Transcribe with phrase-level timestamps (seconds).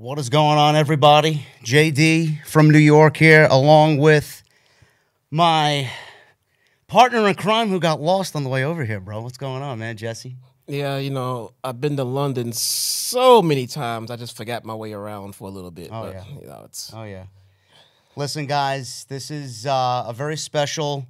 [0.00, 1.44] What is going on, everybody?
[1.64, 4.44] JD from New York here, along with
[5.28, 5.90] my
[6.86, 9.20] partner in crime who got lost on the way over here, bro.
[9.20, 10.36] What's going on, man, Jesse?
[10.68, 14.12] Yeah, you know, I've been to London so many times.
[14.12, 15.88] I just forgot my way around for a little bit.
[15.90, 16.24] Oh, but, yeah.
[16.42, 17.24] You know, it's Oh, yeah.
[18.14, 21.08] Listen, guys, this is uh, a very special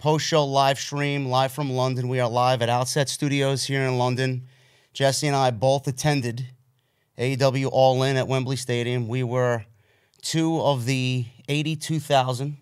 [0.00, 2.08] post show live stream, live from London.
[2.08, 4.48] We are live at Outset Studios here in London.
[4.92, 6.48] Jesse and I both attended
[7.18, 9.06] AEW All In at Wembley Stadium.
[9.06, 9.64] We were
[10.22, 12.56] two of the 82,000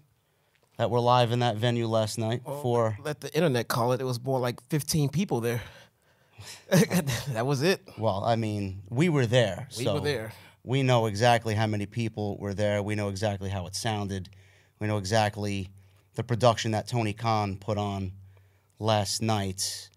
[0.76, 2.98] that were live in that venue last night oh, for.
[3.02, 4.00] let the internet call it.
[4.00, 5.62] It was more like 15 people there.
[6.70, 7.80] that was it.
[7.96, 9.68] Well, I mean, we were there.
[9.78, 10.32] We so were there.
[10.64, 12.82] We know exactly how many people were there.
[12.82, 14.28] We know exactly how it sounded.
[14.78, 15.68] We know exactly
[16.14, 18.12] the production that Tony Khan put on
[18.78, 19.88] last night.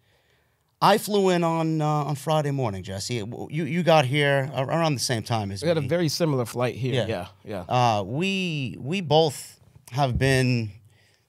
[0.85, 3.15] I flew in on uh, on Friday morning, Jesse.
[3.15, 6.75] You you got here around the same time as We had a very similar flight
[6.75, 6.93] here.
[6.93, 7.07] Yeah.
[7.07, 7.61] Yeah, yeah.
[7.67, 9.59] Uh, we we both
[9.91, 10.69] have been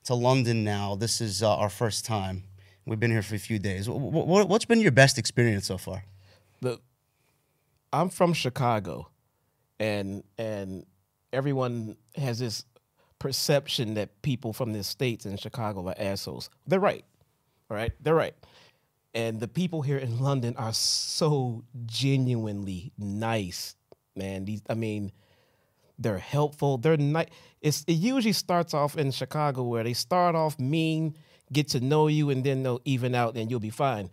[0.05, 0.95] to London now.
[0.95, 2.43] This is uh, our first time.
[2.85, 3.87] We've been here for a few days.
[3.87, 6.05] Wh- wh- what's been your best experience so far?
[6.61, 6.79] the
[7.93, 9.09] I'm from Chicago,
[9.81, 10.85] and and
[11.33, 12.65] everyone has this
[13.19, 16.51] perception that people from the states and Chicago are assholes.
[16.67, 17.05] They're right,
[17.71, 17.93] all right.
[18.03, 18.35] They're right,
[19.17, 23.75] and the people here in London are so genuinely nice,
[24.15, 24.45] man.
[24.45, 25.11] These, I mean,
[25.99, 26.77] they're helpful.
[26.77, 27.29] They're nice.
[27.63, 31.17] It's it usually starts off in Chicago where they start off mean,
[31.51, 34.11] get to know you, and then they'll even out, and you'll be fine.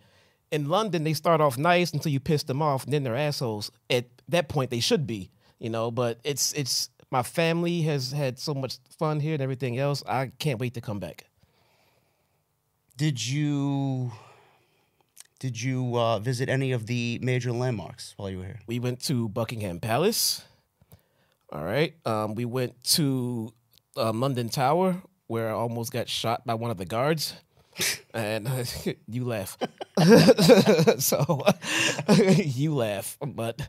[0.50, 3.70] In London, they start off nice until you piss them off, and then they're assholes.
[3.90, 5.90] At that point, they should be, you know.
[5.90, 10.02] But it's it's my family has had so much fun here and everything else.
[10.08, 11.26] I can't wait to come back.
[12.96, 14.12] Did you
[15.44, 18.60] did you uh, visit any of the major landmarks while you were here?
[18.66, 20.42] We went to Buckingham Palace.
[21.52, 21.94] All right.
[22.06, 23.52] Um, we went to
[23.94, 27.34] um, London Tower, where I almost got shot by one of the guards.
[28.14, 28.48] and
[29.06, 29.58] you laugh.
[30.98, 31.44] so
[32.08, 33.18] you laugh.
[33.20, 33.68] But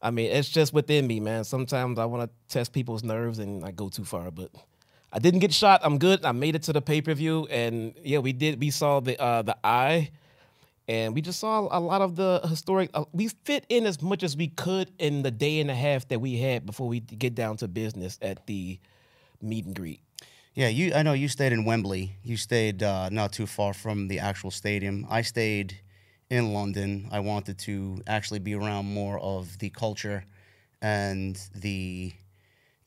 [0.00, 1.44] I mean, it's just within me, man.
[1.44, 4.30] Sometimes I want to test people's nerves and I go too far.
[4.30, 4.52] But
[5.12, 5.82] I didn't get shot.
[5.84, 6.24] I'm good.
[6.24, 7.46] I made it to the pay per view.
[7.50, 8.58] And yeah, we did.
[8.58, 10.08] We saw the uh, the eye
[10.88, 12.90] and we just saw a lot of the historic.
[12.94, 16.06] Uh, we fit in as much as we could in the day and a half
[16.08, 18.78] that we had before we get down to business at the
[19.40, 20.00] meet and greet.
[20.54, 20.92] Yeah, you.
[20.94, 22.16] I know you stayed in Wembley.
[22.22, 25.06] You stayed uh, not too far from the actual stadium.
[25.10, 25.80] I stayed
[26.30, 27.08] in London.
[27.10, 30.24] I wanted to actually be around more of the culture
[30.80, 32.12] and the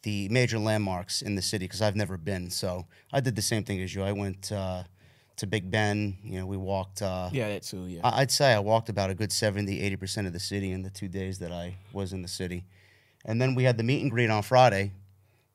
[0.03, 2.49] the major landmarks in the city because I've never been.
[2.49, 4.03] So I did the same thing as you.
[4.03, 4.83] I went uh,
[5.37, 6.17] to Big Ben.
[6.23, 7.01] You know, we walked.
[7.01, 7.85] Uh, Yeah, that too.
[7.87, 10.89] Yeah, I'd say I walked about a good 70, 80% of the city in the
[10.89, 12.65] two days that I was in the city.
[13.25, 14.91] And then we had the meet and greet on Friday.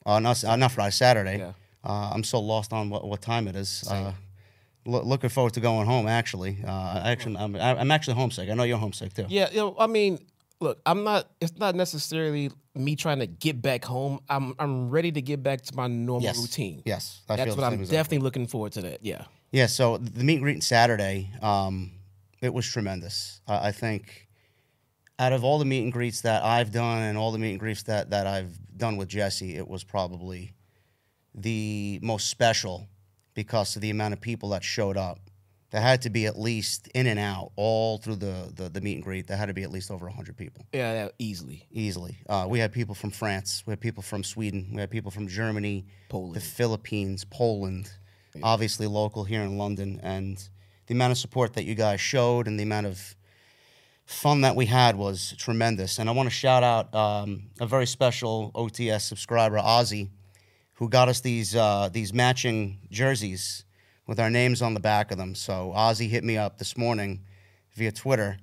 [0.05, 1.39] Uh, not, uh, not Friday, Saturday.
[1.39, 1.53] Yeah.
[1.85, 3.85] Uh, I'm so lost on what, what time it is.
[3.91, 4.13] Uh,
[4.85, 6.59] loo- looking forward to going home, actually.
[6.67, 8.51] Uh, I actually I'm, I'm actually homesick.
[8.51, 9.27] I know you're homesick, too.
[9.29, 9.49] yeah.
[9.51, 10.19] You know, I mean,
[10.61, 11.29] look, I'm not.
[11.41, 14.21] It's not necessarily me trying to get back home.
[14.29, 16.39] I'm I'm ready to get back to my normal Yes.
[16.39, 16.83] routine.
[16.85, 17.21] Yes.
[17.29, 17.97] I That's what I'm exactly.
[17.97, 18.83] definitely looking forward to.
[18.83, 19.05] That.
[19.05, 19.25] Yeah.
[19.53, 21.93] Yeah, so the meet and greet Saturday, um,
[22.41, 23.41] it was tremendous.
[23.47, 24.29] I I think
[25.19, 27.61] out of all the meet and greets that I've done and all the meet and
[27.61, 30.55] greets that, that I've done with Jesse, it was probably
[31.35, 32.89] the most special
[33.35, 35.19] because of the amount of people that showed up.
[35.71, 38.95] There had to be at least in and out all through the, the, the meet
[38.95, 39.27] and greet.
[39.27, 41.09] There had to be at least over 100 people Yeah.
[41.19, 41.67] easily.
[41.71, 42.19] easily.
[42.29, 45.29] Uh, we had people from France, we had people from Sweden, we had people from
[45.29, 47.91] Germany, Poland, the Philippines, Poland,
[48.43, 50.43] obviously local here in London, and
[50.87, 53.17] the amount of support that you guys showed and the amount of
[54.05, 55.99] fun that we had was tremendous.
[55.99, 60.11] And I want to shout out um, a very special OTS subscriber, Ozzy,
[60.75, 63.65] who got us these uh, these matching jerseys
[64.07, 65.35] with our names on the back of them.
[65.35, 67.25] So Ozzy hit me up this morning
[67.75, 68.39] via Twitter,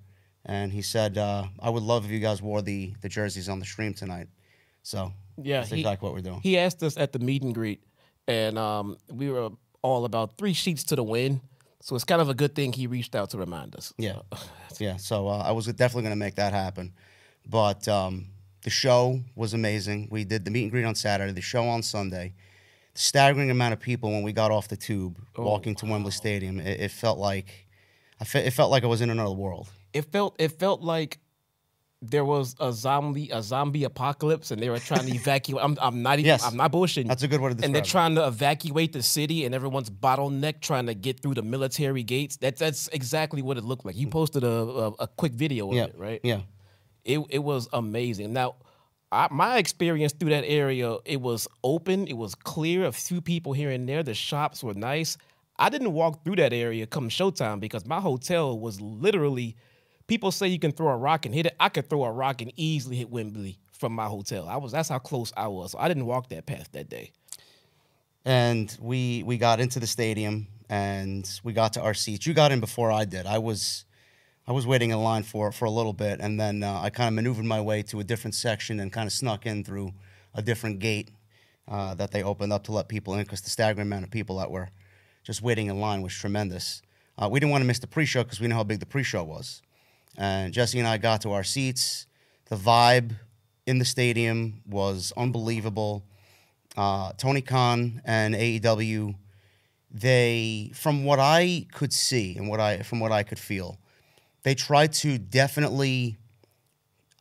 [0.45, 3.59] and he said, uh, "I would love if you guys wore the the jerseys on
[3.59, 4.28] the stream tonight."
[4.81, 5.11] So
[5.41, 6.40] Yeah, that's he- exactly what we're doing.
[6.41, 7.84] He asked us at the meet and greet,
[8.28, 9.49] and um, we were
[9.81, 11.41] all about three sheets to the win.
[11.81, 13.93] So it's kind of a good thing he reached out to remind us.
[13.97, 14.20] Yeah,
[14.79, 14.97] yeah.
[14.97, 16.93] So uh, I was definitely going to make that happen,
[17.47, 18.28] but um,
[18.64, 20.09] the show was amazing.
[20.11, 22.34] We did the meet and greet on Saturday, the show on Sunday.
[22.96, 26.59] Staggering amount of people when we got off the tube, walking to Wembley Stadium.
[26.59, 27.67] It, it felt like,
[28.20, 29.70] I fe- it felt like I was in another world.
[29.93, 31.17] It felt it felt like
[32.01, 35.63] there was a zombie a zombie apocalypse and they were trying to evacuate.
[35.63, 36.28] I'm, I'm not even.
[36.28, 36.43] Yes.
[36.46, 37.07] I'm not bullshitting.
[37.07, 40.85] That's a good to and they're trying to evacuate the city, and everyone's bottleneck trying
[40.85, 42.37] to get through the military gates.
[42.37, 43.97] That's that's exactly what it looked like.
[43.97, 44.11] You mm.
[44.11, 46.22] posted a a, a quick video of Yeah, it, right?
[46.23, 46.41] yeah.
[47.03, 48.31] It it was amazing.
[48.31, 48.55] Now,
[49.11, 53.52] I, my experience through that area, it was open, it was clear, a few people
[53.52, 54.03] here and there.
[54.03, 55.17] The shops were nice.
[55.57, 59.57] I didn't walk through that area come showtime because my hotel was literally.
[60.09, 61.56] People say you can throw a rock and hit it.
[61.59, 64.47] I could throw a rock and easily hit Wembley from my hotel.
[64.50, 65.72] I was that's how close I was.
[65.73, 67.11] So I didn't walk that path that day.
[68.26, 72.28] and we we got into the stadium and we got to our seats.
[72.28, 73.26] You got in before I did.
[73.26, 73.85] I was
[74.47, 77.08] I was waiting in line for for a little bit, and then uh, I kind
[77.08, 79.94] of maneuvered my way to a different section and kind of snuck in through
[80.34, 81.12] a different gate
[81.67, 84.38] uh, that they opened up to let people in because the staggering amount of people
[84.38, 84.70] that were
[85.23, 86.82] just waiting in line was tremendous.
[87.17, 89.23] Uh, we didn't want to miss the pre-show because we know how big the pre-show
[89.23, 89.62] was,
[90.17, 92.08] and Jesse and I got to our seats.
[92.46, 93.16] The vibe
[93.66, 96.03] in the stadium was unbelievable
[96.79, 99.16] uh, Tony Khan and AEW,
[99.91, 103.78] they, from what I could see and what I, from what I could feel,
[104.44, 106.17] they tried to definitely.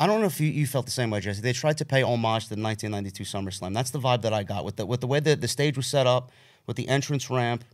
[0.00, 1.40] I don't know if you, you felt the same way, Jesse.
[1.40, 3.74] They tried to pay homage to the 1992 SummerSlam.
[3.74, 5.88] That's the vibe that I got with the with the way that the stage was
[5.88, 6.30] set up,
[6.68, 7.64] with the entrance ramp.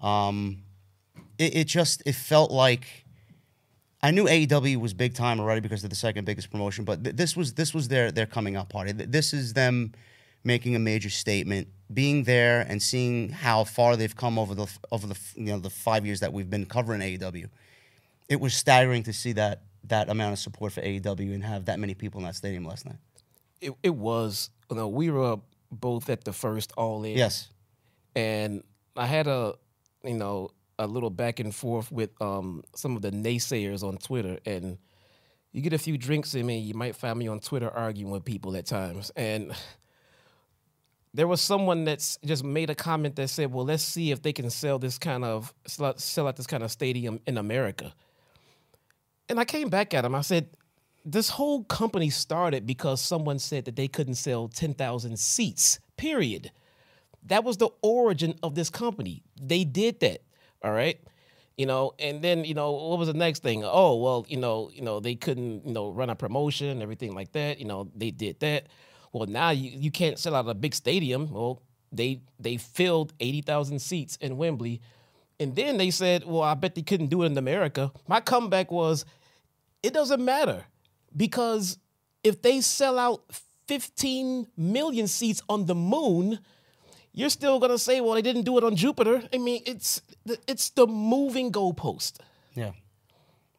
[0.00, 0.58] Um,
[1.38, 3.01] it, it just it felt like
[4.02, 7.14] I knew AEW was big time already because they're the second biggest promotion, but th-
[7.16, 8.92] this was this was their their coming out party.
[8.92, 9.92] Th- This is them
[10.44, 15.06] making a major statement, being there and seeing how far they've come over the over
[15.06, 17.48] the you know the five years that we've been covering AEW.
[18.28, 21.78] It was staggering to see that that amount of support for AEW and have that
[21.78, 22.96] many people in that stadium last night.
[23.60, 25.36] It, it was, you know, we were
[25.70, 27.16] both at the first All In.
[27.16, 27.50] Yes,
[28.16, 28.64] and
[28.96, 29.54] I had a
[30.02, 34.38] you know a little back and forth with um, some of the naysayers on Twitter,
[34.46, 34.78] and
[35.52, 38.24] you get a few drinks in me, you might find me on Twitter arguing with
[38.24, 39.52] people at times, and
[41.14, 44.32] there was someone that's just made a comment that said, "Well, let's see if they
[44.32, 47.92] can sell this kind of sell out this kind of stadium in America."
[49.28, 50.14] And I came back at him.
[50.14, 50.48] I said,
[51.04, 55.80] "This whole company started because someone said that they couldn't sell ten thousand seats.
[55.96, 56.50] Period."
[57.24, 59.22] That was the origin of this company.
[59.40, 60.22] They did that.
[60.62, 60.98] All right.
[61.56, 63.62] You know, and then, you know, what was the next thing?
[63.64, 67.32] Oh, well, you know, you know, they couldn't, you know, run a promotion everything like
[67.32, 67.58] that.
[67.58, 68.66] You know, they did that.
[69.12, 71.30] Well, now you, you can't sell out a big stadium.
[71.30, 71.62] Well,
[71.92, 74.80] they they filled 80,000 seats in Wembley.
[75.38, 77.92] And then they said, well, I bet they couldn't do it in America.
[78.06, 79.04] My comeback was,
[79.82, 80.64] it doesn't matter
[81.16, 81.78] because
[82.22, 83.24] if they sell out
[83.66, 86.38] 15 million seats on the moon,
[87.12, 89.22] you're still gonna say, well, they didn't do it on Jupiter.
[89.32, 92.18] I mean, it's the- it's the moving goalpost.
[92.54, 92.72] yeah.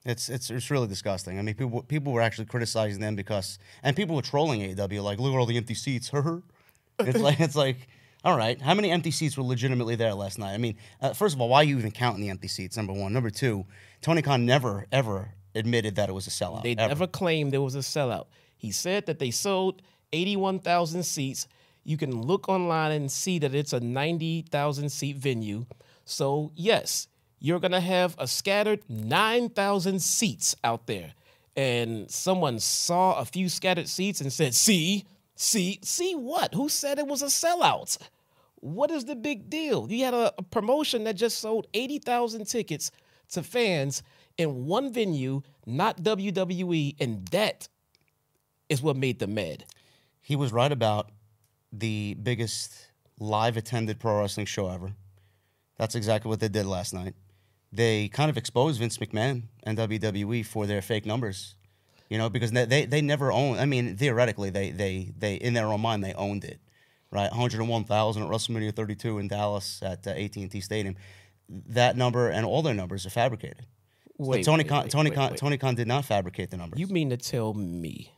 [0.05, 1.39] It's, it's it's really disgusting.
[1.39, 5.17] I mean, people people were actually criticizing them because, and people were trolling AW like,
[5.17, 6.09] look at all the empty seats.
[6.09, 6.43] Her.
[6.99, 7.87] It's like it's like,
[8.25, 10.53] all right, how many empty seats were legitimately there last night?
[10.53, 12.75] I mean, uh, first of all, why are you even counting the empty seats?
[12.75, 13.65] Number one, number two,
[14.01, 16.63] Tony Khan never ever admitted that it was a sellout.
[16.63, 16.89] They ever.
[16.89, 18.25] never claimed there was a sellout.
[18.57, 21.47] He said that they sold 81,000 seats.
[21.83, 25.65] You can look online and see that it's a 90,000 seat venue.
[26.05, 27.07] So, yes,
[27.39, 31.13] you're going to have a scattered 9,000 seats out there.
[31.55, 36.53] And someone saw a few scattered seats and said, See, see, see what?
[36.53, 37.97] Who said it was a sellout?
[38.61, 39.91] What is the big deal?
[39.91, 42.91] You had a, a promotion that just sold 80,000 tickets
[43.31, 44.03] to fans
[44.37, 47.67] in one venue, not WWE, and that
[48.69, 49.65] is what made them mad.
[50.21, 51.09] He was right about
[51.73, 54.93] the biggest live attended pro wrestling show ever.
[55.77, 57.15] That's exactly what they did last night.
[57.71, 61.55] They kind of exposed Vince McMahon and WWE for their fake numbers,
[62.09, 63.59] you know, because they they, they never owned.
[63.59, 66.59] I mean, theoretically, they they they in their own mind they owned it,
[67.11, 67.31] right?
[67.31, 70.95] 101,000 at WrestleMania 32 in Dallas at uh, AT&T Stadium.
[71.49, 73.65] That number and all their numbers are fabricated.
[74.19, 75.39] So Tony wait, Khan, wait, Tony wait, Khan, wait.
[75.39, 76.79] Tony Khan did not fabricate the numbers.
[76.79, 78.13] You mean to tell me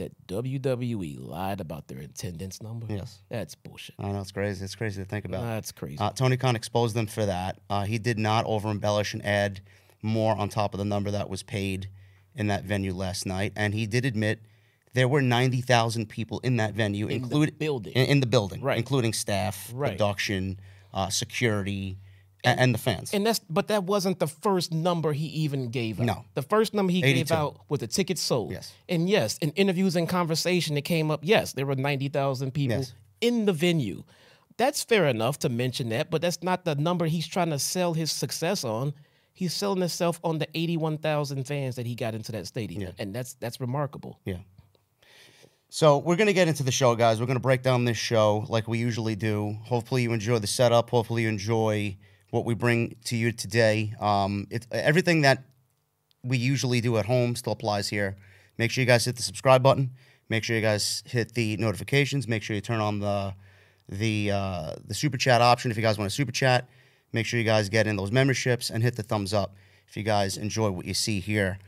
[0.00, 2.86] that WWE lied about their attendance number?
[2.88, 3.20] Yes.
[3.28, 3.94] That's bullshit.
[3.98, 4.64] I know it's crazy.
[4.64, 5.42] It's crazy to think about.
[5.42, 5.98] That's crazy.
[5.98, 7.58] Uh, Tony Khan exposed them for that.
[7.70, 9.60] Uh, he did not over embellish and add
[10.02, 11.88] more on top of the number that was paid
[12.34, 13.52] in that venue last night.
[13.56, 14.40] And he did admit
[14.94, 17.92] there were 90,000 people in that venue, In the including building.
[17.92, 18.78] In, in the building, Right.
[18.78, 19.92] including staff, Right.
[19.92, 20.58] production,
[20.92, 21.98] uh, security,
[22.44, 23.12] and, and the fans.
[23.12, 26.06] And that's but that wasn't the first number he even gave out.
[26.06, 26.24] No.
[26.34, 28.52] The first number he gave out was the tickets sold.
[28.52, 28.72] Yes.
[28.88, 32.94] And yes, in interviews and conversation it came up, yes, there were 90,000 people Yes.
[33.20, 34.04] in the venue.
[34.56, 37.94] That's fair enough to mention that, but that's not the number he's trying to sell
[37.94, 38.92] his success on.
[39.32, 42.92] He's selling himself on the 81,000 fans that he got into that stadium.
[42.98, 44.18] And that's that's remarkable.
[44.24, 44.38] Yeah.
[45.72, 47.20] So we're gonna get into the show, guys.
[47.20, 49.56] We're gonna break down this show like we usually do.
[49.64, 50.90] Hopefully you enjoy the setup.
[50.90, 51.96] Hopefully you enjoy
[52.30, 53.94] what we bring to you today.
[54.00, 55.44] Um, it, everything that
[56.22, 58.16] we usually do at home still applies here.
[58.58, 59.90] Make sure you guys hit the subscribe button.
[60.28, 62.28] Make sure you guys hit the notifications.
[62.28, 63.34] Make sure you turn on the
[63.88, 66.68] the uh, the super chat option if you guys want to super chat.
[67.12, 69.56] Make sure you guys get in those memberships and hit the thumbs up
[69.88, 71.58] if you guys enjoy what you see here.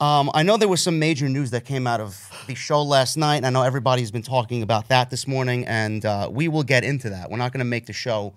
[0.00, 3.16] Um, I know there was some major news that came out of the show last
[3.16, 3.44] night.
[3.44, 7.10] I know everybody's been talking about that this morning, and uh, we will get into
[7.10, 7.30] that.
[7.30, 8.32] We're not going to make the show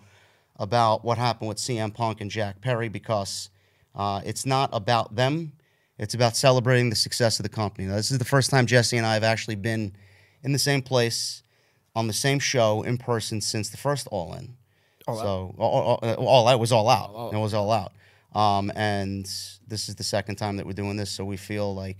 [0.61, 3.49] about what happened with CM Punk and Jack Perry because
[3.95, 5.53] uh, it's not about them.
[5.97, 7.87] It's about celebrating the success of the company.
[7.87, 9.93] Now, this is the first time Jesse and I have actually been
[10.43, 11.41] in the same place
[11.95, 14.55] on the same show in person since the first All In.
[15.07, 15.23] All Out.
[15.23, 17.33] so all, all, all, all out was all out.
[17.33, 17.91] It was all out.
[18.33, 19.25] Um, and
[19.67, 21.97] this is the second time that we're doing this, so we feel like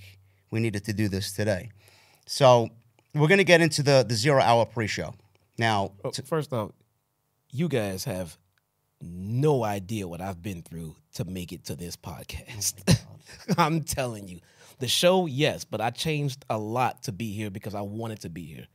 [0.52, 1.72] we needed to do this today.
[2.28, 2.70] So
[3.16, 5.16] we're gonna get into the the zero hour pre-show
[5.58, 5.92] now.
[6.06, 6.72] Oh, first off,
[7.52, 8.38] you guys have
[9.02, 13.04] no idea what I've been through to make it to this podcast.
[13.58, 14.40] I'm telling you.
[14.80, 18.30] The show, yes, but I changed a lot to be here because I wanted to
[18.30, 18.66] be here.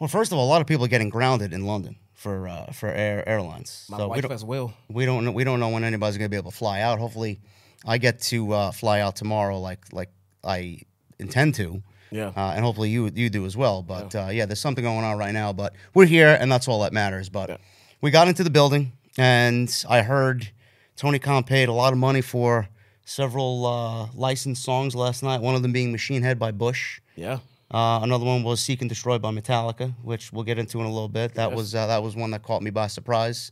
[0.00, 2.72] Well, first of all, a lot of people are getting grounded in London for uh,
[2.72, 3.86] for air airlines.
[3.90, 4.72] My so we wife don't, as well.
[4.88, 6.98] we don't know, we don't know when anybody's gonna be able to fly out.
[6.98, 7.40] Hopefully,
[7.86, 10.10] I get to uh, fly out tomorrow, like like
[10.42, 10.80] I
[11.18, 11.82] intend to.
[12.10, 12.32] Yeah.
[12.34, 13.82] Uh, and hopefully you you do as well.
[13.82, 14.26] But yeah.
[14.26, 15.52] Uh, yeah, there's something going on right now.
[15.52, 17.28] But we're here, and that's all that matters.
[17.28, 17.56] But Yeah.
[18.00, 20.50] we got into the building, and I heard
[20.96, 22.68] Tony Khan paid a lot of money for
[23.04, 25.40] several uh, licensed songs last night.
[25.40, 27.00] One of them being Machine Head by Bush.
[27.16, 27.38] Yeah.
[27.70, 30.92] Uh, another one was "Seek and Destroy" by Metallica, which we'll get into in a
[30.92, 31.34] little bit.
[31.34, 31.56] That Yes.
[31.56, 33.50] was uh, that was one that caught me by surprise.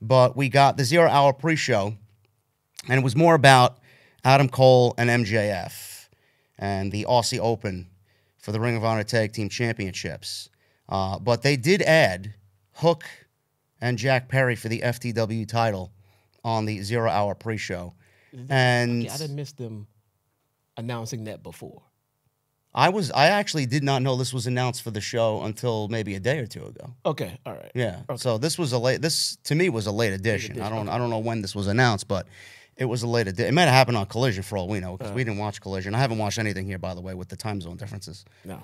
[0.00, 1.94] But we got the zero hour pre-show,
[2.88, 3.78] and it was more about
[4.24, 6.08] Adam Cole and MJF
[6.58, 7.88] and the Aussie Open
[8.38, 10.50] for the Ring of Honor Tag Team Championships.
[10.88, 12.34] Uh, but they did add
[12.74, 13.04] Hook
[13.80, 15.92] and Jack Perry for the FTW title
[16.44, 17.94] on the zero hour pre-show,
[18.48, 19.86] and Yeah, I didn't miss them
[20.76, 21.82] announcing that before.
[22.74, 26.14] I was I actually did not know this was announced for the show until maybe
[26.14, 26.94] a day or two ago.
[27.06, 27.72] Okay, all right.
[27.74, 28.00] Yeah.
[28.16, 30.60] So this was a late this to me was a late edition.
[30.60, 32.26] I don't I don't know when this was announced, but
[32.76, 33.48] it was a late edition.
[33.48, 35.94] It might have happened on Collision for all we know because we didn't watch Collision.
[35.94, 38.26] I haven't watched anything here by the way with the time zone differences.
[38.44, 38.62] No.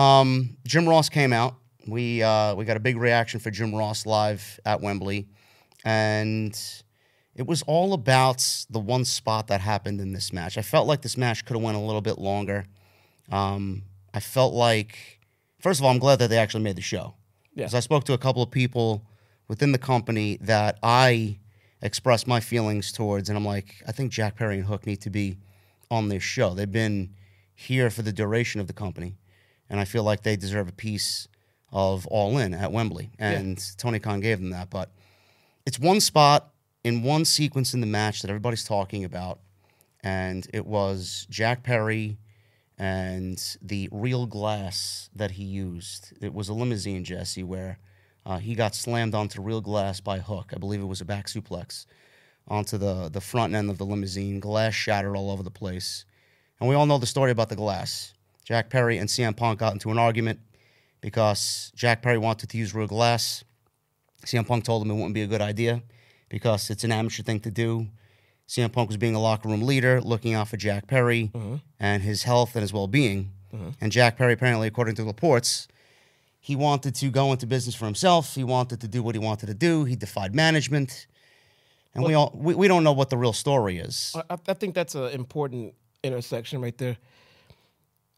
[0.00, 1.54] Um, Jim Ross came out.
[1.86, 5.28] We uh, we got a big reaction for Jim Ross live at Wembley,
[5.84, 6.58] and
[7.34, 10.56] it was all about the one spot that happened in this match.
[10.56, 12.64] I felt like this match could have went a little bit longer.
[13.30, 15.20] Um, I felt like,
[15.60, 17.14] first of all, I'm glad that they actually made the show.
[17.54, 17.68] Yeah.
[17.72, 19.06] I spoke to a couple of people
[19.48, 21.38] within the company that I
[21.82, 25.10] expressed my feelings towards, and I'm like, I think Jack Perry and Hook need to
[25.10, 25.38] be
[25.90, 26.54] on this show.
[26.54, 27.14] They've been
[27.54, 29.16] here for the duration of the company,
[29.68, 31.28] and I feel like they deserve a piece
[31.74, 33.10] of All In at Wembley.
[33.18, 34.70] And Tony Khan gave them that.
[34.70, 34.90] But
[35.66, 36.50] it's one spot
[36.84, 39.40] in one sequence in the match that everybody's talking about,
[40.02, 42.18] and it was Jack Perry
[42.78, 46.12] and the real glass that he used.
[46.20, 47.78] It was a limousine, Jesse, where
[48.24, 50.52] uh, he got slammed onto real glass by Hook.
[50.54, 51.86] I believe it was a back suplex
[52.46, 54.40] onto the, the front end of the limousine.
[54.40, 56.04] Glass shattered all over the place.
[56.60, 58.12] And we all know the story about the glass.
[58.44, 60.40] Jack Perry and CM Punk got into an argument
[61.04, 63.44] because Jack Perry wanted to use real glass.
[64.24, 65.82] CM Punk told him it wouldn't be a good idea
[66.30, 67.88] because it's an amateur thing to do.
[68.48, 71.56] CM Punk was being a locker room leader, looking out for Jack Perry mm-hmm.
[71.78, 73.32] and his health and his well being.
[73.54, 73.68] Mm-hmm.
[73.82, 75.68] And Jack Perry, apparently, according to reports,
[76.40, 78.34] he wanted to go into business for himself.
[78.34, 79.84] He wanted to do what he wanted to do.
[79.84, 81.06] He defied management.
[81.94, 84.16] And we all we, we don't know what the real story is.
[84.30, 86.96] I, I think that's an important intersection right there.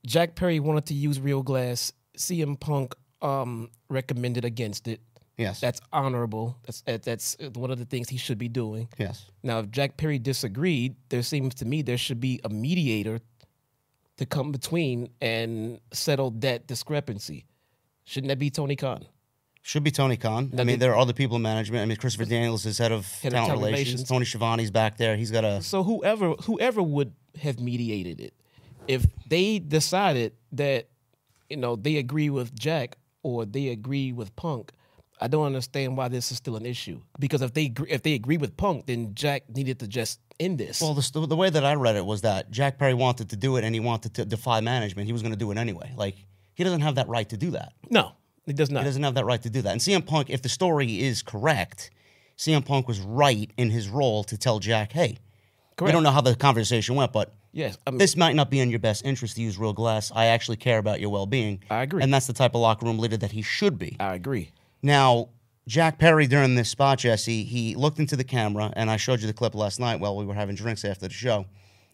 [0.07, 1.93] Jack Perry wanted to use real glass.
[2.17, 5.01] CM Punk um, recommended against it.
[5.37, 5.61] Yes.
[5.61, 6.57] That's honorable.
[6.65, 8.89] That's that's one of the things he should be doing.
[8.99, 9.27] yes.
[9.43, 13.21] Now, if Jack Perry disagreed, there seems to me there should be a mediator
[14.17, 17.45] to come between and settle that discrepancy.
[18.05, 19.05] Shouldn't that be Tony Khan?
[19.61, 20.55] Should be Tony Khan.
[20.59, 21.83] I mean, there are other people in management.
[21.83, 23.89] I mean, Christopher Daniels is head of Head of talent talent relations.
[23.89, 24.09] relations.
[24.09, 25.17] Tony Schiavone's back there.
[25.17, 28.33] He's got a So whoever whoever would have mediated it,
[28.89, 30.89] if they decided that
[31.49, 34.73] you know they agree with Jack or they agree with Punk,
[35.21, 37.01] I don't understand why this is still an issue.
[37.19, 40.59] Because if they agree, if they agree with Punk, then Jack needed to just end
[40.59, 40.81] this.
[40.81, 43.57] Well, the, the way that I read it was that Jack Perry wanted to do
[43.57, 45.07] it and he wanted to defy management.
[45.07, 45.93] He was going to do it anyway.
[45.97, 46.17] Like,
[46.55, 47.73] he doesn't have that right to do that.
[47.91, 48.13] no,
[48.47, 48.81] it does not.
[48.81, 49.73] He doesn't have that right to do that.
[49.73, 51.91] And CM Punk, if the story is correct,
[52.37, 55.19] CM Punk was right in his role to tell Jack, hey,
[55.81, 58.61] we don't know how the conversation went, but yes, I mean, this might not be
[58.61, 60.13] in your best interest to use real glass.
[60.15, 61.63] I actually care about your well being.
[61.71, 62.03] I agree.
[62.03, 63.97] And that's the type of locker room leader that he should be.
[63.99, 64.53] I agree.
[64.83, 65.31] Now,
[65.67, 69.27] Jack Perry during this spot, Jesse, he looked into the camera, and I showed you
[69.27, 71.47] the clip last night while we were having drinks after the show.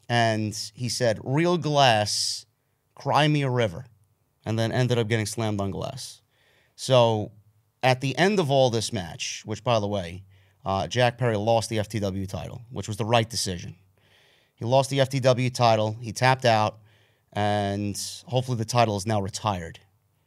[0.09, 2.45] And he said, Real glass,
[2.95, 3.87] cry me a river.
[4.45, 6.21] and then ended up getting slammed on glass.
[6.75, 7.31] So
[7.83, 10.25] at the end of all this match, which by the way,
[10.65, 13.77] uh, Jack Perry lost the FTW title, which was the right decision.
[14.63, 15.97] He lost the FTW title.
[16.01, 16.79] He tapped out,
[17.33, 19.81] and hopefully the title is now retired,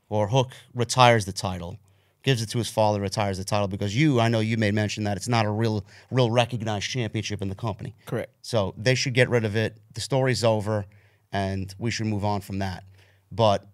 [0.10, 1.80] or Hook retires the title,
[2.22, 5.06] gives it to his father, retires the title because you, I know you made mention
[5.06, 7.96] that it's not a real, real recognized championship in the company.
[8.06, 8.30] Correct.
[8.42, 9.77] So they should get rid of it.
[9.94, 10.86] The story's over,
[11.32, 12.84] and we should move on from that.
[13.32, 13.65] But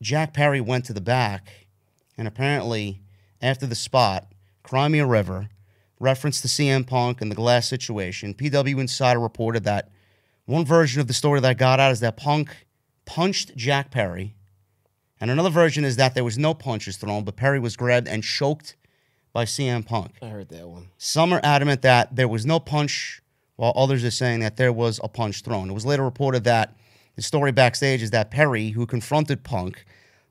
[0.00, 1.66] Jack Perry went to the back,
[2.16, 3.02] and apparently,
[3.40, 4.28] after the spot,
[4.62, 5.48] cry me a river
[6.02, 8.34] referenced to CM Punk and the glass situation.
[8.34, 9.90] PW Insider reported that
[10.44, 12.66] one version of the story that got out is that Punk
[13.04, 14.34] punched Jack Perry,
[15.20, 18.24] and another version is that there was no punches thrown, but Perry was grabbed and
[18.24, 18.74] choked
[19.32, 20.16] by CM Punk.
[20.20, 20.88] I heard that one.
[20.98, 23.22] Some are adamant that there was no punch,
[23.54, 25.70] while others are saying that there was a punch thrown.
[25.70, 26.76] It was later reported that
[27.14, 29.84] the story backstage is that Perry, who confronted Punk,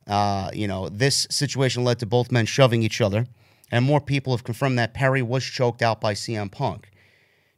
[0.08, 3.26] uh, you know, this situation led to both men shoving each other,
[3.72, 6.90] and more people have confirmed that Perry was choked out by CM Punk.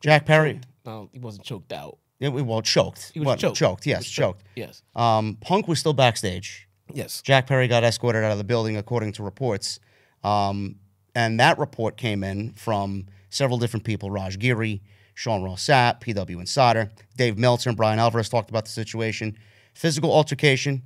[0.01, 1.97] Jack Perry, No, he wasn't choked out.
[2.19, 3.11] yeah, well, choked.
[3.13, 3.39] He was What?
[3.39, 3.57] choked.
[3.57, 4.43] Choked, yes, was choked.
[4.55, 4.83] Yes.
[4.95, 6.67] Um, Punk was still backstage.
[6.93, 7.21] Yes.
[7.21, 9.79] Jack Perry got escorted out of the building, according to reports.
[10.23, 10.75] Um,
[11.15, 14.81] and that report came in from several different people Raj Giri,
[15.15, 19.37] Sean Ross Sapp, PW Insider, Dave Meltzer, and Bryan Alvarez talked about the situation.
[19.73, 20.83] Physical altercation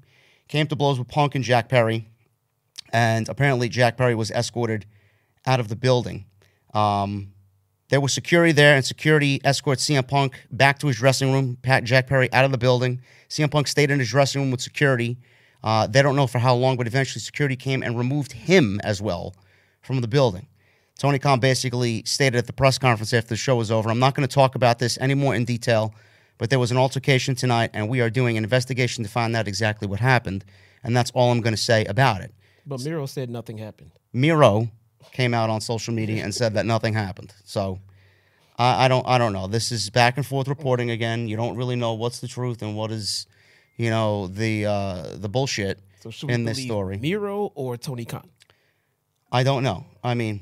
[0.48, 2.07] came to blows with Punk and Jack Perry.
[2.93, 4.86] And apparently, Jack Perry was escorted
[5.48, 6.25] out of the building.
[6.74, 7.34] Um,
[7.89, 11.58] there was security there, and security escorted CM Punk back to his dressing room.
[11.62, 13.01] Pat Jack Perry out of the building.
[13.30, 15.18] CM Punk stayed in his dressing room with security.
[15.63, 19.01] Uh, they don't know for how long, but eventually security came and removed him as
[19.01, 19.34] well
[19.82, 20.48] from the building.
[21.00, 24.16] Tony Khan basically stated at the press conference after the show was over, I'm not
[24.16, 25.94] going to talk about this anymore in detail,
[26.38, 29.48] but there was an altercation tonight, and we are doing an investigation to find out
[29.48, 30.44] exactly what happened.
[30.84, 32.34] And that's all I'm going to say about it.
[32.66, 33.92] But Miro said nothing happened.
[34.12, 34.70] Miro
[35.12, 37.33] came out on social media and said that nothing happened.
[37.44, 37.79] So
[38.57, 39.48] I, I don't I don't know.
[39.48, 41.27] This is back and forth reporting again.
[41.27, 43.27] You don't really know what's the truth and what is,
[43.77, 46.98] you know, the uh, the bullshit So in this story.
[46.98, 48.29] Miro or Tony Khan?
[49.31, 49.86] I don't know.
[50.03, 50.42] I mean,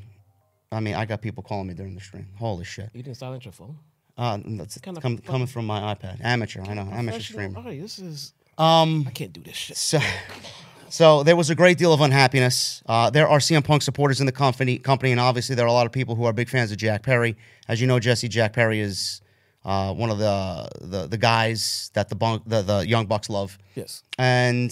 [0.72, 2.28] I mean, I got people calling me during the stream.
[2.38, 2.90] Holy shit!
[2.94, 3.78] You didn't silence your phone.
[4.18, 6.24] Uh, that's Kinda com- coming from my iPad.
[6.24, 7.58] Amateur, I know, amateur streamer.
[7.58, 8.34] All right, this is.
[8.58, 9.76] Um, I can't do this shit.
[9.78, 10.00] So,
[10.90, 12.82] so there was a great deal of unhappiness.
[12.86, 15.74] Uh, there are CM Punk supporters in the company, company, and obviously there are a
[15.74, 17.36] lot of people who are big fans of Jack Perry.
[17.68, 19.22] As you know, Jesse, Jack Perry is
[19.66, 23.58] uh, one of the, the the guys that the, bunk, the the Young Bucks love,
[23.76, 24.04] Yes.
[24.18, 24.72] and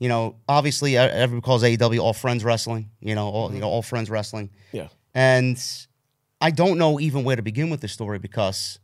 [0.00, 2.90] you know, obviously, e- everybody calls AEW All Friends Wrestling.
[3.00, 4.50] You know, all you know, All Friends Wrestling.
[4.72, 4.88] Yeah.
[5.14, 5.62] And
[6.40, 8.78] I don't know even where to begin with this story because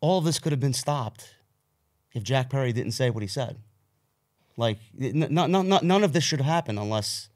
[0.00, 1.34] all of this could have been stopped
[2.12, 3.58] if Jack Perry didn't say what he said.
[4.56, 7.28] Like, n- n- n- n- none of this should happen unless,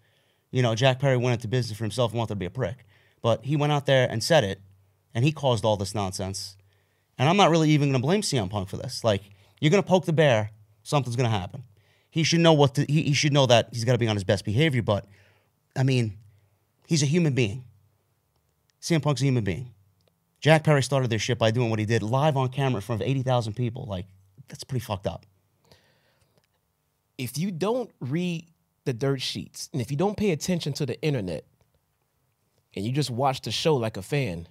[0.51, 2.85] you know, Jack Perry went into business for himself and wanted to be a prick.
[3.23, 4.61] But he went out there and said it,
[5.15, 6.57] and he caused all this nonsense.
[7.19, 9.03] And I'm not really even going to blame CM Punk for this.
[9.03, 9.23] Like,
[9.61, 10.51] you're going to poke the bear,
[10.83, 11.65] something's going to happen.
[12.11, 14.17] He should know what to, he, he should know that he's got to be on
[14.17, 14.83] his best behavior.
[14.83, 15.07] But,
[15.77, 16.19] I mean,
[16.87, 17.65] he's a human being.
[18.81, 19.71] CM Punk's a human being.
[20.41, 23.03] Jack Perry started this shit by doing what he did live on camera in front
[23.03, 23.87] of 80,000 people.
[23.89, 24.07] Like,
[24.49, 25.25] that's pretty fucked up.
[27.19, 28.47] If you don't read
[28.85, 31.45] the dirt sheets and if you don't pay attention to the internet
[32.75, 34.49] and you just watch the show like a fan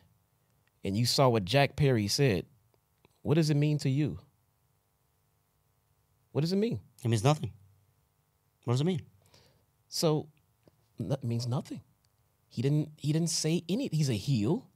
[0.83, 2.45] and you saw what Jack Perry said,
[3.21, 4.19] what does it mean to you?
[6.31, 6.79] What does it mean?
[7.03, 7.53] It means nothing.
[8.65, 9.01] What does it mean?
[9.87, 10.27] So
[10.99, 11.81] that means nothing.
[12.49, 14.67] He didn't he didn't say any he's a heel.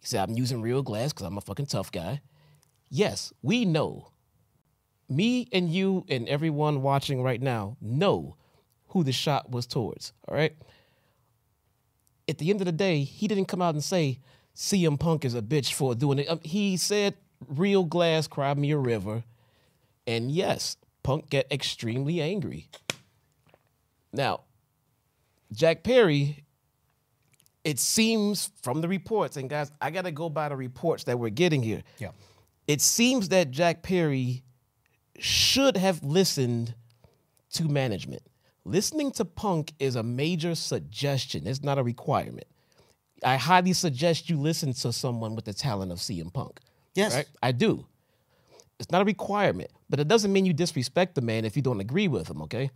[0.00, 2.22] He said, I'm using real glass because I'm a fucking tough guy.
[2.88, 4.12] Yes, we know.
[5.10, 8.36] Me and you and everyone watching right now know
[8.88, 10.12] who the shot was towards.
[10.28, 10.56] All right.
[12.28, 14.20] At the end of the day, he didn't come out and say
[14.54, 16.28] CM Punk is a bitch for doing it.
[16.30, 17.14] Um, He said
[17.48, 19.24] real glass, cry me a river.
[20.06, 22.68] And yes, Punk get extremely angry.
[24.12, 24.42] Now,
[25.52, 26.44] Jack Perry,
[27.64, 31.18] it seems from the reports, and guys, I got to go by the reports that
[31.18, 31.82] we're getting here.
[31.98, 32.10] Yeah.
[32.68, 34.44] It seems that Jack Perry
[35.22, 36.74] should have listened
[37.52, 38.22] to management.
[38.64, 42.46] Listening to Punk is a major suggestion, it's not a requirement.
[43.24, 46.58] I highly suggest you listen to someone with the talent of CM Punk.
[46.94, 47.14] Yes.
[47.14, 47.26] Right?
[47.42, 47.86] I do.
[48.78, 51.80] It's not a requirement, but it doesn't mean you disrespect the man if you don't
[51.80, 52.70] agree with him, okay?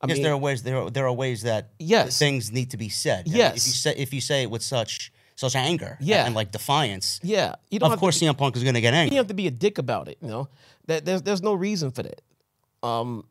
[0.00, 0.62] I yes, mean- there are ways.
[0.62, 2.18] There are, there are ways that Yes.
[2.18, 3.26] things need to be said.
[3.26, 3.56] Yes.
[3.56, 6.26] if you say if you say it with such such anger, Yeah.
[6.26, 7.54] and like defiance, Yeah.
[7.70, 9.10] You don't of course CM Punk is going to get angry.
[9.10, 10.48] don't have to be a dick about it, you know?
[10.86, 12.20] That there's there's no reason for that.
[12.82, 13.24] Um,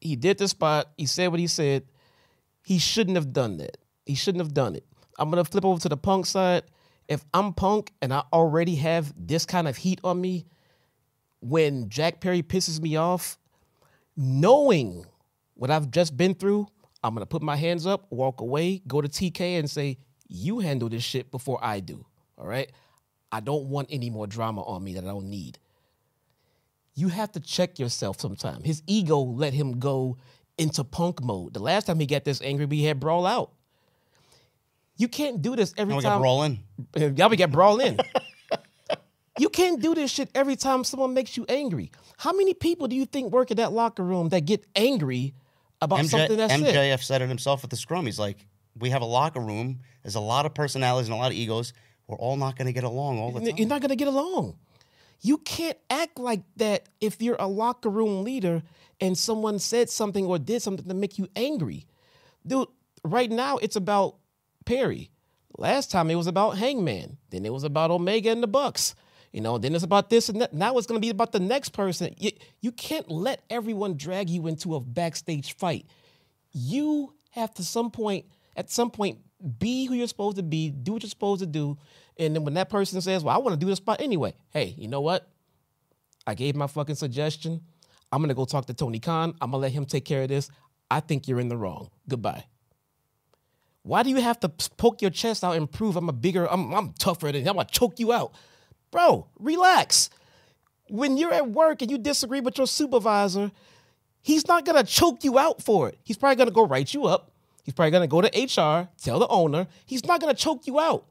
[0.00, 0.90] he did the spot.
[0.96, 1.84] He said what he said.
[2.64, 3.78] He shouldn't have done that.
[4.04, 4.84] He shouldn't have done it.
[5.18, 6.64] I'm gonna flip over to the punk side.
[7.08, 10.46] If I'm punk and I already have this kind of heat on me,
[11.40, 13.38] when Jack Perry pisses me off,
[14.16, 15.04] knowing
[15.54, 16.66] what I've just been through,
[17.02, 20.88] I'm gonna put my hands up, walk away, go to TK and say, You handle
[20.88, 22.04] this shit before I do.
[22.38, 22.70] All right.
[23.32, 25.58] I don't want any more drama on me that I don't need.
[26.94, 28.62] You have to check yourself sometime.
[28.62, 30.16] His ego let him go
[30.58, 31.52] into punk mode.
[31.54, 33.50] The last time he got this angry, we had brawl out.
[34.96, 36.18] You can't do this every Now we time.
[36.18, 36.60] got rolling.
[36.96, 37.98] Y'all we get brawl in.
[39.38, 41.90] you can't do this shit every time someone makes you angry.
[42.16, 45.34] How many people do you think work in that locker room that get angry
[45.82, 46.74] about MJ, something that's it?
[46.74, 48.06] MJF said it himself at the scrum.
[48.06, 48.46] He's like,
[48.78, 49.80] we have a locker room.
[50.02, 51.72] There's a lot of personalities and a lot of egos.
[52.06, 53.56] We're all not going to get along all the time.
[53.56, 54.56] You're not gonna get along.
[55.20, 58.62] You can't act like that if you're a locker room leader
[59.00, 61.86] and someone said something or did something to make you angry.
[62.46, 62.68] Dude,
[63.02, 64.16] right now it's about
[64.64, 65.10] Perry.
[65.58, 67.16] Last time it was about Hangman.
[67.30, 68.94] Then it was about Omega and the Bucks.
[69.32, 70.52] You know, then it's about this and that.
[70.52, 72.14] Now it's gonna be about the next person.
[72.18, 75.86] You, you can't let everyone drag you into a backstage fight.
[76.52, 79.18] You have to some point, at some point,
[79.58, 81.78] be who you're supposed to be, do what you're supposed to do.
[82.18, 84.74] And then when that person says, Well, I want to do this spot anyway, hey,
[84.78, 85.28] you know what?
[86.26, 87.60] I gave my fucking suggestion.
[88.10, 89.34] I'm gonna go talk to Tony Khan.
[89.40, 90.50] I'm gonna let him take care of this.
[90.90, 91.90] I think you're in the wrong.
[92.08, 92.44] Goodbye.
[93.82, 96.72] Why do you have to poke your chest out and prove I'm a bigger, I'm,
[96.74, 97.50] I'm tougher than you?
[97.50, 98.32] I'm gonna choke you out?
[98.90, 100.10] Bro, relax.
[100.88, 103.52] When you're at work and you disagree with your supervisor,
[104.22, 105.98] he's not gonna choke you out for it.
[106.02, 107.32] He's probably gonna go write you up.
[107.66, 109.66] He's probably gonna go to HR, tell the owner.
[109.84, 111.04] He's not gonna choke you out.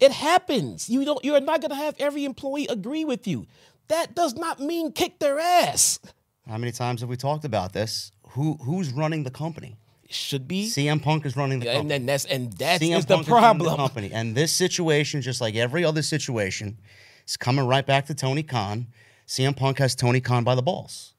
[0.00, 0.88] It happens.
[0.88, 1.22] You don't.
[1.22, 3.46] You're not gonna have every employee agree with you.
[3.88, 6.00] That does not mean kick their ass.
[6.48, 8.12] How many times have we talked about this?
[8.30, 9.76] Who Who's running the company?
[10.08, 10.68] Should be.
[10.68, 11.88] CM Punk is running the and company.
[11.90, 13.76] then that's and that's CM is the Punk is the problem.
[13.76, 14.10] company.
[14.12, 16.78] And this situation, just like every other situation,
[17.28, 18.86] is coming right back to Tony Khan.
[19.26, 21.13] CM Punk has Tony Khan by the balls.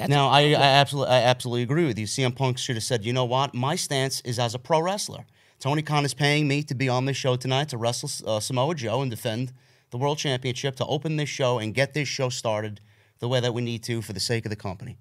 [0.00, 2.06] That's now, I, I absolutely, I absolutely agree with you.
[2.06, 3.54] CM Punk should have said, you know what?
[3.54, 5.24] My stance is as a pro wrestler.
[5.58, 8.74] Tony Khan is paying me to be on this show tonight to wrestle uh, Samoa
[8.74, 9.52] Joe and defend
[9.90, 12.80] the world championship, to open this show and get this show started
[13.18, 14.98] the way that we need to for the sake of the company.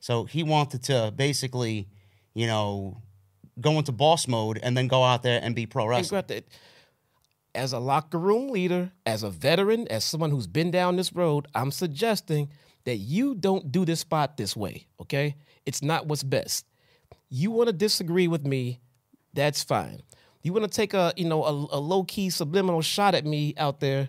[0.00, 1.88] So he wanted to basically,
[2.34, 3.00] you know,
[3.60, 6.18] go into boss mode and then go out there and be pro wrestler.
[6.18, 6.44] about.
[7.54, 11.46] As a locker room leader, as a veteran, as someone who's been down this road,
[11.54, 12.48] I'm suggesting
[12.84, 15.36] that you don't do this spot this way, okay?
[15.66, 16.66] It's not what's best.
[17.28, 18.80] You want to disagree with me,
[19.32, 20.02] that's fine.
[20.42, 23.80] You want to take a, you know, a, a low-key subliminal shot at me out
[23.80, 24.08] there,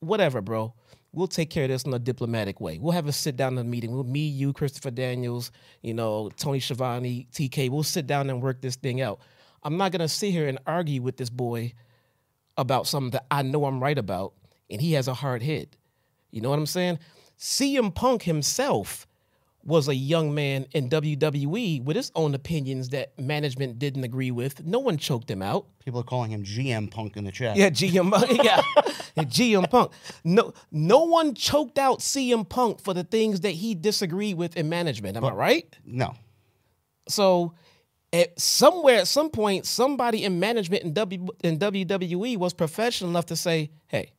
[0.00, 0.74] whatever, bro.
[1.12, 2.78] We'll take care of this in a diplomatic way.
[2.78, 3.92] We'll have a sit down in a meeting.
[3.92, 5.50] We'll me, you, Christopher Daniels,
[5.82, 7.70] you know, Tony Schiavone, TK.
[7.70, 9.20] We'll sit down and work this thing out.
[9.62, 11.72] I'm not gonna sit here and argue with this boy
[12.56, 14.34] about something that I know I'm right about,
[14.70, 15.76] and he has a hard head.
[16.30, 16.98] You know what I'm saying?
[17.38, 19.06] CM Punk himself
[19.66, 24.64] was a young man in WWE with his own opinions that management didn't agree with.
[24.64, 25.66] No one choked him out.
[25.84, 27.56] People are calling him GM Punk in the chat.
[27.56, 28.30] Yeah, GM Punk.
[28.44, 28.60] Yeah,
[29.24, 29.90] GM Punk.
[30.22, 34.68] No, no one choked out CM Punk for the things that he disagreed with in
[34.68, 35.16] management.
[35.16, 35.78] Am I right?
[35.84, 36.14] No.
[37.08, 37.54] So,
[38.12, 43.26] at somewhere, at some point, somebody in management in, w, in WWE was professional enough
[43.26, 44.12] to say, "Hey,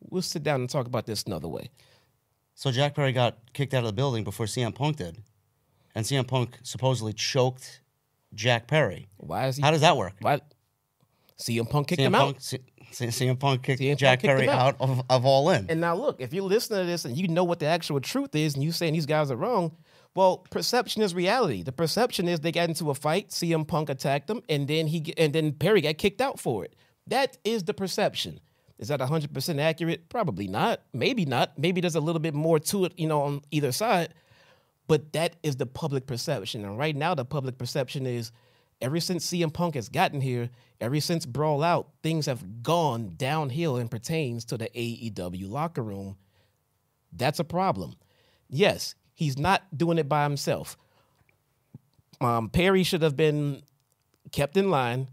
[0.00, 1.70] we'll sit down and talk about this another way."
[2.56, 5.18] So Jack Perry got kicked out of the building before CM Punk did.
[5.94, 7.80] And CM Punk supposedly choked
[8.34, 9.08] Jack Perry.
[9.18, 9.62] Why is he?
[9.62, 10.14] How does that work?
[10.20, 10.40] why?
[11.38, 12.42] CM Punk kicked CM him Punk, out.
[12.42, 12.58] C-
[12.92, 14.74] CM Punk kicked CM Punk Jack kicked Perry out.
[14.80, 15.66] out of, of All In.
[15.68, 18.34] And now look, if you're listening to this and you know what the actual truth
[18.34, 19.76] is, and you saying these guys are wrong,
[20.14, 21.62] well, perception is reality.
[21.62, 25.12] The perception is they got into a fight, CM Punk attacked them, and then he
[25.18, 26.74] and then Perry got kicked out for it.
[27.06, 28.40] That is the perception.
[28.78, 30.08] Is that 100% accurate?
[30.08, 30.82] Probably not.
[30.92, 31.58] Maybe not.
[31.58, 34.12] Maybe there's a little bit more to it, you know, on either side.
[34.86, 36.64] But that is the public perception.
[36.64, 38.32] And right now, the public perception is
[38.82, 43.76] ever since CM Punk has gotten here, ever since Brawl Out, things have gone downhill
[43.76, 46.16] and pertains to the AEW locker room.
[47.12, 47.94] That's a problem.
[48.48, 50.76] Yes, he's not doing it by himself.
[52.20, 53.62] Um, Perry should have been
[54.32, 55.08] kept in line.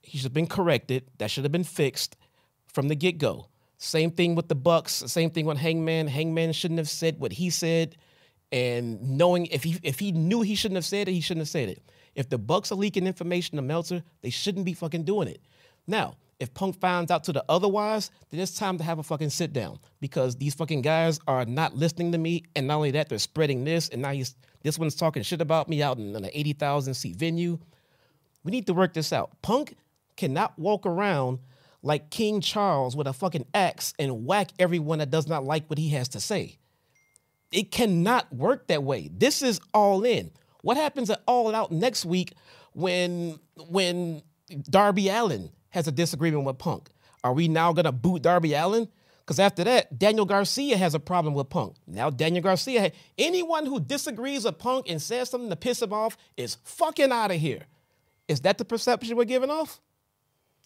[0.00, 1.04] He should have been corrected.
[1.18, 2.16] That should have been fixed
[2.72, 3.48] from the get go.
[3.78, 4.92] Same thing with the Bucks.
[5.06, 6.06] Same thing with Hangman.
[6.06, 7.96] Hangman shouldn't have said what he said,
[8.50, 11.48] and knowing if he if he knew he shouldn't have said it, he shouldn't have
[11.48, 11.82] said it.
[12.14, 15.40] If the Bucks are leaking information to Meltzer, they shouldn't be fucking doing it.
[15.86, 19.30] Now, If Punk finds out to the otherwise, then it's time to have a fucking
[19.30, 23.08] sit down because these fucking guys are not listening to me, and not only that,
[23.08, 26.28] they're spreading this, and now he's this one's talking shit about me out in an
[26.32, 27.60] eighty thousand seat venue.
[28.42, 29.40] We need to work this out.
[29.42, 29.76] Punk
[30.16, 31.38] cannot walk around
[31.82, 35.78] like King Charles with a fucking axe and whack everyone that does not like what
[35.78, 36.58] he has to say.
[37.50, 39.10] It cannot work that way.
[39.12, 40.30] This is all in.
[40.62, 42.32] What happens at All Out next week
[42.72, 44.22] when when
[44.70, 46.88] Darby Allin has a disagreement with Punk?
[47.24, 48.88] Are we now gonna boot Darby Allin?
[49.20, 51.76] Because after that, Daniel Garcia has a problem with Punk.
[51.86, 56.16] Now Daniel Garcia, anyone who disagrees with Punk and says something to piss him off
[56.36, 57.64] is fucking out of here.
[58.28, 59.80] Is that the perception we're giving off?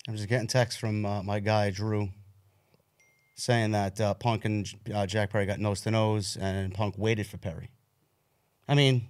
[0.09, 2.11] I'm just getting text from uh, my guy Drew
[3.35, 7.27] saying that uh, Punk and uh, Jack Perry got nose to nose, and Punk waited
[7.27, 7.71] for Perry.
[8.69, 9.09] I mean,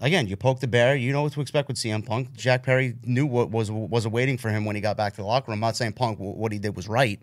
[0.00, 0.96] again, you poke the bear.
[0.96, 2.34] You know what to expect with CM Punk.
[2.34, 5.26] Jack Perry knew what was was awaiting for him when he got back to the
[5.26, 5.56] locker room.
[5.56, 7.20] I'm not saying Punk what he did was right,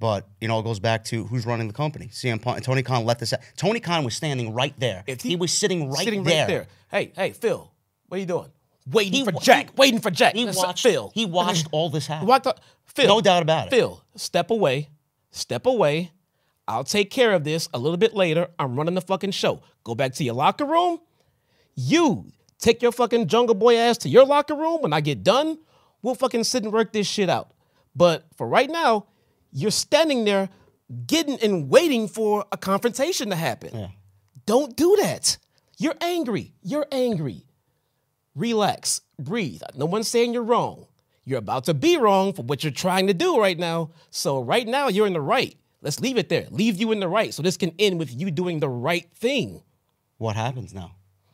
[0.00, 2.08] but you know it goes back to who's running the company.
[2.08, 2.62] CM Punk.
[2.64, 3.32] Tony Khan let this.
[3.56, 5.04] Tony Khan was standing right there.
[5.06, 6.42] If he, he was sitting right sitting there.
[6.42, 6.66] right there.
[6.90, 7.70] Hey, hey, Phil,
[8.08, 8.50] what are you doing?
[8.86, 9.70] Waiting he, for Jack.
[9.70, 10.34] He, waiting for Jack.
[10.34, 11.10] He watched Phil.
[11.14, 12.28] He watched all this happen.
[12.28, 12.48] Watched,
[12.84, 13.70] Phil, no doubt about it.
[13.70, 14.88] Phil, step away.
[15.30, 16.12] Step away.
[16.68, 18.48] I'll take care of this a little bit later.
[18.58, 19.62] I'm running the fucking show.
[19.84, 21.00] Go back to your locker room.
[21.74, 24.82] You take your fucking jungle boy ass to your locker room.
[24.82, 25.58] When I get done,
[26.02, 27.52] we'll fucking sit and work this shit out.
[27.94, 29.06] But for right now,
[29.52, 30.48] you're standing there
[31.06, 33.70] getting and waiting for a confrontation to happen.
[33.74, 33.88] Yeah.
[34.44, 35.38] Don't do that.
[35.78, 36.54] You're angry.
[36.62, 37.46] You're angry.
[38.36, 39.00] Relax.
[39.18, 39.62] Breathe.
[39.74, 40.86] No one's saying you're wrong.
[41.24, 43.90] You're about to be wrong for what you're trying to do right now.
[44.10, 45.56] So right now you're in the right.
[45.82, 46.46] Let's leave it there.
[46.50, 47.34] Leave you in the right.
[47.34, 49.62] So this can end with you doing the right thing.
[50.18, 50.92] What happens now?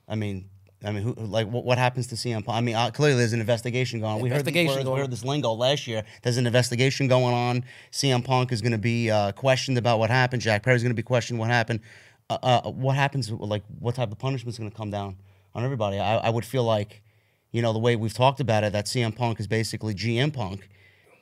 [0.09, 0.49] I mean,
[0.85, 2.57] I mean, who, like, what, what happens to CM Punk?
[2.57, 4.21] I mean, uh, clearly there's an investigation going on.
[4.21, 6.05] We heard, we, heard, we heard this lingo last year.
[6.23, 7.65] There's an investigation going on.
[7.93, 10.43] CM Punk is going to be uh, questioned about what happened.
[10.43, 11.81] Jack Perry's going to be questioned what happened.
[12.31, 13.31] Uh, uh, what happens?
[13.31, 15.17] Like, what type of punishment is going to come down
[15.55, 15.99] on everybody?
[15.99, 17.03] I, I would feel like,
[17.51, 20.69] you know, the way we've talked about it, that CM Punk is basically GM Punk.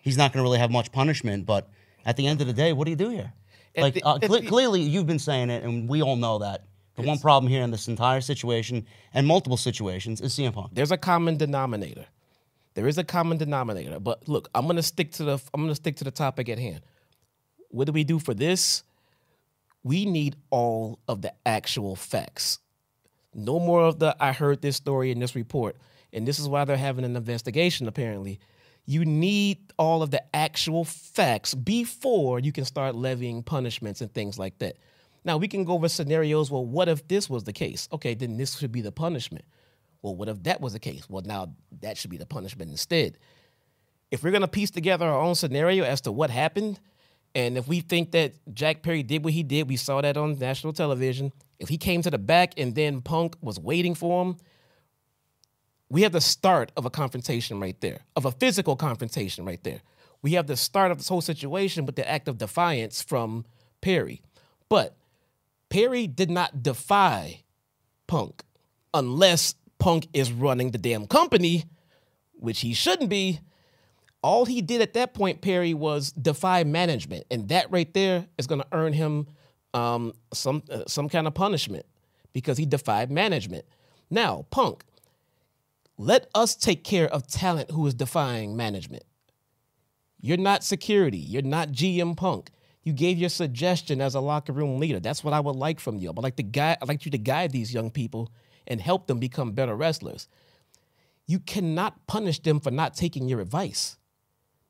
[0.02, 1.68] He's not going to really have much punishment, but
[2.04, 3.32] at the end of the day, what do you do here?
[3.76, 6.64] Like, the, uh, cl- the, clearly, you've been saying it, and we all know that
[6.96, 10.70] the one problem here in this entire situation and multiple situations is CM Punk.
[10.72, 12.06] There's a common denominator.
[12.74, 13.98] There is a common denominator.
[14.00, 16.80] But look, I'm gonna stick to the I'm gonna stick to the topic at hand.
[17.68, 18.82] What do we do for this?
[19.82, 22.58] We need all of the actual facts.
[23.34, 25.76] No more of the I heard this story in this report.
[26.12, 28.40] And this is why they're having an investigation, apparently.
[28.86, 34.38] You need all of the actual facts before you can start levying punishments and things
[34.38, 34.76] like that.
[35.24, 36.50] Now we can go over scenarios.
[36.50, 37.88] Well, what if this was the case?
[37.92, 39.44] Okay, then this should be the punishment.
[40.02, 41.08] Well, what if that was the case?
[41.08, 43.18] Well, now that should be the punishment instead.
[44.10, 46.80] If we're gonna piece together our own scenario as to what happened,
[47.34, 50.38] and if we think that Jack Perry did what he did, we saw that on
[50.38, 51.32] national television.
[51.60, 54.36] If he came to the back and then Punk was waiting for him,
[55.90, 59.82] we have the start of a confrontation right there, of a physical confrontation right there.
[60.22, 63.44] We have the start of this whole situation with the act of defiance from
[63.82, 64.22] Perry.
[64.68, 64.96] But
[65.68, 67.44] Perry did not defy
[68.06, 68.42] Punk
[68.94, 71.64] unless Punk is running the damn company,
[72.32, 73.40] which he shouldn't be.
[74.22, 78.46] All he did at that point, Perry, was defy management, and that right there is
[78.46, 79.26] going to earn him
[79.74, 81.86] um, some uh, some kind of punishment
[82.32, 83.64] because he defied management.
[84.10, 84.84] Now, Punk,
[85.96, 89.04] let us take care of talent who is defying management.
[90.20, 91.18] You're not security.
[91.18, 92.50] You're not GM Punk.
[92.82, 95.00] You gave your suggestion as a locker room leader.
[95.00, 96.10] That's what I would like from you.
[96.10, 98.32] I'd like to guide, I'd like you to guide these young people
[98.66, 100.28] and help them become better wrestlers.
[101.26, 103.96] You cannot punish them for not taking your advice.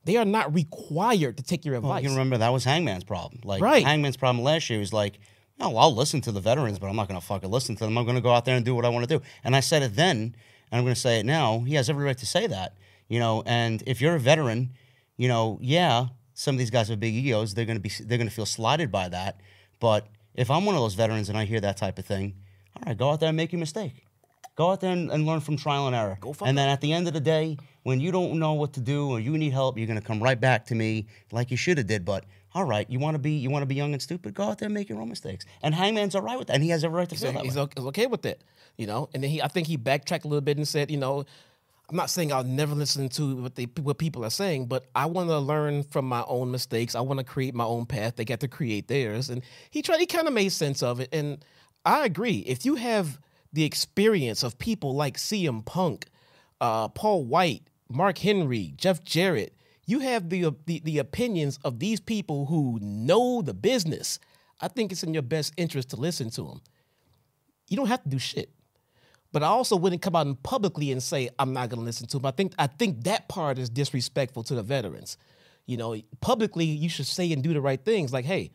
[0.04, 1.90] They are not required to take your advice.
[1.90, 3.40] Well, you remember that was Hangman's problem.
[3.44, 3.84] Like right.
[3.84, 5.18] Hangman's problem last year was like,
[5.60, 7.98] oh, I'll listen to the veterans, but I'm not going to fucking listen to them.
[7.98, 9.22] I'm going to go out there and do what I want to do.
[9.44, 10.34] And I said it then, and
[10.78, 11.60] I'm going to say it now.
[11.60, 12.76] He has every right to say that,
[13.08, 13.42] you know.
[13.44, 14.70] And if you're a veteran,
[15.18, 16.06] you know, yeah,
[16.40, 19.10] some of these guys with big egos, they're gonna be they're gonna feel slighted by
[19.10, 19.40] that.
[19.78, 22.36] But if I'm one of those veterans and I hear that type of thing,
[22.74, 24.06] all right, go out there and make a mistake.
[24.56, 26.18] Go out there and, and learn from trial and error.
[26.44, 29.08] and then at the end of the day, when you don't know what to do
[29.08, 31.86] or you need help, you're gonna come right back to me like you should have
[31.86, 32.04] did.
[32.04, 34.34] But all right, you want to be you want to be young and stupid.
[34.34, 35.46] Go out there and make your own mistakes.
[35.62, 37.44] And Hangman's all right with that, and he has every right to feel that.
[37.44, 37.68] He's way.
[37.78, 38.42] okay with it,
[38.76, 39.08] you know.
[39.14, 41.24] And then he, I think he backtracked a little bit and said, you know,
[41.88, 45.06] I'm not saying I'll never listen to what they what people are saying, but I
[45.06, 46.94] want to learn from my own mistakes.
[46.94, 48.16] I want to create my own path.
[48.16, 49.98] They get to create theirs, and he tried.
[49.98, 51.44] He kind of made sense of it, and
[51.84, 52.38] I agree.
[52.46, 53.18] If you have
[53.52, 56.06] the experience of people like CM Punk,
[56.60, 59.54] uh, Paul White, Mark Henry, Jeff Jarrett,
[59.86, 64.20] You have the, the the opinions of these people who know the business.
[64.60, 66.60] I think it's in your best interest to listen to them.
[67.68, 68.50] You don't have to do shit.
[69.32, 72.06] But I also wouldn't come out and publicly and say I'm not going to listen
[72.08, 72.26] to them.
[72.26, 75.16] I think I think that part is disrespectful to the veterans.
[75.66, 78.12] You know, publicly you should say and do the right things.
[78.12, 78.50] Like, hey,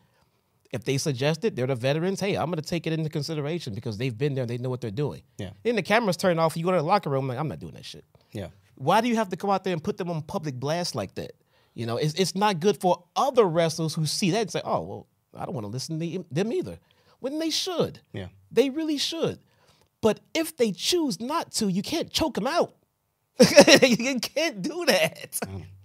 [0.72, 2.20] if they suggest it, they're the veterans.
[2.20, 4.42] Hey, I'm going to take it into consideration because they've been there.
[4.42, 5.22] And they know what they're doing.
[5.38, 5.50] Yeah.
[5.62, 6.56] Then the cameras turn off.
[6.56, 7.28] You go to the locker room.
[7.28, 8.04] Like, I'm not doing that shit.
[8.32, 8.48] Yeah.
[8.76, 11.14] Why do you have to come out there and put them on public blast like
[11.14, 11.32] that?
[11.74, 14.80] You know, it's, it's not good for other wrestlers who see that and say, oh,
[14.82, 16.78] well, I don't want to listen to them either.
[17.20, 18.00] When they should.
[18.12, 18.28] Yeah.
[18.50, 19.38] They really should.
[20.00, 22.74] But if they choose not to, you can't choke them out.
[23.82, 25.38] you can't do that.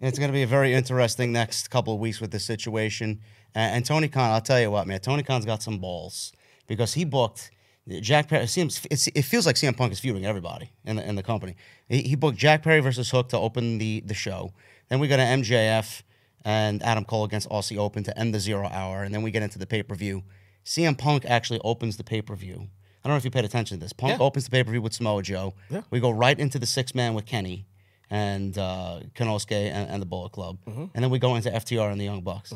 [0.00, 3.20] it's going to be a very interesting next couple of weeks with this situation.
[3.54, 6.32] And, and Tony Khan, I'll tell you what, man, Tony Khan's got some balls
[6.66, 7.50] because he booked
[7.88, 8.44] Jack Perry.
[8.44, 11.56] It, seems, it feels like CM Punk is feuding everybody in the, in the company.
[11.88, 14.52] He, he, booked Jack Perry versus Hook to open the, the show.
[14.88, 16.02] Then we got an MJF
[16.44, 19.04] and Adam Cole against Aussie Open to end the zero hour.
[19.04, 20.24] And then we get into the pay per view.
[20.64, 22.68] CM Punk actually opens the pay per view.
[23.04, 23.92] I don't know if you paid attention to this.
[23.92, 24.24] Punk Yeah.
[24.24, 25.54] opens the pay per view with Samoa Joe.
[25.70, 25.82] Yeah.
[25.90, 27.66] We go right into the six man with Kenny
[28.10, 30.84] and uh, Konosuke and, and the Bullet Club, Mm-hmm.
[30.94, 32.52] and then we go into FTR and the Young Bucks.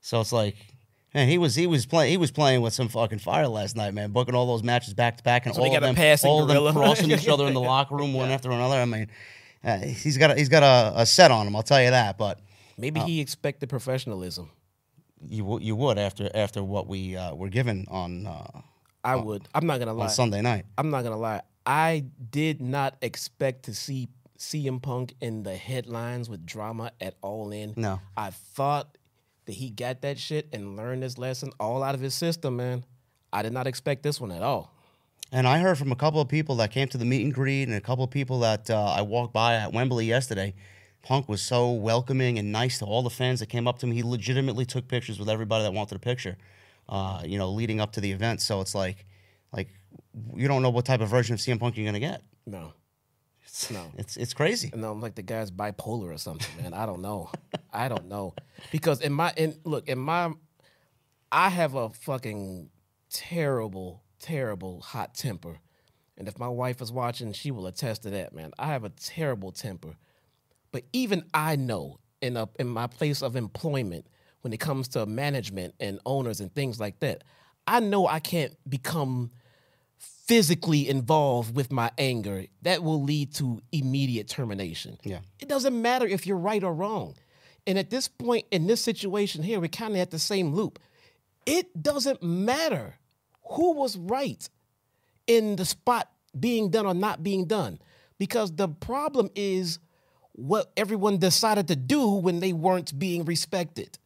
[0.00, 0.56] So it's like,
[1.14, 3.94] man, he was he was playing he was playing with some fucking fire last night,
[3.94, 4.12] man.
[4.12, 5.92] Booking all those matches back to back, and So all of them,
[6.58, 8.76] all of them crossing each other in the locker room one after another.
[8.76, 9.08] I mean,
[9.64, 11.56] uh, he's got a, he's got a, a set on him.
[11.56, 12.40] I'll tell you that, but.
[12.78, 14.50] Maybe he expected professionalism.
[15.28, 18.60] You, w- you would after after what we uh, were given on uh,
[19.04, 19.48] I would.
[19.54, 20.04] I'm not gonna lie.
[20.04, 20.64] on Sunday night.
[20.78, 21.42] I'm not gonna lie.
[21.66, 27.50] I did not expect to see CM Punk in the headlines with drama at all
[27.52, 27.74] in.
[27.76, 28.00] No.
[28.16, 28.98] I thought
[29.46, 32.84] that he got that shit and learned his lesson all out of his system, man.
[33.32, 34.72] I did not expect this one at all.
[35.30, 37.62] And I heard from a couple of people that came to the meet and greet,
[37.62, 40.54] and a couple of people that uh, I walked by at Wembley yesterday.
[41.02, 43.92] Punk was so welcoming and nice to all the fans that came up to him.
[43.92, 46.36] He legitimately took pictures with everybody that wanted a picture.
[46.92, 48.42] Uh, you know, leading up to the event.
[48.42, 49.06] So it's like,
[49.50, 49.68] like
[50.36, 52.20] you don't know what type of version of CM Punk you're gonna get.
[52.44, 52.74] No.
[53.44, 53.90] It's, No.
[53.96, 54.70] it's it's crazy.
[54.74, 56.74] No, I'm like the guy's bipolar or something, man.
[56.74, 57.30] I don't know.
[57.72, 58.34] I don't know.
[58.70, 60.32] Because in my in look, in my
[61.32, 62.68] I have a fucking
[63.08, 65.56] terrible, terrible hot temper.
[66.18, 68.52] And if my wife is watching, she will attest to that, man.
[68.58, 69.94] I have a terrible temper.
[70.72, 74.06] But even I know in a in my place of employment,
[74.42, 77.24] when it comes to management and owners and things like that,
[77.66, 79.30] I know I can't become
[79.98, 84.98] physically involved with my anger, that will lead to immediate termination.
[85.02, 85.18] Yeah.
[85.40, 87.16] It doesn't matter if you're right or wrong.
[87.66, 90.78] And at this point in this situation here, we're kind of at the same loop.
[91.46, 92.96] It doesn't matter
[93.44, 94.48] who was right
[95.26, 97.78] in the spot being done or not being done
[98.18, 99.78] because the problem is
[100.32, 103.98] what everyone decided to do when they weren't being respected.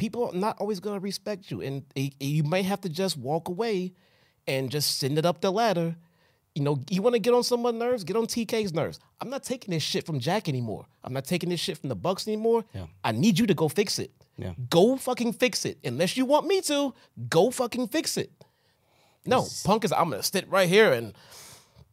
[0.00, 3.48] People are not always going to respect you, and you may have to just walk
[3.48, 3.92] away
[4.46, 5.94] and just send it up the ladder.
[6.54, 8.98] You know, you want to get on someone's nerves, get on TK's nerves.
[9.20, 10.86] I'm not taking this shit from Jack anymore.
[11.04, 12.64] I'm not taking this shit from the Bucks anymore.
[12.74, 12.86] Yeah.
[13.04, 14.10] I need you to go fix it.
[14.38, 14.54] Yeah.
[14.70, 15.76] Go fucking fix it.
[15.84, 16.94] Unless you want me to,
[17.28, 18.32] go fucking fix it.
[19.26, 19.92] No, Punk is.
[19.92, 21.12] I'm gonna sit right here and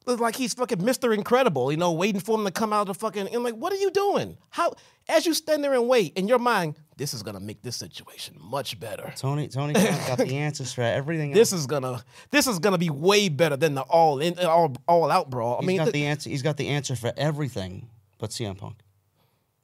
[0.06, 1.14] look like he's fucking Mr.
[1.14, 3.28] Incredible, you know, waiting for him to come out of the fucking.
[3.28, 4.38] And like, what are you doing?
[4.50, 4.76] How?
[5.10, 8.36] As you stand there and wait in your mind, this is gonna make this situation
[8.40, 9.14] much better.
[9.16, 9.74] Tony Tony
[10.08, 11.32] got the answers for everything.
[11.32, 12.04] This is gonna.
[12.32, 15.56] This is gonna be way better than the all in all all out brawl.
[15.56, 16.30] I He's mean, got th- the answer.
[16.30, 18.78] He's got the answer for everything, but CM Punk.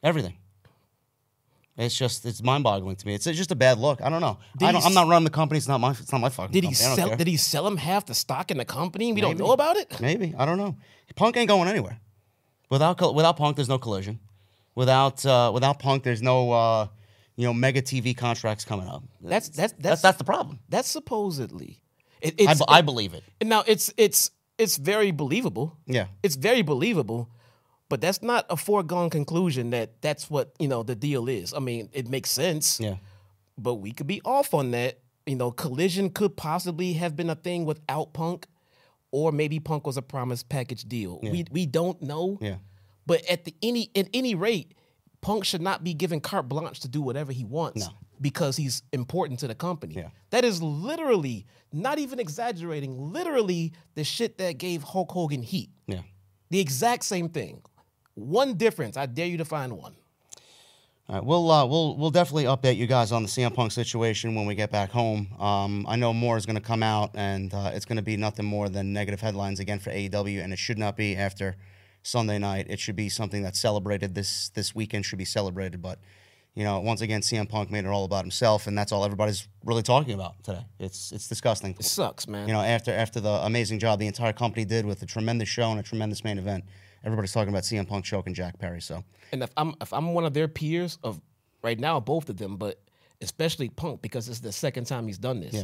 [0.01, 0.37] Everything.
[1.75, 3.15] It's just it's mind boggling to me.
[3.15, 4.01] It's just a bad look.
[4.01, 4.37] I don't know.
[4.57, 5.57] Did I don't, I'm not running the company.
[5.57, 5.91] It's not my.
[5.91, 6.51] It's not my fucking.
[6.53, 7.07] did he company.
[7.07, 7.17] Sell?
[7.17, 9.11] Did he sell him half the stock in the company?
[9.11, 9.99] We don't know about it.
[9.99, 10.77] Maybe I don't know.
[11.15, 11.99] Punk ain't going anywhere.
[12.69, 14.19] Without without Punk, there's no collision.
[14.75, 16.87] Without uh, without Punk, there's no uh,
[17.35, 19.03] you know mega TV contracts coming up.
[19.21, 20.59] That's that's That's that's that's the problem.
[20.69, 21.79] that's supposedly.
[22.21, 23.23] It, I, I believe it.
[23.43, 25.77] Now it's it's it's very believable.
[25.85, 26.07] Yeah.
[26.21, 27.29] It's very believable,
[27.89, 31.53] but that's not a foregone conclusion that that's what, you know, the deal is.
[31.53, 32.79] I mean, it makes sense.
[32.79, 32.95] Yeah.
[33.57, 34.99] But we could be off on that.
[35.25, 38.47] You know, collision could possibly have been a thing without Punk
[39.11, 41.19] or maybe Punk was a promise package deal.
[41.21, 42.37] We we don't know.
[42.41, 42.55] Yeah.
[43.05, 44.73] But at the any at any rate,
[45.21, 47.93] Punk should not be given carte blanche to do whatever he wants No.
[48.21, 49.95] because he's important to the company.
[49.95, 50.09] Yeah.
[50.31, 55.69] That is literally, not even exaggerating, literally the shit that gave Hulk Hogan heat.
[55.87, 56.01] Yeah.
[56.49, 57.61] The exact same thing.
[58.15, 58.95] One difference.
[58.97, 59.95] I dare you to find one.
[61.09, 64.35] All right, we'll uh, we'll we'll definitely update you guys on the CM Punk situation
[64.35, 65.27] when we get back home.
[65.37, 68.15] Um, I know more is going to come out, and uh, it's going to be
[68.15, 71.57] nothing more than negative headlines again for AEW, and it should not be after
[72.03, 72.67] Sunday night.
[72.69, 74.13] It should be something that's celebrated.
[74.13, 75.81] This this weekend should be celebrated.
[75.81, 75.99] But
[76.53, 79.47] you know, once again, CM Punk made it all about himself, and that's all everybody's
[79.65, 80.63] really talking about today.
[80.79, 81.71] It's it's disgusting.
[81.79, 82.47] It sucks, man.
[82.47, 85.71] You know, after after the amazing job the entire company did with a tremendous show
[85.71, 86.65] and a tremendous main event,
[87.03, 88.81] everybody's talking about CM Punk choking Jack Perry.
[88.81, 91.19] So And if I'm if I'm one of their peers of
[91.63, 92.79] right now, both of them, but
[93.21, 95.53] especially Punk because it's the second time he's done this.
[95.53, 95.63] Yeah.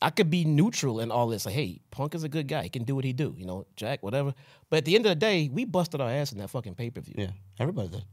[0.00, 1.44] I could be neutral in all this.
[1.44, 2.62] Like, hey, Punk is a good guy.
[2.62, 3.34] He can do what he do.
[3.36, 4.32] You know, Jack, whatever.
[4.70, 6.90] But at the end of the day, we busted our ass in that fucking pay
[6.90, 7.14] per view.
[7.16, 8.04] yeah, everybody did.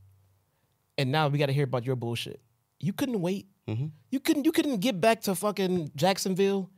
[0.98, 2.42] And now we got to hear about your bullshit.
[2.80, 3.48] You couldn't wait.
[3.68, 3.88] Mm-hmm.
[4.10, 4.46] You couldn't.
[4.46, 6.70] You couldn't get back to fucking Jacksonville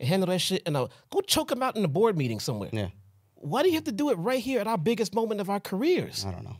[0.00, 0.62] and handle that shit.
[0.66, 2.70] And uh, go choke him out in a board meeting somewhere.
[2.72, 2.88] Yeah.
[3.34, 5.60] Why do you have to do it right here at our biggest moment of our
[5.60, 6.24] careers?
[6.26, 6.56] I don't know.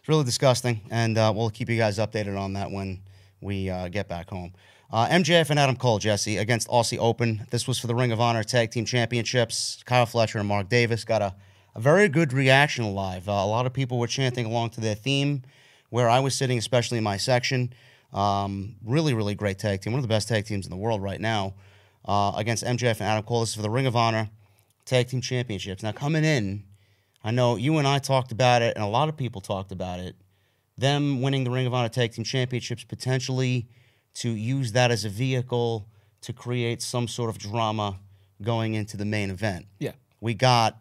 [0.00, 3.00] It's really disgusting, and uh, we'll keep you guys updated on that when
[3.40, 4.52] we uh, get back home.
[4.92, 7.46] Uh, MJF and Adam Cole, Jesse, against Aussie Open.
[7.50, 9.84] This was for the Ring of Honor Tag Team Championships.
[9.86, 11.32] Kyle Fletcher and Mark Davis got a,
[11.76, 13.28] a very good reaction live.
[13.28, 15.42] Uh, a lot of people were chanting along to their theme
[15.90, 17.72] where I was sitting, especially in my section.
[18.12, 19.92] Um, really, really great tag team.
[19.92, 21.54] One of the best tag teams in the world right now
[22.04, 23.40] uh, against MJF and Adam Cole.
[23.40, 24.28] This is for the Ring of Honor
[24.86, 25.84] Tag Team Championships.
[25.84, 26.64] Now, coming in,
[27.22, 30.00] I know you and I talked about it, and a lot of people talked about
[30.00, 30.16] it.
[30.76, 33.68] Them winning the Ring of Honor Tag Team Championships potentially
[34.14, 35.86] to use that as a vehicle
[36.22, 37.98] to create some sort of drama
[38.42, 39.66] going into the main event.
[39.78, 39.92] Yeah.
[40.20, 40.78] We got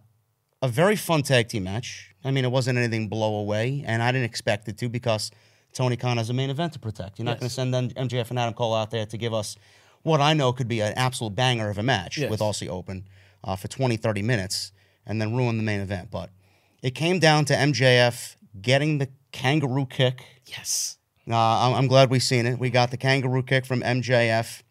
[0.62, 2.14] a very fun tag team match.
[2.24, 5.32] I mean, it wasn't anything blow away, and I didn't expect it to because
[5.74, 7.18] Tony Khan has a main event to protect.
[7.20, 7.56] You're not Yes.
[7.56, 9.56] going to send MJF and Adam Cole out there to give us
[10.02, 12.30] what I know could be an absolute banger of a match Yes.
[12.30, 13.08] with Aussie Open
[13.44, 14.72] uh, for 20, 30 minutes
[15.06, 16.10] and then ruin the main event.
[16.12, 16.30] But
[16.82, 20.24] it came down to MJF getting the kangaroo kick.
[20.46, 20.98] Yes.
[21.30, 22.58] Uh, I'm, glad we've seen it.
[22.58, 24.64] We got the kangaroo kick from MJF,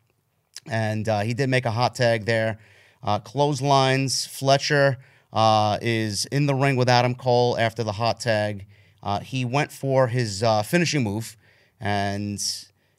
[0.69, 2.59] and uh, he did make a hot tag there.
[3.01, 4.27] Uh, clotheslines.
[4.27, 4.99] Fletcher
[5.33, 8.67] uh, is in the ring with Adam Cole after the hot tag.
[9.05, 11.37] Uh, he went for his uh, finishing move,
[11.79, 12.43] and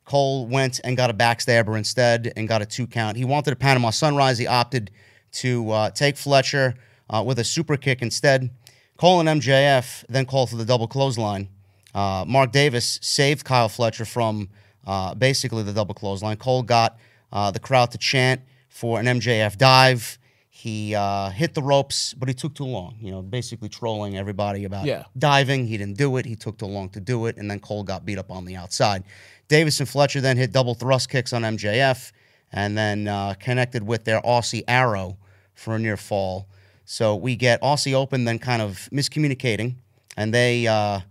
[0.05, 3.17] Cole went and got a backstabber instead and got a two count.
[3.17, 4.37] He wanted a Panama Sunrise.
[4.37, 4.89] He opted
[5.33, 6.75] to take Fletcher
[7.25, 8.51] with a super kick instead.
[8.95, 11.49] Cole and MJF then called for the double clothesline.
[11.99, 14.49] Uh, Mark Davis saved Kyle Fletcher from
[14.87, 16.37] uh, basically the double clothesline.
[16.37, 16.97] Cole got
[17.33, 18.39] uh, the crowd to chant
[18.69, 20.17] for an MJF dive.
[20.49, 22.95] He uh, hit the ropes, but he took too long.
[23.01, 25.03] You know, basically trolling everybody about Yeah.
[25.17, 25.67] diving.
[25.67, 26.25] He didn't do it.
[26.25, 28.55] He took too long to do it, and then Cole got beat up on the
[28.55, 29.03] outside.
[29.49, 32.11] Davis and Fletcher then hit double thrust kicks on MJF,
[32.53, 35.17] and then uh, connected with their Aussie arrow
[35.53, 36.47] for a near fall.
[36.85, 39.75] So we get Aussie Open then kind of miscommunicating,
[40.17, 41.01] and they uh,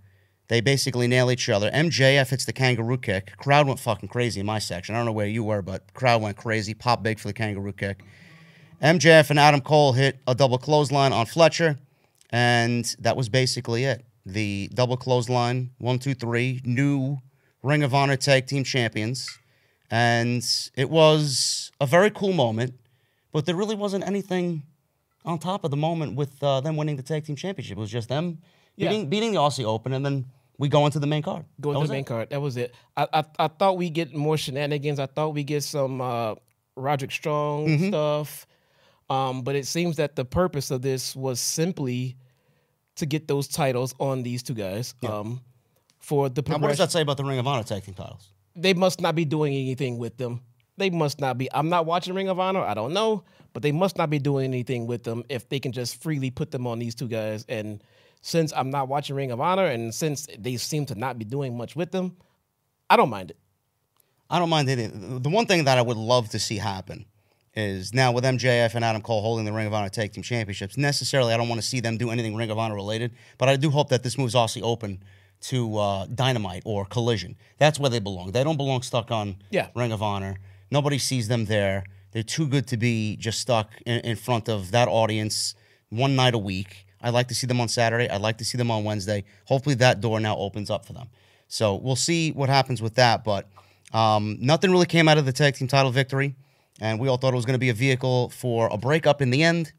[0.48, 1.70] they basically nail each other.
[1.70, 3.36] MJF hits the kangaroo kick.
[3.36, 4.94] Crowd went fucking crazy in my section.
[4.94, 6.74] I don't know where you were, but crowd went crazy.
[6.74, 8.02] Pop big for the kangaroo kick.
[8.82, 11.78] MJF and Adam Cole hit a double clothesline on Fletcher,
[12.30, 14.04] and that was basically it.
[14.24, 17.18] The double clothesline, one, two, three, new
[17.62, 19.38] Ring of Honor Tag Team Champions.
[19.90, 20.44] And
[20.76, 22.74] it was a very cool moment,
[23.32, 24.62] but there really wasn't anything
[25.24, 27.76] on top of the moment with uh, them winning the Tag Team Championship.
[27.78, 28.38] It was just them
[28.76, 28.90] Yeah.
[28.90, 30.26] beating, beating the Aussie Open, and then
[30.58, 31.44] we go into the main card.
[31.60, 32.06] That was the main it.
[32.06, 32.30] card.
[32.30, 32.74] That was it.
[32.96, 34.98] I, I I thought we get more shenanigans.
[34.98, 36.34] I thought we get some uh,
[36.76, 37.88] Roderick Strong Mm-hmm.
[37.88, 38.46] stuff.
[39.10, 42.16] Um, but it seems that the purpose of this was simply
[42.96, 44.94] to get those titles on these two guys.
[45.02, 45.40] Um,
[45.98, 48.28] for the Now, what does that say about the Ring of Honor Tag Team titles?
[48.56, 50.40] they must not be doing anything with them.
[50.78, 51.48] They must not be.
[51.54, 52.60] I'm not watching Ring of Honor.
[52.60, 55.72] I don't know, but they must not be doing anything with them if they can
[55.72, 57.44] just freely put them on these two guys.
[57.48, 57.82] And
[58.20, 61.56] since I'm not watching Ring of Honor, and since they seem to not be doing
[61.56, 62.16] much with them,
[62.90, 63.36] I don't mind it.
[64.30, 65.22] I don't mind it.
[65.22, 67.06] The one thing that I would love to see happen
[67.54, 70.76] is now with MJF and Adam Cole holding the Ring of Honor Tag Team Championships.
[70.76, 73.56] Necessarily, I don't want to see them do anything Ring of Honor related, but I
[73.56, 75.02] do hope that this moves Aussie open
[75.40, 77.36] to uh, Dynamite or Collision.
[77.58, 78.32] That's where they belong.
[78.32, 79.68] They don't belong stuck on Yeah.
[79.74, 80.36] Ring of Honor.
[80.70, 81.84] Nobody sees them there.
[82.12, 85.54] They're too good to be just stuck in, in front of that audience
[85.90, 86.86] one night a week.
[87.02, 88.08] I'd like to see them on Saturday.
[88.08, 89.24] I'd like to see them on Wednesday.
[89.46, 91.08] Hopefully, that door now opens up for them.
[91.48, 93.24] So we'll see what happens with that.
[93.24, 93.48] But
[93.92, 96.34] um, nothing really came out of the tag team title victory,
[96.80, 99.30] and we all thought it was going to be a vehicle for a breakup in
[99.30, 99.72] the end,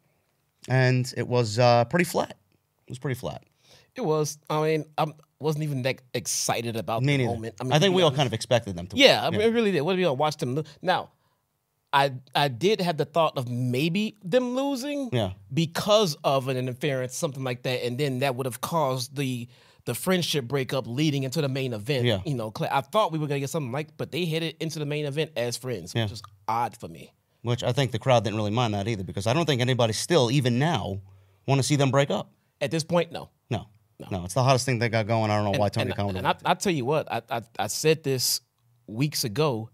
[0.68, 2.32] and it was uh, pretty flat.
[2.32, 3.44] It was pretty flat.
[3.96, 4.38] It was.
[4.50, 5.08] I mean, I
[5.40, 7.36] wasn't even that excited about Me the neither.
[7.36, 7.56] moment.
[7.60, 8.96] I, mean, to think we all kind of expected them to.
[8.96, 9.04] win.
[9.04, 9.82] Yeah, I mean, it really did.
[9.82, 10.64] What do you watch them?
[10.82, 11.10] Now,
[11.92, 15.32] I I did have the thought of maybe them losing, Yeah.
[15.54, 19.48] because of an interference, something like that, and then that would have caused the
[19.86, 22.06] the friendship breakup leading into the main event.
[22.06, 22.20] Yeah.
[22.26, 24.78] you know, I thought we were gonna get something like, but they hit it into
[24.78, 26.04] the main event as friends, Yeah.
[26.04, 27.12] which is odd for me.
[27.42, 29.94] Which I think the crowd didn't really mind that either, because I don't think anybody
[29.94, 31.00] still, even now,
[31.48, 32.30] want to see them break up.
[32.62, 33.30] At this point, no.
[33.50, 33.66] No,
[34.12, 35.30] no, it's the hottest thing they got going.
[35.30, 37.22] I don't know why Tony and, Khan would and I, I tell you what, I,
[37.30, 38.40] I I said this
[38.88, 39.70] weeks ago,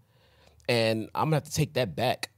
[0.68, 2.30] and I'm gonna have to take that back.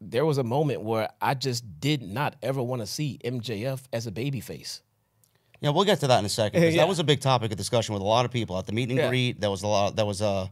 [0.00, 4.06] There was a moment where I just did not ever want to see MJF as
[4.06, 4.80] a babyface.
[5.60, 6.60] Yeah, we'll get to that in a second.
[6.60, 6.82] 'cause Yeah.
[6.82, 8.88] That was a big topic of discussion with a lot of people at the meet
[8.88, 9.08] and Yeah.
[9.08, 9.40] greet.
[9.40, 9.96] That was a lot.
[9.96, 10.50] That was a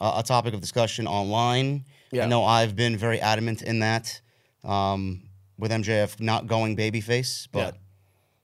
[0.00, 1.84] a a topic of discussion online.
[2.12, 2.24] Yeah.
[2.24, 4.20] I know I've been very adamant in that
[4.64, 5.24] um,
[5.58, 7.76] with MJF not going babyface, but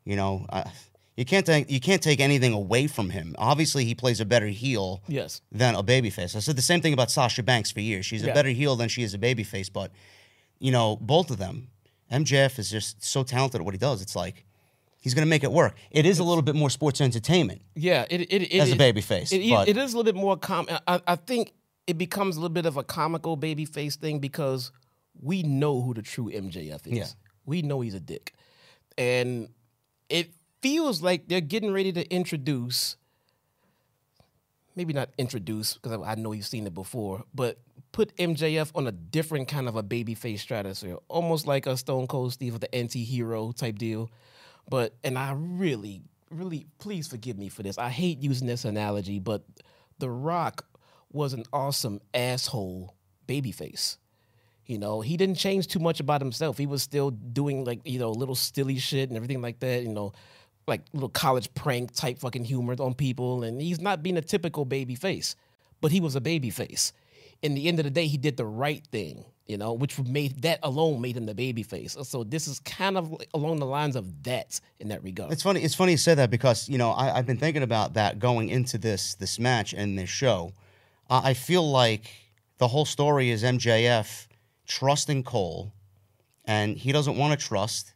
[0.05, 0.65] you know, I,
[1.19, 3.35] you can't take you can't take anything away from him.
[3.39, 5.41] Obviously, he plays a better heel Yes.
[5.61, 6.37] than a babyface.
[6.37, 8.07] I said the same thing about Sasha Banks for years.
[8.07, 9.91] She's a better heel than she is a babyface, but
[10.61, 11.69] you know, both of them.
[12.11, 14.01] MJF is just so talented at what he does.
[14.01, 14.45] It's like
[15.01, 15.75] he's going to make it work.
[15.91, 17.61] It is a little bit more sports entertainment.
[17.75, 20.37] Yeah, it it, it As a it- babyface, It, it is a little bit more
[20.39, 20.67] com.
[20.87, 21.53] I, I think
[21.87, 24.71] it becomes a little bit of a comical babyface thing because
[25.21, 26.93] we know who the true MJF is.
[26.99, 27.07] Yeah.
[27.45, 28.35] We know he's a dick,
[28.97, 29.49] and
[30.09, 32.97] it feels like they're getting ready to introduce.
[34.75, 37.59] Maybe not introduce because I, know you've seen it before, but
[37.91, 42.33] put MJF on a different kind of a babyface stratosphere, almost like a Stone Cold
[42.33, 44.09] Steve or the anti-hero type deal.
[44.69, 47.77] But and I really, really, please forgive me for this.
[47.79, 49.43] I hate using this analogy, but
[49.99, 50.65] The Rock
[51.11, 52.95] was an awesome asshole
[53.27, 53.97] babyface.
[54.67, 56.59] You know, he didn't change too much about himself.
[56.59, 59.89] He was still doing like, you know, little silly shit and everything like that, you
[59.89, 60.13] know,
[60.69, 63.43] like little college prank type fucking humor on people.
[63.43, 65.35] And he's not being a typical baby face,
[65.81, 66.93] but he was a baby face.
[67.43, 70.43] In the end of the day, he did the right thing, you know, which made
[70.43, 71.97] that alone made him the baby face.
[72.03, 75.33] So this is kind of along the lines of that in that regard.
[75.33, 75.63] It's funny.
[75.63, 78.49] It's funny you say that because you know I, I've been thinking about that going
[78.49, 80.53] into this this match and this show.
[81.11, 82.11] I feel like
[82.59, 84.27] the whole story is MJF
[84.67, 85.73] trusting Cole,
[86.45, 87.95] and he doesn't want to trust,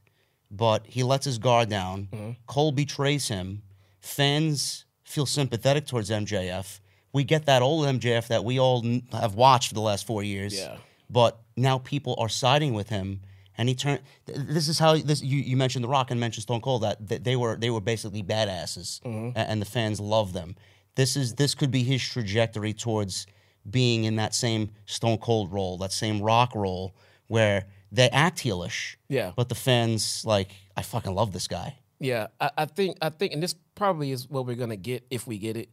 [0.52, 2.08] but he lets his guard down.
[2.12, 2.30] Mm-hmm.
[2.46, 3.62] Cole betrays him.
[4.00, 6.80] Fans feel sympathetic towards MJF.
[7.12, 10.22] We get that old MJF that we all n- have watched for the last four
[10.22, 10.54] years.
[10.56, 10.76] Yeah.
[11.08, 13.20] But now people are siding with him,
[13.56, 14.00] and he turned.
[14.26, 15.22] th- This is how this.
[15.22, 17.80] You, you mentioned The Rock and mentioned Stone Cold that, that they were they were
[17.80, 20.56] basically badasses, a- and, the fans love them.
[20.94, 23.26] This is this could be his trajectory towards
[23.70, 26.94] being in that same Stone Cold role, that same Rock role,
[27.28, 28.96] where they act heelish.
[29.08, 29.32] Yeah.
[29.36, 31.78] But the fans like, I fucking love this guy.
[32.00, 35.26] Yeah, I, I think I think, and this probably is what we're gonna get if
[35.28, 35.68] we get it.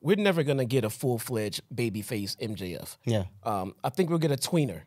[0.00, 2.96] We're never gonna get a full fledged babyface MJF.
[3.04, 3.24] Yeah.
[3.42, 4.82] Um, I think we'll get a tweener,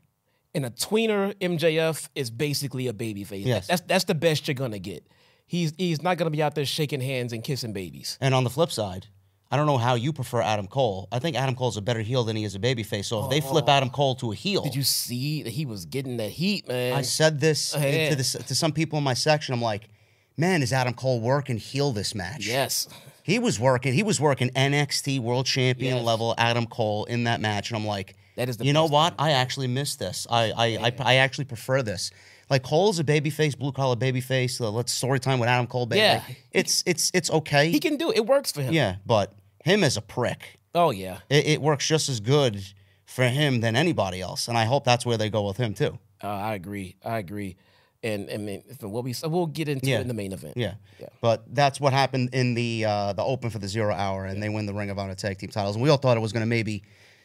[0.56, 3.46] and a tweener MJF is basically a babyface.
[3.46, 3.68] Yes.
[3.68, 5.06] That's that's the best you're gonna get.
[5.46, 8.18] He's he's not gonna be out there shaking hands and kissing babies.
[8.22, 9.08] And on the flip side,
[9.50, 11.08] I don't know how you prefer Adam Cole.
[11.12, 13.06] I think Adam Cole's a better heel than he is a babyface.
[13.06, 13.72] So if they flip oh.
[13.72, 16.94] Adam Cole to a heel, Did you see that he was getting that heat, man?
[16.94, 18.10] I said this Yeah.
[18.10, 19.54] to, this, to some people in my section.
[19.54, 19.88] I'm like,
[20.36, 22.46] man, is Adam Cole working heel this match?
[22.46, 22.88] yes.
[23.24, 23.92] He was working.
[23.94, 26.06] He was working NXT World Champion Yes.
[26.06, 29.16] level Adam Cole in that match, and I'm like, That is the you know what?
[29.20, 30.26] I actually miss this.
[30.30, 32.12] I I, I I actually prefer this.
[32.50, 34.62] Like Cole's a babyface, blue collar babyface.
[34.62, 35.86] Uh, let's story time with Adam Cole.
[35.86, 36.00] Baby.
[36.00, 36.22] Yeah.
[36.52, 37.70] it's it's it's okay.
[37.72, 38.18] He can do it.
[38.18, 38.74] It works for him.
[38.74, 39.34] yeah, but
[39.64, 41.20] him as a prick, Oh yeah.
[41.30, 42.64] it, it works just as good
[43.06, 44.48] for him than anybody else.
[44.48, 45.98] And I hope that's where they go with him too.
[46.24, 46.96] Uh, I agree.
[47.04, 47.58] I agree.
[48.04, 49.98] And I mean, from what we we'll get into Yeah.
[49.98, 50.56] it in the main event.
[50.56, 50.76] Yeah.
[51.00, 51.08] Yeah.
[51.20, 54.50] But that's what happened in the uh, the open for the zero hour, and they
[54.50, 55.76] win the Ring of Honor tag team titles.
[55.76, 56.84] And we all thought it was going to maybe,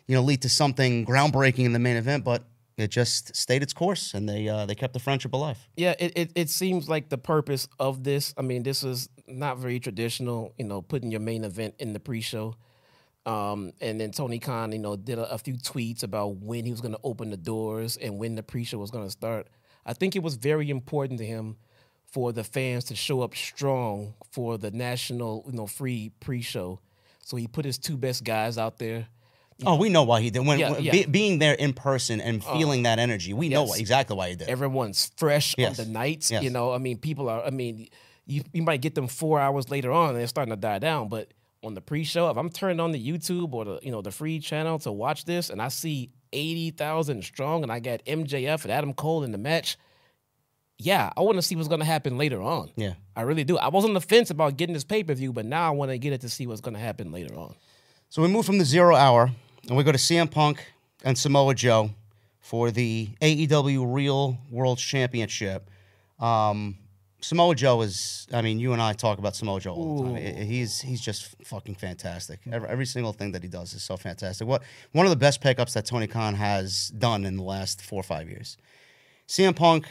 [0.08, 2.42] you know, lead to something groundbreaking in the main event, but
[2.76, 5.58] it just stayed its course, and they uh, they kept the friendship alive.
[5.76, 8.34] Yeah, it, it, it seems like the purpose of this.
[8.36, 12.00] I mean, this is not very traditional, you know, putting your main event in the
[12.00, 12.56] pre-show.
[13.24, 16.70] Um, and then Tony Khan, you know, did a, a few tweets about when he
[16.70, 19.46] was going to open the doors and when the pre-show was going to start.
[19.86, 21.56] I think it was very important to him
[22.06, 26.80] for the fans to show up strong for the national, you know, free pre-show.
[27.24, 29.06] So he put his two best guys out there.
[29.66, 30.46] Oh, we know why he did.
[30.46, 30.92] When, Yeah, when- yeah.
[30.92, 32.56] be- being there in person and oh.
[32.58, 33.70] feeling that energy, we know yes.
[33.70, 34.48] why, exactly why he did.
[34.48, 35.78] everyone's fresh Yes.
[35.78, 36.30] on the nights.
[36.30, 36.42] Yes.
[36.42, 37.44] You know, I mean, people are.
[37.44, 37.88] I mean,
[38.26, 41.08] you you might get them four hours later on, and they're starting to die down.
[41.08, 41.32] But
[41.64, 44.38] on the pre-show, if I'm turning on the YouTube or the you know the free
[44.40, 48.72] channel to watch this, and I see eighty thousand strong, and I got MJF and
[48.72, 49.76] Adam Cole in the match.
[50.78, 52.70] Yeah, I want to see what's going to happen later on.
[52.74, 52.94] Yeah.
[53.14, 53.56] I really do.
[53.56, 55.92] I was on the fence about getting this pay per view, but now I want
[55.92, 57.54] to get it to see what's going to happen later on.
[58.08, 59.30] So we move from the zero hour
[59.68, 60.72] and we go to CM Punk
[61.04, 61.90] and Samoa Joe
[62.40, 65.70] for the AEW Real World Championship.
[66.18, 66.78] Um,
[67.20, 70.36] Samoa Joe is, I mean, you and I talk about Samoa Joe all the time.
[70.36, 72.40] He's he's just fucking fantastic.
[72.50, 74.46] Every, every single thing that he does is so fantastic.
[74.46, 78.00] What one of the best pickups that Tony Khan has done in the last four
[78.00, 78.56] or five years.
[79.28, 79.86] CM Punk,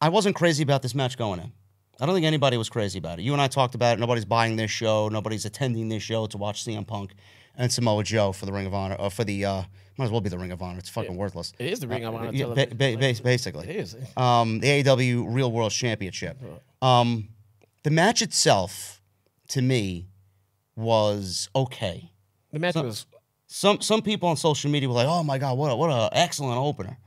[0.00, 1.52] I wasn't crazy about this match going in.
[2.00, 3.22] I don't think anybody was crazy about it.
[3.22, 4.00] You and I talked about it.
[4.00, 5.08] Nobody's buying this show.
[5.08, 7.14] Nobody's attending this show to watch CM Punk
[7.56, 9.44] and Samoa Joe for the Ring of Honor or for the.
[9.44, 9.62] Uh,
[9.98, 10.78] might as well be the Ring of Honor.
[10.78, 11.52] It's fucking worthless.
[11.58, 12.30] It is the Ring of Honor.
[12.32, 13.66] Yeah, ba- ba- ba- basically.
[13.68, 13.96] it is.
[14.16, 16.36] um, the AEW Real World Championship.
[16.82, 17.28] Um,
[17.82, 19.00] the match itself,
[19.48, 20.08] to me,
[20.76, 22.10] was okay.
[22.52, 23.06] The match was
[23.46, 26.10] Some some people on social media were like, "Oh my god, what a, what a
[26.12, 26.98] excellent opener."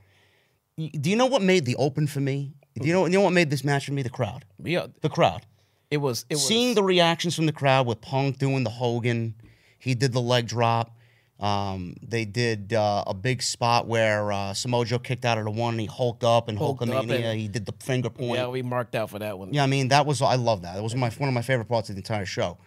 [0.78, 2.54] Do you know what made the open for me?
[2.80, 4.02] Do you know you know what made this match for me?
[4.02, 4.46] The crowd.
[4.64, 4.88] yeah.
[5.02, 5.46] The crowd.
[5.92, 6.26] It was.
[6.30, 6.48] It was.
[6.48, 9.36] Seeing the reactions from the crowd with Punk doing the Hogan,
[9.80, 10.96] he did the leg drop.
[11.40, 15.52] Um, they did uh, a big spot where uh, Samoa Joe kicked out of the
[15.52, 17.32] one and he hulked up and Hulked up Hulkamania.
[17.32, 18.40] and- he did the finger point.
[18.40, 19.54] yeah, we marked out for that one.
[19.54, 20.76] Yeah, I mean that was I love that.
[20.76, 22.58] That was my one of my favorite parts of the entire show.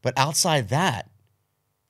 [0.00, 1.10] But outside that,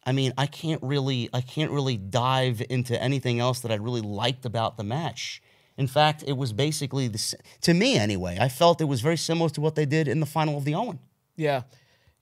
[0.04, 4.00] I mean, I can't really I can't really dive into anything else that I really
[4.00, 5.40] liked about the match.
[5.78, 8.36] In fact, it was basically the to me anyway.
[8.40, 10.74] I felt it was very similar to what they did in the final of the
[10.74, 10.98] Owen.
[11.36, 11.62] Yeah,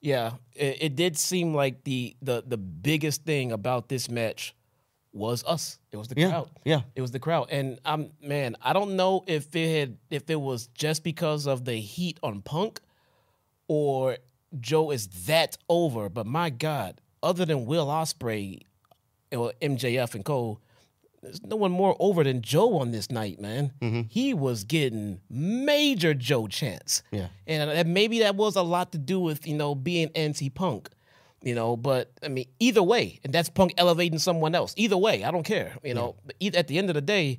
[0.00, 0.32] yeah.
[0.54, 4.54] It, it did seem like the the the biggest thing about this match
[5.12, 5.78] was us.
[5.90, 6.50] It was the Yeah, crowd.
[6.64, 6.82] yeah.
[6.94, 7.48] It was the crowd.
[7.50, 11.64] And I'm man, I don't know if it had if it was just because of
[11.64, 12.80] the heat on Punk
[13.68, 14.18] or
[14.60, 16.08] Joe is that over.
[16.08, 18.60] But my God, other than Will Ospreay
[19.32, 20.60] or MJF and Cole,
[21.22, 23.72] there's no one more over than Joe on this night, man.
[23.80, 24.02] Mm-hmm.
[24.08, 27.02] He was getting major Joe chance.
[27.10, 27.28] Yeah.
[27.46, 30.88] And maybe that was a lot to do with, you know, being anti punk,
[31.42, 34.72] you know, but I mean, either way, and that's punk elevating someone else.
[34.76, 36.16] Either way, I don't care, you know.
[36.24, 37.38] But at the end of the day,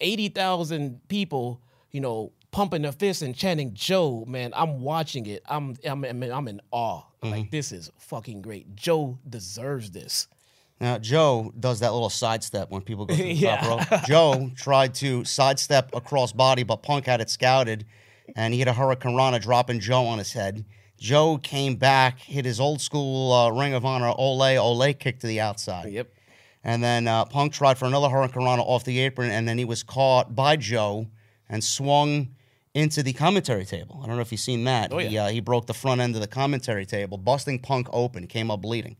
[0.00, 1.60] 80,000 people,
[1.90, 5.42] you know, pumping their fists and chanting Joe, man, I'm watching it.
[5.48, 7.02] I'm I'm I'm, in awe.
[7.22, 8.74] I'm Like this is fucking great.
[8.74, 10.28] Joe deserves this.
[10.80, 13.56] Now Joe does that little sidestep when people go to the Yeah.
[13.60, 14.02] top rope.
[14.06, 17.84] Joe tried to sidestep across body, but Punk had it scouted,
[18.34, 20.64] and he hit a Hurricane Rana, dropping Joe on his head.
[20.98, 25.26] Joe came back, hit his old school uh, Ring of Honor Ole Ole kick to
[25.26, 25.90] the outside.
[25.92, 26.12] Yep.
[26.62, 29.64] And then uh, Punk tried for another Hurricane Rana off the apron, and then he
[29.64, 31.06] was caught by Joe
[31.48, 32.28] and swung
[32.74, 33.98] into the commentary table.
[34.02, 34.92] I don't know if you've seen that.
[34.92, 35.24] Oh, He, yeah.
[35.24, 38.22] uh, he broke the front end of the commentary table, busting Punk open.
[38.22, 38.96] He came up bleeding.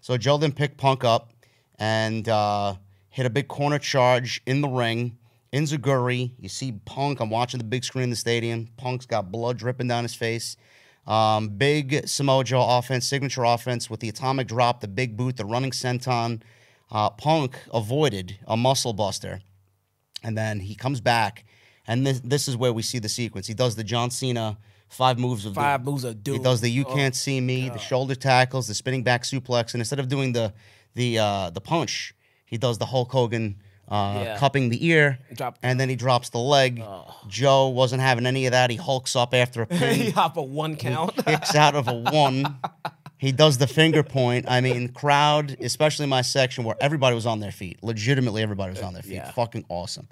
[0.00, 1.32] So Joe then picked Punk up
[1.78, 2.74] and uh,
[3.10, 5.16] hit a big corner charge in the ring.
[5.52, 7.20] Enzuigiri, you see Punk.
[7.20, 8.68] I'm watching the big screen in the stadium.
[8.76, 10.56] Punk's got blood dripping down his face.
[11.06, 15.44] Um, big Samoa Joe offense, signature offense with the atomic drop, the big boot, the
[15.44, 16.42] running senton.
[16.90, 19.40] Uh, Punk avoided a muscle buster,
[20.22, 21.44] and then he comes back,
[21.86, 23.46] and this, this is where we see the sequence.
[23.46, 24.58] He does the John Cena
[24.90, 26.36] five moves of Five the, moves of doom.
[26.36, 29.72] he does the you Oh, can't see me, the shoulder tackles, the spinning back suplex,
[29.72, 30.52] and instead of doing the
[30.94, 32.14] the uh, the punch,
[32.46, 33.56] he does the Hulk Hogan
[33.88, 34.36] uh, Yeah.
[34.38, 36.82] cupping the ear, Drop- and then he drops the leg.
[37.28, 38.70] Joe wasn't having any of that.
[38.70, 41.14] He hulks up after a pin he hop a one count.
[41.16, 42.56] He kicks out of a one.
[43.18, 44.46] He does the finger point.
[44.48, 47.78] I mean, crowd, especially my section where everybody was on their feet.
[47.82, 49.14] Legitimately, everybody was on their feet.
[49.14, 49.30] Yeah.
[49.32, 50.08] Fucking awesome.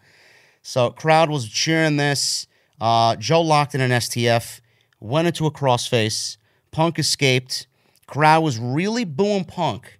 [0.62, 2.46] So, crowd was cheering this.
[2.80, 4.60] Uh, Joe locked in an STF,
[5.00, 6.36] went into a crossface.
[6.70, 7.66] Punk escaped.
[8.06, 9.98] Crowd was really booing Punk.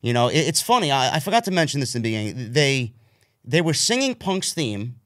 [0.00, 0.90] You know, it- it's funny.
[0.90, 2.52] I, I forgot to mention this in the beginning.
[2.52, 2.92] They
[3.46, 4.96] they were singing Punk's theme,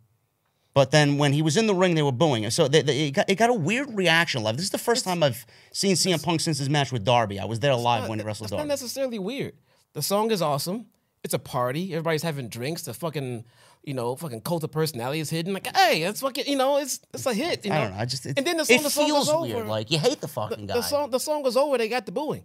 [0.72, 2.50] but then when he was in the ring, they were booing him.
[2.52, 4.56] So they, they, it, got, it got a weird reaction live.
[4.56, 7.40] This is the first time I've seen CM Punk since his match with Darby.
[7.40, 9.54] I was there live when he wrestled That's not necessarily weird.
[9.94, 10.86] The song is awesome.
[11.24, 11.92] It's a party.
[11.94, 12.82] Everybody's having drinks.
[12.82, 13.44] The fucking,
[13.84, 15.52] you know, fucking cult of personality is hidden.
[15.54, 17.64] Like, hey, it's fucking, you know, it's it's a hit.
[17.64, 17.76] You know?
[17.76, 17.98] I don't know.
[17.98, 19.56] I just it, and then the song, it the song feels was weird.
[19.60, 19.68] over.
[19.68, 20.74] Like you hate the fucking guy.
[20.74, 21.78] the song, the song was over.
[21.78, 22.44] They got the booing.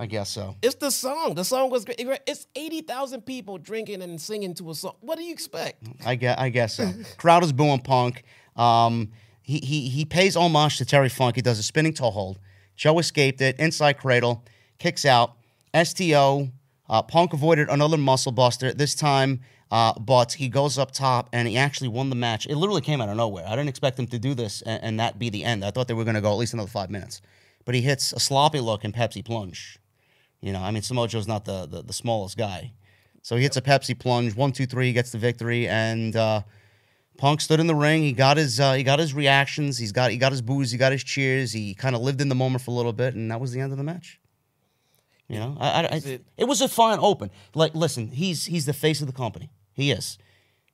[0.00, 0.54] I guess so.
[0.62, 1.34] It's the song.
[1.34, 2.00] The song was great.
[2.26, 4.94] It's eighty thousand people drinking and singing to a song.
[5.00, 5.82] What do you expect?
[6.06, 6.92] I guess, I guess so.
[7.16, 8.22] Crowd is booing Punk.
[8.56, 9.10] Um,
[9.42, 11.34] he, he, he pays homage to Terry Funk.
[11.36, 12.38] He does a spinning toe hold.
[12.76, 13.58] Joe escaped it.
[13.58, 14.44] Inside cradle.
[14.78, 15.36] Kicks out.
[15.82, 16.48] STO.
[16.88, 18.72] Uh, Punk avoided another muscle buster.
[18.72, 22.46] This time, uh, but he goes up top and he actually won the match.
[22.46, 23.44] It literally came out of nowhere.
[23.46, 25.64] I didn't expect him to do this and, and that be the end.
[25.64, 27.20] I thought they were going to go at least another five minutes.
[27.64, 29.78] But he hits a sloppy look and Pepsi plunge.
[30.40, 32.72] You know, I mean, Samoa Joe's not the, the, the smallest guy.
[33.22, 36.42] So he hits a Pepsi plunge, one, two, three, he gets the victory, and uh,
[37.18, 38.02] Punk stood in the ring.
[38.02, 39.76] He got his uh, he got his reactions.
[39.76, 40.70] He's got he got his boos.
[40.70, 41.52] He got his cheers.
[41.52, 43.60] He kind of lived in the moment for a little bit, and that was the
[43.60, 44.20] end of the match.
[45.28, 47.30] You know, I, I, I- it- it was a fine open.
[47.54, 49.50] Like, listen, he's he's the face of the company.
[49.78, 50.18] He is.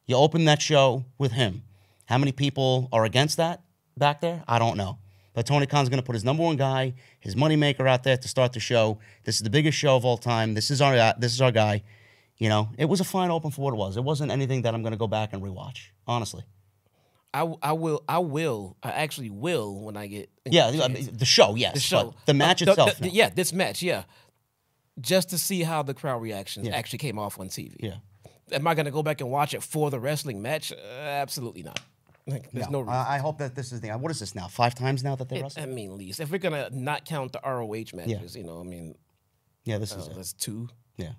[0.06, 1.62] You open that show with him.
[2.06, 3.60] How many people are against that
[3.98, 4.42] back there?
[4.48, 4.98] I don't know.
[5.34, 8.28] But Tony Khan's going to put his number one guy, his moneymaker, out there to
[8.28, 8.98] start the show.
[9.24, 10.54] This is the biggest show of all time.
[10.54, 11.82] This is our uh, this is our guy.
[12.38, 13.96] You know, it was a fine open for what it was.
[13.96, 15.88] It wasn't anything that I'm going to go back and rewatch.
[16.06, 16.44] Honestly,
[17.34, 21.24] I, I will I will I actually will when I get Yeah, I mean, the
[21.24, 21.74] show, yes.
[21.74, 22.98] the show but the match Uh, itself.
[22.98, 23.12] the- no.
[23.12, 24.04] yeah, this match, yeah,
[25.00, 26.76] just to see how the crowd reaction Yeah.
[26.76, 27.76] actually came off on TV.
[27.80, 27.96] Yeah.
[28.52, 30.72] Am I going to go back and watch it for the wrestling match?
[30.72, 31.80] Uh, absolutely not.
[32.26, 32.94] Like, there's no, No, reason.
[32.94, 33.90] I I hope that this is the.
[33.90, 34.48] What is this now?
[34.48, 35.62] Five times now that they It- wrestle?
[35.62, 38.94] I mean, least if we're gonna not count the ROH matches, you know, I mean,
[39.64, 40.68] Yeah, this uh, is that's two.
[40.96, 41.12] Yeah.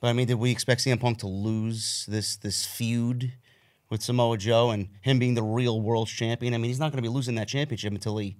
[0.00, 3.32] But I mean, did we expect CM Punk to lose this this feud
[3.88, 6.52] with Samoa Joe and him being the real world champion?
[6.52, 8.36] I mean, he's not going to be losing that championship until he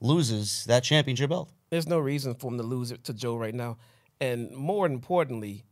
[0.00, 1.50] loses that championship belt.
[1.70, 3.78] There's no reason for him to lose it to Joe right now.
[4.20, 5.64] And more importantly,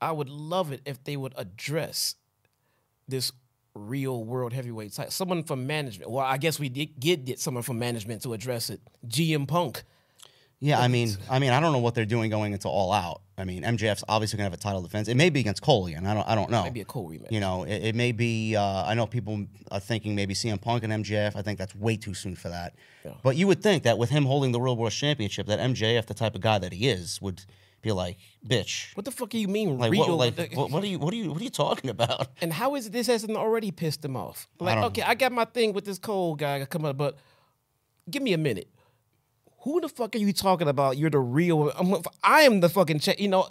[0.00, 2.14] I would love it if they would address
[3.06, 3.32] this
[3.74, 5.10] real world heavyweight title.
[5.10, 6.10] Someone from management.
[6.10, 8.80] Well, I guess we did get, get someone from management to address it.
[9.06, 9.82] GM Punk.
[10.60, 13.22] Yeah, I mean, I mean, I don't know what they're doing going into All Out.
[13.36, 15.06] I mean, MJF's obviously going to have a title defense.
[15.06, 16.04] It may be against Cole again.
[16.04, 16.64] I don't, I don't know.
[16.64, 17.30] Maybe a Cole rematch.
[17.30, 18.56] You know, it, it may be.
[18.56, 21.36] Uh, I know people are thinking maybe CM Punk and MJF.
[21.36, 22.74] I think that's way too soon for that.
[23.04, 23.12] Yeah.
[23.22, 26.14] But you would think that with him holding the Real World Championship, that MJF, the
[26.14, 27.44] type of guy that he is, would
[27.82, 28.16] be like,
[28.46, 30.16] "Bitch, What the fuck do you mean like, real?
[30.16, 32.52] what, like, what, what are you, what are you, what are you talking about?" and
[32.52, 34.48] how is it this hasn't already pissed him off?
[34.58, 37.16] Like, don't okay, I got my thing with this Cole guy coming up, but
[38.10, 38.68] give me a minute.
[39.62, 40.96] Who the fuck are you talking about?
[40.96, 41.70] You're the real.
[41.70, 43.00] I'm, I am the fucking.
[43.00, 43.48] Cha- you know,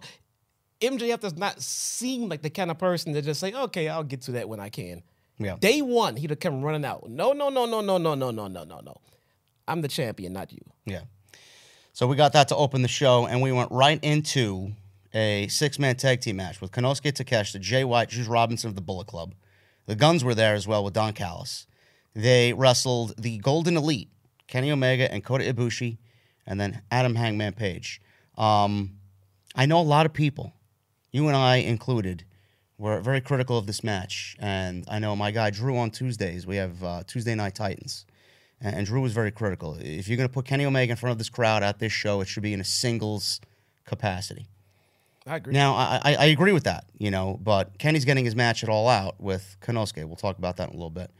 [0.81, 4.21] MJF does not seem like the kind of person to just say, "Okay, I'll get
[4.23, 5.03] to that when I can."
[5.39, 5.57] Yeah.
[5.59, 7.09] Day one, he'd have come running out.
[7.09, 8.97] No, no, no, no, no, no, no, no, no, no, no.
[9.67, 10.61] I'm the champion, not you.
[10.85, 11.01] Yeah.
[11.97, 14.73] So we got that to open the show, and we went right into
[15.15, 19.07] a six-man tag team match with Konosuke Takeshita, Jay White, Juice Robinson of the Bullet
[19.07, 19.33] Club.
[19.87, 21.65] The Guns were there as well with Don Callis.
[22.13, 24.11] They wrestled the Golden Elite,
[24.45, 25.97] Kenny Omega and Kota Ibushi,
[26.45, 27.99] and then Adam Hangman Page.
[28.37, 28.99] Um,
[29.55, 30.53] I know a lot of people,
[31.11, 32.25] you and I included,
[32.77, 36.45] were very critical of this match, and I know my guy Drew on Tuesdays.
[36.45, 38.05] We have uh, Tuesday Night Titans.
[38.59, 39.77] And, Drew was very critical.
[39.79, 42.21] If you're going to put Kenny Omega in front of this crowd at this show,
[42.21, 43.39] it should be in a singles
[43.85, 44.47] capacity.
[45.27, 45.53] I agree.
[45.53, 48.69] Now, I, I, I agree with that, you know, but Kenny's getting his match at
[48.69, 50.03] All Out with Konosuke.
[50.05, 51.11] We'll talk about that in a little bit.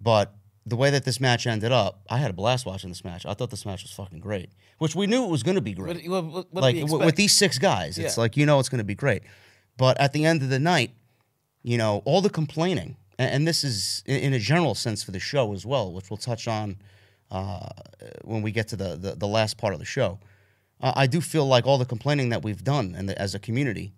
[0.00, 0.34] But
[0.66, 3.24] the way that this match ended up, I had a blast watching this match.
[3.26, 5.74] I thought this match was fucking great, which we knew it was going to be
[5.74, 8.20] great what, what, what like w- with these six guys, it's Yeah.
[8.22, 9.22] like you know it's going to be great.
[9.76, 10.92] But at the end of the night,
[11.62, 15.12] you know, all the complaining, and, and this is in, in a general sense for
[15.12, 16.76] the show as well, which we'll touch on
[17.30, 17.68] uh,
[18.22, 20.18] when we get to the, the the last part of the show.
[20.80, 23.92] Uh, I do feel like all the complaining that we've done and as a community,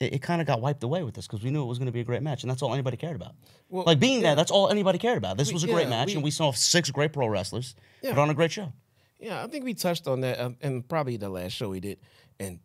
[0.00, 1.86] it, it kind of got wiped away with this because we knew it was going
[1.86, 3.34] to be a great match, and that's all anybody cared about.
[3.68, 5.36] Well, like being there, that's all anybody cared about.
[5.36, 8.10] This was a great match, we- and we saw six great pro wrestlers Yeah.
[8.14, 8.72] put on a great show.
[9.20, 11.98] Yeah, I think we touched on that, um, and probably the last show we did,
[12.40, 12.60] and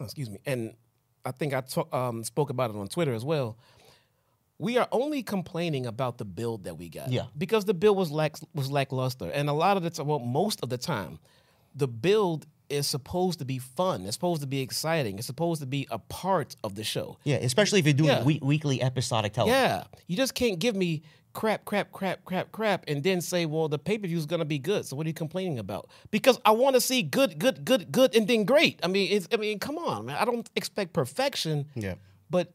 [0.00, 0.74] excuse me, and
[1.24, 1.62] I think I
[1.92, 3.56] um, spoke about it on Twitter as well.
[4.62, 7.26] We are only complaining about the build that we got, Yeah.
[7.36, 10.60] because the build was lack was lackluster, and a lot of the time, well, most
[10.62, 11.18] of the time,
[11.74, 14.06] the build is supposed to be fun.
[14.06, 15.18] It's supposed to be exciting.
[15.18, 17.18] It's supposed to be a part of the show.
[17.24, 18.22] Yeah, especially if you're doing Yeah.
[18.24, 19.60] we- weekly episodic television.
[19.60, 21.02] Yeah, you just can't give me
[21.34, 24.44] crap, crap, crap, crap, crap, and then say, "Well, the pay per view is gonna
[24.44, 25.88] be good." So what are you complaining about?
[26.10, 28.78] Because I want to see good, good, good, good, and then great.
[28.82, 30.16] I mean, it's, I mean, come on, man.
[30.16, 31.66] I don't expect perfection.
[31.74, 31.94] Yeah.
[32.30, 32.50] but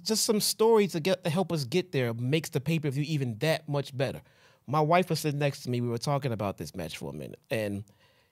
[0.00, 3.04] just some story to get to help us get there makes the pay per view
[3.06, 4.20] even that much better.
[4.66, 5.80] My wife was sitting next to me.
[5.80, 7.84] We were talking about this match for a minute, and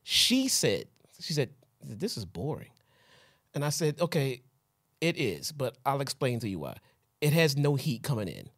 [0.03, 0.87] she said,
[1.21, 1.51] "She said
[1.83, 2.71] this is boring,"
[3.55, 4.43] and I said, "Okay,
[5.01, 6.77] it is, but I'll explain to you why.
[7.21, 8.49] It has no heat coming in.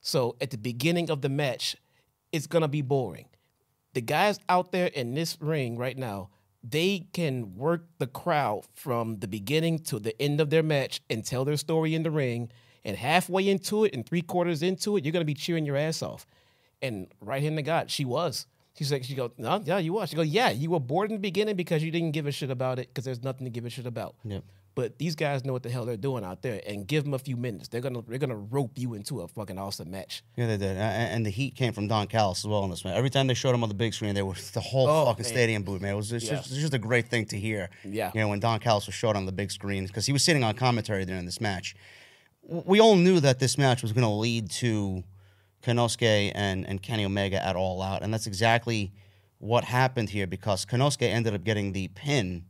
[0.00, 1.76] So at the beginning of the match,
[2.32, 3.28] it's gonna be boring.
[3.94, 6.30] The guys out there in this ring right now,
[6.64, 11.24] they can work the crowd from the beginning to the end of their match and
[11.24, 12.50] tell their story in the ring.
[12.84, 16.02] And halfway into it and three quarters into it, you're gonna be cheering your ass
[16.02, 16.26] off.
[16.80, 18.46] And right hand to God, she was.
[18.74, 20.10] She's like, she goes, no, yeah, you was.
[20.10, 22.50] She goes, yeah, you were bored in the beginning because you didn't give a shit
[22.50, 24.14] about it because there's nothing to give a shit about.
[24.24, 24.42] Yep.
[24.74, 27.18] But these guys know what the hell they're doing out there, and give them a
[27.18, 27.68] few minutes.
[27.68, 30.22] They're gonna they're gonna rope you into a fucking awesome match.
[30.36, 32.96] Yeah, they did, and the heat came from Don Callis as well on this man.
[32.96, 35.24] Every time they showed him on the big screen, they were the whole Oh, fucking
[35.24, 35.32] man.
[35.32, 35.92] stadium booed, man.
[35.92, 36.36] It was just, Yeah.
[36.36, 37.68] just, just a great thing to hear.
[37.84, 38.10] Yeah.
[38.14, 40.42] you know when Don Callis was showed on the big screen because he was sitting
[40.42, 41.74] on commentary during this match.
[42.48, 45.04] We all knew that this match was going to lead to
[45.62, 48.92] Konosuke and and Kenny Omega at All Out, and that's exactly
[49.38, 52.44] what happened here because Konosuke ended up getting the pin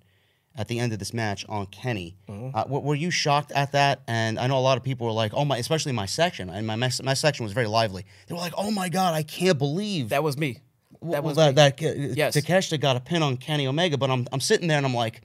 [0.57, 2.16] at the end of this match on Kenny.
[2.28, 2.57] Mm-hmm.
[2.57, 4.03] Uh, w- were you shocked at that?
[4.07, 6.66] And I know a lot of people were like, "Oh my!" Especially my section, and
[6.66, 8.05] my mes- my section was very lively.
[8.26, 10.59] They were like, "Oh my god, I can't believe That was me.
[11.03, 11.55] That was that, me.
[11.55, 12.36] that uh, Yes.
[12.36, 15.22] Takeshita got a pin on Kenny Omega." But I'm I'm sitting there and I'm like,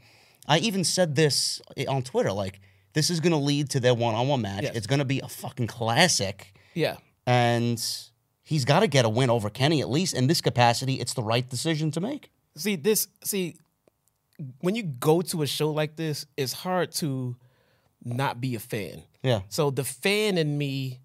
[0.47, 2.61] I even said this on Twitter, like,
[2.93, 4.63] this is gonna lead to their one on one match.
[4.63, 4.75] Yes.
[4.75, 6.95] It's gonna be a fucking classic, yeah.
[7.25, 7.83] and
[8.43, 10.13] he's got to get a win over Kenny at least.
[10.15, 12.31] In this capacity, it's the right decision to make.
[12.55, 13.07] See this.
[13.23, 13.57] See,
[14.61, 17.35] when you go to a show like this, it's hard to
[18.03, 19.03] not be a fan.
[19.23, 19.41] Yeah.
[19.49, 20.99] So the fan in me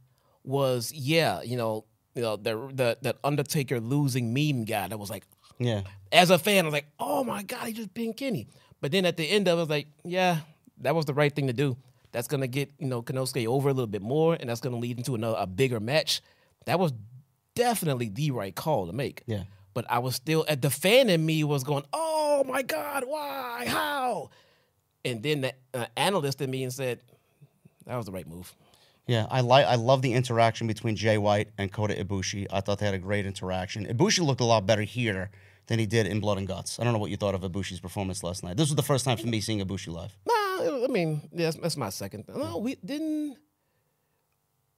[0.44, 5.08] was, yeah, you know, you know, the the that Undertaker losing meme guy that was
[5.10, 5.24] like,
[5.58, 5.82] Yeah.
[6.10, 8.48] as a fan, I was like, oh my god, he just pinned Kenny.
[8.80, 10.38] But then at the end of it, I was like, yeah,
[10.78, 11.76] that was the right thing to do.
[12.10, 14.98] That's gonna get you know Konosuke over a little bit more, and that's gonna lead
[14.98, 16.20] into another a bigger match.
[16.66, 16.92] That was
[17.54, 19.22] definitely the right call to make.
[19.26, 19.44] Yeah.
[19.74, 23.64] But I was still at the fan in me was going, oh my god, why,
[23.66, 24.30] how?
[25.04, 27.00] And then the uh, analyst in me and said,
[27.86, 28.54] that was the right move.
[29.06, 32.46] Yeah, I like I love the interaction between Jay White and Kota Ibushi.
[32.52, 33.84] I thought they had a great interaction.
[33.86, 35.30] Ibushi looked a lot better here
[35.66, 36.78] than he did in Blood and Guts.
[36.78, 38.56] I don't know what you thought of Ibushi's performance last night.
[38.56, 40.16] This was the first time for me seeing Ibushi live.
[40.26, 42.24] Nah, I mean, yeah, that's, that's my second.
[42.28, 43.36] No, we didn't.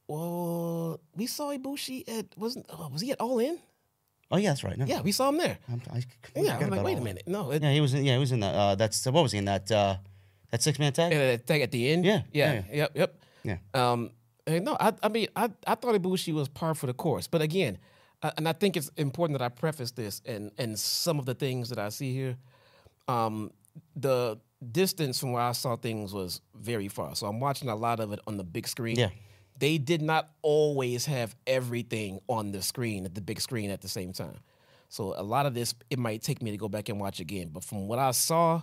[0.07, 3.59] Well, we saw Ibushi at wasn't oh, was he at All In?
[4.35, 4.77] Oh yeah, that's right.
[4.77, 5.57] No, Yeah, we saw him there.
[5.71, 6.03] I'm, I
[6.35, 8.05] Yeah, I'm like, wait a minute, no, it, Yeah, he was in.
[8.05, 8.55] Yeah, he was in that.
[8.55, 9.71] Uh, that's what was he in that?
[9.71, 9.97] Uh,
[10.51, 11.47] that six man tag.
[11.47, 12.05] tag at the end.
[12.05, 13.25] Yeah, yeah, yeah, yep, yep.
[13.45, 13.59] Yeah.
[13.75, 14.11] Um,
[14.49, 17.79] no, I, I mean, I, I thought Ibushi was par for the course, but again,
[18.25, 21.35] uh, and I think it's important that I preface this and and some of the
[21.35, 22.37] things that I see here.
[23.07, 23.53] Um,
[23.95, 24.41] the
[24.73, 28.13] distance from where I saw things was very far, so I'm watching a lot of
[28.13, 28.97] it on the big screen.
[28.97, 29.11] Yeah.
[29.59, 33.89] They did not always have everything on the screen at the big screen at the
[33.89, 34.39] same time.
[34.89, 37.51] So a lot of this, it might take me to go back and watch again.
[37.53, 38.63] But from what I saw,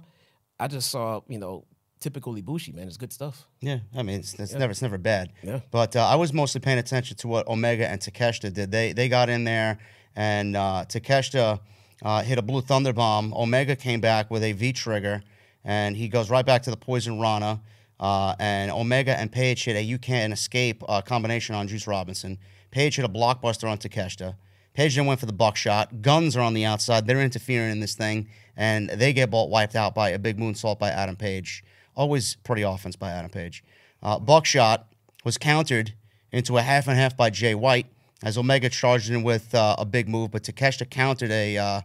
[0.60, 1.66] I just saw, you know,
[2.00, 2.88] typical Ibushi, man.
[2.88, 3.48] It's good stuff.
[3.62, 5.32] Yeah, I mean it's, it's never it's never bad.
[5.42, 5.60] Yeah.
[5.72, 8.72] But uh, I was mostly paying attention to what Omega and Takeshita did.
[8.72, 9.78] They they got in there
[10.16, 11.60] and uh, Takeshita
[12.04, 13.34] uh, hit a blue thunder bomb.
[13.34, 15.24] Omega came back with a V trigger,
[15.64, 17.62] and he goes right back to the poison Rana.
[18.02, 22.38] Uh, and Omega and Page hit a you can't escape uh, combination on Juice Robinson.
[22.72, 24.36] Page hit a blockbuster on Takeshita.
[24.74, 26.02] Page then went for the buckshot.
[26.02, 27.06] Guns are on the outside.
[27.06, 28.28] They're interfering in this thing,
[28.58, 31.64] and they get bolt wiped out by a big moonsault by Adam Page.
[31.96, 33.64] Always pretty offense by Adam Page.
[34.02, 34.88] Uh, buckshot
[35.24, 35.94] was countered
[36.32, 37.88] into a half and half by Jay White
[38.24, 41.82] as Omega charged in with uh, a big move, but Takeshita countered a uh,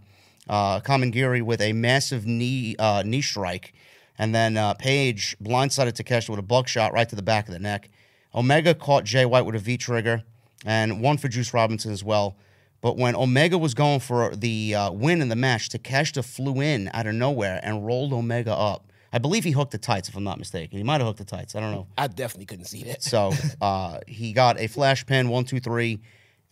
[0.49, 3.75] uh, Kamingiri with a massive knee uh, knee strike,
[4.19, 7.61] and then uh, Page blindsided Takeshita with a buckshot right to the back of the
[7.61, 7.91] neck.
[8.35, 10.23] Omega caught Jay White with a V trigger
[10.65, 12.37] and one for Juice Robinson as well.
[12.81, 16.91] But when Omega was going for the uh, win in the match, Takeshita flew in
[16.93, 18.93] out of nowhere and rolled Omega up.
[19.13, 20.77] I believe he hooked the tights, if I'm not mistaken.
[20.77, 21.55] He might have hooked the tights.
[21.55, 21.87] I don't know.
[21.97, 23.03] I definitely couldn't see that.
[23.03, 26.01] So uh, he got a flash pin, one, two, three,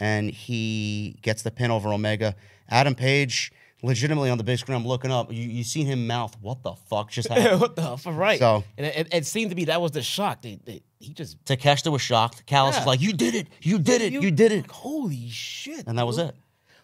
[0.00, 2.34] and he gets the pin over Omega.
[2.68, 3.52] Adam Page,
[3.84, 5.32] legitimately on the big screen, I'm looking up.
[5.32, 7.60] You, you see him mouth, what the fuck just happened?
[7.60, 8.16] what the fuck?
[8.16, 8.38] Right.
[8.38, 10.42] So- and it, it seemed to be that was the shock.
[10.42, 12.46] They, they, he just Takeshita was shocked.
[12.46, 12.80] Callis Yeah.
[12.80, 13.48] was like, you did it.
[13.60, 14.12] You did it.
[14.12, 14.70] You, did it.
[14.70, 15.86] Holy shit!
[15.86, 16.34] And that was it.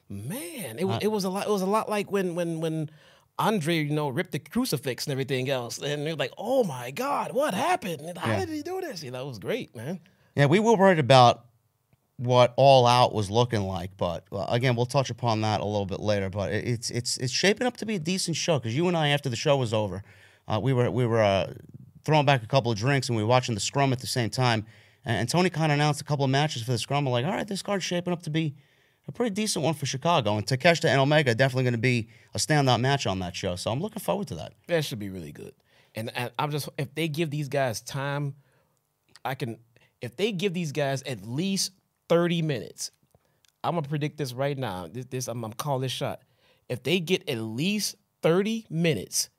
[0.09, 1.47] Man, it, wa- it was a lot.
[1.47, 2.91] It was a lot like when when when
[3.39, 7.33] Andre, you know, ripped the crucifix and everything else, and they're like, "Oh my God,
[7.33, 8.19] what happened?
[8.19, 8.41] How Yeah.
[8.41, 10.01] did he do this?" You know, it was great, man.
[10.37, 11.45] Yeah, we were worried about
[12.21, 15.87] what All Out was looking like, but uh, again, we'll touch upon that a little
[15.87, 16.29] bit later.
[16.29, 18.97] But it- it's it's it's shaping up to be a decent show because you and
[18.97, 20.03] I, after the show was over,
[20.47, 21.55] uh, we were we were uh,
[22.05, 24.29] throwing back a couple of drinks and we were watching the scrum at the same
[24.31, 24.67] time.
[25.05, 27.07] And, and Tony of announced a couple of matches for the scrum.
[27.07, 28.55] I'm like, all right, this card's shaping up to be
[29.09, 30.37] a pretty decent one for Chicago.
[30.37, 33.57] And Takeshita and Omega definitely going to be a standout match on that show.
[33.57, 34.53] So I'm looking forward to that.
[34.69, 35.55] That should be really good.
[35.95, 38.35] And, and I'm just if they give these guys time,
[39.25, 39.59] I can.
[40.01, 41.73] If they give these guys at least
[42.11, 42.91] 30 minutes,
[43.63, 44.89] I'm gonna predict this right now.
[44.91, 46.21] This, this I'm, I'm calling this shot.
[46.69, 49.31] If they get at least 30 minutes,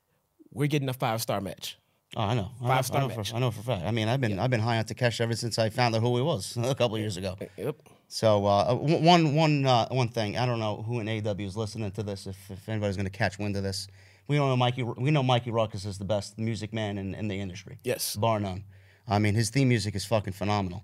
[0.54, 1.78] we're getting a five star match.
[2.16, 2.52] Oh, I know.
[2.62, 3.30] I Five-star I know, match.
[3.30, 3.86] for, I know for a fact.
[3.86, 6.16] I mean, I've been I've been high on Takeshita ever since I found out who
[6.18, 7.38] he was a couple years ago.
[7.58, 7.76] Yep.
[8.10, 11.56] So uh, w- one one uh, one thing I don't know who in AW is
[11.56, 12.28] listening to this.
[12.28, 13.88] If, if anybody's going to catch wind of this,
[14.28, 14.84] we know Mikey.
[14.84, 17.80] We know Mikey Rukus is the best music man in, in the industry.
[17.84, 18.16] Yes.
[18.18, 18.66] bar none.
[19.08, 20.84] I mean, his theme music is fucking phenomenal.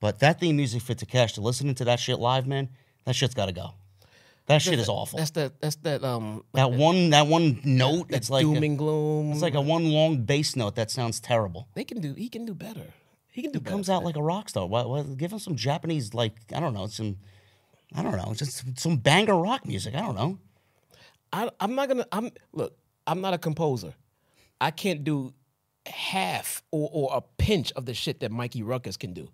[0.00, 2.68] But that theme music for Takeshita, listening to that shit live, man,
[3.04, 3.74] that shit's got to go.
[4.46, 5.18] That shit is awful.
[5.18, 5.60] That's that.
[5.60, 6.02] That's that.
[6.02, 9.32] Um, That one that one note, it's like doom a, and gloom.
[9.32, 11.68] it's like a one long bass note that sounds terrible.
[11.74, 12.14] they can do.
[12.14, 12.94] He can do better.
[13.30, 13.74] He can do better.
[13.74, 14.66] comes out like a rock star.
[14.66, 17.18] Why, why, give him some Japanese, like I don't know, some
[17.94, 19.94] I don't know, just some banger rock music.
[19.94, 20.38] I don't know.
[21.30, 22.06] I, I'm not gonna.
[22.10, 22.74] I'm look.
[23.06, 23.92] I'm not a composer.
[24.60, 25.34] I can't do
[25.86, 29.28] half or, or a pinch of the shit that Mikey Rukus can do.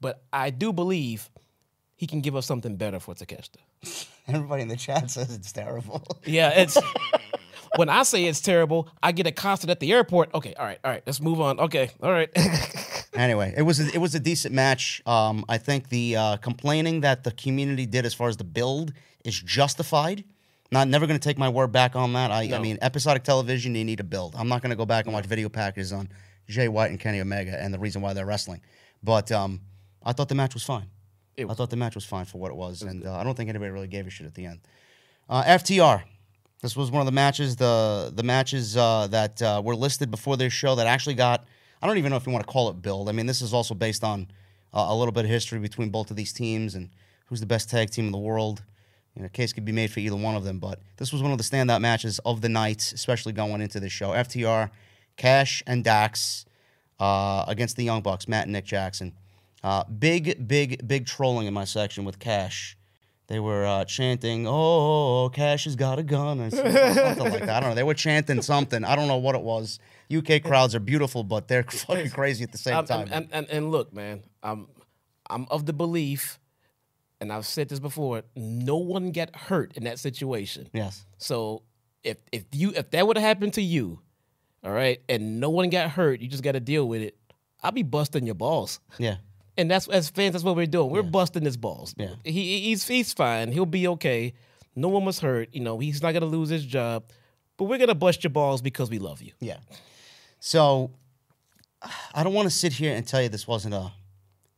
[0.00, 1.28] But I do believe
[1.96, 4.06] he can give us something better for Takeshita.
[4.28, 6.02] Everybody in the chat says it's terrible.
[6.24, 6.78] Yeah, it's
[7.76, 10.34] when I say it's terrible, I get a accosted at the airport.
[10.34, 11.60] Okay, all right, all right, let's move on.
[11.60, 12.30] Okay, all right.
[13.14, 15.02] anyway, it was a, it was a decent match.
[15.06, 18.92] Um, I think the uh, complaining that the community did as far as the build
[19.24, 20.24] is justified.
[20.72, 22.30] Not never going to take my word back on that.
[22.30, 24.36] I, I mean, episodic television, you need a build.
[24.38, 26.08] I'm not going to go back and watch video packages on
[26.48, 28.60] Jay White and Kenny Omega and the reason why they're wrestling.
[29.02, 29.60] But um,
[30.02, 30.86] I thought the match was fine.
[31.36, 33.24] It I was- thought the match was fine for what it was, and uh, I
[33.24, 34.60] don't think anybody really gave a shit at the end.
[35.28, 36.02] Uh, FTR.
[36.62, 40.36] This was one of the matches, the the matches uh, that uh, were listed before
[40.36, 41.44] this show that actually got.
[41.80, 43.08] I don't even know if you want to call it build.
[43.08, 44.28] I mean, this is also based on
[44.74, 46.90] uh, a little bit of history between both of these teams and
[47.26, 48.62] who's the best tag team in the world.
[49.14, 51.22] You know, a case could be made for either one of them, but this was
[51.22, 54.10] one of the standout matches of the night, especially going into this show.
[54.10, 54.70] FTR,
[55.16, 56.44] Cash and Dax
[56.98, 59.14] uh, against the Young Bucks, Matt and Nick Jackson.
[59.62, 62.76] Uh, big, big, big trolling in my section with Cash.
[63.26, 67.48] They were uh, chanting, "Oh, Cash has got a gun," or something like that.
[67.50, 67.74] I don't know.
[67.76, 68.82] They were chanting something.
[68.84, 69.78] I don't know what it was.
[70.12, 73.08] UK crowds are beautiful, but they're fucking crazy at the same Um, time.
[73.12, 74.66] and, and, and look, man, I'm
[75.28, 76.40] I'm of the belief,
[77.20, 80.68] and I've said this before, no one get hurt in that situation.
[80.72, 81.04] yes.
[81.18, 81.62] So
[82.02, 84.00] if if you if that would have happened to you,
[84.64, 87.16] all right, and no one got hurt, you just got to deal with it.
[87.62, 88.80] I'll be busting your balls.
[88.98, 89.16] Yeah.
[89.60, 90.90] And that's as fans, that's what we're doing.
[90.90, 91.94] We're busting his balls.
[91.96, 92.14] Yeah.
[92.24, 93.52] He he's he's fine.
[93.52, 94.34] He'll be okay.
[94.74, 95.50] No one was hurt.
[95.52, 97.04] You know, he's not gonna lose his job.
[97.56, 99.32] But we're gonna bust your balls because we love you.
[99.40, 99.58] Yeah.
[100.38, 100.90] So
[102.14, 103.92] I don't want to sit here and tell you this wasn't a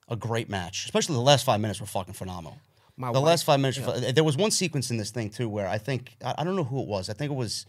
[0.09, 0.85] a great match.
[0.85, 2.59] Especially the last five minutes were fucking phenomenal.
[2.97, 3.79] My the wife- last five minutes.
[3.81, 6.57] were There was one sequence in this thing too where I think I, I don't
[6.57, 7.09] know who it was.
[7.11, 7.67] I think it was.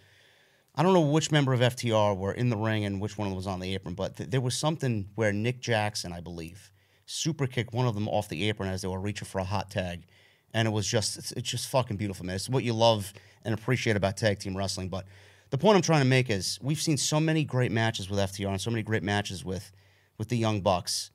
[0.75, 3.45] I don't know which member of FTR were in the ring and which one was
[3.45, 6.71] on the apron, but th- there was something where Nick Jackson, I believe,
[7.05, 9.69] super kicked one of them off the apron as they were reaching for a hot
[9.69, 10.05] tag,
[10.53, 12.35] and it was just it's, it's just fucking beautiful, man.
[12.35, 14.89] It's what you love and appreciate about tag team wrestling.
[14.89, 15.05] But
[15.49, 18.49] the point I'm trying to make is we've seen so many great matches with FTR
[18.49, 19.71] and so many great matches with
[20.17, 21.11] with the Young Bucks.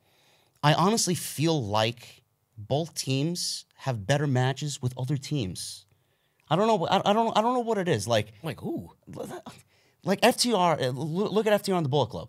[0.62, 2.22] I honestly feel like
[2.56, 5.86] both teams have better matches with other teams.
[6.50, 6.86] I don't know.
[6.86, 7.36] I, I don't.
[7.36, 8.08] I don't know what it is.
[8.08, 8.90] Like, like, who?
[10.04, 10.82] like FTR.
[10.82, 12.28] uh, Look at FTR on the Bullet Club.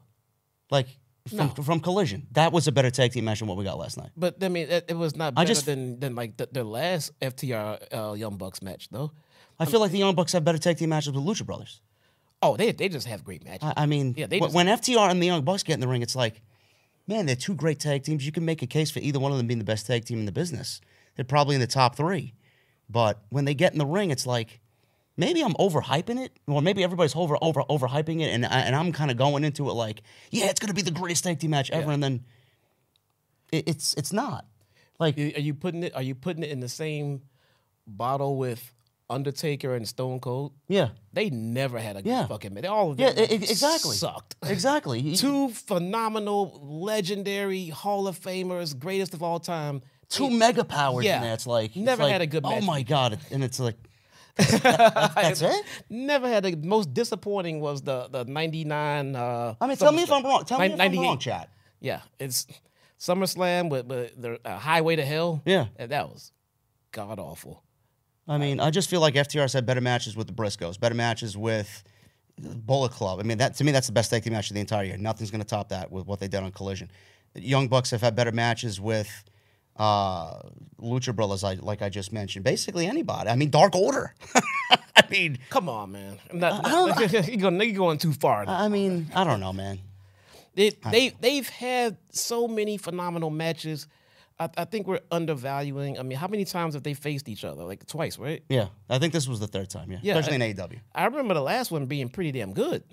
[0.70, 0.88] Like
[1.28, 3.98] from, from Collision, that was a better tag team match than what we got last
[3.98, 4.10] night.
[4.18, 6.64] But I mean, it, it was not I better just- than than like the, the
[6.64, 9.12] last FTR uh, Young Bucks match, though.
[9.60, 11.82] I feel like the Young Bucks have better tag team matches with Lucha Brothers.
[12.42, 13.72] Oh, they they just have great matches.
[13.76, 15.88] I, I mean, Yeah, they just- when FTR and the Young Bucks get in the
[15.88, 16.42] ring, it's like,
[17.08, 18.26] man, they're two great tag teams.
[18.26, 20.20] You can make a case for either one of them being the best tag team
[20.20, 20.80] in the business.
[21.16, 22.34] They're probably in the top three.
[22.90, 24.62] But when they get in the ring, it's like,
[25.20, 28.92] maybe I'm overhyping it, or maybe everybody's over over overhyping it, and I, and I'm
[28.92, 30.02] kind of going into it like,
[30.32, 31.94] yeah, it's gonna be the greatest tag team match ever, Yeah.
[31.94, 32.26] and then
[33.52, 34.46] it, it's it's not.
[35.00, 35.96] Like, are you putting it?
[35.96, 37.22] Are you putting it in the same
[37.88, 38.74] bottle with
[39.10, 40.54] Undertaker and Stone Cold?
[40.68, 42.28] yeah, They never had a Yeah.
[42.28, 42.66] fucking match.
[42.66, 44.36] All of yeah, them e- e- exactly, sucked.
[44.46, 45.16] exactly.
[45.16, 49.82] Two phenomenal, legendary Hall of Famers, greatest of all time.
[50.10, 51.22] two mega powers Yeah.
[51.22, 51.34] there.
[51.34, 53.20] It's like Never like, had a good Oh my god!
[53.32, 53.78] And it's like
[54.40, 55.66] that's it.
[55.90, 59.16] Never had the most disappointing was the the '99.
[59.16, 60.12] Uh, I mean, tell me if.
[60.12, 60.46] I'm wrong.
[60.46, 61.50] Tell me if I'm wrong, chat.
[61.80, 62.48] Yeah, it's
[63.00, 65.42] SummerSlam with, with the uh, Highway to Hell.
[65.46, 65.68] Yeah.
[65.78, 66.32] and that was
[66.92, 67.64] god awful.
[68.28, 71.36] I mean, I just feel like FTR's had better matches with the Briscoes, better matches
[71.36, 71.84] with
[72.38, 73.20] Bullet Club.
[73.20, 74.98] I mean, that to me, that's the best tag team match of the entire year.
[74.98, 76.92] Nothing's going to top that with what they did on Collision.
[77.36, 79.10] Young Bucks have had better matches with
[79.80, 80.42] uh,
[80.82, 82.44] Lucha Brothers, I, like I just mentioned.
[82.46, 83.30] Basically, anybody.
[83.30, 84.14] I mean, Dark Order.
[84.96, 86.20] I mean, Come on, man.
[86.30, 88.46] I'm not, I don't you're, going, you're going too far.
[88.46, 88.60] now.
[88.60, 89.80] I mean, I don't know, man.
[90.56, 93.88] They, they they've had so many phenomenal matches.
[94.40, 95.98] I, I think we're undervaluing.
[95.98, 97.64] I mean, how many times have they faced each other?
[97.64, 98.44] Like twice, right?
[98.50, 99.92] Yeah, I think this was the third time.
[99.92, 100.80] Yeah, Yeah, especially I- in AEW.
[100.94, 102.84] I remember the last one being pretty damn good.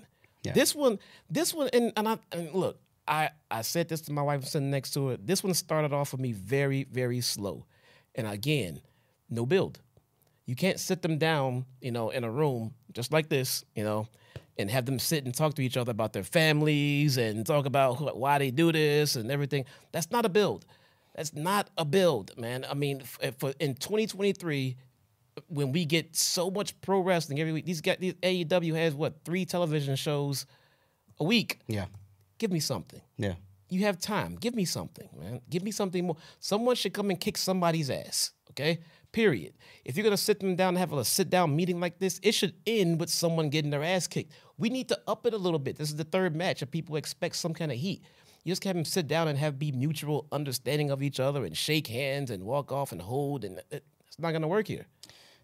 [0.43, 0.53] Yeah.
[0.53, 4.21] This one, this one, and, and I and look, I I said this to my
[4.21, 5.17] wife sitting next to her.
[5.17, 7.65] This one started off for me very very slow,
[8.15, 8.81] and again,
[9.29, 9.79] no build.
[10.45, 14.07] You can't sit them down, you know, in a room just like this, you know,
[14.57, 17.95] and have them sit and talk to each other about their families and talk about
[17.95, 19.65] wh- why they do this and everything.
[19.91, 20.65] That's not a build.
[21.15, 22.65] That's not a build, man.
[22.69, 24.77] I mean, f- eh, for in 2023,
[25.47, 29.15] when we get so much pro wrestling every week, these guys, these AEW has what
[29.25, 30.45] three television shows
[31.19, 31.59] a week.
[31.67, 31.85] Yeah,
[32.37, 33.01] Give me something.
[33.17, 33.35] yeah.
[33.69, 34.37] You have time.
[34.39, 35.41] Give me something, man.
[35.49, 36.15] Give me something more.
[36.39, 38.31] Someone should come and kick somebody's ass.
[38.51, 38.79] Okay.
[39.11, 39.55] Period.
[39.83, 42.33] If you're gonna sit them down and have a sit down meeting like this, it
[42.33, 44.31] should end with someone getting their ass kicked.
[44.57, 45.77] We need to up it a little bit.
[45.77, 48.03] This is the third match, and people expect some kind of heat.
[48.45, 51.57] You just have them sit down and have be mutual understanding of each other and
[51.57, 54.85] shake hands and walk off and hold, and it, it's not gonna work here.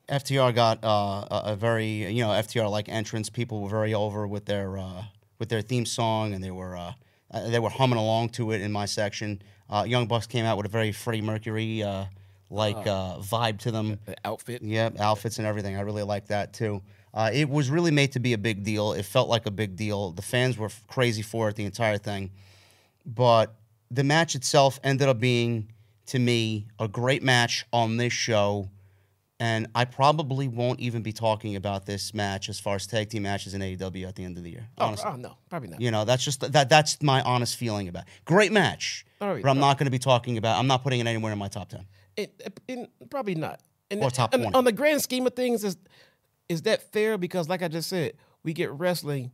[0.07, 3.29] FTR got uh, a, a very you know FTR like entrance.
[3.29, 5.03] People were very over with their uh,
[5.39, 6.93] with their theme song, and they were uh,
[7.33, 9.41] Uh, they were humming along to it in my section.
[9.67, 12.05] Uh, Young Bucks came out with a very Freddie Mercury uh,
[12.51, 13.97] like uh, vibe to them.
[14.05, 14.61] The outfit.
[14.61, 15.75] Yeah, outfits and everything.
[15.75, 16.81] I really like that too.
[17.11, 18.93] Uh, it was really made to be a big deal.
[18.93, 20.11] It felt like a big deal.
[20.11, 22.31] The fans were f- crazy for it, the entire thing.
[23.05, 23.55] But
[23.89, 25.71] the match itself ended up being,
[26.07, 28.69] to me, a great match on this show.
[29.39, 33.23] And I probably won't even be talking about this match as far as tag team
[33.23, 34.67] matches in AEW at the end of the year.
[34.77, 35.09] Oh, Honestly.
[35.11, 35.81] oh, no, probably not.
[35.81, 36.69] You know, that's just that.
[36.69, 38.03] That's my honest feeling about.
[38.03, 38.09] It.
[38.25, 40.57] Great match, right, but I'm not going to be talking about.
[40.59, 41.85] I'm not putting it anywhere in my top ten.
[42.15, 43.59] It, it- probably not.
[43.91, 45.77] And Or top and on the grand scheme of things, is
[46.47, 47.17] is that fair?
[47.17, 48.13] Because like I just said,
[48.43, 49.31] we get wrestling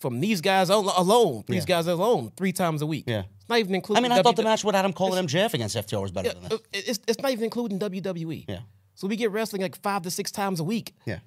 [0.00, 1.44] from these guys alone.
[1.46, 1.76] These Yeah.
[1.76, 3.04] guys alone, three times a week.
[3.06, 3.22] Yeah.
[3.40, 4.04] It's not even including.
[4.04, 6.30] I mean, I thought the match with Adam Cole and MJF against FTR was better
[6.34, 6.52] than this.
[6.52, 8.44] Uh, It's, it's not even including WWE.
[8.48, 8.58] Yeah.
[8.98, 10.92] So we get wrestling like five to six times a week.
[11.06, 11.20] Yeah.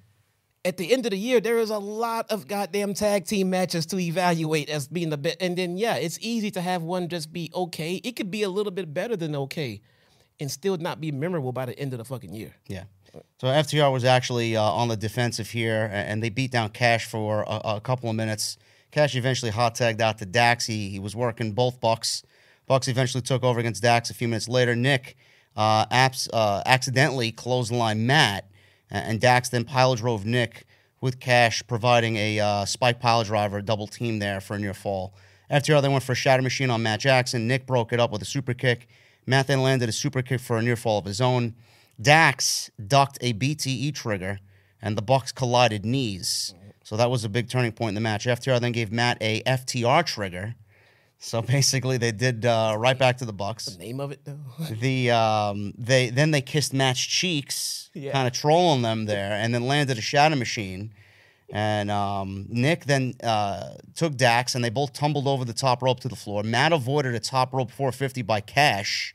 [0.62, 3.86] At the end of the year, there is a lot of goddamn tag team matches
[3.86, 5.38] to evaluate as being the best.
[5.40, 7.94] And then, yeah, it's easy to have one just be okay.
[8.04, 9.80] It could be a little bit better than okay
[10.38, 12.54] and still not be memorable by the end of the fucking year.
[12.68, 12.84] Yeah.
[13.40, 17.42] So FTR was actually uh, on the defensive here, and they beat down Cash for
[17.44, 18.58] a, a couple of minutes.
[18.90, 20.66] Cash eventually hot tagged out to Dax.
[20.66, 22.22] He, he was working both Bucks.
[22.66, 24.76] Bucks eventually took over against Dax a few minutes later.
[24.76, 25.16] Nick
[25.56, 28.48] uh, abs- uh, accidentally clotheslined Matt,
[28.90, 30.66] and Dax then pile drove Nick
[31.00, 34.74] with Cash providing a uh, spike pile driver, a double team there for a near
[34.74, 35.14] fall.
[35.50, 37.46] FTR then went for a shatter machine on Matt Jackson.
[37.46, 38.88] Nick broke it up with a super kick.
[39.26, 41.54] Matt then landed a super kick for a near fall of his own.
[42.00, 44.40] Dax ducked a BTE trigger,
[44.80, 46.54] and the Bucks collided knees.
[46.84, 48.26] So that was a big turning point in the match.
[48.26, 50.54] FTR then gave Matt a FTR trigger.
[51.24, 53.66] So basically, they did uh, right back to the Bucks.
[53.66, 54.38] The Name of it, though.
[54.80, 58.10] The um, they then they kissed Matt's cheeks, Yeah.
[58.12, 60.92] kind of trolling them there, and then landed a shatter machine.
[61.54, 66.00] And um, Nick then uh, took Dax, and they both tumbled over the top rope
[66.00, 66.42] to the floor.
[66.42, 69.14] Matt avoided a top rope 450 by Cash,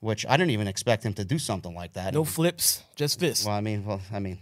[0.00, 2.14] which I didn't even expect him to do something like that.
[2.14, 3.44] no flips, just fists.
[3.44, 4.38] Well, I mean, well, I mean,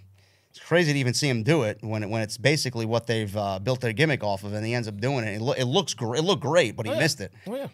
[0.57, 3.35] it's crazy to even see him do it when it, when it's basically what they've
[3.37, 5.35] uh, built their gimmick off of, and he ends up doing it.
[5.37, 6.21] It, lo- it looks great.
[6.21, 7.01] It looked great, but he Oh, yeah.
[7.01, 7.33] missed it.
[7.47, 7.69] Oh, yeah.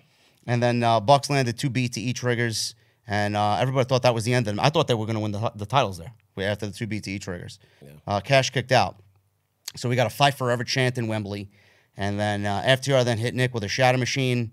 [0.47, 2.75] And then uh, Bucks landed two BTE triggers,
[3.07, 4.65] and uh, everybody thought that was the end of them.
[4.65, 7.21] I thought they were going to win the, the titles there after the two BTE
[7.21, 7.61] triggers.
[8.07, 8.97] Uh, Cash kicked out.
[9.77, 11.51] So we got a fight forever chant in Wembley.
[11.97, 14.53] And then uh, FTR then hit Nick with a shatter machine.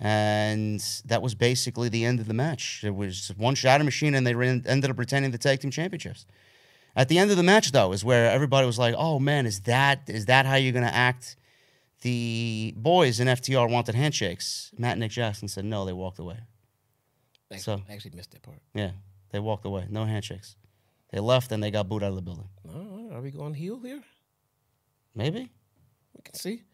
[0.00, 2.82] And that was basically the end of the match.
[2.84, 6.26] It was one shatter machine, and they ran, ended up retaining the tag team championships.
[6.98, 9.60] At the end of the match, though, is where everybody was like, "Oh man, is
[9.60, 11.36] that is that how you're gonna act?"
[12.02, 14.72] The boys in FTR wanted handshakes.
[14.76, 15.84] Matt and Nick Jackson said no.
[15.84, 16.40] They walked away.
[17.52, 18.58] Actually, So- I actually missed that part.
[18.74, 18.90] Yeah,
[19.30, 19.86] they walked away.
[19.88, 20.56] No handshakes.
[21.10, 22.48] They left and they got booed out of the building.
[22.68, 24.02] Oh, are we going heel here?
[25.14, 25.50] Maybe
[26.16, 26.64] We can see.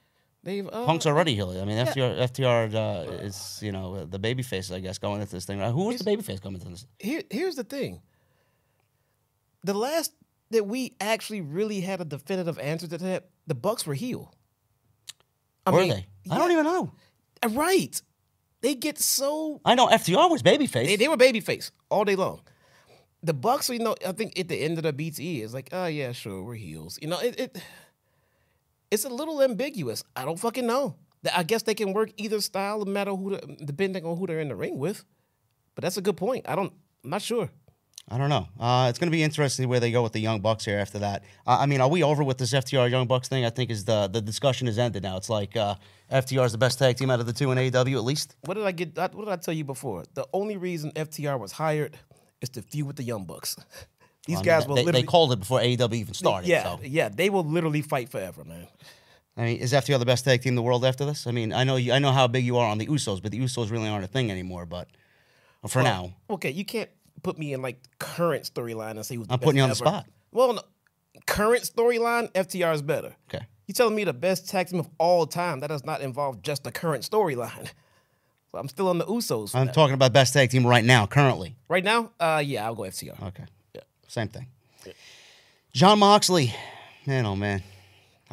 [0.43, 1.61] They've uh, Punk's already healing.
[1.61, 5.33] I mean, FTR FTR uh, is you know the baby face, I guess, going into
[5.33, 5.59] this thing.
[5.59, 5.71] Right?
[5.71, 6.87] Who was the baby face coming into this?
[6.99, 8.01] here, here's the thing.
[9.65, 10.13] The last
[10.51, 14.33] that we actually really had a definitive answer to that, the Bucks were heel.
[15.67, 16.07] I Were mean, they?
[16.31, 16.93] I don't even know.
[17.43, 18.01] uh, Right.
[18.61, 20.87] They get so I know FTR was babyface.
[20.87, 22.41] they, they were babyface all day long.
[23.23, 25.87] The Bucks, you know, I think at the end of the BTE is like, oh
[25.87, 26.99] yeah, sure, we're heels.
[27.03, 27.63] You know, it, it
[28.91, 30.05] it's a little ambiguous.
[30.17, 30.97] I don't fucking know.
[31.35, 34.41] I guess they can work either style, no matter who, the, depending on who they're
[34.41, 35.05] in the ring with.
[35.75, 36.47] But that's a good point.
[36.49, 36.73] I don't.
[37.03, 37.51] I'm not sure.
[38.09, 38.47] I don't know.
[38.61, 40.99] Uh, it's going to be interesting where they go with the Young Bucks here after
[40.99, 41.25] that.
[41.47, 43.47] Uh, I mean, are we over with this FTR Young Bucks thing?
[43.47, 45.17] I think is the the discussion is ended now.
[45.17, 45.77] It's like uh,
[46.13, 48.37] FTR is the best tag team out of the two in AEW at least.
[48.43, 48.95] What did I get?
[48.97, 50.05] What did I tell you before?
[50.13, 51.97] The only reason FTR was hired
[52.43, 53.57] is to feud with the Young Bucks.
[54.27, 55.07] These I mean, guys will they, they literally.
[55.07, 56.49] called it before AEW even started.
[56.49, 56.81] yeah, so.
[56.83, 58.67] yeah, they will literally fight forever, man.
[59.37, 61.27] I mean, is FTR the best tag team in the world after this?
[61.27, 63.33] I mean, I know you, I know how big you are on the Usos, but
[63.33, 64.65] the Usos really aren't a thing anymore.
[64.65, 64.89] But
[65.69, 66.89] for now, Okay, you can't
[67.23, 69.69] put me in like current storyline and say who's the I'm best putting you on
[69.71, 69.85] the ever.
[69.85, 70.07] spot.
[70.33, 70.63] Well, no,
[71.27, 73.15] current storyline, FTR is better.
[73.33, 73.47] okay.
[73.67, 75.61] You telling me the best tag team of all time?
[75.61, 77.71] That does not involve just the current storyline.
[78.53, 79.51] So I'm still on the Usos.
[79.51, 79.75] for I'm that.
[79.75, 81.57] talking about best tag team right now, currently.
[81.69, 83.21] right now, uh, yeah, I'll go FTR.
[83.21, 83.43] Okay.
[83.75, 83.81] Yeah.
[84.07, 84.47] Same thing.
[85.73, 86.55] Jon Moxley,
[87.05, 87.65] man, oh man,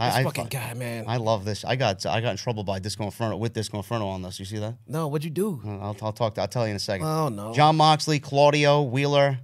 [0.08, 1.06] This I, fucking I, guy, man.
[1.08, 1.64] I love this.
[1.64, 4.40] I got I got in trouble by Disco Inferno with Disco Inferno on this.
[4.40, 4.76] You see that?
[4.88, 5.62] no, what'd you do?
[5.66, 6.38] I'll, I'll talk.
[6.38, 7.06] I'll tell you in a second.
[7.06, 7.54] Oh no.
[7.54, 9.40] Jon Moxley, Claudio Wheeler,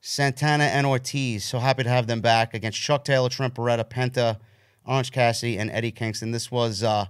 [0.00, 1.44] Santana, and Ortiz.
[1.44, 4.38] So happy to have them back against Chuck Taylor, Trent Beretta, Penta,
[4.84, 6.32] Orange Cassidy, and Eddie Kingston.
[6.32, 7.06] This was uh,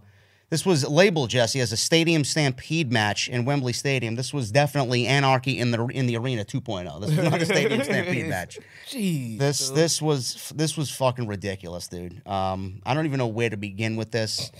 [0.54, 4.14] This was labeled Jesse as a stadium stampede match in Wembley Stadium.
[4.14, 7.00] This was definitely anarchy in the in the arena 2.0.
[7.00, 8.60] This was not a stadium stampede match.
[8.86, 9.36] Jeez.
[9.36, 12.24] This this was this was fucking ridiculous, dude.
[12.24, 14.52] Um, I don't even know where to begin with this.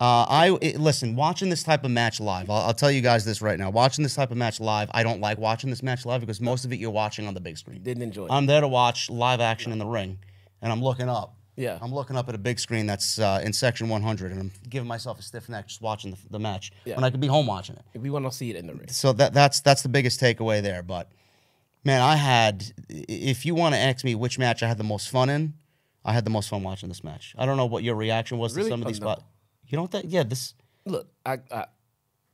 [0.00, 1.14] Uh, I it- listen.
[1.14, 3.70] Watching this type of match live, I'll, I'll tell you guys this right now.
[3.70, 6.64] Watching this type of match live, I don't like watching this match live because most
[6.64, 7.84] of it you're watching on the big screen.
[7.84, 8.32] Didn't enjoy it.
[8.32, 10.18] I'm there to watch live action in the ring,
[10.60, 11.36] and I'm looking up.
[11.60, 11.78] Yeah.
[11.82, 14.88] I'm looking up at a big screen that's uh, in section 100, and I'm giving
[14.88, 16.94] myself a stiff neck just watching the, the match Yeah.
[16.96, 17.98] when I could be home watching it.
[17.98, 18.88] we want to see it in the ring.
[18.88, 20.82] So that that's that's the biggest takeaway there.
[20.82, 21.10] But
[21.84, 22.64] man, I had.
[22.88, 25.54] If you want to ask me which match I had the most fun in,
[26.04, 27.34] I had the most fun watching this match.
[27.38, 28.68] I don't know what your reaction was Really?
[28.70, 29.06] to some of Oh, these no.
[29.08, 29.24] spots.
[29.68, 30.06] You don't think?
[30.08, 30.54] Yeah, this.
[30.86, 31.66] Look, I, I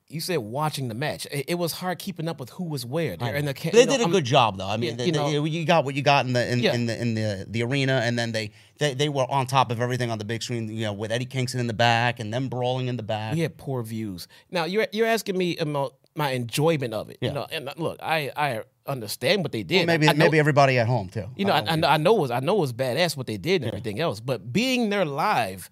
[0.09, 1.27] you said watching the match.
[1.33, 3.17] It, it was hard keeping up with who was where.
[3.17, 4.67] There, and the, They know, did a I'm- good job, though.
[4.69, 6.61] I mean, Yeah, they- you they- know- you got what you got in the in,
[6.61, 6.75] Yeah.
[6.75, 9.81] in the in the the arena, and then they, they they were on top of
[9.81, 10.69] everything on the big screen.
[10.69, 13.35] You know, with Eddie Kingston in the back and them brawling in the back.
[13.35, 14.29] We had poor views.
[14.51, 17.19] Now you're you're asking me about my enjoyment of it.
[17.21, 17.29] Yeah.
[17.29, 19.79] You know, and uh, look, I I understand what they did.
[19.79, 21.25] Well, maybe I know- maybe everybody at home too.
[21.37, 23.27] You know, I, I, know, I know it was I know it was badass what
[23.27, 25.69] they did and everything else, but being there live,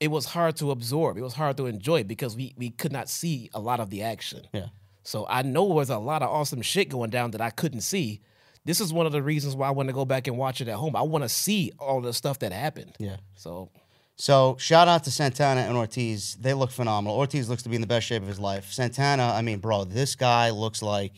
[0.00, 1.16] it was hard to absorb.
[1.16, 4.02] It was hard to enjoy because we we could not see a lot of the
[4.02, 4.42] action.
[4.52, 4.66] Yeah.
[5.02, 7.82] So I know there was a lot of awesome shit going down that I couldn't
[7.82, 8.20] see.
[8.64, 10.66] This is one of the reasons why I want to go back and watch it
[10.68, 10.96] at home.
[10.96, 12.96] I want to see all the stuff that happened.
[12.98, 13.18] Yeah.
[13.36, 13.70] So
[14.16, 16.36] So shout out to Santana and Ortiz.
[16.40, 17.16] They look phenomenal.
[17.16, 18.72] Ortiz looks to be in the best shape of his life.
[18.72, 21.12] Santana, I mean, bro, this guy looks like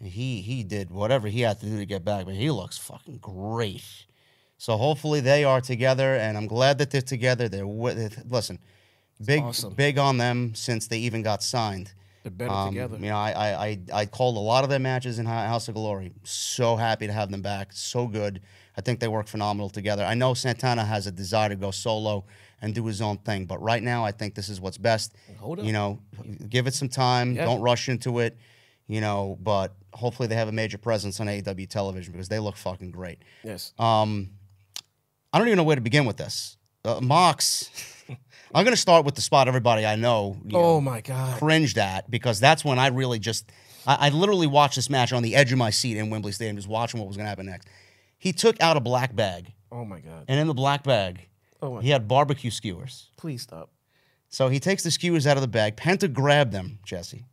[0.00, 3.18] he he did whatever he had to do to get back, but he looks fucking
[3.18, 3.82] great.
[4.58, 7.48] So hopefully they are together, and I'm glad that they're together.
[7.48, 8.58] They're wi- listen,
[9.24, 9.72] big awesome.
[9.74, 11.92] big on them since they even got signed.
[12.24, 12.96] they're better Um, together.
[12.98, 15.74] You know, I, I I I called a lot of their matches in House of
[15.74, 16.12] Glory.
[16.24, 17.68] So happy to have them back.
[17.72, 18.40] So good.
[18.76, 20.04] I think they work phenomenal together.
[20.04, 22.24] I know Santana has a desire to go solo
[22.60, 25.14] and do his own thing, but right now I think this is what's best.
[25.38, 25.64] Hold up.
[25.64, 26.00] You know,
[26.48, 27.34] give it some time.
[27.34, 27.44] Yeah.
[27.44, 28.36] Don't rush into it.
[28.88, 32.56] You know, but hopefully they have a major presence on AEW television because they look
[32.56, 33.18] fucking great.
[33.44, 33.72] Yes.
[33.78, 34.30] Um,
[35.32, 36.56] I don't even know where to begin with this.
[36.84, 37.70] Uh, Mox.
[38.54, 40.38] I'm going to start with the spot everybody I know.
[40.44, 41.38] you know, oh my god.
[41.38, 43.50] cringed at because that's when I really just
[43.86, 46.56] I, I literally watched this match on the edge of my seat in Wembley Stadium,
[46.56, 47.68] just watching what was going to happen next.
[48.18, 50.24] He took out a black bag, Oh my god.
[50.28, 51.28] and in the black bag,
[51.60, 53.10] Oh he had barbecue skewers.
[53.18, 53.70] Please stop.
[54.30, 55.76] So he takes the skewers out of the bag.
[55.76, 57.24] Penta grabbed them, Jesse,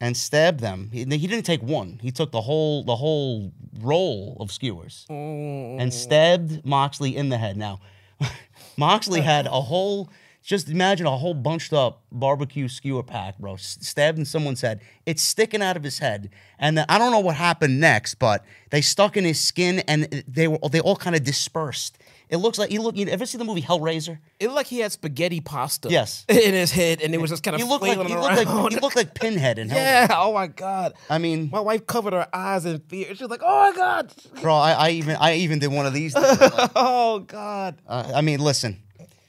[0.00, 0.90] and stabbed them.
[0.92, 1.98] He, he didn't take one.
[2.02, 5.80] He took the whole the whole roll of skewers Mm.
[5.80, 7.56] and stabbed Moxley in the head.
[7.56, 7.80] Now,
[8.76, 10.10] Moxley had a whole.
[10.42, 14.80] Just imagine a whole bunched up barbecue skewer pack, bro, stabbed in someone's head.
[15.04, 18.44] It's sticking out of his head, and then, I don't know what happened next, but
[18.70, 21.98] they stuck in his skin, and they were they all kind of dispersed.
[22.30, 22.96] It looks like he look.
[22.96, 24.18] You ever see the movie Hellraiser?
[24.38, 25.88] It looked like he had spaghetti pasta.
[25.90, 26.24] Yes.
[26.28, 28.72] In his head, and it was just kind of He looked like he looked like
[28.72, 29.74] he looked like Pinhead in Hellraiser.
[29.74, 30.06] yeah.
[30.10, 30.92] Oh my god.
[31.08, 33.14] I mean, My wife covered her eyes in fear.
[33.14, 35.94] She was like, "Oh my god." bro, I, I even I even did one of
[35.94, 36.12] these.
[36.18, 36.36] things.
[36.76, 37.76] oh god.
[37.86, 38.78] Uh, I mean, listen,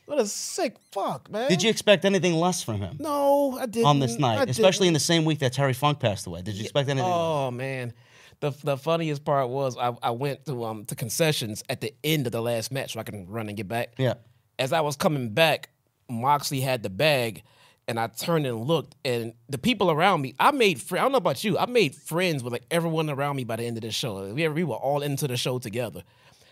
[0.05, 1.47] What a sick fuck, man.
[1.49, 3.85] did you expect anything less from him No, I didn't.
[3.87, 4.49] on this I night, didn't.
[4.51, 6.41] especially in the same week that Terry Funk passed away?
[6.41, 7.07] Did you expect anything?
[7.09, 7.15] less?
[7.17, 7.93] Oh man,
[8.39, 12.25] the the funniest part was I, I went to um to concessions at the end
[12.25, 13.93] of the last match so I can run and get back.
[13.97, 14.15] Yeah.
[14.57, 15.69] As I was coming back,
[16.09, 17.43] Moxley had the bag,
[17.87, 21.01] and I turned and looked, and the people around me, I made friends.
[21.01, 23.63] I don't know about you, I made friends with like everyone around me by the
[23.63, 24.33] end of the show.
[24.33, 26.03] We we were all into the show together.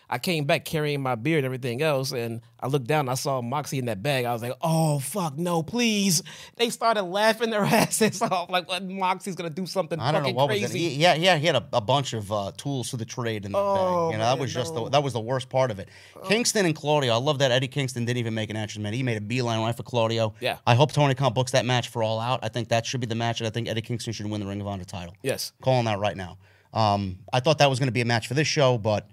[0.09, 3.09] I came back carrying my beer and everything else, and I looked down.
[3.09, 4.23] I saw Moxie in that bag.
[4.23, 6.23] I was like, "Oh fuck, no, please!"
[6.55, 8.83] They started laughing their asses off, like, "What?
[8.85, 10.89] Moxie's gonna do something I don't know what was crazy." it.
[10.91, 13.51] He, yeah, yeah, he had a, a bunch of uh, tools for the trade in
[13.51, 14.13] that Oh, bag.
[14.13, 14.81] You know, that was just the.
[14.83, 14.89] Oh.
[14.89, 15.89] that was the worst part of it.
[16.27, 17.13] Kingston and Claudio.
[17.13, 18.93] I love that Eddie Kingston didn't even make an entrance, man.
[18.93, 20.33] He made a beeline right for Claudio.
[20.39, 20.57] Yeah.
[20.65, 22.39] I hope Tony Khan books that match for All Out.
[22.43, 24.47] I think that should be the match, and I think Eddie Kingston should win the
[24.47, 25.15] Ring of Honor title.
[25.21, 25.51] Yes.
[25.61, 26.37] calling that right now.
[26.73, 29.07] Um, I thought that was going to be a match for this show, but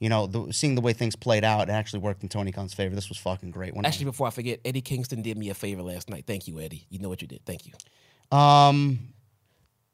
[0.00, 2.74] you know, the, seeing the way things played out, it actually worked in Tony Khan's
[2.74, 2.94] favor.
[2.94, 3.74] This was fucking great.
[3.74, 6.24] When I- Actually, before I forget, Eddie Kingston did me a favor last night.
[6.26, 6.86] Thank you, Eddie.
[6.90, 7.44] You know what you did.
[7.44, 7.72] Thank you.
[8.36, 8.98] Um,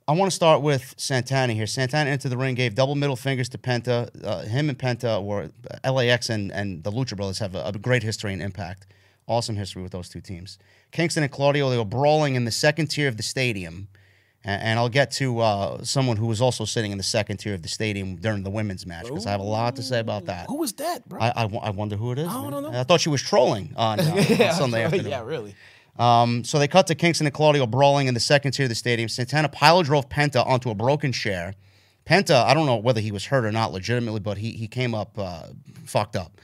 [0.06, 1.66] I want to start with Santana here.
[1.66, 4.10] Santana entered the ring, gave double middle fingers to Penta.
[4.22, 5.50] Uh, him and Penta, or
[5.90, 8.86] LAX and, and the Lucha Brothers, have a, a great history and impact.
[9.26, 10.58] Awesome history with those two teams.
[10.92, 13.88] Kingston and Claudio, they were brawling in the second tier of the stadium.
[14.46, 17.62] And, I'll get to uh, someone who was also sitting in the second tier of
[17.62, 20.48] the stadium during the women's match because I have a lot to say about that.
[20.48, 21.18] Who was that, bro?
[21.18, 22.28] I, I, I wonder who it is.
[22.28, 22.62] I don't man.
[22.64, 22.80] know.
[22.80, 25.06] I thought she was trolling on, uh, on Sunday afternoon.
[25.06, 25.54] yeah, really.
[25.98, 28.74] Um, so they cut to Kingston and Claudio brawling in the second tier of the
[28.74, 29.08] stadium.
[29.08, 31.54] Santana pile drove Penta onto a broken chair.
[32.04, 34.94] Penta, I don't know whether he was hurt or not legitimately, but he, he came
[34.94, 35.44] up uh,
[35.84, 36.40] fucked up.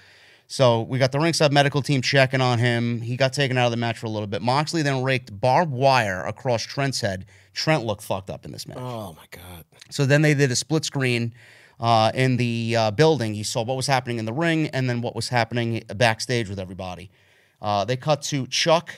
[0.51, 3.01] So we got the ringside medical team checking on him.
[3.01, 4.43] He got taken out of the match for a little bit.
[4.43, 7.27] Moxley then raked barbed wire across Trent's head.
[7.55, 8.79] Trent looked fucked up in this match.
[8.81, 9.65] Oh my god.
[9.91, 11.35] So then they did a split screen
[11.79, 13.35] uh, in the uh, building.
[13.35, 16.59] he saw what was happening in the ring and then what was happening backstage with
[16.59, 17.13] everybody.
[17.63, 18.93] Uh, they cut to Chuck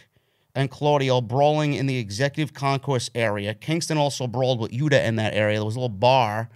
[0.54, 3.54] and Claudio brawling in the executive concourse area.
[3.54, 5.58] Kingston also brawled with Yuta in that area.
[5.58, 6.50] There was a little bar.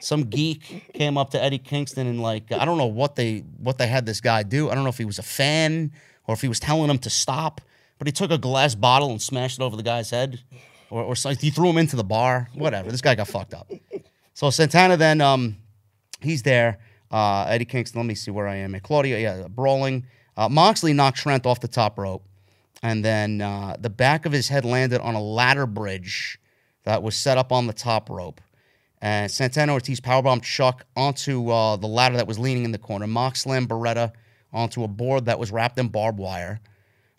[0.00, 3.78] Some geek came up to Eddie Kingston and like I don't know what they what
[3.78, 4.70] they had this guy do.
[4.70, 5.92] I don't know if he was a fan
[6.26, 7.60] or if he was telling him to stop.
[7.98, 10.40] But he took a glass bottle and smashed it over the guy's head,
[10.88, 12.48] or or he threw him into the bar.
[12.54, 12.92] Whatever.
[12.92, 13.70] This guy got fucked up.
[14.34, 15.56] So Santana then um,
[16.20, 16.78] he's there.
[17.10, 17.98] Uh, Eddie Kingston.
[17.98, 18.78] Let me see where I am.
[18.80, 20.06] Claudio, yeah, brawling.
[20.36, 22.24] Uh, Moxley knocked Trent off the top rope,
[22.82, 26.38] and then uh, the back of his head landed on a ladder bridge
[26.84, 28.40] that was set up on the top rope.
[29.00, 33.06] And Santana Ortiz powerbombed Chuck onto uh, the ladder that was leaning in the corner.
[33.06, 34.12] Mox slammed Beretta
[34.52, 36.60] onto a board that was wrapped in barbed wire.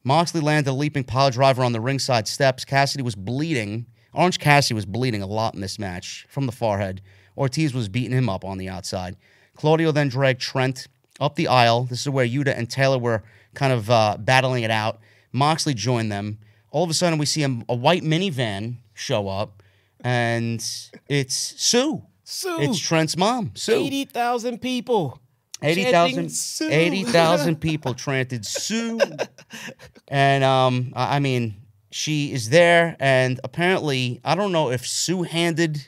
[0.03, 2.65] Moxley landed a leaping pile driver on the ringside steps.
[2.65, 3.86] Cassidy was bleeding.
[4.14, 7.02] Orange Cassidy was bleeding a lot in this match from the forehead.
[7.38, 9.15] Ortiz was beating him up on the outside.
[9.56, 10.88] Claudio then dragged Trent
[11.19, 11.84] up the aisle.
[11.84, 13.23] This is where Yuta and Taylor were
[13.53, 14.99] kind of uh, battling it out.
[15.31, 16.39] Moxley joined them.
[16.72, 19.64] All of a sudden, we see a, a white minivan show up,
[20.01, 20.64] and
[21.07, 22.03] it's Sue.
[22.23, 22.57] Sue.
[22.61, 23.73] It's Trent's mom, Sue.
[23.73, 25.19] Eighty thousand people.
[25.61, 26.69] 80,000 chanting Sue.
[26.72, 28.97] 80,000 people chanted Sue.
[30.07, 31.56] And um, I I mean,
[31.91, 35.85] she is there, and apparently, I don't know if Sue handed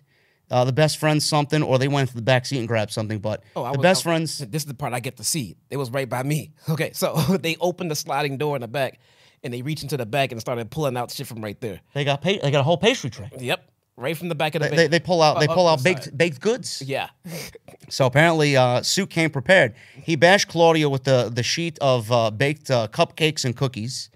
[0.49, 3.19] uh, the best friends something or they went to the back seat and grabbed something,
[3.19, 4.39] but Oh, the was- best friends.
[4.39, 5.55] This is the part I get to see.
[5.69, 6.51] It was right by me.
[6.69, 8.99] Okay, so they opened the sliding door in the back,
[9.43, 11.81] and they reached into the bag and started pulling out shit from right there.
[11.93, 13.29] They got pa- they got a whole pastry tray.
[13.39, 14.69] Yep, right from the back of the.
[14.69, 16.81] They, they, they pull out they Uh, pull out baked baked goods.
[16.85, 17.09] Yeah,
[17.89, 19.73] So apparently, uh, Sue came prepared.
[19.95, 24.09] He bashed Claudio with the, the sheet of uh, baked uh, cupcakes and cookies.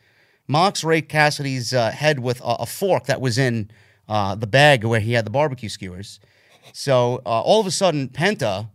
[0.48, 3.70] Mox raked Cassidy's uh, head with a, a fork that was in
[4.08, 6.20] uh, the bag where he had the barbecue skewers.
[6.72, 8.70] So uh, all of a sudden, Penta,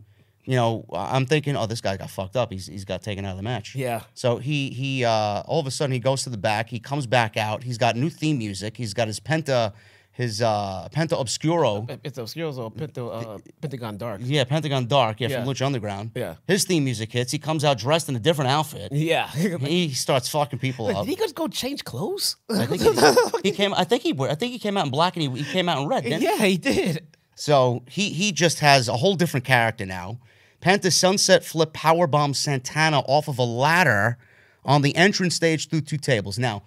[0.45, 2.51] you know, I'm thinking, oh, this guy got fucked up.
[2.53, 3.75] He's, he's got taken out of the match.
[3.75, 4.03] Yeah.
[4.15, 6.69] So he he uh, all of a sudden he goes to the back.
[6.69, 7.63] He comes back out.
[7.63, 8.77] He's got new theme music.
[8.77, 9.73] He's got his Penta
[10.13, 11.87] his uh, Penta Oscuro.
[12.05, 14.21] it's Oscuro, or Pento, uh, Pentagon Dark.
[14.25, 15.21] Yeah, Pentagon Dark.
[15.21, 15.45] Yeah, Yeah.
[15.45, 16.11] from Lucha Underground.
[16.15, 16.35] Yeah.
[16.47, 17.33] His theme music hits.
[17.33, 18.93] He comes out dressed in a different outfit.
[18.93, 19.29] Yeah.
[19.61, 21.07] He starts fucking people up.
[21.07, 22.37] Did he just go change clothes?
[22.51, 22.83] I think
[23.45, 23.73] he, he came.
[23.73, 24.15] I think he.
[24.21, 26.03] I think he came out in black and he, he came out in red.
[26.03, 26.27] Didn't he?
[26.27, 27.07] yeah, he did.
[27.41, 30.19] So he he just has a whole different character now.
[30.61, 34.19] Penta sunset flip powerbomb Santana off of a ladder
[34.63, 36.39] on the entrance stage through two tables.
[36.39, 36.63] Now,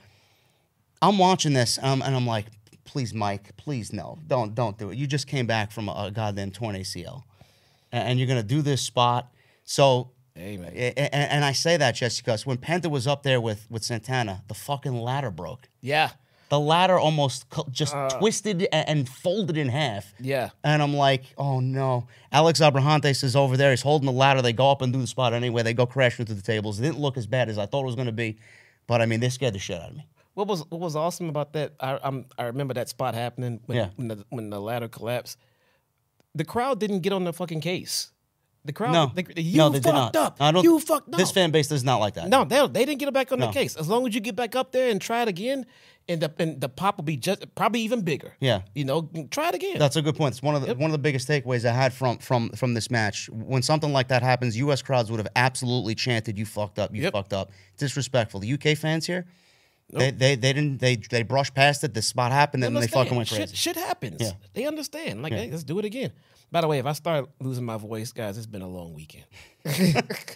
[0.99, 2.47] I'm watching this um, and I'm like,
[2.85, 4.97] please, Mike, please no, don't don't do it.
[4.97, 7.21] You just came back from a, a goddamn torn ACL,
[7.91, 9.31] A- and, you're gonna do this spot.
[9.65, 10.09] So.
[10.35, 10.71] Hey, man.
[10.73, 13.83] a- a- And, I say that, Jesse, because when Penta was up there with, with
[13.83, 15.69] Santana, the fucking ladder broke.
[15.79, 16.09] Yeah.
[16.53, 18.09] The ladder almost co- just uh.
[18.09, 20.13] twisted a- and folded in half.
[20.19, 20.51] Yeah.
[20.63, 22.05] And I'm like, oh no.
[22.31, 23.71] Alex Abrahantes is over there.
[23.71, 24.43] He's holding the ladder.
[24.43, 25.63] They go up and do the spot anyway.
[25.63, 26.79] They go crashing through the tables.
[26.79, 28.37] It didn't look as bad as I thought it was going to be.
[28.85, 30.05] But I mean, they scared the shit out of me.
[30.35, 31.73] What was what was awesome about that?
[31.79, 33.89] I I'm, I remember that spot happening when Yeah.
[33.95, 35.39] when the when the ladder collapsed.
[36.35, 38.11] The crowd didn't get on the fucking case.
[38.65, 39.11] The crowd, No.
[39.13, 40.15] they, you no, they fucked not.
[40.15, 40.37] up.
[40.39, 41.17] I don't, you fucked up.
[41.17, 42.29] This fan base does not like that.
[42.29, 43.47] no, they they didn't get it back on No.
[43.47, 43.75] the case.
[43.75, 45.65] As long as you get back up there and try it again,
[46.09, 48.33] and the and the pop will be just probably even bigger.
[48.39, 48.61] Yeah.
[48.75, 49.79] you know, try it again.
[49.79, 50.33] That's a good point.
[50.35, 52.91] It's one of the one of the biggest takeaways I had from from from this
[52.91, 53.29] match.
[53.31, 54.81] When something like that happens, U.S.
[54.81, 56.93] crowds would have absolutely chanted, "You fucked up!
[56.93, 57.13] You Yep.
[57.13, 58.39] fucked up!" Disrespectful.
[58.41, 59.25] The UK fans here,
[59.91, 61.93] they, they they didn't they they brushed past it.
[61.93, 63.55] This spot happened, and then they fucking went shit, crazy.
[63.55, 64.21] Shit happens.
[64.21, 64.31] Yeah.
[64.53, 65.21] They understand.
[65.21, 66.11] Like, hey, let's do it again.
[66.51, 69.25] By the way, if I start losing my voice, guys, it's been a long weekend.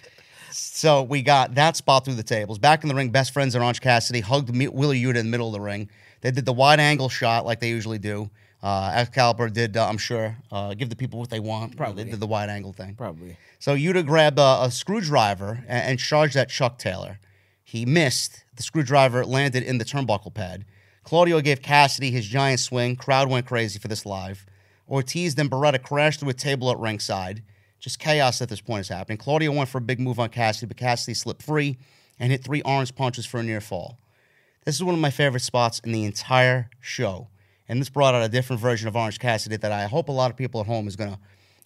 [0.58, 2.58] So we got that spot through the tables.
[2.58, 5.48] Back in the ring, best friends and Orange Cassidy hugged Wheeler Yuta in the middle
[5.48, 5.88] of the ring.
[6.20, 8.30] They did the wide angle shot like they usually do.
[8.62, 11.76] Uh, Excalibur did, uh, I'm sure, uh, give the people what they want.
[11.76, 12.04] Probably.
[12.04, 12.96] They did the wide angle thing.
[12.96, 13.36] Probably.
[13.60, 17.20] So Yuta grabbed a, a screwdriver and, and charged at Chuck Taylor.
[17.62, 18.44] He missed.
[18.56, 20.64] The screwdriver landed in the turnbuckle pad.
[21.04, 22.96] Claudio gave Cassidy his giant swing.
[22.96, 24.44] Crowd went crazy for this live.
[24.88, 27.42] Ortiz then Beretta crashed through a table at ringside.
[27.78, 29.18] Just chaos at this point is happening.
[29.18, 31.78] Claudio went for a big move on Cassidy, but Cassidy slipped free
[32.18, 33.98] and hit three orange punches for a near fall.
[34.64, 37.28] This is one of my favorite spots in the entire show.
[37.68, 40.30] And this brought out a different version of Orange Cassidy that I hope a lot
[40.30, 41.18] of people at home is gonna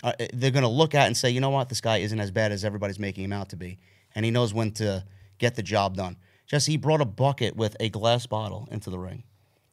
[0.03, 2.51] uh, they're gonna look at and say, you know what, this guy isn't as bad
[2.51, 3.79] as everybody's making him out to be,
[4.15, 5.05] and he knows when to
[5.39, 6.17] get the job done.
[6.47, 9.23] Jesse he brought a bucket with a glass bottle into the ring.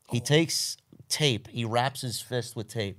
[0.09, 2.97] He takes tape, he wraps his fist with tape.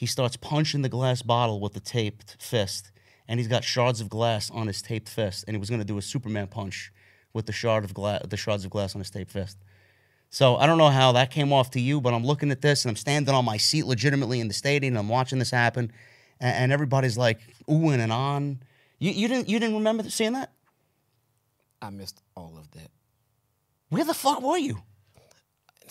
[0.00, 2.90] He starts punching the glass bottle with the taped fist,
[3.28, 5.86] and he's got shards of glass on his taped fist, and he was going to
[5.86, 6.90] do a Superman punch
[7.34, 9.58] with the shard of glass, the shards of glass on his taped fist.
[10.30, 12.82] So I don't know how that came off to you, but I'm looking at this
[12.82, 14.92] and I'm standing on my seat legitimately in the stadium.
[14.92, 15.92] And I'm watching this happen,
[16.40, 18.60] and, and everybody's like oohing and on.
[19.00, 20.50] You, you didn't you didn't remember seeing that?
[21.82, 22.90] I missed all of that.
[23.90, 24.78] Where the fuck were you?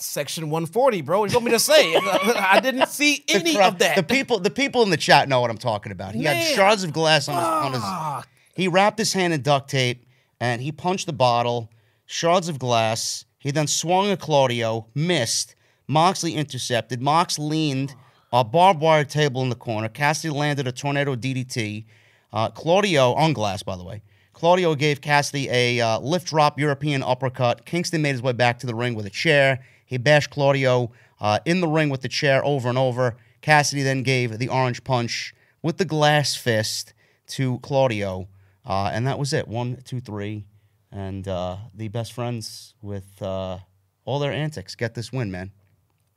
[0.02, 1.20] Section 140, bro.
[1.20, 1.94] What do you want me to say?
[1.96, 3.96] I didn't see any of that.
[3.96, 6.14] The people, the people in the chat know what I'm talking about.
[6.14, 8.26] He had shards of glass on his, on his.
[8.54, 10.06] He wrapped his hand in duct tape
[10.40, 11.70] and he punched the bottle.
[12.06, 13.24] Shards of glass.
[13.38, 15.54] He then swung at Claudio, missed.
[15.86, 17.00] Moxley intercepted.
[17.00, 17.94] Mox leaned.
[18.32, 19.88] A barbed wire table in the corner.
[19.88, 21.84] Cassidy landed a tornado DDT.
[22.32, 24.02] Uh, Claudio on glass, by the way.
[24.32, 27.66] Claudio gave Cassidy a uh, lift drop European uppercut.
[27.66, 29.60] Kingston made his way back to the ring with a chair.
[29.90, 33.16] He bashed Claudio uh, in the ring with the chair over and over.
[33.40, 36.94] Cassidy then gave the orange punch with the glass fist
[37.30, 38.28] to Claudio.
[38.64, 39.48] Uh, and that was it.
[39.48, 40.44] One, two, three.
[40.92, 43.58] And uh, the best friends with uh,
[44.04, 45.50] all their antics get this win, man.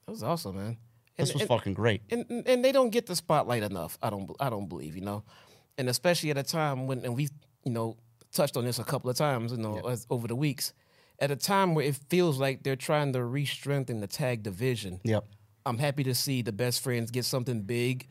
[0.05, 0.77] That was awesome, man.
[1.17, 2.01] This And- was and- fucking great.
[2.11, 3.97] and and- they don't get the spotlight enough.
[4.03, 5.23] I don't I don't believe, you know,
[5.79, 7.29] and especially at a time when and we
[7.63, 7.97] you know
[8.31, 10.73] touched on this a couple of times, you know, as, over the weeks,
[11.19, 14.99] at a time where it feels like they're trying to re-strengthen the tag division.
[15.03, 15.25] Yep.
[15.65, 18.07] I'm happy to see the best friends get something big.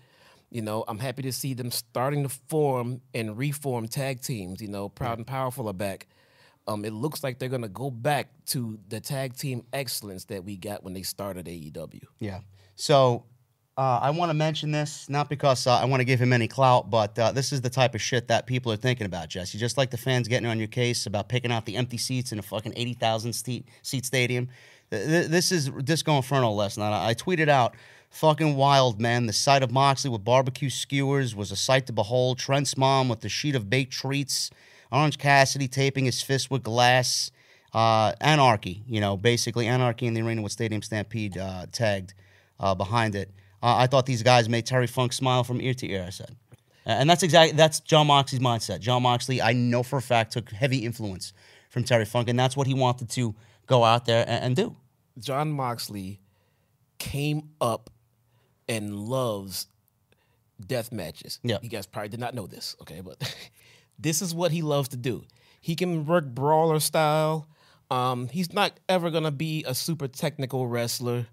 [0.50, 4.60] You know, I'm happy to see them starting to form and reform tag teams.
[4.60, 6.06] You know, Proud and Powerful are back.
[6.66, 10.56] Um, it looks like they're gonna go back to the tag team excellence that we
[10.56, 12.02] got when they started AEW.
[12.20, 12.40] Yeah.
[12.76, 13.24] So
[13.78, 16.46] uh, I want to mention this, not because uh, I want to give him any
[16.46, 19.56] clout, but uh, this is the type of shit that people are thinking about, Jesse.
[19.56, 22.38] Just like the fans getting on your case about picking out the empty seats in
[22.38, 24.48] a fucking 80,000 seat, seat stadium.
[24.90, 26.92] Th- th- This is Disco Inferno last night.
[26.92, 27.74] I I tweeted out,
[28.10, 29.24] fucking wild, man.
[29.24, 32.38] The sight of Moxley with barbecue skewers was a sight to behold.
[32.38, 34.50] Trent's mom with the sheet of baked treats.
[34.90, 37.30] Orange Cassidy taping his fist with glass.
[37.72, 42.12] Uh, anarchy, you know, basically anarchy in the arena with Stadium Stampede uh, tagged
[42.60, 43.30] uh, behind it.
[43.62, 46.04] Uh, I thought these guys made Terry Funk smile from ear to ear.
[46.06, 46.34] I said,
[46.84, 48.80] and that's exactly that's Jon Moxley's mindset.
[48.80, 51.32] Jon Moxley, I know for a fact, took heavy influence
[51.70, 53.34] from Terry Funk, and that's what he wanted to
[53.66, 54.76] go out there and, and do.
[55.18, 56.20] Jon Moxley
[56.98, 57.90] came up
[58.68, 59.66] and loves
[60.66, 61.38] death matches.
[61.42, 61.58] Yeah.
[61.62, 63.00] You guys probably did not know this, okay?
[63.00, 63.36] But
[63.98, 65.24] this is what he loves to do.
[65.60, 67.48] He can work brawler style.
[67.90, 71.26] Um, he's not ever gonna be a super technical wrestler.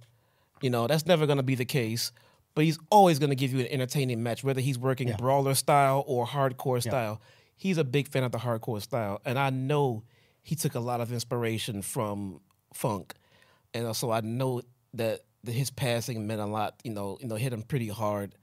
[0.61, 2.11] You know, that's never gonna be the case.
[2.55, 6.25] But he's always gonna give you an entertaining match, whether he's working brawler style or
[6.25, 7.21] hardcore style.
[7.55, 9.21] He's a big fan of the hardcore style.
[9.25, 10.03] And I know
[10.41, 12.39] he took a lot of inspiration from
[12.73, 13.13] funk
[13.73, 14.61] and also I know
[14.93, 16.79] that his passing meant a lot.
[16.83, 18.35] You know, you know, hit him pretty hard.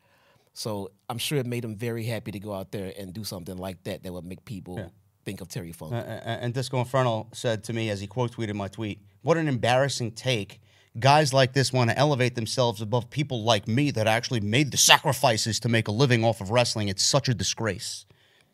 [0.54, 3.56] So I'm sure it made him very happy to go out there and do something
[3.56, 4.90] like that that would make people
[5.24, 5.92] think of Terry Funk.
[5.92, 9.36] Uh, uh, and Disco Inferno said to me as he quote tweeted my tweet, "What
[9.36, 10.60] an embarrassing take."
[10.98, 14.76] Guys like this want to elevate themselves above people like me that actually made the
[14.76, 16.88] sacrifices to make a living off of wrestling.
[16.88, 18.06] It's such a disgrace.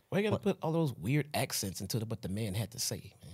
[0.09, 2.79] Why you gotta put all those weird accents into the, what the man had to
[2.79, 3.33] say, man?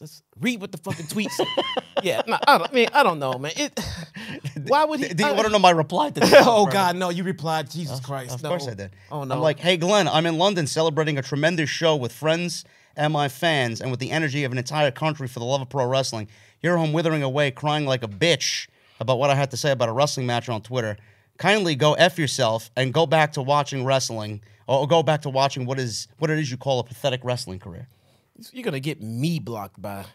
[0.00, 1.46] Let's, read what the fucking tweet said.
[2.02, 3.52] yeah, no, I, don't, I mean, I don't know, man.
[3.54, 3.78] It,
[4.66, 5.08] why would he?
[5.08, 6.32] Do you I- want to know my reply to this?
[6.38, 7.10] oh God, no!
[7.10, 8.34] You replied, Jesus Christ.
[8.34, 8.48] Of no.
[8.48, 8.90] course I did.
[9.12, 9.34] Oh no!
[9.34, 12.64] I'm like, hey, Glenn, I'm in London celebrating a tremendous show with friends
[12.96, 15.68] and my fans and with the energy of an entire country for the love of
[15.68, 16.28] pro wrestling.
[16.66, 18.66] Here I'm withering away, crying like a bitch
[18.98, 20.96] about what I had to say about a wrestling match on Twitter.
[21.38, 25.64] Kindly go F yourself and go back to watching wrestling or go back to watching
[25.64, 27.86] what is what it is you call a pathetic wrestling career.
[28.50, 30.06] you're gonna get me blocked by.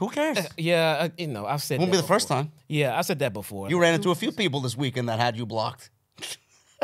[0.00, 0.38] Who cares?
[0.38, 1.78] Uh, yeah, I, you know, I've said.
[1.78, 2.50] Won't be the first time.
[2.66, 3.70] Yeah, I said that before.
[3.70, 5.90] You ran into a few people this weekend that had you blocked.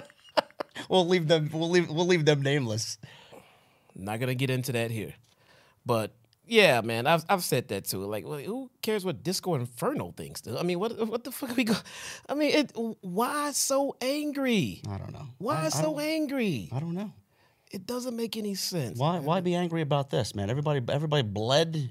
[0.88, 2.96] we'll leave them we'll leave we'll leave them nameless.
[3.96, 5.14] Not gonna get into that here,
[5.84, 6.12] but
[6.46, 8.04] yeah, man, I've I've said that too.
[8.04, 10.42] Like, well, who cares what Disco Inferno thinks?
[10.46, 11.74] I mean, what what the fuck are we go?
[12.28, 14.80] I mean, it, why so angry?
[14.88, 15.26] I don't know.
[15.38, 16.68] Why I, I so don't- angry?
[16.72, 17.12] I don't know.
[17.72, 18.98] It doesn't make any sense.
[18.98, 20.50] Why why be angry about this, man?
[20.50, 21.90] Everybody everybody bled.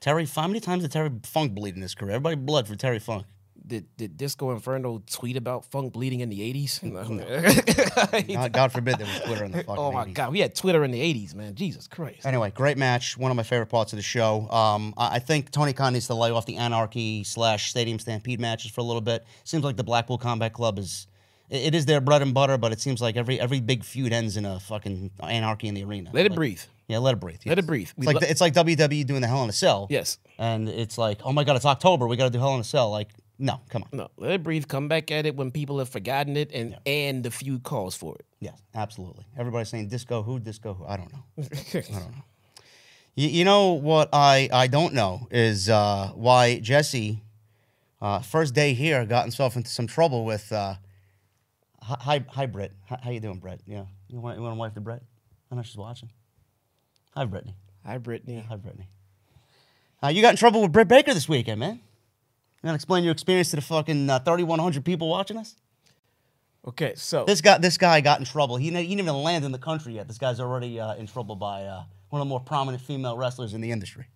[0.00, 2.12] Terry, how many times did Terry Funk bleed in his career?
[2.16, 3.24] Everybody bled for Terry Funk.
[3.64, 6.80] Did did Disco Inferno tweet about funk bleeding in the eighties?
[6.82, 10.14] God, God forbid there was Twitter in the fucking oh my 80s.
[10.14, 11.54] god, we had Twitter in the eighties, man.
[11.54, 12.26] Jesus Christ.
[12.26, 13.16] Anyway, great match.
[13.16, 14.48] One of my favorite parts of the show.
[14.50, 18.40] Um, I I think Tony Khan needs to lay off the Anarchy slash Stadium Stampede
[18.40, 19.24] matches for a little bit.
[19.44, 21.06] Seems like the Blackpool Combat Club is
[21.48, 24.12] it it is their bread and butter, but it seems like every every big feud
[24.12, 26.10] ends in a fucking anarchy in the arena.
[26.12, 26.60] Let it Like- breathe.
[26.88, 27.40] Yeah, let it breathe.
[27.46, 27.88] Let it breathe.
[27.96, 29.86] It's like it's like WWE doing the Hell in a Cell.
[29.88, 30.18] Yes.
[30.38, 32.06] and it's like, oh my god, it's October.
[32.06, 32.90] We got to do Hell in a Cell.
[32.90, 33.08] Like,
[33.42, 33.88] No, come on.
[33.92, 34.68] No, let it breathe.
[34.68, 38.14] Come back at it when people have forgotten it and and the few calls for
[38.14, 38.24] it.
[38.38, 39.24] Yes, absolutely.
[39.36, 40.86] Everybody's saying disco who, disco who.
[40.86, 41.24] I don't know.
[41.74, 42.24] I don't know.
[43.16, 47.20] You, you know what I, I don't know is uh, why Jesse,
[48.00, 50.52] uh, first day here, got himself into some trouble with.
[50.52, 50.76] Uh,
[51.80, 52.70] hi, hi, Britt.
[52.86, 53.58] How, how you doing, Brett?
[53.66, 55.02] Yeah, you want you want to wife to Brett?
[55.50, 56.10] I know she's watching.
[57.16, 57.56] Hi, Brittany.
[57.84, 58.44] Hi, Brittany.
[58.48, 58.86] Hi, Brittany.
[60.00, 61.80] Uh, you got in trouble with Britt Baker this weekend, man.
[62.62, 65.56] You to explain your experience to the fucking uh, 3,100 people watching us?
[66.66, 68.56] Okay, so This guy, this guy got in trouble.
[68.56, 70.06] He, he didn't even land in the country yet.
[70.06, 73.52] This guy's already uh, in trouble by uh, one of the more prominent female wrestlers
[73.52, 74.06] in the industry.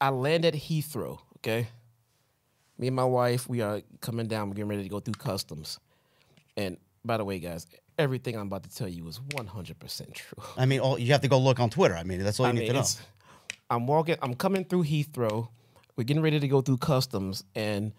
[0.00, 1.18] I landed Heathrow.
[1.38, 1.66] Okay,
[2.78, 4.48] me and my wife, we are coming down.
[4.48, 5.80] We're getting ready to go through customs.
[6.56, 7.66] And by the way, guys,
[7.98, 10.44] everything I'm about to tell you is 100 percent true.
[10.56, 11.96] I mean, all, you have to go look on Twitter.
[11.96, 12.86] I mean, that's all you I need mean, to know.
[13.68, 14.16] I'm walking.
[14.22, 15.48] I'm coming through Heathrow.
[15.96, 17.92] We're getting ready to go through customs, and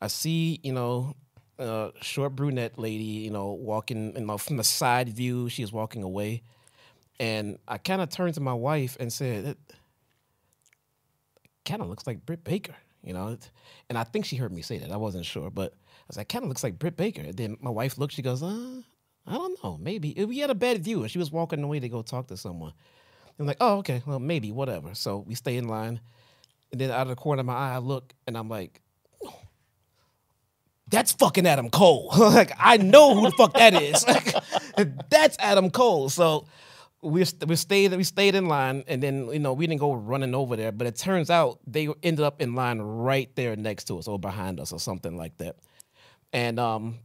[0.00, 1.14] I see, you know,
[1.58, 5.48] a short brunette lady, you know, walking, you know, from the side view.
[5.48, 6.42] She is walking away,
[7.20, 9.58] and I kind of turned to my wife and said, "It
[11.64, 13.38] kind of looks like Britt Baker," you know,
[13.88, 14.90] and I think she heard me say that.
[14.90, 17.56] I wasn't sure, but I was like, "Kind of looks like Britt Baker." And then
[17.60, 18.14] my wife looked.
[18.14, 18.82] She goes, "Uh."
[19.28, 19.76] I don't know.
[19.76, 22.36] Maybe we had a bad view, and she was walking away to go talk to
[22.36, 22.72] someone.
[23.38, 24.94] I'm like, oh, okay, well, maybe, whatever.
[24.94, 26.00] So we stay in line.
[26.72, 28.80] And then out of the corner of my eye, I look and I'm like,
[29.24, 29.34] "Oh,
[30.88, 32.10] that's fucking Adam Cole.
[32.18, 34.06] like, I know who the fuck that is.
[34.06, 34.34] Like,
[35.10, 36.08] that's Adam Cole.
[36.08, 36.46] So
[37.02, 40.34] we we stayed we stayed in line, and then you know we didn't go running
[40.34, 43.98] over there, but it turns out they ended up in line right there next to
[43.98, 45.56] us or behind us or something like that.
[46.32, 46.98] And um,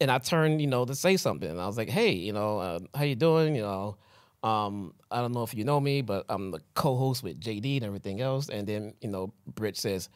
[0.00, 1.50] and I turned, you know, to say something.
[1.50, 3.54] And I was like, "Hey, you know, uh, how you doing?
[3.54, 3.96] You know,
[4.42, 7.84] um, I don't know if you know me, but I'm the co-host with JD and
[7.84, 10.08] everything else." And then, you know, Britt says,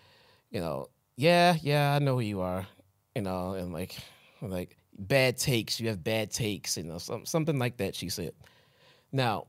[0.51, 0.87] "You know,
[1.17, 2.67] yeah, yeah, I know who you are."
[3.15, 3.97] You know, and like,
[4.43, 5.79] like bad takes.
[5.79, 6.77] You have bad takes.
[6.77, 7.95] You know, some, something like that.
[7.95, 8.33] She said.
[9.13, 9.47] Now,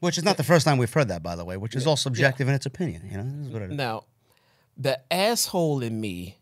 [0.00, 1.96] Which is not the first time we've heard that, by the way, which is all
[1.96, 3.08] subjective in its opinion.
[3.10, 3.76] You know, this is what it is.
[3.76, 4.04] Now,
[4.76, 6.38] the asshole in me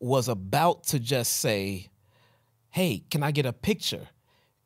[0.00, 1.88] was about to just say,
[2.70, 4.08] "Hey, can I get a picture?"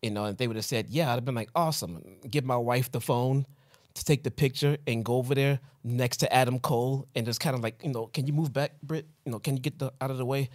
[0.03, 2.57] You know, and they would have said, "Yeah." I'd have been like, "Awesome." Give my
[2.57, 3.47] wife the phone
[3.95, 7.55] to take the picture and go over there next to Adam Cole and just kind
[7.55, 9.07] of like, you know, can you move back, Britt?
[9.25, 10.49] You know, can you get the out of the way?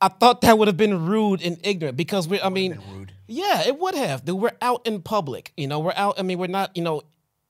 [0.00, 3.12] I thought that would have been rude and ignorant because we're, I mean, rude.
[3.28, 4.24] yeah, it would have.
[4.24, 5.52] Dude, we're out in public.
[5.56, 6.18] You know, we're out.
[6.18, 6.76] I mean, we're not.
[6.76, 7.02] You know,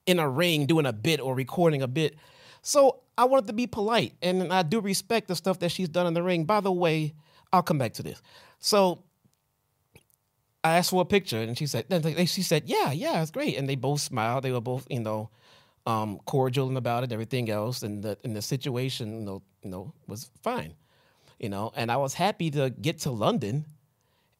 [0.07, 2.17] in a ring doing a bit or recording a bit.
[2.61, 6.07] So I wanted to be polite, and I do respect the stuff that she's done
[6.07, 6.45] in the ring.
[6.45, 7.15] By the way,
[7.53, 8.21] I'll come back to this.
[8.59, 9.03] So
[10.65, 13.57] I asked for a picture, and she said, they- she said, yeah, yeah, it's great.
[13.57, 14.45] And they both smiled.
[14.45, 15.31] They were both, you know,
[15.87, 19.71] um, cordial and about it, everything else, and the and the situation, you know, you
[19.71, 20.75] know, was fine,
[21.41, 21.73] you know.
[21.77, 23.67] And I was happy to get to London,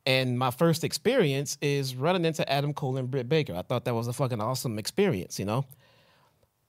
[0.07, 3.55] and my first experience is running into Adam Cole and Britt Baker.
[3.55, 5.65] I thought that was a fucking awesome experience, you know.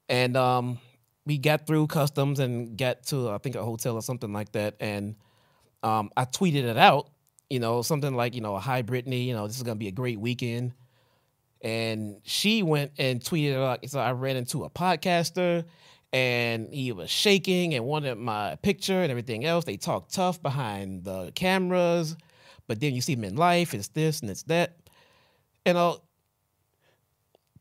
[0.10, 0.80] And um,
[1.26, 4.76] we got through customs and got to I think a hotel or something like that,
[4.80, 5.16] and
[5.84, 7.10] um, I tweeted it out,
[7.54, 9.92] you know, something like, you know, hi Brittany, you know, this is gonna be a
[9.92, 10.74] great weekend.
[11.62, 15.64] And she went and tweeted like, so I ran into a podcaster
[16.12, 19.66] and he was shaking and wanted my picture and everything else.
[19.66, 22.18] They talk tough behind the cameras,
[22.68, 24.76] but then you see them in life, it's this and it's that.
[25.64, 26.02] You know,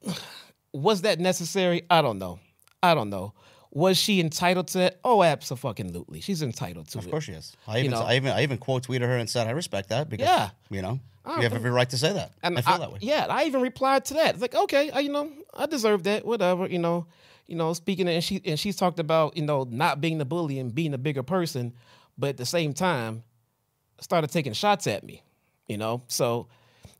[0.72, 1.82] was that necessary?
[1.90, 2.40] I don't know.
[2.82, 3.34] I don't know.
[3.74, 5.00] Was she entitled to it?
[5.02, 6.20] Oh, absolutely.
[6.20, 7.06] She's entitled to Of it.
[7.06, 7.56] Of course she is.
[7.66, 8.02] I even, know.
[8.02, 10.50] I even, I even quote tweeted her and said, "I respect that because Yeah.
[10.68, 12.98] you know I you have every right to say that." And I feel that way.
[13.00, 14.34] Yeah, I even replied to that.
[14.34, 16.26] It's like, okay, I, you know, I deserve that.
[16.26, 17.06] Whatever, you know,
[17.46, 17.72] you know.
[17.72, 20.74] Speaking of, and she and she's talked about you know not being the bully and
[20.74, 21.72] being a bigger person,
[22.18, 23.24] but at the same time,
[24.00, 25.22] started taking shots at me.
[25.66, 26.48] You know, so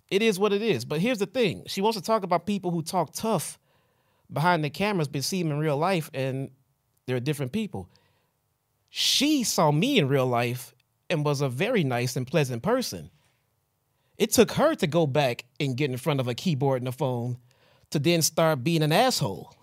[0.09, 0.87] it is what it is.
[0.87, 3.59] But here's the thing: she wants to talk about people who talk tough
[4.33, 6.51] behind the cameras, but see them in real life, and
[7.07, 7.89] they're different people.
[8.89, 10.75] She saw me in real life
[11.09, 13.11] and was a very nice and pleasant person.
[14.19, 16.93] It took her to go back and get in front of a keyboard and a
[16.93, 17.39] phone
[17.91, 19.55] to then start being an asshole.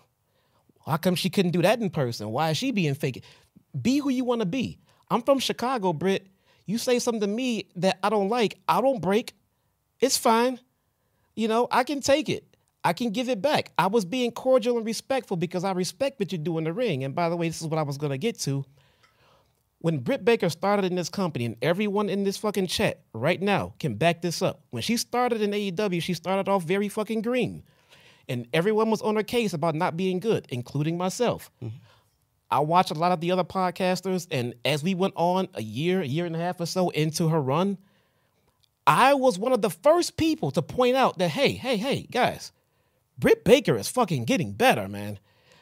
[0.86, 2.30] How come she couldn't do that in person?
[2.30, 3.22] Why is she being fake?
[3.80, 4.78] Be who you want to be.
[5.10, 6.26] I'm from Chicago, Britt.
[6.66, 9.34] You say something to me that I don't like, I don't break.
[10.00, 10.58] It's fine.
[11.34, 12.49] You know, I can take it.
[12.82, 13.72] I can give it back.
[13.78, 17.04] I was being cordial and respectful because I respect what you do in the ring.
[17.04, 18.64] And by the way, this is what I was going to get to
[19.80, 23.74] when Britt Baker started in this company, and everyone in this fucking chat right now
[23.80, 24.62] can back this up.
[24.70, 27.62] When she started in AEW, she started off very fucking green.
[28.28, 31.50] And everyone was on her case about not being good, including myself.
[31.62, 31.76] Mm-hmm.
[32.50, 36.02] I watched a lot of the other podcasters, and as we went on a year,
[36.02, 37.78] a year and a half or so into her run,
[38.86, 42.52] I was one of the first people to point out that hey, hey, hey, guys,
[43.20, 45.18] Britt Baker is fucking getting better, man.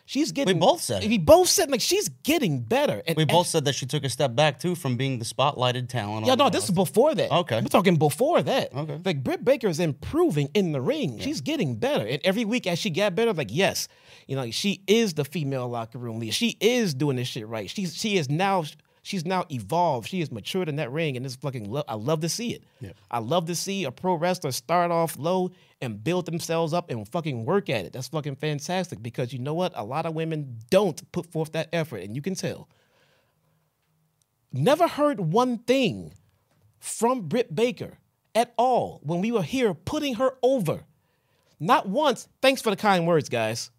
[0.09, 0.57] She's getting.
[0.57, 1.09] We both said it.
[1.11, 3.03] We both said like she's getting better.
[3.07, 5.91] And We both said that she took a step back too from being the spotlighted
[5.91, 6.25] talent.
[6.27, 7.31] Yeah, no, this is before that.
[7.31, 7.61] Okay.
[7.61, 8.75] We're talking before that.
[8.75, 8.99] Okay.
[9.05, 11.19] Like Britt Baker is improving in the ring.
[11.19, 12.07] She's getting better.
[12.07, 13.87] And every week as she got better, like, yes,
[14.27, 16.33] you know, she is the female locker room leader.
[16.33, 17.69] She is doing this shit right.
[17.69, 18.65] She's she is now
[19.09, 20.09] she's now evolved.
[20.09, 21.17] She is matured in that ring.
[21.17, 22.63] And this fucking lo- I love to see it.
[22.81, 22.95] Yep.
[23.11, 27.09] I love to see a pro wrestler start off low and build themselves up and
[27.09, 27.93] fucking work at it.
[27.95, 29.73] That's fucking fantastic because you know what?
[29.75, 32.69] A lot of women don't put forth that effort, and you can tell.
[34.53, 36.13] Never heard one thing
[36.79, 37.99] from Britt Baker
[38.35, 40.85] at all when we were here putting her over.
[41.61, 42.29] Not once.
[42.43, 43.71] Thanks for the kind words, guys.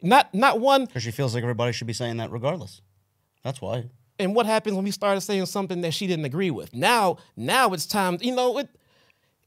[0.00, 0.86] Not not one.
[0.86, 2.80] because she feels like everybody should be saying that regardless.
[3.44, 3.84] That's why.
[4.22, 6.72] And what happens when we started saying something that she didn't agree with?
[6.72, 8.18] Now, now it's time.
[8.20, 8.68] You know, it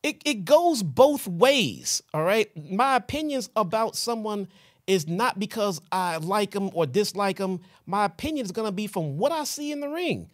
[0.04, 2.04] it it goes both ways.
[2.14, 2.52] All right.
[2.70, 4.50] My opinions about someone
[4.86, 7.62] is not because I like them or dislike them.
[7.86, 10.30] My opinion is gonna be from what I see in the ring.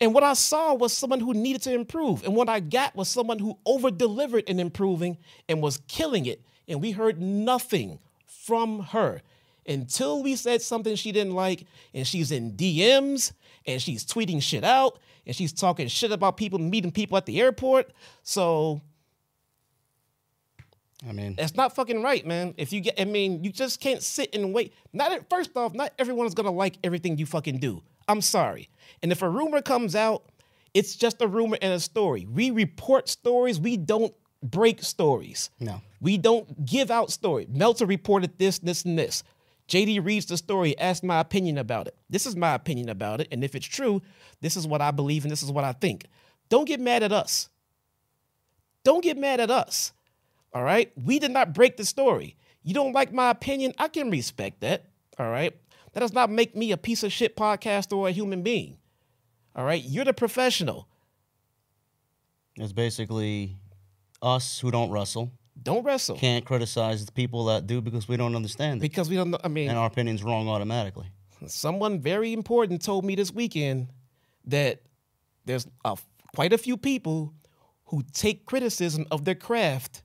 [0.00, 2.24] And what I saw was someone who needed to improve.
[2.24, 5.18] And what I got was someone who over delivered in improving
[5.48, 6.40] and was killing it.
[6.68, 9.20] And we heard nothing from her
[9.66, 11.66] until we said something she didn't like.
[11.92, 13.32] And she's in DMs
[13.66, 17.40] and she's tweeting shit out and she's talking shit about people meeting people at the
[17.40, 17.92] airport.
[18.22, 18.80] So
[21.08, 22.54] I mean, that's not fucking right, man.
[22.58, 24.74] If you get, I mean, you just can't sit and wait.
[24.92, 27.82] Not at, first off, not everyone is gonna like everything you fucking do.
[28.06, 28.68] I'm sorry.
[29.02, 30.24] And if a rumor comes out,
[30.74, 32.26] it's just a rumor and a story.
[32.30, 33.58] We report stories.
[33.58, 34.12] We don't
[34.42, 35.50] break stories.
[35.58, 35.80] No.
[36.00, 37.48] We don't give out stories.
[37.48, 39.22] Meltzer reported this, this, and this.
[39.70, 41.96] JD reads the story, asks my opinion about it.
[42.10, 43.28] This is my opinion about it.
[43.30, 44.02] And if it's true,
[44.40, 46.06] this is what I believe and this is what I think.
[46.48, 47.48] Don't get mad at us.
[48.82, 49.92] Don't get mad at us.
[50.52, 50.90] All right.
[50.96, 52.36] We did not break the story.
[52.64, 53.72] You don't like my opinion.
[53.78, 54.86] I can respect that.
[55.20, 55.56] All right.
[55.92, 58.76] That does not make me a piece of shit podcaster or a human being.
[59.54, 59.82] All right.
[59.84, 60.88] You're the professional.
[62.56, 63.56] it's basically
[64.20, 65.30] us who don't wrestle
[65.62, 69.16] Don't wrestle can't criticize the people that do because we don't understand it, because we
[69.16, 69.38] don't know.
[69.44, 71.06] I mean, and our opinion's wrong automatically.
[71.46, 73.88] someone very important told me this weekend
[74.46, 74.82] that
[75.44, 75.96] there's a,
[76.34, 77.34] quite a few people
[77.86, 80.02] who take criticism of their craft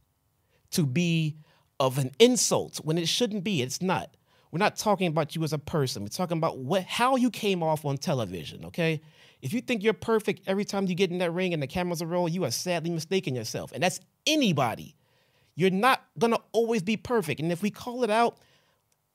[0.71, 1.37] to be
[1.79, 3.61] of an insult when it shouldn't be.
[3.61, 4.15] It's not.
[4.51, 6.03] We're not talking about you as a person.
[6.03, 9.01] We're talking about what how you came off on television, okay?
[9.41, 12.01] If you think you're perfect every time you get in that ring and the cameras
[12.01, 13.71] are rolling, you are sadly mistaken yourself.
[13.73, 14.94] And that's anybody.
[15.55, 17.39] You're not gonna always be perfect.
[17.39, 18.37] And if we call it out,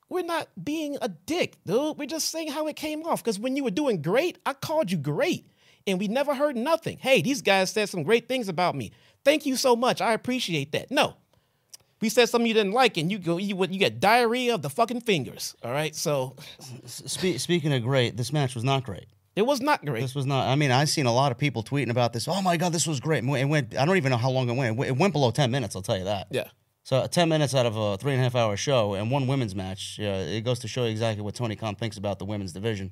[0.09, 1.97] we're not being a dick, dude.
[1.97, 3.23] We're just saying how it came off.
[3.23, 5.47] Because when you were doing great, I called you great.
[5.87, 6.97] And we never heard nothing.
[6.99, 8.91] Hey, these guys said some great things about me.
[9.23, 10.01] Thank you so much.
[10.01, 10.91] I appreciate that.
[10.91, 11.15] No.
[12.01, 14.69] We said something you didn't like, and you go, you you get diarrhea of the
[14.71, 15.55] fucking fingers.
[15.63, 15.95] All right.
[15.95, 16.35] So
[16.85, 19.05] Spe- speaking of great, this match was not great.
[19.35, 20.01] It was not great.
[20.01, 20.47] This was not.
[20.47, 22.27] I mean, I've seen a lot of people tweeting about this.
[22.27, 23.23] Oh my god, this was great.
[23.23, 23.77] It went.
[23.77, 24.79] I don't even know how long it went.
[24.79, 25.75] It went- below ten minutes.
[25.75, 26.27] I'll tell you that.
[26.31, 26.47] Yeah.
[26.83, 29.27] So uh, ten minutes out of a three and a half hour show and one
[29.27, 29.97] women's match.
[29.99, 32.91] Yeah, it goes to show you exactly what Tony Khan thinks about the women's division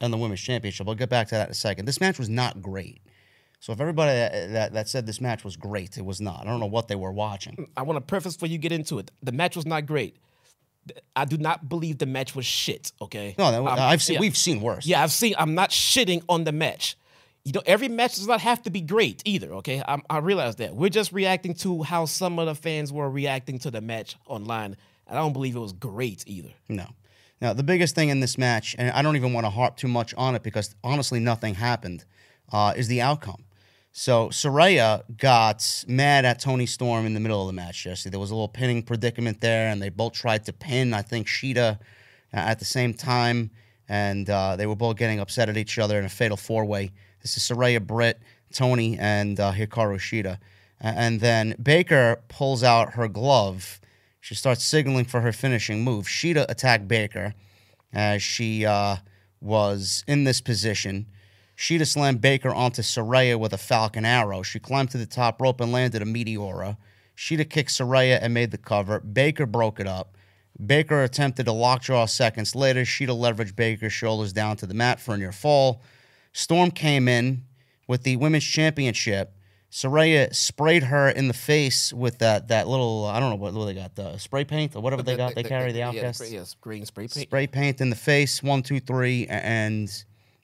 [0.00, 0.88] and the women's championship.
[0.88, 1.84] I'll get back to that in a second.
[1.84, 3.00] This match was not great.
[3.60, 6.42] So if everybody that, that, that said this match was great, it was not.
[6.42, 7.56] I don't know what they were watching.
[7.56, 9.10] Mm, I want to preface before you get into it.
[9.22, 10.16] The match was not great.
[11.14, 12.92] I do not believe the match was shit.
[13.00, 13.34] Okay.
[13.38, 14.14] No, that, Um, I've seen.
[14.14, 14.20] yeah.
[14.20, 14.86] We've seen worse.
[14.86, 15.34] Yeah, I've seen.
[15.38, 16.96] I'm not shitting on the match.
[17.44, 19.52] You know, every match does not have to be great either.
[19.54, 20.74] Okay, I, I realize that.
[20.74, 24.76] We're just reacting to how some of the fans were reacting to the match online.
[25.06, 26.50] And I don't believe it was great either.
[26.68, 26.86] No.
[27.40, 29.86] Now, the biggest thing in this match, and I don't even want to harp too
[29.88, 32.04] much on it because honestly, nothing happened,
[32.50, 33.44] uh, is the outcome.
[33.98, 38.10] So Saraya got mad at Toni Storm in the middle of the match, Jesse.
[38.10, 41.26] There was a little pinning predicament there, and they both tried to pin, I think,
[41.26, 41.76] Shida uh,
[42.30, 43.50] at the same time,
[43.88, 46.90] and uh, they were both getting upset at each other in a fatal four way.
[47.22, 48.20] This is Saraya Britt,
[48.52, 50.40] Toni, and uh, Hikaru Shida.
[50.78, 53.80] And then Baker pulls out her glove.
[54.20, 56.04] She starts signaling for her finishing move.
[56.04, 57.32] Shida attacked Baker
[57.94, 58.96] as she uh,
[59.40, 61.06] was in this position.
[61.56, 64.42] Shida slammed Baker onto Saraya with a Falcon Arrow.
[64.42, 66.76] She climbed to the top rope and landed a Meteora.
[67.16, 69.00] Shida kicked Saraya and made the cover.
[69.00, 70.16] Baker broke it up.
[70.64, 72.82] Baker attempted a lockjaw seconds later.
[72.82, 75.82] Shida leveraged Baker's shoulders down to the mat for a near fall.
[76.32, 77.44] Storm came in
[77.86, 79.36] with the women's championship,
[79.70, 83.52] Saraya sprayed her in the face with that that little uh, I don't know what,
[83.52, 86.32] what they got the spray paint or whatever they got they carry the yeah, outcasts
[86.32, 87.28] Yes, green spray paint.
[87.28, 89.90] spray paint in the face one two three and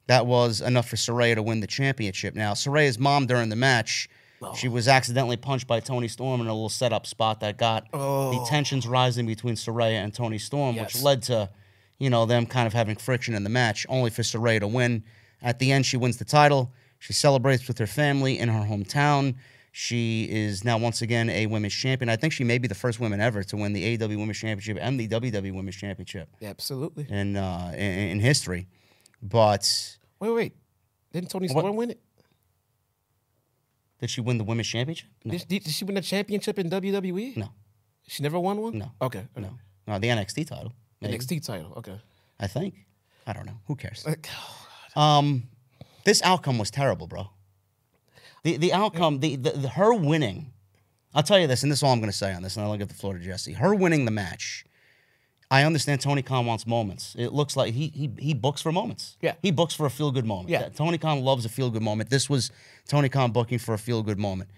[0.06, 2.34] that was enough for Saraya to win the championship.
[2.34, 4.08] Now Saraya's mom during the match.
[4.56, 8.44] She was accidentally punched by Toni Storm in a little setup spot that got the
[8.48, 11.48] tensions rising between Saraya and Toni Storm, which led to,
[11.98, 15.04] you know, them kind of having friction in the match, only for Saraya to win.
[15.42, 16.72] At the end, she wins the title.
[16.98, 19.36] She celebrates with her family in her hometown.
[19.72, 22.10] She is now once again a women's champion.
[22.10, 24.76] I think she may be the first woman ever to win the AEW Women's Championship
[24.80, 27.06] and the WWE Women's Championship Absolutely.
[27.08, 28.66] in uh, in, in history.
[29.22, 30.52] But Wait, wait.
[31.12, 32.00] Didn't Toni Storm win it?
[34.00, 35.08] did she win the Women's Championship?
[35.24, 37.36] No, Did, did she win the championship in WWE?
[37.36, 37.50] no,
[38.08, 38.78] She never won one?
[38.78, 38.90] No.
[39.00, 39.20] Okay.
[39.20, 39.28] okay.
[39.36, 39.98] no, no.
[40.00, 41.16] The NXT title, maybe.
[41.18, 41.72] NXT title.
[41.76, 42.00] Okay.
[42.40, 42.74] I think.
[43.26, 43.58] I don't know.
[43.66, 44.04] Who cares?
[44.06, 44.28] Like,
[44.96, 45.44] Um,
[46.04, 47.30] this outcome was terrible, bro.
[48.42, 50.52] The the outcome, the, the, the her winning.
[51.14, 52.64] I'll tell you this, and this is all I'm going to say on this, and
[52.66, 53.52] I'll give the floor to Jesse.
[53.52, 54.64] Her winning the match.
[55.52, 57.14] I understand Tony Khan wants moments.
[57.18, 59.18] It looks like he he he books for moments.
[59.20, 59.34] Yeah.
[59.42, 60.48] he books for a feel good moment.
[60.48, 60.70] Yeah.
[60.70, 62.08] Tony Khan loves a feel good moment.
[62.08, 62.50] This was
[62.88, 64.48] Tony Khan booking for a feel good moment.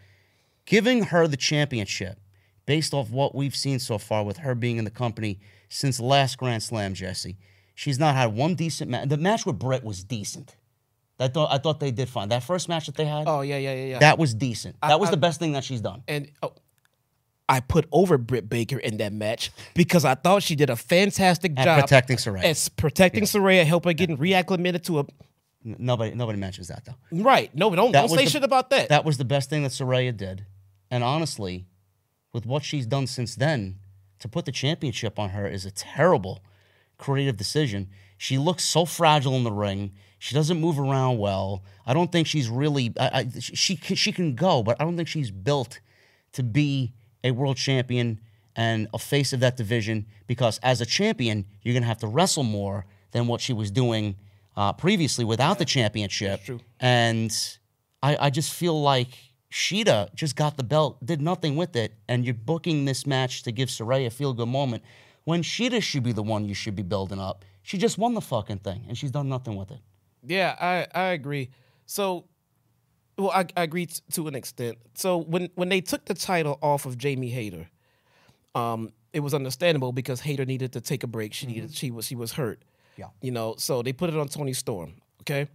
[0.67, 2.19] Giving her the championship,
[2.65, 6.39] based off what we've seen so far with her being in the company since last
[6.39, 7.37] Grand Slam, Jesse.
[7.75, 9.09] She's not had one decent match.
[9.09, 10.55] The match with Britt was decent.
[11.19, 12.29] I thought I thought they did fine.
[12.29, 13.99] That first match that they had, oh, yeah, yeah, yeah, yeah.
[13.99, 14.77] that was decent.
[14.81, 16.03] That was I- the best thing that she's done.
[16.07, 16.53] and oh,
[17.49, 21.53] I put over Britt Baker in that match because I thought she did a fantastic
[21.57, 22.45] At job protecting Saraya.
[22.45, 25.07] As protecting Saraya, help her getting reacclimated to a.
[25.63, 26.95] Nobody nobody mentions that though.
[27.13, 27.55] right.
[27.55, 28.89] No, don't That don't say the- shit about that.
[28.89, 30.47] That was the best thing that Saraya did.
[30.91, 31.67] And honestly,
[32.33, 33.79] with what she's done since then,
[34.19, 36.43] to put the championship on her is a terrible
[36.99, 37.89] creative decision.
[38.17, 39.93] She looks so fragile in the ring.
[40.19, 41.63] She doesn't move around well.
[41.87, 42.93] I don't think she's really.
[42.99, 45.81] I, I, she she can go, but I don't think she's built
[46.33, 46.93] to be
[47.25, 48.21] a world champion
[48.55, 50.07] and a face of that division.
[50.29, 54.15] Because as a champion, you're gonna have to wrestle more than what she was doing
[54.57, 56.45] uh, previously without the championship.
[56.45, 56.61] true.
[56.79, 57.37] And
[58.03, 59.09] I, I just feel like
[59.51, 63.53] Shida just got the belt, did nothing with it, and you're booking this match to
[63.53, 64.83] give Saraya a feel good moment
[65.25, 67.45] when Shida should be the one you should be building up.
[67.63, 69.79] She just won the fucking thing, and she's done nothing with it.
[70.27, 71.51] Yeah, I, I agree.
[71.87, 72.25] So,
[73.17, 74.79] well, I, I agree t- to an extent.
[74.95, 77.69] So when when they took the title off of Jamie Hayter,
[78.55, 81.33] um, it was understandable because Hayter needed to take a break.
[81.33, 82.63] She needed she was she was hurt.
[82.97, 83.09] Yeah.
[83.21, 84.95] You know, so they put it on Toni Storm.
[85.23, 85.49] Okay.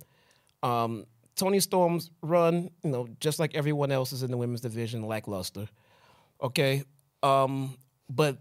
[0.64, 1.06] Um,
[1.36, 5.68] Toni Storm's run, you know, just like everyone else is in the women's division, lackluster.
[6.42, 6.84] Okay.
[7.24, 7.78] Um,
[8.10, 8.38] but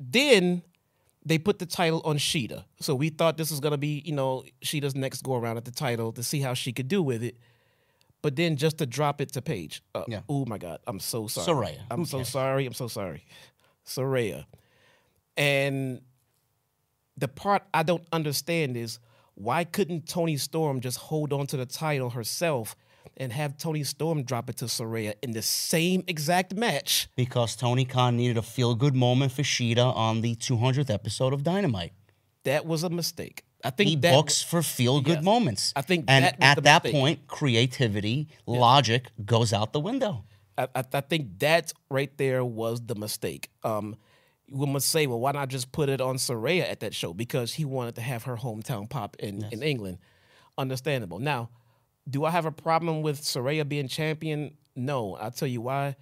[0.00, 0.62] then
[1.24, 2.64] they put the title on Shida.
[2.80, 5.70] So we thought this was gonna be, you know, Shida's next go around at the
[5.70, 7.36] title to see how she could do with it.
[8.22, 9.82] But then just to drop it to Paige.
[9.94, 10.20] Uh, Yeah.
[10.28, 11.46] Oh my God, I'm so sorry.
[11.46, 12.28] Saraya, I'm who so cares?
[12.28, 12.66] sorry.
[12.66, 13.24] I'm so sorry.
[13.86, 14.44] Saraya.
[15.36, 16.00] And
[17.16, 18.98] the part I don't understand is
[19.34, 22.76] why couldn't Toni Storm just hold on to the title herself
[23.16, 27.08] and have Toni Storm drop it to Saraya in the same exact match?
[27.16, 31.42] Because Tony Khan needed a feel good moment for Shida on the 200th episode of
[31.42, 31.92] Dynamite.
[32.44, 33.44] That was a mistake.
[33.64, 35.24] I think He that books for feel good Yes.
[35.24, 35.72] moments.
[35.76, 36.98] I think and that at that mistake.
[37.00, 40.24] point, creativity, logic goes out the window.
[40.56, 43.50] I, I, I think that right there was the mistake.
[43.62, 43.96] Um,
[44.50, 47.54] we must say, well, why not just put it on Saraya at that show because
[47.54, 49.98] he wanted to have her hometown pop in, in England.
[50.58, 51.18] Understandable.
[51.18, 51.50] Now,
[52.08, 54.56] do I have a problem with Saraya being champion?
[54.74, 55.14] No.
[55.16, 55.96] I'll tell you why.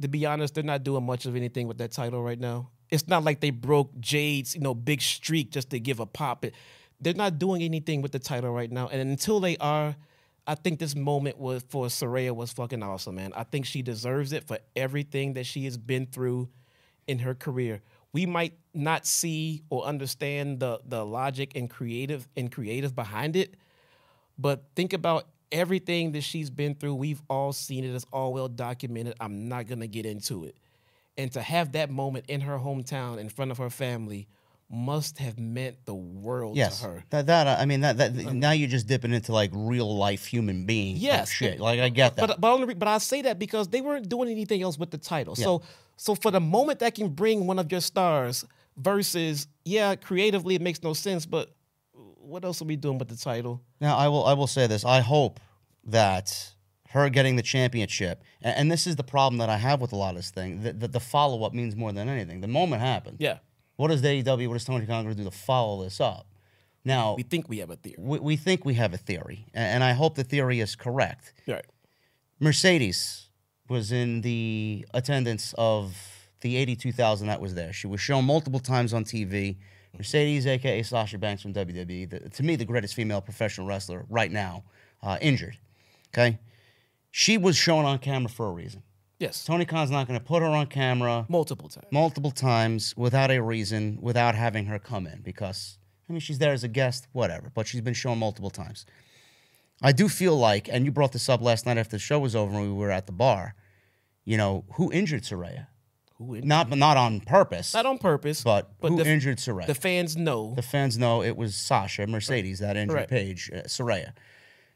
[0.00, 2.70] To be honest, they're not doing much of anything with that title right now.
[2.90, 6.44] It's not like they broke Jade's, you know, big streak just to give a pop.
[6.44, 6.54] It,
[7.00, 8.88] they're not doing anything with the title right now.
[8.88, 9.96] And until they are,
[10.46, 13.32] I think this moment was for Saraya was fucking awesome, man.
[13.34, 16.48] I think she deserves it for everything that she has been through
[17.06, 17.80] in her career.
[18.12, 23.54] We might not see or understand the the logic and creative and creative behind it,
[24.38, 26.94] but think about everything that she's been through.
[26.94, 27.94] We've all seen it.
[27.94, 29.14] It's all well documented.
[29.20, 30.56] I'm not gonna get into it.
[31.16, 34.28] And to have that moment in her hometown in front of her family
[34.70, 37.04] must have meant the world Yes, to her.
[37.10, 40.26] that that I mean that that um, now you're just dipping into like real life
[40.26, 40.96] human being.
[40.96, 41.60] Yes, shit.
[41.60, 42.26] Like I get that.
[42.26, 44.98] But but only, but I say that because they weren't doing anything else with the
[44.98, 45.36] title.
[45.36, 45.62] So
[45.96, 48.44] so for the moment that can bring one of your stars
[48.76, 51.54] versus yeah, creatively it makes no sense, but
[51.92, 53.62] what else are we doing with the title?
[53.80, 54.84] Now, I will I will say this.
[54.84, 55.40] I hope
[55.84, 56.52] that
[56.88, 59.96] her getting the championship, and, and this is the problem that I have with a
[59.96, 60.62] lot of this thing.
[60.62, 62.40] The, the, the follow up means more than anything.
[62.40, 63.18] The moment happened.
[63.20, 63.38] Yeah,
[63.76, 64.48] What does the AEW?
[64.48, 66.26] What is Tony Khan going to do to follow this up?
[66.84, 67.96] Now, we think we have a theory.
[67.98, 71.32] we, we think we have a theory, and I hope the theory is correct.
[71.48, 71.64] Right.
[72.40, 73.30] Mercedes
[73.68, 75.96] was in the attendance of
[76.42, 77.72] the 82,000 that was there.
[77.72, 79.56] She was shown multiple times on TV.
[79.96, 84.30] Mercedes, aka Sasha Banks from WWE, the, to me the greatest female professional wrestler right
[84.30, 84.64] now,
[85.02, 85.56] uh, injured.
[86.12, 86.38] Okay,
[87.10, 88.82] she was shown on camera for a reason.
[89.18, 91.86] Yes, Tony Khan's not going to put her on camera multiple times.
[91.90, 95.78] multiple times without a reason, without having her come in because
[96.08, 97.50] I mean she's there as a guest, whatever.
[97.54, 98.84] But she's been shown multiple times.
[99.82, 102.34] I do feel like, and you brought this up last night after the show was
[102.36, 103.54] over and we were at the bar.
[104.24, 105.66] You know who injured Saraya?
[106.18, 109.66] Who in- Not, not on purpose, not on purpose, but, who the, injured Saraya?
[109.66, 110.54] the fans know.
[110.54, 113.08] the fans know it was Sasha Mercedes that injured Right.
[113.08, 114.12] Paige uh, Saraya.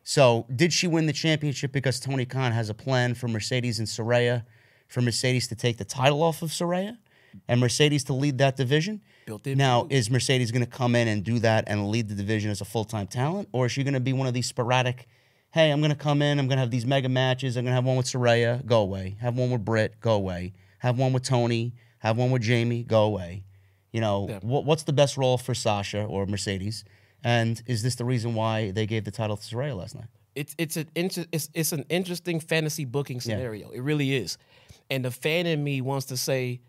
[0.09, 3.87] So, did she win the championship because Tony Khan has a plan for Mercedes and
[3.87, 4.47] Saraya,
[4.87, 6.97] for Mercedes to take the title off of Saraya,
[7.47, 9.03] and Mercedes to lead that division?
[9.27, 12.15] Built in Now, is Mercedes going to come in and do that and lead the
[12.15, 14.47] division as a full time talent, or is she going to be one of these
[14.47, 15.07] sporadic?
[15.51, 16.39] Hey, I'm going to come in.
[16.39, 17.59] I'm going to have these mega matches.
[17.59, 19.19] I'm going to have one with Saraya, go away.
[19.21, 20.55] Have one with Britt, go away.
[20.79, 21.75] Have one with Toni.
[21.99, 23.45] Have one with Jamie, go away.
[23.93, 24.39] You know, Yeah.
[24.41, 26.83] what, what's the best role for Sasha or Mercedes?
[27.25, 30.07] And is this the reason why they gave the title to Saraya last night?
[30.39, 33.71] it's it's an inter- it's it's an interesting fantasy booking scenario.
[33.71, 34.39] It really is,
[34.89, 36.61] and the fan in me wants to say,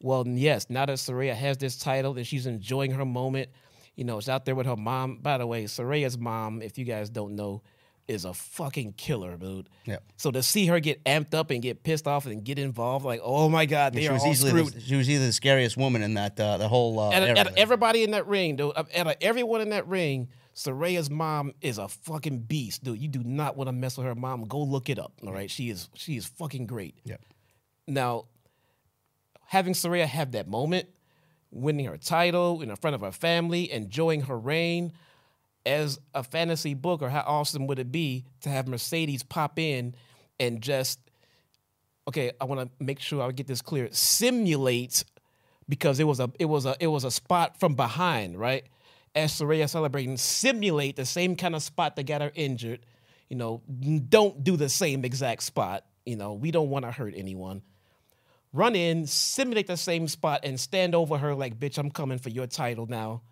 [0.00, 3.48] well, yes, now that Saraya has this title, that she's enjoying her moment.
[3.96, 5.18] You know, it's out there with her mom.
[5.22, 7.62] By the way, Saraya's mom, if you guys don't know,
[8.08, 9.68] is a fucking killer, dude.
[9.84, 10.02] Yep.
[10.16, 13.20] So to see her get amped up and get pissed off and get involved, like,
[13.22, 14.72] oh my god, they she are was all easily screwed.
[14.74, 17.28] the, she was either the scariest woman in that uh, the whole uh, Out of,
[17.30, 17.40] area.
[17.40, 21.78] out everybody in that ring, dude, out of everyone in that ring, Saraya's mom is
[21.78, 22.98] a fucking beast, dude.
[22.98, 24.44] You do not want to mess with her mom.
[24.44, 25.12] Go look it up.
[25.26, 26.96] All right, she is she is fucking great.
[27.04, 27.20] Yep.
[27.88, 28.26] Now,
[29.46, 30.88] having Saraya have that moment,
[31.50, 34.92] winning her title in front of her family, enjoying her reign,
[35.66, 39.94] as a fantasy book, or how awesome would it be to have Mercedes pop in
[40.40, 41.00] and just
[42.08, 43.88] okay, I want to make sure I get this clear.
[43.90, 45.04] Simulate
[45.68, 48.64] because it was a it was a it was a spot from behind, right?
[49.14, 52.80] As Saraya celebrating, simulate the same kind of spot that got her injured.
[53.28, 53.62] You know,
[54.08, 55.84] don't do the same exact spot.
[56.04, 57.62] You know, we don't want to hurt anyone.
[58.52, 62.28] Run in, simulate the same spot, and stand over her like, bitch, I'm coming for
[62.28, 63.22] your title now.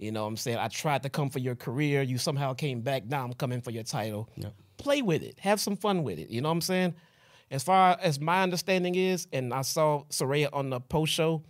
[0.00, 0.56] You know what I'm saying?
[0.58, 2.00] I tried to come for your career.
[2.02, 3.04] You somehow came back.
[3.04, 4.30] Now I'm coming for your title.
[4.78, 5.38] Play with it.
[5.40, 6.30] Have some fun with it.
[6.30, 6.94] You know what I'm saying?
[7.50, 11.42] As far as my understanding is, and I saw Saraya on the post show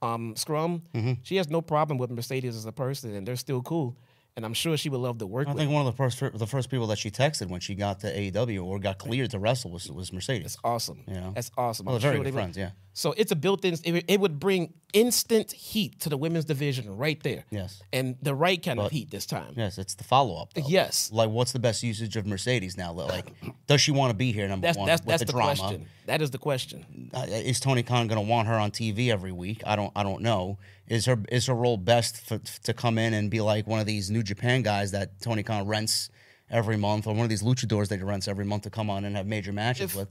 [0.00, 0.82] um, scrum,
[1.22, 3.96] she has no problem with Mercedes as a person, and they're still cool.
[4.34, 5.56] And I'm sure she would love to work with.
[5.56, 8.00] I think one of the first the first people that she texted when she got
[8.00, 10.44] to AEW or got cleared to wrestle was was Mercedes.
[10.44, 11.04] That's awesome.
[11.06, 11.32] You know?
[11.34, 11.84] That's awesome.
[11.84, 12.70] Well, I'm they're very sure good would- friends, yeah.
[12.94, 13.74] So it's a built-in.
[13.84, 17.44] It, would- it would bring instant heat to the women's division right there.
[17.50, 17.82] Yes.
[17.92, 19.54] And the right kind of heat this time.
[19.56, 20.50] Yes, it's the follow up.
[20.66, 21.10] Yes.
[21.12, 22.92] Like, what's the best usage of Mercedes now?
[22.92, 23.32] Like,
[23.66, 24.46] does she want to be here?
[24.46, 25.54] Number That's one, that's with that's the, the, drama.
[25.56, 25.86] question.
[26.06, 27.10] That is the question.
[27.14, 29.62] Uh, is Tony Khan going to want her on TV every week?
[29.66, 29.92] I don't.
[29.96, 30.58] I don't know.
[30.88, 33.86] Is her is her role best for, to come in and be like one of
[33.86, 36.10] these New Japan guys that Tony Khan rents
[36.50, 39.06] every month, or one of these luchadors that he rents every month to come on
[39.06, 40.08] and have major matches with?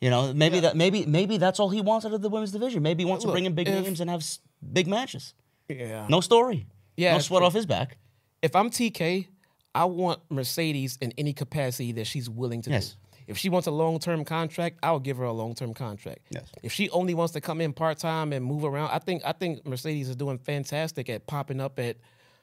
[0.00, 2.82] You know, maybe that maybe maybe that's all he wants out of the women's division.
[2.82, 4.38] Maybe he wants to bring in big if- names and have s-
[4.72, 5.34] big matches.
[5.68, 6.06] Yeah.
[6.08, 6.66] No story.
[6.96, 7.96] Yeah, no sweat off his back.
[8.40, 9.26] If I'm TK,
[9.74, 12.90] I want Mercedes in any capacity that she's willing to Yes.
[12.90, 12.94] do.
[13.26, 16.20] If she wants a long term contract, I'll give her a long term contract.
[16.30, 16.44] Yes.
[16.62, 19.32] If she only wants to come in part time and move around, I think I
[19.32, 21.96] think Mercedes is doing fantastic at popping up at,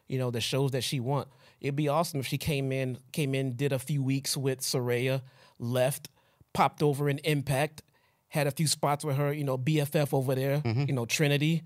[0.07, 1.27] you know, the shows that she want.
[1.61, 5.22] It'd be awesome if she came in, came in, did a few weeks with Saraya,
[5.57, 6.10] left,
[6.56, 7.84] popped over in Impact,
[8.30, 11.64] had a few spots with her, you know, BFF over there, you know, Trinity.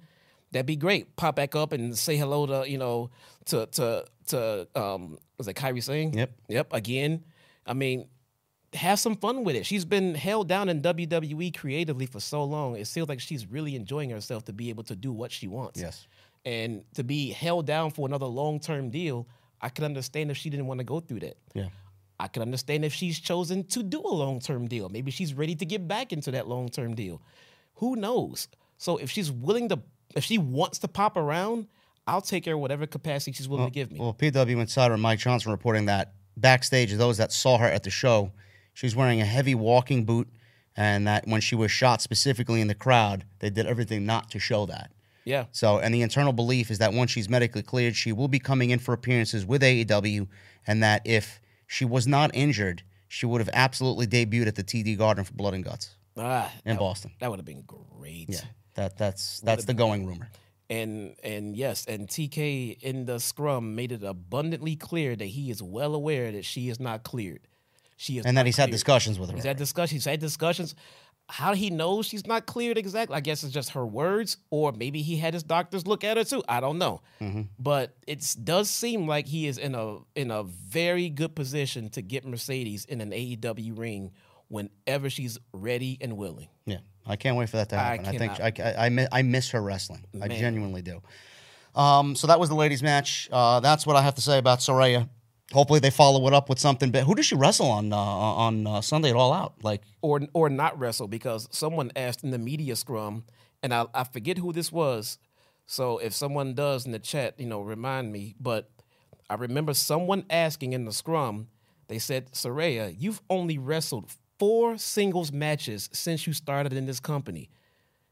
[0.51, 1.15] That'd be great.
[1.15, 3.11] Pop back up and say hello to, you know,
[3.45, 6.11] to to to um was it Kairi Sane?
[6.13, 6.31] Yep.
[6.49, 6.73] Yep.
[6.73, 7.23] Again.
[7.65, 8.07] I mean,
[8.73, 9.65] have some fun with it.
[9.65, 12.75] She's been held down in WWE creatively for so long.
[12.75, 15.79] It feels like she's really enjoying herself to be able to do what she wants.
[15.79, 16.07] Yes.
[16.45, 19.27] And to be held down for another long term deal,
[19.61, 21.37] I could understand if she didn't want to go through that.
[21.53, 21.67] Yeah.
[22.19, 24.89] I can understand if she's chosen to do a long term deal.
[24.89, 27.21] Maybe she's ready to get back into that long term deal.
[27.75, 28.47] Who knows?
[28.77, 29.79] So if she's willing to,
[30.15, 31.67] if she wants to pop around,
[32.07, 33.99] I'll take her whatever capacity she's willing to give me.
[33.99, 38.31] Well, PW Insider Mike Johnson reporting that backstage, those that saw her at the show,
[38.73, 40.27] she was wearing a heavy walking boot,
[40.75, 44.39] and that when she was shot specifically in the crowd, they did everything not to
[44.39, 44.91] show that.
[45.25, 45.45] yeah.
[45.51, 48.71] So, and the internal belief is that once she's medically cleared, she will be coming
[48.71, 50.27] in for appearances with AEW,
[50.65, 51.39] and that if
[51.71, 55.53] she was not injured, she would have absolutely debuted at the TD Garden for Blood
[55.53, 57.11] and Guts Ah, in that, Boston.
[57.19, 58.25] that would have been great.
[58.27, 58.39] Yeah,
[58.73, 60.29] that that's that's the going rumor.
[60.71, 65.61] And and yes, and TK in the scrum made it abundantly clear that he is
[65.63, 67.41] well aware that she is not cleared.
[67.97, 69.35] she is And that he's had discussions with her.
[69.35, 70.03] He's had discussions.
[70.03, 70.75] He's had discussions.
[71.31, 73.15] How he knows she's not cleared exactly?
[73.15, 76.23] I guess it's just her words, or maybe he had his doctors look at her
[76.23, 76.43] too.
[76.49, 77.41] I don't know, Mm-hmm.
[77.59, 82.01] but it does seem like he is in a in a very good position to
[82.01, 84.11] get Mercedes in an AEW ring
[84.47, 86.47] whenever she's ready and willing.
[86.65, 88.07] Yeah, I can't wait for that to happen.
[88.07, 88.59] I, think cannot.
[88.59, 90.05] I, I, I, I miss her wrestling.
[90.19, 91.01] I genuinely do.
[91.75, 93.29] Um, so that was the ladies' match.
[93.31, 95.07] Uh, that's what I have to say about Saraya.
[95.53, 96.91] Hopefully they follow it up with something.
[96.91, 99.55] But who does she wrestle on uh, on uh, Sunday at All Out?
[99.63, 103.23] Like, or or not wrestle because someone asked in the media scrum,
[103.63, 105.17] and I, I forget who this was.
[105.65, 108.35] So if someone does in the chat, you know, remind me.
[108.39, 108.69] But
[109.29, 111.47] I remember someone asking in the scrum.
[111.87, 117.49] They said, "Saraya, you've only wrestled four singles matches since you started in this company.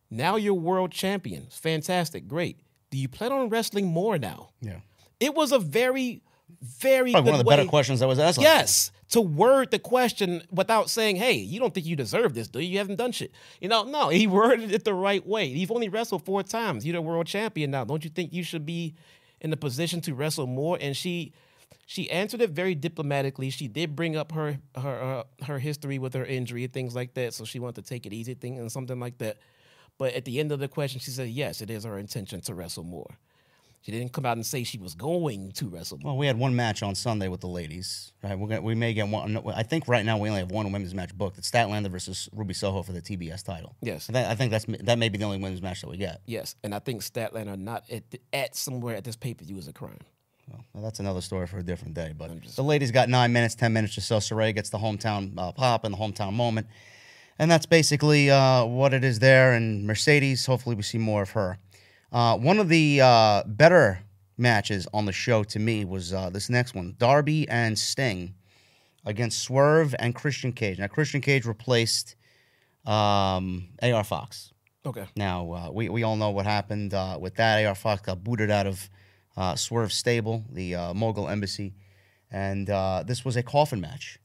[0.09, 1.47] Now you're world champion.
[1.51, 2.59] Fantastic, great.
[2.89, 4.80] Do you plan on wrestling more now?" yeah,
[5.19, 6.23] It was a very,
[6.61, 8.40] very probably good one of the way- better questions that was asked.
[8.40, 12.60] Yes, to word the question without saying, "Hey, you don't think you deserve this, do
[12.60, 12.69] you?
[12.69, 15.45] You haven't done shit." You know, no, he worded it the right way.
[15.45, 16.86] You've only wrestled four times.
[16.86, 17.84] You're the world champion now.
[17.86, 18.95] Don't you think you should be
[19.41, 20.78] in the position to wrestle more?
[20.82, 21.32] And she,
[21.86, 23.49] she answered it very diplomatically.
[23.49, 27.14] She did bring up her her uh, her history with her injury and things like
[27.14, 27.34] that.
[27.34, 29.38] So she wanted to take it easy, thing and something like that.
[29.98, 32.53] But at the end of the question, she said, "Yes, it is her intention to
[32.53, 33.18] wrestle more."
[33.88, 35.97] She didn't come out and say she was going to wrestle.
[36.03, 38.11] Well, we had one match on Sunday with the ladies.
[38.22, 39.41] Right, we're gonna, we may get one.
[39.55, 41.38] I think right now we only have one women's match booked.
[41.38, 43.77] It's Statlander versus Ruby Soho for the TBS title.
[43.81, 44.09] Yes.
[44.09, 46.19] I think, I think that's that may be the only women's match that we get.
[46.26, 48.03] Yes, and I think Statlander not at,
[48.34, 49.99] at somewhere at this pay per view is a crime.
[50.73, 52.14] Well, that's another story for a different day.
[52.14, 54.18] But the ladies got nine minutes, ten minutes or so.
[54.18, 56.68] Saray gets the hometown uh, pop and the hometown moment,
[57.39, 59.53] and that's basically uh, what it is there.
[59.53, 61.57] And Mercedes, hopefully, we see more of her.
[62.12, 64.00] Uh, one of the uh, better
[64.38, 68.34] matches on the show to me was uh, this next one: Darby and Sting
[69.06, 70.80] against Swerve and Christian Cage.
[70.80, 72.16] Now, Christian Cage replaced
[72.86, 74.54] um, AR Fox.
[74.86, 75.06] Okay.
[75.16, 77.66] Now uh, we we all know what happened uh, with that.
[77.66, 78.90] AR Fox got booted out of
[79.36, 81.74] uh, Swerve Stable, the uh, Mogul Embassy,
[82.32, 84.18] and uh, this was a coffin match.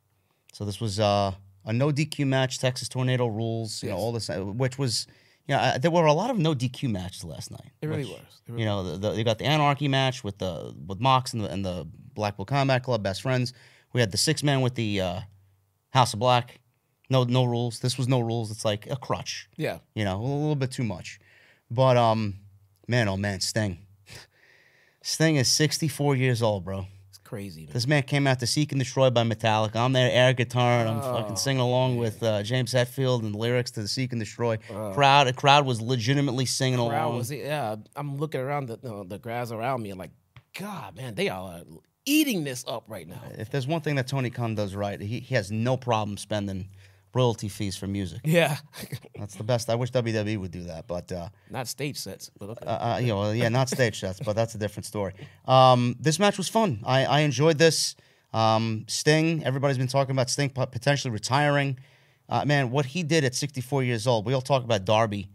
[0.53, 1.33] So this was uh,
[1.65, 5.07] a no DQ match, Texas Tornado rules, you know, all this, which was,
[5.47, 7.70] you know, uh, there were a lot of no DQ matches last night.
[7.81, 8.40] It really which, was.
[8.47, 11.32] It really You know, the, the, you got the Anarchy match with the with Mox
[11.32, 13.52] and the, and the Blackpool Combat Club, best friends.
[13.93, 15.20] We had the six man with the uh,
[15.90, 16.60] House of Black.
[17.10, 17.81] No, no rules.
[17.81, 18.51] This was no rules.
[18.51, 19.78] It's like a crutch Yeah.
[19.94, 21.20] you know, a little bit too much.
[21.70, 22.36] But um,
[22.89, 23.78] man, oh man, Sting.
[25.02, 26.86] Sting is 64 years old, bro.
[27.33, 27.63] Crazy.
[27.65, 27.73] Man.
[27.73, 29.77] This man came out to Seek and Destroy by Metallica.
[29.77, 33.33] I'm there air guitar and I'm Oh, fucking singing along with uh, James Hetfield and
[33.33, 34.59] the lyrics to the Seek and Destroy.
[34.93, 37.17] crowd, a crowd was legitimately singing Crowd along.
[37.17, 37.77] was yeah.
[37.97, 40.11] I'm looking around the you know, the guys around me and like,
[40.59, 41.63] God, man, they all are
[42.05, 43.23] eating this up right now.
[43.39, 46.69] if there's one thing that Tony Khan does right, he, he has no problem spending
[47.14, 48.20] royalty fees for music.
[48.24, 48.56] Yeah.
[49.18, 49.68] That's the best.
[49.70, 52.66] I wish WWE would do that, but uh, Not stage sets, but okay.
[52.66, 55.12] uh, uh, you know, yeah, not stage sets, but that's a different story.
[55.47, 56.80] Um, this match was fun.
[56.84, 57.94] I, I enjoyed this.
[58.32, 61.78] Um, Sting, everybody's been talking about Sting potentially retiring.
[62.28, 64.24] Uh, man, what he did at 64 years old.
[64.24, 65.28] We all talk about Darby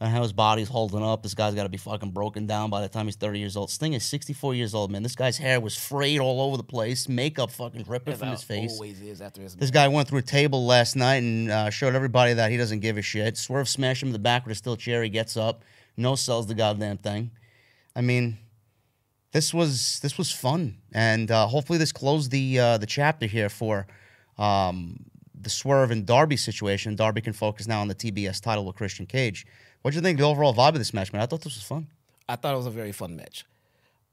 [0.00, 1.22] and how his body's holding up.
[1.22, 3.70] This guy's got to be fucking broken down by the time he's 30 years old.
[3.70, 5.02] Sting is 64 years old, man.
[5.02, 8.72] This guy's hair was frayed all over the place, makeup fucking dripping from his face.
[8.72, 9.54] Always is after his.
[9.54, 12.80] This guy went through a table last night and uh, showed everybody that he doesn't
[12.80, 13.36] give a shit.
[13.36, 15.02] Swerve smashed him in the back with a steel chair.
[15.02, 15.64] He gets up,
[15.98, 17.30] no sells the goddamn thing.
[17.94, 18.38] I mean,
[19.32, 23.50] this was this was fun, and uh, hopefully this closed the uh, the chapter here
[23.50, 23.86] for
[24.38, 25.04] um,
[25.38, 26.96] the Swerve and Darby situation.
[26.96, 29.46] Darby can focus now on the TBS title with Christian Cage.
[29.82, 31.22] What do you think of the overall vibe of this match, man?
[31.22, 31.86] I thought this was fun.
[32.28, 33.44] I thought it was a very fun match.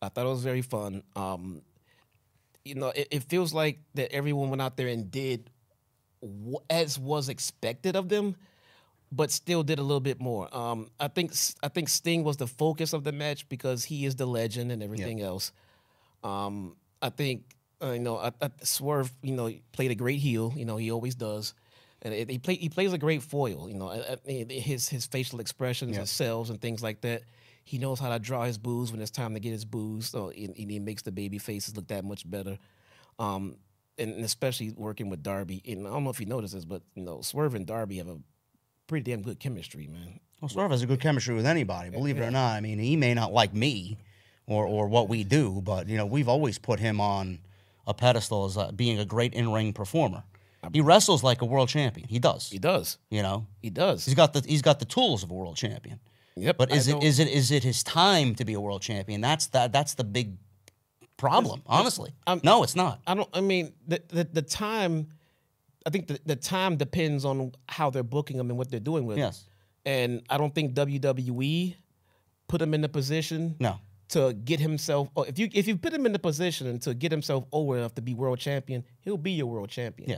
[0.02, 1.04] I thought it was very fun.
[1.16, 1.62] Um,
[2.64, 5.50] you know, it, it feels like that everyone went out there and did
[6.24, 8.36] wh- as was expected of them,
[9.12, 10.54] but still did a little bit more.
[10.56, 11.34] Um, I think
[11.64, 14.82] I think Sting was the focus of the match because he is the legend and
[14.84, 15.52] everything else.
[16.24, 17.44] Um, I think
[17.82, 20.54] uh, you know I, I, Swerve, you know, played a great heel.
[20.56, 21.54] You know, he always does,
[22.02, 23.68] and it, he play he plays a great foil.
[23.70, 27.24] You know, I- I- his his facial expressions and selves and things like that.
[27.64, 30.08] He knows how to draw his boos when it's time to get his boos.
[30.10, 32.58] So and, and he makes the baby faces look that much better.
[33.20, 33.58] Um,
[33.98, 35.62] and, especially working with Darby.
[35.68, 38.08] And I don't know if you noticed this, but you know, Swerve and Darby have
[38.08, 38.20] a
[38.86, 40.20] pretty damn good chemistry, man.
[40.40, 42.54] Well, Swerve has a good chemistry with anybody, believe it or not.
[42.54, 43.98] I mean, he may not like me
[44.46, 47.40] or or what we do, but you know, we've always put him on
[47.88, 50.24] a pedestal as uh, being a great in-ring performer.
[50.74, 52.08] He wrestles like a world champion.
[52.10, 52.50] He does.
[52.50, 52.98] He does.
[53.10, 54.04] You know, He does.
[54.06, 56.00] he's got the he's got the tools of a world champion.
[56.36, 56.58] Yep.
[56.58, 58.82] But I is it don't- is it is it his time to be a world
[58.82, 59.22] champion?
[59.22, 60.38] That's that that's the big
[61.18, 62.12] problem, honestly.
[62.28, 63.00] I'm- no, it's not.
[63.08, 63.30] I don't.
[63.34, 65.08] I mean, the the, the time
[65.86, 69.06] I think the, the time depends on how they're booking them and what they're doing
[69.06, 69.18] with.
[69.18, 69.46] Yes.
[69.86, 71.76] And I don't think WWE
[72.50, 73.78] put him in the position No.
[74.10, 75.08] to get himself.
[75.16, 77.96] Or if you if you put him in the position to get himself over enough
[77.96, 80.10] to be world champion, he'll be your world champion.
[80.10, 80.18] Yeah.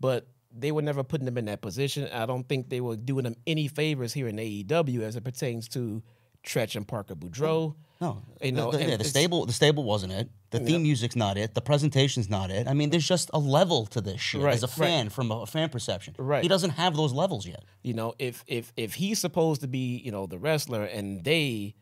[0.00, 2.08] But they were never putting them in that position.
[2.12, 5.68] I don't think they were doing them any favors here in AEW as it pertains
[5.70, 6.02] to
[6.42, 7.74] Trench and Parker Boudreaux.
[8.00, 10.30] No, You know, the, the- yeah, the stable, the stable wasn't it.
[10.50, 11.54] The theme music's not it.
[11.54, 12.68] The presentation's not it.
[12.68, 14.74] I mean, there's just a level to this shit Right, as a right.
[14.76, 16.14] fan from a fan perception.
[16.16, 16.42] Right.
[16.42, 17.64] He doesn't have those levels yet.
[17.82, 21.74] You know, if if if he's supposed to be, you know, the wrestler and they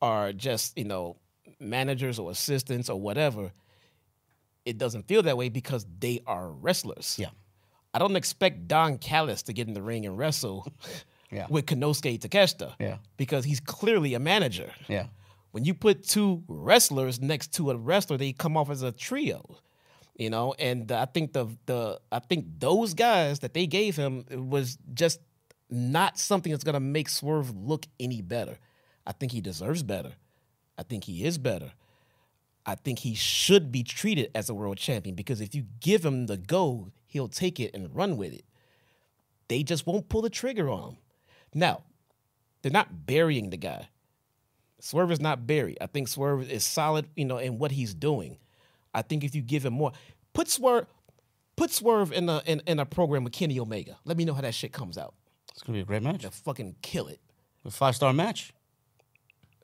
[0.00, 1.16] are just, you know,
[1.60, 3.52] managers or assistants or whatever,
[4.64, 7.16] it doesn't feel that way because they are wrestlers.
[7.18, 7.28] Yeah.
[7.94, 10.66] I don't expect Don Callis to get in the ring and wrestle
[11.30, 11.46] Yeah.
[11.50, 12.74] with Konosuke Takeshita.
[12.80, 12.98] Yeah.
[13.18, 14.70] Because he's clearly a manager.
[14.88, 15.06] Yeah.
[15.50, 19.58] When you put two wrestlers next to a wrestler, they come off as a trio.
[20.16, 24.24] You know, and I think the the I think those guys that they gave him
[24.50, 25.20] was just
[25.70, 28.58] not something that's gonna make Swerve look any better.
[29.06, 30.14] I think he deserves better.
[30.76, 31.72] I think he is better.
[32.68, 36.26] I think he should be treated as a world champion because if you give him
[36.26, 38.44] the go, he'll take it and run with it.
[39.48, 40.96] They just won't pull the trigger on him.
[41.54, 41.80] Now,
[42.60, 43.88] they're not burying the guy.
[44.80, 45.78] Swerve is not buried.
[45.80, 48.36] I think Swerve is solid, you know, in what he's doing.
[48.92, 49.92] I think if you give him more,
[50.34, 50.84] put Swerve,
[51.56, 53.96] put Swerve in a in, in a program with Kenny Omega.
[54.04, 55.14] Let me know how that shit comes out.
[55.52, 56.20] It's gonna be a great match.
[56.20, 57.20] To fucking kill it.
[57.64, 58.52] A five star match.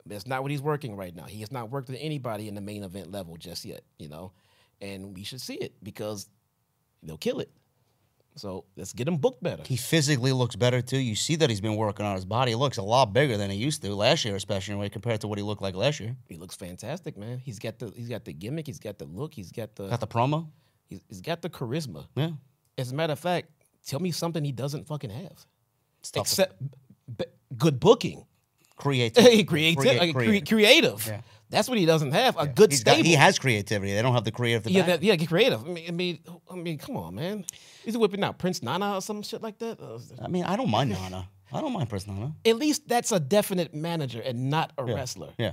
[0.05, 1.23] That's not what he's working right now.
[1.25, 4.31] He has not worked with anybody in the main event level just yet, you know.
[4.81, 6.27] And we should see it because
[7.01, 7.49] they'll kill it.
[8.37, 9.63] So let's get him booked better.
[9.65, 10.97] He physically looks better too.
[10.97, 12.51] You see that he's been working on his body.
[12.51, 15.27] He looks a lot bigger than he used to last year, especially when compared to
[15.29, 16.15] what he looked like last year.
[16.27, 17.39] He looks fantastic, man.
[17.39, 18.67] He's got the he's got the gimmick.
[18.67, 19.33] He's got the look.
[19.33, 20.49] He's got the Got the promo.
[20.87, 22.07] he's, he's got the charisma.
[22.15, 22.31] Yeah.
[22.77, 23.51] As a matter of fact,
[23.87, 25.45] tell me something he doesn't fucking have.
[26.11, 26.61] To Except
[27.17, 27.25] b-
[27.57, 28.25] good booking.
[28.83, 29.13] create.
[29.47, 30.47] creative, Create- cre- create.
[30.49, 31.05] creative.
[31.07, 31.21] Yeah.
[31.49, 32.37] That's what he doesn't have.
[32.37, 33.07] A good He's got- stable.
[33.07, 33.93] he has creativity.
[33.93, 34.69] They don't have the creative.
[34.69, 35.63] yeah, that, yeah, get creative.
[35.63, 36.19] I mean, I mean,
[36.51, 37.45] I mean, come on, man.
[37.83, 39.79] He's whipping out Prince Nana or some shit like that?
[39.79, 41.29] Uh, I mean, I don't mind Nana.
[41.53, 42.33] I don't mind Prince Nana.
[42.45, 45.29] At least that's a definite manager and not a wrestler.
[45.37, 45.51] Yeah.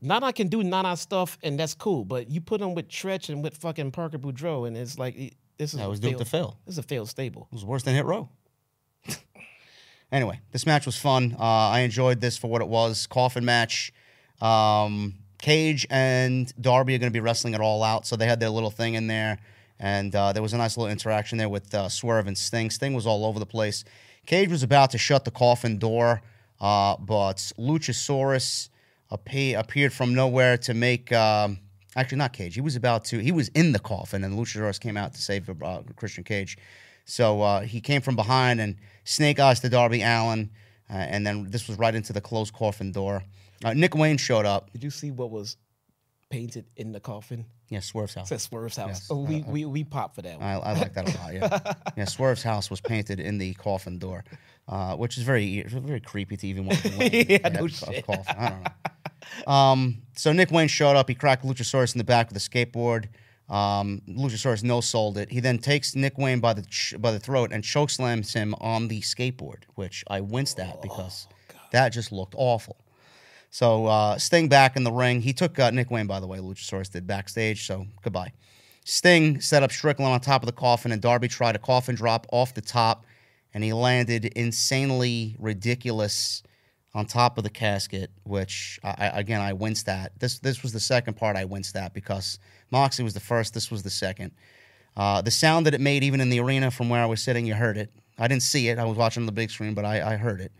[0.00, 3.42] Nana can do Nana stuff and that's cool, but you put him with Trench and
[3.42, 5.14] with fucking Parker Boudreaux, and it's like
[5.58, 6.58] this is That was doomed failed- to fail.
[6.64, 7.48] This is a failed stable.
[7.52, 8.28] It was worse than Hit Row.
[10.12, 11.36] Anyway, this match was fun.
[11.38, 13.06] Uh, I enjoyed this for what it was.
[13.06, 13.92] Coffin match.
[14.40, 18.40] Um, Cage and Darby are going to be wrestling it all out, so they had
[18.40, 19.38] their little thing in there,
[19.78, 22.70] and uh, there was a nice little interaction there with uh, Swerve and Sting.
[22.70, 23.84] Sting was all over the place.
[24.26, 26.22] Cage was about to shut the coffin door,
[26.60, 28.70] uh, but Luchasaurus
[29.12, 31.12] appe- appeared from nowhere to make.
[31.12, 31.58] Um,
[31.94, 32.54] actually, not Cage.
[32.54, 33.18] He was about to.
[33.18, 36.56] He was in the coffin, and Luchasaurus came out to save uh, Christian Cage.
[37.04, 40.50] So uh, he came from behind and snake eyes to Darby Allin,
[40.90, 43.22] uh, and then this was right into the closed coffin door.
[43.64, 44.72] Uh, Nick Wayne showed up.
[44.72, 45.56] Did you see what was
[46.30, 47.46] painted in the coffin?
[47.70, 48.26] Yeah, Swerve's house.
[48.26, 48.88] It says Swerve's house.
[48.88, 49.08] Yes.
[49.10, 50.46] Oh, we, we we popped for that one.
[50.46, 51.32] I, I like that a lot.
[51.34, 52.04] Yeah, yeah.
[52.04, 54.24] Swerve's house was painted in the coffin door,
[54.68, 56.88] uh, which is very very creepy to even want to
[57.32, 58.06] Yeah, no shit.
[58.06, 58.36] coffin.
[58.38, 58.62] I don't
[59.46, 59.52] know.
[59.52, 61.08] Um, so Nick Wayne showed up.
[61.08, 63.06] He cracked Luchasaurus in the back with a skateboard.
[63.54, 65.30] Um, Luchasaurus no sold it.
[65.30, 68.52] He then takes Nick Wayne by the ch- by the throat and choke slams him
[68.60, 71.28] on the skateboard, which I winced at because
[71.70, 72.76] that just looked awful.
[73.50, 75.20] So uh, Sting back in the ring.
[75.20, 76.38] He took uh, Nick Wayne, by the way.
[76.38, 77.64] Luchasaurus did backstage.
[77.64, 78.32] So goodbye.
[78.84, 82.26] Sting set up Strickland on top of the coffin, and Darby tried a coffin drop
[82.32, 83.06] off the top,
[83.54, 86.42] and he landed insanely ridiculous
[86.94, 88.10] on top of the casket.
[88.24, 90.18] Which I, again I winced at.
[90.18, 92.38] This this was the second part I winced at because
[92.70, 93.54] Moxley was the first.
[93.54, 94.32] This was the second.
[94.96, 97.46] Uh, the sound that it made, even in the arena from where I was sitting,
[97.46, 97.90] you heard it.
[98.16, 98.78] I didn't see it.
[98.78, 100.52] I was watching the big screen, but I, I heard it.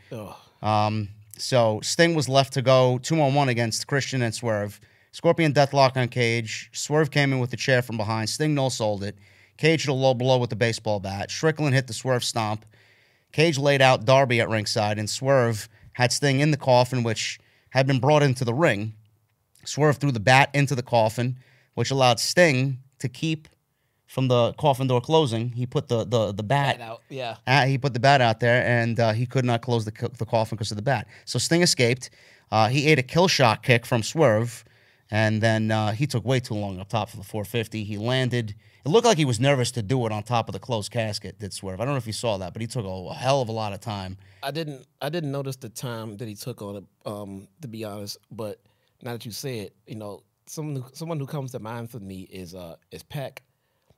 [0.61, 4.81] Um, so Sting was left to go two on one against Christian and Swerve.
[5.13, 6.71] Scorpion deathlock on Cage.
[6.73, 8.29] Swerve came in with the chair from behind.
[8.29, 9.17] Sting no sold it.
[9.57, 11.31] Cage hit a low blow with the baseball bat.
[11.31, 12.65] Strickland hit the Swerve stomp.
[13.31, 17.41] Cage laid out Darby at ringside, and Swerve had Sting in the coffin, which
[17.71, 18.95] had been brought into the ring.
[19.65, 21.39] Swerve threw the bat into the coffin,
[21.75, 23.49] which allowed Sting to keep
[24.07, 25.51] from the coffin door closing.
[25.51, 27.03] He put the the the bat out.
[27.09, 27.37] Yeah.
[27.47, 30.27] uh, he put the bat out there, and uh, he could not close the, the
[30.27, 31.09] coffin because of the bat.
[31.25, 32.11] So Sting escaped.
[32.53, 34.65] Uh, he ate a kill shot kick from Swerve,
[35.11, 37.83] and then uh, he took way too long up top for the 450.
[37.85, 38.55] He landed.
[38.85, 41.39] It looked like he was nervous to do it on top of the closed casket.
[41.39, 41.81] Did Swerve?
[41.81, 43.53] I don't know if you saw that, but he took a, a hell of a
[43.53, 44.19] lot of time.
[44.43, 47.85] I didn't I didn't notice the time that he took on it, um, to be
[47.85, 48.19] honest.
[48.31, 48.61] But
[49.03, 51.99] now that you say it, you know, someone who, someone who comes to mind for
[51.99, 53.43] me is uh is Peck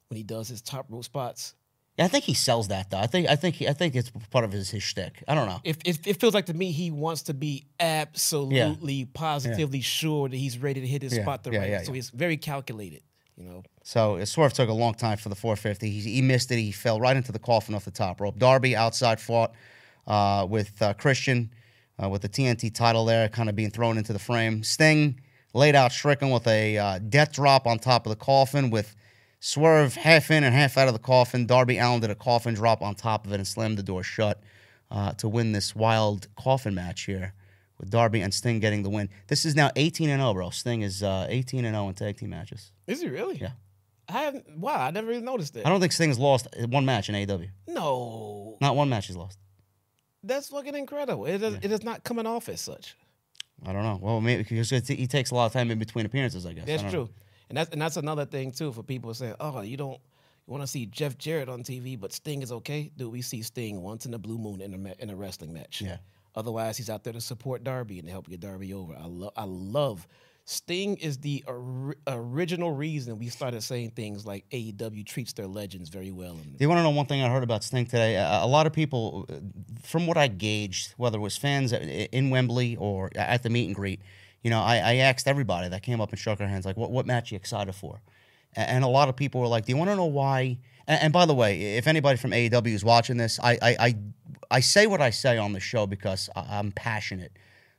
[0.08, 1.54] when he does his top rope spots.
[1.98, 2.98] Yeah, I think he sells that though.
[2.98, 5.24] I think I think he, I think it's part of his his shtick.
[5.26, 5.60] I don't know.
[5.64, 10.36] If it, it feels like to me he wants to be absolutely positively sure that
[10.36, 11.70] he's ready to hit his Yeah, spot the yeah, right.
[11.70, 11.96] yeah, so yeah.
[11.96, 13.02] he's very calculated.
[13.36, 15.90] You know, So Swerve took a long time for the 450.
[15.90, 16.56] He, he missed it.
[16.56, 18.38] He fell right into the coffin off the top rope.
[18.38, 19.52] Darby outside fought
[20.06, 21.50] uh, with uh, Christian
[22.02, 24.62] uh, with the TNT title there, kind of being thrown into the frame.
[24.62, 25.20] Sting
[25.54, 28.94] laid out Strickland with a uh, death drop on top of the coffin with
[29.40, 31.46] Swerve half in and half out of the coffin.
[31.46, 34.42] Darby Allin did a coffin drop on top of it and slammed the door shut
[34.90, 37.34] uh, to win this wild coffin match here.
[37.78, 39.08] With Darby and Sting getting the win.
[39.26, 40.50] This is now 18 and 0, bro.
[40.50, 42.72] Sting is uh, 18 and 0 in tag team matches.
[42.86, 43.36] is he really?
[43.36, 43.50] Yeah.
[44.08, 44.56] I haven't.
[44.56, 45.66] Wow, I never even noticed that.
[45.66, 47.48] I don't think Sting's lost one match in AEW.
[47.68, 49.38] no, Not one match he's lost.
[50.22, 51.26] that's fucking incredible.
[51.26, 52.96] It is, it is not coming off as such.
[53.66, 53.98] I don't know.
[54.00, 56.46] Well, maybe because he takes a lot of time in between appearances.
[56.46, 57.10] I guess That's don't true, know.
[57.48, 59.98] and that's and that's another thing too for people saying, "Oh, you don't
[60.46, 63.40] you want to see Jeff Jarrett on TV, but Sting is okay." Dude, we see
[63.42, 65.80] Sting once in a blue moon in a in a wrestling match.
[65.80, 65.96] Yeah.
[66.36, 68.94] Otherwise, he's out there to support Darby and to help get Darby over.
[68.94, 70.06] I love I love.
[70.48, 75.88] Sting is the ori- original reason we started saying things like AEW treats their legends
[75.88, 76.38] very well.
[76.60, 78.14] You want to know one thing I heard about Sting today?
[78.14, 79.34] A, lot of people, uh,
[79.82, 83.74] from what I gauged, whether it was fans in Wembley or at the meet and
[83.74, 84.00] greet,
[84.44, 86.92] you know, I, I asked everybody that came up and shook our hands, like, what,
[86.92, 88.00] what match you excited for?
[88.54, 91.12] And a lot of people were like, "Do you want to know why?" And, and
[91.12, 93.96] by the way, if anybody from AEW is watching this, I I, I,
[94.50, 97.32] I say what I say on the show because I, I'm passionate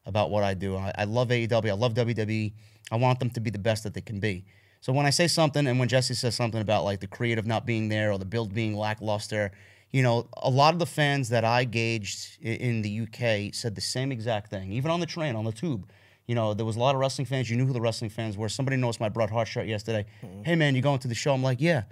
[0.05, 0.75] about what I do.
[0.75, 1.69] I, I love AEW.
[1.69, 2.53] I love WWE.
[2.91, 4.45] I want them to be the best that they can be.
[4.79, 7.65] So when I say something, and when Jesse says something about like the creative not
[7.65, 9.51] being there or the build being lackluster,
[9.91, 13.81] you know, a lot of the fans that I gauged in the UK said the
[13.81, 14.71] same exact thing.
[14.71, 15.89] Even on the train, on the tube,
[16.27, 17.49] you know, there was a lot of wrestling fans.
[17.49, 18.49] You knew who the wrestling fans were.
[18.49, 20.05] Somebody noticed my Bret Hart shirt yesterday.
[20.23, 20.43] Mm-hmm.
[20.43, 21.33] Hey man, you going to the show?
[21.33, 21.83] I'm like, yeah.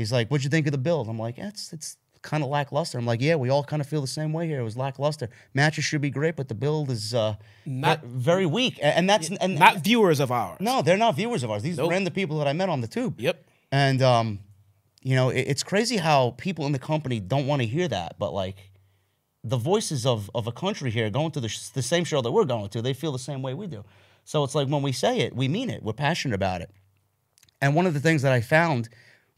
[0.00, 1.08] He's like, what'd you think of the build?
[1.08, 2.98] I'm like, yeah, it's it's kind of lackluster.
[2.98, 4.60] I'm like, yeah, we all kind of feel the same way here.
[4.60, 5.30] It was lackluster.
[5.54, 8.78] Matches should be great, but the build is uh, Not- very weak.
[8.82, 10.58] And that's and not viewers of ours.
[10.60, 11.62] no, they're not viewers of ours.
[11.62, 11.88] These Nope.
[11.88, 13.20] are random people that I met on the tube.
[13.20, 13.44] Yep.
[13.72, 14.40] And um,
[15.02, 18.18] you know, it, it's crazy how people in the company don't want to hear that,
[18.18, 18.56] but like
[19.42, 22.32] the voices of of a country here going to the, sh- the same show that
[22.32, 23.82] we're going to, they feel the same way we do.
[24.24, 25.82] So it's like when we say it, we mean it.
[25.82, 26.70] We're passionate about it.
[27.62, 28.88] And one of the things that I found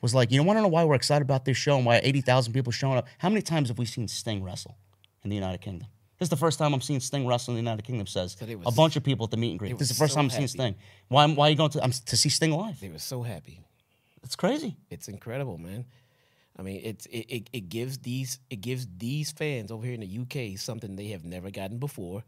[0.02, 2.00] was like, you know, want to know why we're excited about this show and why
[2.02, 3.06] 80,000 people showing up?
[3.18, 4.76] How many times have we seen Sting wrestle
[5.24, 5.88] in the United Kingdom?
[6.18, 8.52] This is the first time I'm seeing Sting wrestle in the United Kingdom, says they
[8.52, 9.78] a bunch of people at the meet and greet.
[9.78, 10.48] This is the first so time I'm seeing.
[10.48, 10.74] Sting.
[11.08, 12.78] Why, why are you going to, I'm, to see Sting live?
[12.80, 13.60] They were so happy.
[14.22, 14.76] It's crazy.
[14.90, 15.84] It's incredible, man.
[16.56, 20.00] I mean, it's it, it, it gives these it gives these fans over here in
[20.00, 20.18] the
[20.52, 22.22] UK something they have never gotten before.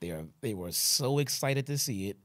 [0.00, 2.18] They are they were so excited to see it,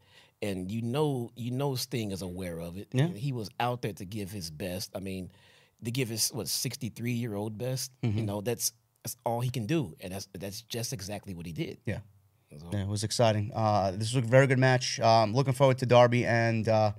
[0.43, 2.87] and you know you know Sting is aware of it.
[2.91, 3.07] Yeah.
[3.07, 4.91] He was out there to give his best.
[4.95, 5.31] I mean,
[5.85, 7.91] to give his what sixty three year old best.
[8.01, 8.17] Mm-hmm.
[8.19, 11.53] You know that's that's all he can do, and that's that's just exactly what he
[11.53, 11.77] did.
[11.85, 11.99] Yeah.
[12.59, 13.51] So- Yeah, it was exciting.
[13.55, 14.99] Uh, this was a very good match.
[14.99, 16.91] Um, looking forward to Darby and uh,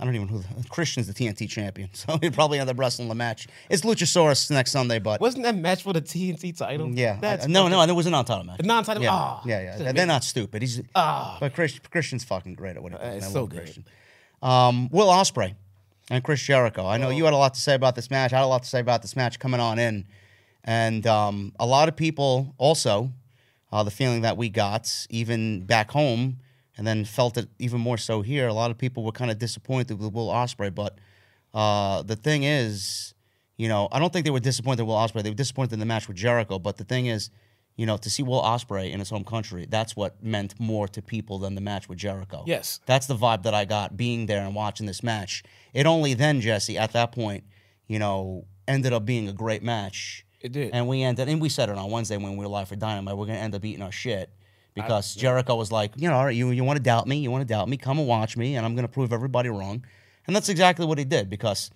[0.00, 2.78] I don't even know who the, Christian's the TNT champion, so he'll probably end up
[2.78, 3.46] wrestling the match.
[3.70, 6.88] It's Luchasaurus next Sunday, but Wasn't that match for the TNT title?
[6.90, 8.60] yeah, that's I- no, no, it was a non-title match.
[8.60, 9.02] A non-title.
[9.02, 9.92] Yeah, Ah, yeah, yeah.
[9.92, 10.62] They're not stupid.
[10.62, 11.36] He's Ah.
[11.40, 13.14] but Chris, Christian's fucking great at what he does.
[13.14, 13.60] Uh, it's so good.
[13.60, 13.84] Christian.
[14.42, 15.54] Um, Will Ospreay
[16.10, 16.86] and Chris Jericho.
[16.86, 18.32] I know you had a lot to say about this match.
[18.32, 20.04] I had a lot to say about this match coming on in,
[20.64, 23.12] and um, a lot of people also
[23.72, 26.38] uh, the feeling that we got even back home,
[26.76, 28.48] and then felt it even more so here.
[28.48, 30.98] A lot of people were kind of disappointed with Will Ospreay, but
[31.54, 33.14] uh, the thing is,
[33.56, 35.22] you know, I don't think they were disappointed with Will Ospreay.
[35.22, 36.58] They were disappointed in the match with Jericho.
[36.58, 37.30] But the thing is,
[37.76, 41.00] you know, to see Will Ospreay in his home country, that's what meant more to
[41.00, 42.44] people than the match with Jericho.
[42.46, 42.80] Yes.
[42.86, 45.42] That's the vibe that I got being there and watching this match.
[45.72, 47.44] It only then, Jesse, at that point,
[47.86, 50.26] you know, ended up being a great match.
[50.40, 50.70] It did.
[50.74, 53.16] And we ended, and we said it on Wednesday when we were live for Dynamite,
[53.16, 54.30] we're going to end up eating our shit
[54.76, 57.16] because Jericho was like, you know, all right, you, you want to doubt me?
[57.16, 57.76] You want to doubt me?
[57.76, 59.84] Come and watch me, and I'm going to prove everybody wrong.
[60.26, 61.70] And that's exactly what he did because,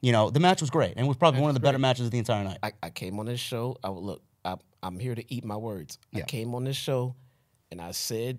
[0.00, 2.06] you know, the match was great and it was probably one of the better matches
[2.06, 2.58] of the entire night.
[2.62, 3.76] I, I came on this show.
[3.82, 4.22] I look.
[4.44, 5.98] I, I'm here to eat my words.
[6.14, 7.16] I came on this show,
[7.70, 8.38] and I said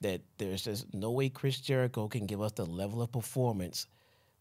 [0.00, 3.86] that there's just no way Chris Jericho can give us the level of performance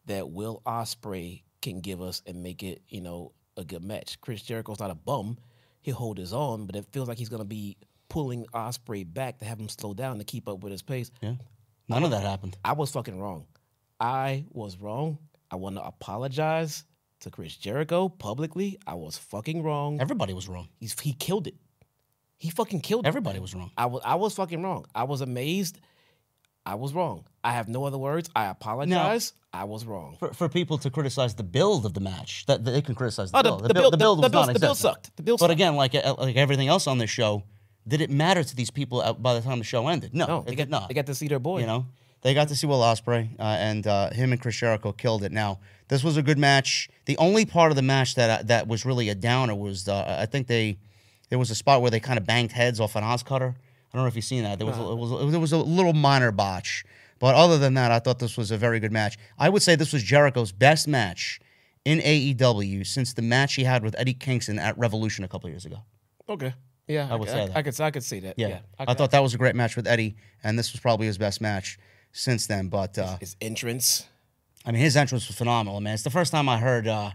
[0.07, 4.19] that Will Ospreay can give us and make it, you know, a good match.
[4.19, 5.37] Chris Jericho's not a bum.
[5.81, 7.77] He'll hold his own, but it feels like he's gonna be
[8.15, 11.11] pulling Ospreay back to have him slow down to keep up with his pace.
[11.21, 11.33] Yeah.
[11.89, 12.55] None of that happened.
[12.63, 13.45] I was fucking wrong.
[13.99, 15.17] I was wrong.
[15.51, 16.85] I want to apologize
[17.19, 18.79] to Chris Jericho publicly.
[18.87, 19.99] I was fucking wrong.
[19.99, 20.69] Everybody was wrong.
[20.79, 21.55] He's, he killed it.
[22.37, 23.09] He fucking killed it.
[23.09, 23.71] Everybody was wrong.
[23.77, 24.85] I was I was fucking wrong.
[24.95, 25.77] I was amazed.
[26.65, 27.25] I was wrong.
[27.43, 28.29] I have no other words.
[28.33, 29.33] I apologize.
[29.53, 30.15] I was wrong.
[30.19, 33.31] For, for people to criticize the build of the match, that, that they can criticize
[33.31, 33.63] the Oh, the- build.
[33.69, 35.15] the build- the build the- was the build- the build sucked.
[35.17, 35.53] The build But sucked.
[35.53, 37.43] again, like uh, like everything else on this show,
[37.87, 40.13] did it matter to these people by the time the show ended?
[40.13, 40.87] No, No, they got not.
[40.87, 41.59] they got to see their boy.
[41.61, 41.85] You know,
[42.21, 45.31] they got to see Will Ospreay, uh, and uh, him and Chris Jericho killed it.
[45.31, 46.89] Now, this was a good match.
[47.05, 50.17] The only part of the match that uh, that was really a downer was uh,
[50.19, 50.77] I think they
[51.29, 53.53] there was a spot where they kind of banged heads off an OsCutter.
[53.53, 54.57] I don't know if you've seen that.
[54.59, 56.83] There was, a, it was there was a little minor botch,
[57.19, 59.17] but other than that, I thought this was a very good match.
[59.37, 61.39] I would say this was Jericho's best match
[61.85, 65.65] in AEW since the match he had with Eddie Kingston at Revolution a couple years
[65.65, 65.83] ago.
[66.27, 66.53] Okay.
[66.87, 67.57] Yeah, I, would could- say I, that.
[67.57, 68.35] I could I could see that.
[68.37, 71.07] Yeah, Yeah, I, thought that was a great match with Eddie, and this was probably
[71.07, 71.79] his best match
[72.11, 72.67] since then.
[72.69, 74.05] But uh, his entrance.
[74.65, 75.93] I mean, his entrance was phenomenal, man.
[75.93, 77.11] It's the first time I heard uh,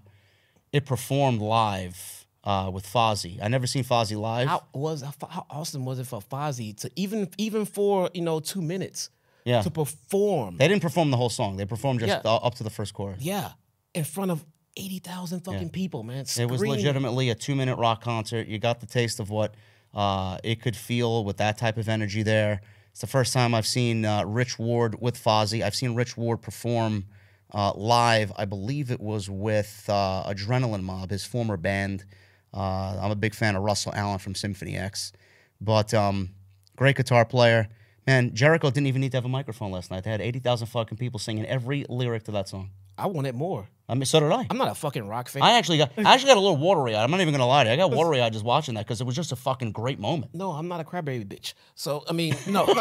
[0.73, 3.39] it performed live uh, with Fozzy.
[3.43, 4.49] I never seen Fozzy live.
[4.49, 8.63] How was how awesome was it for Fozzy to even even for you know two
[8.63, 9.11] minutes
[9.45, 9.63] Yeah.
[9.63, 11.57] to perform They didn't perform the whole song.
[11.57, 12.31] They performed just Yeah.
[12.31, 13.21] uh, up to the first chorus.
[13.21, 13.53] yeah
[13.95, 14.45] in front of
[14.77, 18.47] eighty thousand fucking people man It was legitimately a two-minute rock concert.
[18.47, 19.55] You got the taste of what
[19.95, 22.61] uh, it could feel with that type of energy there.
[22.91, 25.63] It's the first time I've seen uh, Rich Ward with Fozzy.
[25.63, 27.07] I've seen Rich Ward perform
[27.53, 28.33] uh, live.
[28.37, 32.05] I believe it was with uh, Adrenaline Mob, his former band.
[32.53, 35.13] Uh, I'm a big fan of Russell Allen from Symphony X,
[35.61, 36.31] but um,
[36.77, 37.69] great guitar player.
[38.07, 40.03] Man, Jericho didn't even need to have a microphone last night.
[40.05, 42.71] They had 80,000 fucking people singing every lyric to that song.
[43.01, 44.47] I wanted more I mean, so did I.
[44.49, 46.95] I'm not a fucking rock fan I actually got I actually got a little watery
[46.95, 47.03] eyed.
[47.03, 47.75] I'm not even gonna lie to you.
[47.75, 50.33] I got watery eyed just watching that because it was just a fucking great moment.
[50.35, 52.73] no I'm not a crybaby bitch so I mean no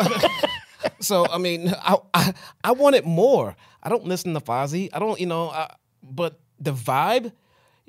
[1.00, 2.34] so I mean I, I
[2.64, 5.74] I wanted more I don't listen to Fozzy I don't you know I,
[6.04, 7.32] but the vibe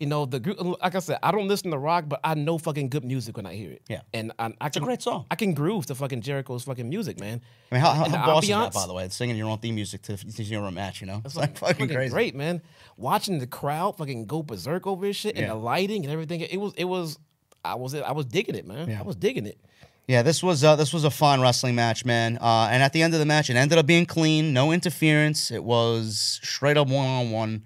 [0.00, 2.56] you know the group like I said I don't listen to rock but I know
[2.58, 4.00] fucking good music when I hear it Yeah.
[4.14, 5.26] and I, I It's a great song.
[5.30, 7.40] I can groove to fucking Jericho's fucking music, man.
[7.70, 9.08] I mean, how, how, how boss is that, by the way?
[9.10, 11.20] Singing your own theme music to, to your own match, you know?
[11.24, 12.12] It's like Fucking fucking crazy.
[12.12, 12.62] great, man.
[12.96, 15.52] Watching the crowd fucking go berserk over this shit and Yeah.
[15.52, 16.40] the lighting and everything.
[16.40, 17.18] It was, it was,
[17.64, 18.88] I was, I was digging it, man.
[18.88, 19.00] Yeah.
[19.00, 19.58] I was digging it.
[20.08, 22.36] Yeah, this was uh, this was a fun wrestling match, man.
[22.40, 25.52] Uh, and at the end of the match, it ended up being clean, no interference.
[25.52, 27.62] It was straight up one on one.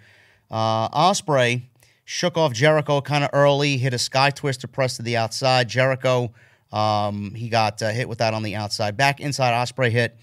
[0.52, 1.62] Ospreay
[2.04, 5.68] shook off Jericho kind of early, hit a sky twister press to the outside.
[5.68, 6.32] Jericho,
[6.72, 8.96] um, he got uh, hit with that on the outside.
[8.96, 10.18] Back inside, Ospreay hit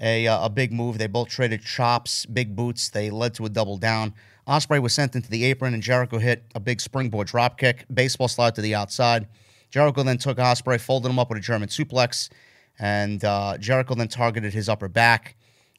[0.00, 0.98] a uh, a big move.
[0.98, 2.90] They both traded chops, big boots.
[2.90, 4.14] They led to a double down.
[4.46, 8.28] Ospreay was sent into the apron, and Jericho hit a big springboard drop kick, baseball
[8.28, 9.28] slide to the outside.
[9.70, 12.28] Jericho then took Ospreay, folded him up with a German suplex,
[12.78, 15.36] and uh, Jericho then targeted his upper back,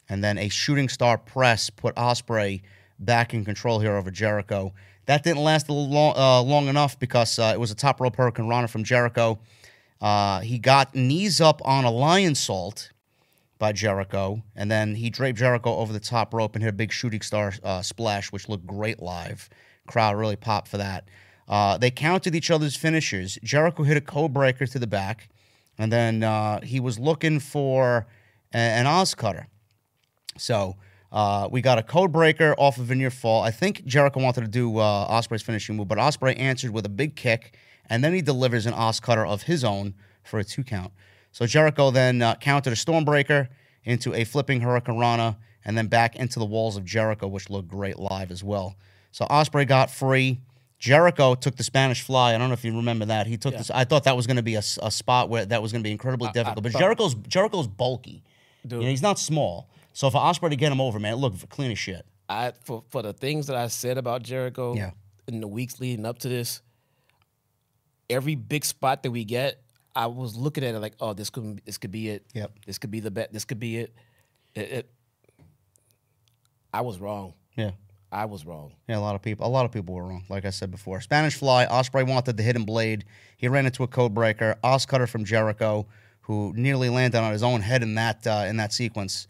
[0.10, 2.62] and then a shooting star press put Ospreay
[3.00, 4.74] back in control here over Jericho.
[5.06, 8.70] That didn't last long, uh, long enough because uh, it was a top rope hurricanrana
[8.70, 9.40] from Jericho.
[10.00, 12.90] Uh, he got knees up on a lionsault
[13.60, 16.92] by Jericho, and then he draped Jericho over the top rope and hit a big
[16.92, 19.50] shooting star uh, splash, which looked great live.
[19.88, 21.08] Crowd really popped for that.
[21.48, 23.38] Uh, they counted each other's finishers.
[23.44, 25.30] Jericho hit a code breaker to the back,
[25.78, 28.08] and then uh, he was looking for
[28.54, 29.46] an OsCutter.
[30.38, 30.76] So
[31.14, 33.42] uh, we got a code breaker off of a near fall.
[33.44, 36.90] I think Jericho wanted to do uh, Ospreay's finishing move, but Ospreay answered with a
[36.90, 37.56] big kick,
[37.90, 40.92] and then he delivers an OsCutter of his own for a two count.
[41.32, 43.48] So Jericho then uh, countered a Stormbreaker
[43.84, 48.00] into a flipping Hurricanrana, and then back into the walls of Jericho, which looked great
[48.00, 48.76] live as well.
[49.12, 50.42] So Ospreay got free.
[50.80, 52.34] Jericho took the Spanish Fly.
[52.34, 53.26] I don't know if you remember that.
[53.28, 53.72] He took this.
[53.72, 55.92] I thought that was going to be a spot where that was going to be
[55.92, 56.64] incredibly difficult.
[56.64, 58.24] but thought- Jericho's Jericho's bulky.
[58.64, 59.70] You know, he's not small.
[59.94, 62.06] So for Ospreay to get him over, man, look clean as shit.
[62.28, 64.92] I for for the things that I said about Jericho Yeah.
[65.28, 66.62] in the weeks leading up to this,
[68.10, 69.62] every big spot that we get,
[69.96, 72.26] I was looking at it like, oh, this could this could be it.
[72.34, 72.52] Yep.
[72.66, 73.32] This could be the bet.
[73.32, 73.94] This could be it.
[74.56, 74.72] It.
[74.72, 74.90] it
[76.74, 77.34] I was wrong.
[77.56, 77.72] Yeah.
[78.12, 78.74] I was wrong.
[78.88, 79.46] Yeah, a lot of people.
[79.46, 80.24] A lot of people were wrong.
[80.30, 81.66] Like I said before, Spanish Fly.
[81.66, 83.06] Ospreay wanted the hidden blade.
[83.38, 84.56] He ran into a code breaker.
[84.64, 85.88] OsCutter from Jericho,
[86.22, 89.28] who nearly landed on his own head in that uh, in that sequence.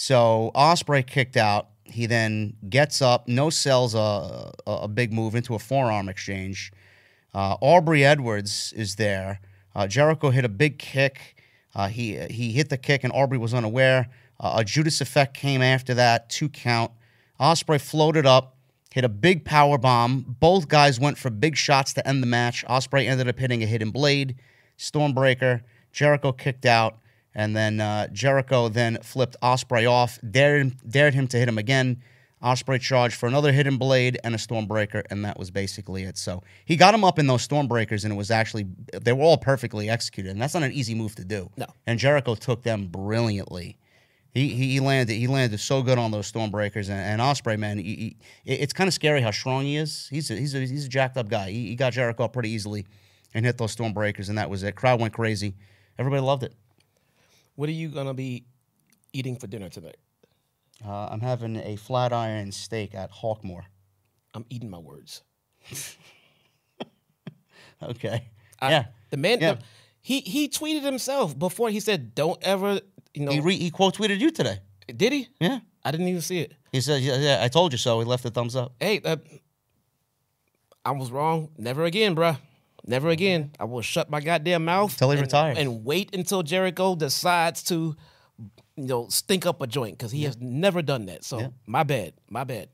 [0.00, 1.70] So Ospreay kicked out.
[1.82, 6.72] He then gets up, no sells a, a, big move into a forearm exchange.
[7.34, 9.40] Uh, Aubrey Edwards is there.
[9.74, 11.42] Uh, Jericho hit a big kick.
[11.74, 14.08] Uh, he he hit the kick, and Aubrey was unaware.
[14.38, 16.92] Uh, a Judas effect came after that, two count.
[17.40, 18.56] Ospreay floated up,
[18.92, 20.36] hit a big power bomb.
[20.38, 22.64] Both guys went for big shots to end the match.
[22.66, 24.36] Ospreay ended up hitting a hidden blade,
[24.78, 25.62] Stormbreaker.
[25.90, 26.98] Jericho kicked out,
[27.34, 31.58] and then uh, Jericho then flipped Ospreay off, dared him, dared him to hit him
[31.58, 32.02] again.
[32.42, 36.16] Ospreay charged for another hidden blade and a Stormbreaker, and that was basically it.
[36.16, 39.38] So he got him up in those Stormbreakers, and it was actually they were all
[39.38, 41.50] perfectly executed, and that's not an easy move to do.
[41.56, 41.66] No.
[41.86, 43.76] And Jericho took them brilliantly.
[44.30, 47.78] He, he he landed he landed so good on those Stormbreakers and, and Ospreay man.
[47.78, 50.06] He, he, it's kind of scary how strong he is.
[50.08, 51.50] He's a, he's a, he's a jacked up guy.
[51.50, 52.86] He, he got Jericho up pretty easily
[53.34, 54.76] and hit those Stormbreakers and that was it.
[54.76, 55.54] Crowd went crazy.
[55.98, 56.52] Everybody loved it.
[57.58, 58.44] What are you gonna be
[59.12, 59.96] eating for dinner tonight?
[60.86, 63.62] Uh, I'm having a flat iron steak at Hawksmoor.
[64.32, 65.22] I'm eating my words.
[67.80, 68.28] Okay.
[68.60, 68.84] I- yeah.
[69.10, 69.52] The man, Yeah.
[69.54, 69.62] the-
[70.00, 72.80] he he tweeted himself before he said, "Don't ever,"
[73.14, 73.30] you know.
[73.32, 74.58] He re, he quote tweeted you today.
[74.96, 75.28] did he?
[75.40, 75.60] Yeah.
[75.84, 76.54] I didn't even see it.
[76.72, 78.00] He said, yeah, yeah, I told you so.
[78.00, 78.72] He left a thumbs up.
[78.80, 79.16] Hey, uh,
[80.84, 81.50] I was wrong.
[81.56, 82.36] Never again, bruh.
[82.88, 83.50] Never again.
[83.60, 85.58] I will shut my goddamn mouth until he and, retires.
[85.58, 87.94] and wait until Jericho decides to,
[88.76, 91.22] you know, stink up a joint because he has never done that.
[91.22, 92.70] So my bad, my bad.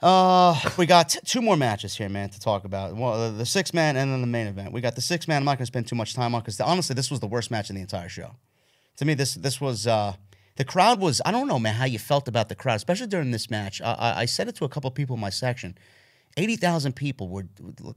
[0.00, 2.96] Uh, we got t- two more matches here, man, to talk about.
[2.96, 4.72] Well, the, the six man and then the main event.
[4.72, 5.36] We got the six man.
[5.36, 7.52] I'm not going to spend too much time on because honestly, this was the worst
[7.52, 8.34] match in the entire show.
[8.96, 10.14] To me, this this was uh,
[10.56, 11.22] the crowd was.
[11.24, 13.80] I don't know, man, how you felt about the crowd, especially during this match.
[13.80, 15.78] I, I, I said it to a couple people in my section.
[16.36, 17.46] Eighty thousand people were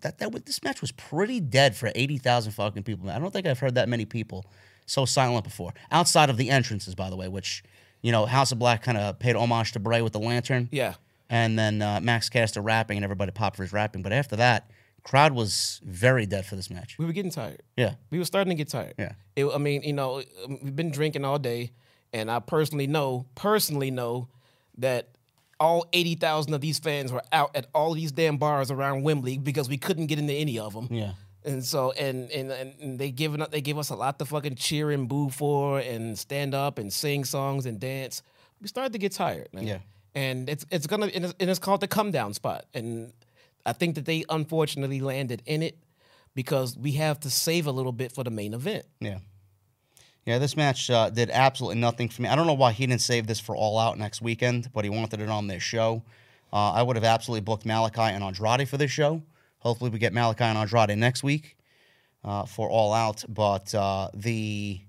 [0.01, 3.09] that that this match was pretty dead for eighty thousand fucking people.
[3.09, 4.45] I don't think I've heard that many people
[4.85, 5.73] so silent before.
[5.91, 7.63] Outside of the entrances, by the way, which
[8.01, 10.93] you know, House of Black kind of paid homage to Bray with the lantern Yeah.
[11.27, 14.03] and then uh, Max Caster rapping, and everybody popped for his rapping.
[14.03, 14.69] But after that,
[15.01, 16.97] crowd was very dead for this match.
[16.99, 17.63] We were getting tired.
[17.75, 18.93] Yeah, We were starting to get tired.
[18.99, 19.13] Yeah.
[19.35, 21.71] It, I mean, you know, we've been drinking all day,
[22.13, 24.27] and I personally know, personally know,
[24.77, 25.09] that
[25.59, 29.37] all eighty thousand of these fans were out at all these damn bars around Wembley
[29.37, 30.87] because we couldn't get into any of them.
[30.91, 31.13] yeah,
[31.43, 34.25] And so, and and and and they given up, they gave us a lot to
[34.25, 38.21] fucking cheer and boo for, and stand up and sing songs and dance.
[38.61, 39.67] We started to get tired, man.
[39.67, 39.77] Yeah.
[40.13, 43.11] And it's it's gonna and it's, and it's called the come down spot, and
[43.65, 45.77] I think that they unfortunately landed in it
[46.35, 48.85] because we have to save a little bit for the main event.
[48.99, 49.19] yeah,
[50.25, 50.37] yeah.
[50.39, 52.29] This match uh, did absolutely nothing for me.
[52.29, 54.89] I don't know why he didn't save this for All Out next weekend, but he
[54.89, 56.03] wanted it on this show.
[56.51, 59.21] Uh, I would have absolutely booked Malachi and Andrade for this show.
[59.59, 61.57] Hopefully, we get Malachi and Andrade next week
[62.23, 63.23] uh, for All Out.
[63.27, 64.79] But uh, the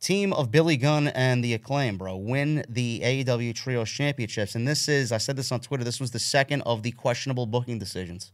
[0.00, 4.54] team of Billy Gunn and the Acclaim, bro, win the AEW Trios Championships.
[4.54, 7.46] And this is, I said this on Twitter, this was the second of the questionable
[7.46, 8.32] booking decisions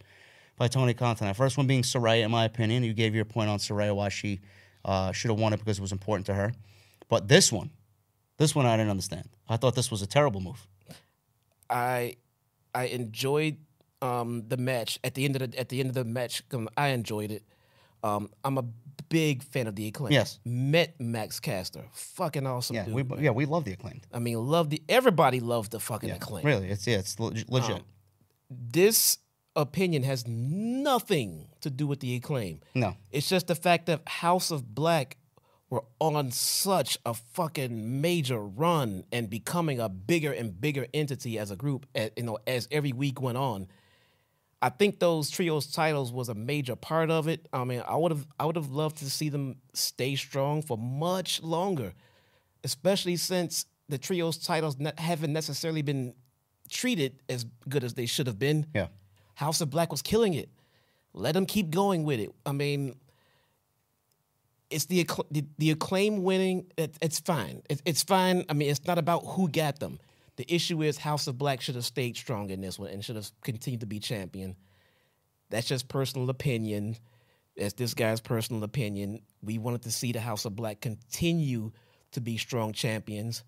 [0.56, 1.16] by Tony Khan.
[1.34, 2.82] First one being Saraya, in my opinion.
[2.84, 4.40] You gave your point on Saraya why she
[4.86, 6.54] uh, should have won it because it was important to her.
[7.08, 7.70] But this one,
[8.38, 9.28] this one I didn't understand.
[9.48, 10.66] I thought this was a terrible move.
[11.68, 12.16] I
[12.74, 13.58] I enjoyed
[14.00, 16.42] um, the match at the end of the at the end of the match.
[16.76, 17.42] I enjoyed it.
[18.02, 18.64] Um, I'm a
[19.08, 20.12] big fan of the acclaim.
[20.12, 20.38] Yes.
[20.44, 22.94] met Max Caster, fucking awesome Yeah, dude.
[22.94, 23.22] we, man.
[23.22, 24.06] yeah, we love the acclaimed.
[24.12, 26.44] I mean, love the everybody loved the fucking acclaim.
[26.44, 27.50] Really, it's yeah, it's legit.
[27.52, 27.82] Um,
[28.50, 29.18] This
[29.56, 32.60] opinion has nothing to do with the acclaim.
[32.74, 35.16] no, It's just the fact that House of Black
[35.70, 41.50] were on such a fucking major run and becoming a bigger and bigger entity as
[41.50, 43.66] a group, a- you know, as every week went on.
[44.62, 47.48] I think those trios titles was a major part of it.
[47.52, 50.78] I mean, I would have I would have loved to see them stay strong for
[50.78, 51.92] much longer,
[52.64, 56.14] especially since the trios titles ne- haven't necessarily been
[56.68, 58.66] treated as good as they should have been.
[58.74, 58.86] yeah,
[59.36, 60.48] House of Black was killing it.
[61.12, 62.30] Let them keep going with it.
[62.44, 62.96] I mean,
[64.70, 66.66] it's the accl- the, the acclaim winning.
[66.76, 67.62] It, it's fine.
[67.68, 68.44] It, it's fine.
[68.48, 69.98] I mean, it's not about who got them.
[70.36, 73.16] The issue is House of Black should have stayed strong in this one and should
[73.16, 74.56] have continued to be champion.
[75.50, 76.96] That's just personal opinion.
[77.58, 79.20] That's this guy's personal opinion.
[79.42, 81.72] We wanted to see the House of Black continue
[82.12, 83.44] to be strong champions.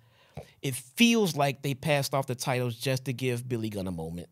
[0.60, 4.28] It feels like they passed off the titles just to give Billy Gunn a moment.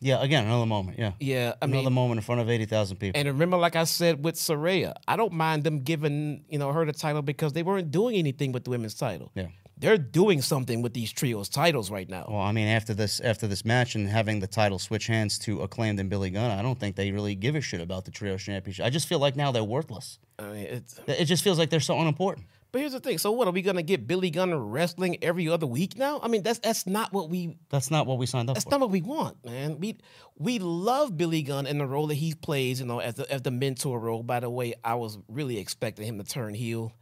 [0.00, 0.22] Yeah.
[0.22, 0.98] Again, another moment.
[0.98, 3.18] Yeah, Yeah, I another mean, moment in front of eighty thousand people.
[3.18, 6.84] and remember, like I said with Saraya, I don't mind them giving you know her
[6.86, 9.30] the title because they weren't doing anything with the women's title.
[9.34, 9.48] Yeah.
[9.80, 12.26] they're doing something with these trios titles right now.
[12.28, 15.60] Well, I mean, after this, after this match and having the title switch hands to
[15.62, 18.36] acclaimed and Billy Gunn, I don't think they really give a shit about the trio
[18.36, 18.84] championship.
[18.84, 20.18] I just feel like now they're worthless.
[20.38, 22.46] I mean, it's, It just feels like they're so unimportant.
[22.72, 25.66] But here's the thing: so what are we gonna get Billy Gunn wrestling every other
[25.66, 26.20] week now?
[26.22, 28.60] I mean, that's that's not what we That's not what we signed up for.
[28.60, 28.70] That's for.
[28.70, 29.78] not what we want, man.
[29.78, 29.96] We
[30.36, 33.42] we love Billy Gunn and the role that he plays, you know, as the as
[33.42, 34.22] the mentor role.
[34.22, 36.92] By the way, I was really expecting him to turn heel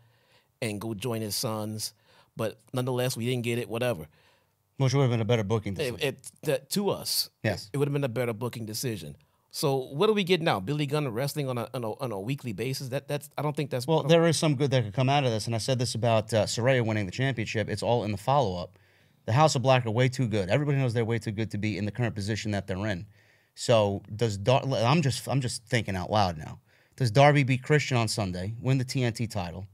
[0.63, 1.93] and go join his sons,
[2.37, 3.69] but nonetheless, we didn't get it.
[3.69, 4.07] Whatever.
[4.79, 6.01] Which would have been a better booking It, decision.
[6.03, 7.71] it that, to us, Yes.
[7.73, 9.17] it would have been a better booking decision.
[9.57, 10.61] So what do we get now?
[10.61, 12.89] Billy Gunn wrestling on a on a, on a weekly basis.
[12.89, 15.25] That that's I don't think that's Well, there is some good that could come out
[15.25, 17.71] of this, and I said this about uh, Saraya winning the championship.
[17.71, 18.79] It's all in the follow up.
[19.25, 20.51] The House of Black are way too good.
[20.51, 23.07] Everybody knows they're way too good to be in the current position that they're in.
[23.55, 26.61] So does Dar- I'm just I'm just thinking out loud now.
[26.97, 29.67] Does Darby beat Christian on Sunday, win the TNT title,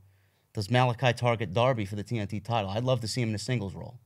[0.55, 2.71] Does Malachi target Darby for the TNT title?
[2.71, 3.99] I'd love to see him in a singles role.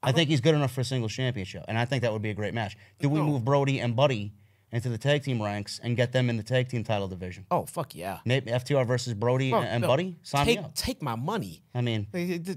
[0.00, 2.30] I, think he's good enough for a singles championship, and I think that would be
[2.30, 2.76] a great match.
[3.00, 4.32] Do we move Brody and Buddy
[4.72, 7.46] into the tag team ranks and get them in the tag team title division?
[7.50, 8.18] Oh fuck yeah.
[8.24, 10.16] Maybe FTR versus Brody Bro, and no, Buddy.
[10.22, 10.74] Sign take, me up.
[10.74, 11.62] Take my money.
[11.74, 12.06] I mean,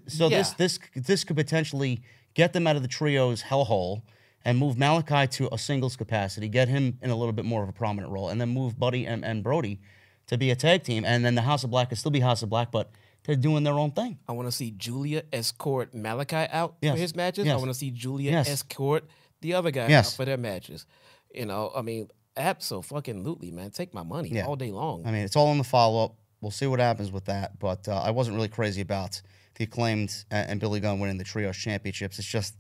[0.08, 0.38] so yeah.
[0.38, 2.02] this this this could potentially
[2.34, 4.02] get them out of the trio's hellhole
[4.44, 7.70] and move Malachi to a singles capacity, get him in a little bit more of
[7.70, 9.80] a prominent role, and then move Buddy and, and Brody
[10.28, 12.42] to be a tag team, and then the House of Black could still be House
[12.42, 12.90] of Black, but
[13.24, 14.18] they're doing their own thing.
[14.28, 16.94] I want to see Julia escort Malachi out Yes.
[16.94, 17.48] for his matches.
[17.48, 18.50] I want to see Julia Yes.
[18.50, 19.06] escort
[19.42, 20.08] the other guy Yes.
[20.08, 20.86] out for their matches.
[21.34, 23.72] You know, I mean, absolutely, man.
[23.72, 24.46] Take my money Yeah.
[24.46, 25.06] all day long.
[25.06, 26.16] I mean, it's all in the follow up.
[26.42, 29.22] We'll see what happens with that, but uh, I wasn't really crazy about
[29.56, 32.18] the acclaimed and, and Billy Gunn winning the trios championships.
[32.18, 32.56] It's just,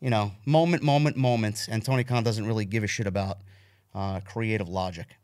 [0.00, 3.38] you know, moment, moment, moment, and Tony Khan doesn't really give a shit about
[3.94, 5.16] uh, creative logic.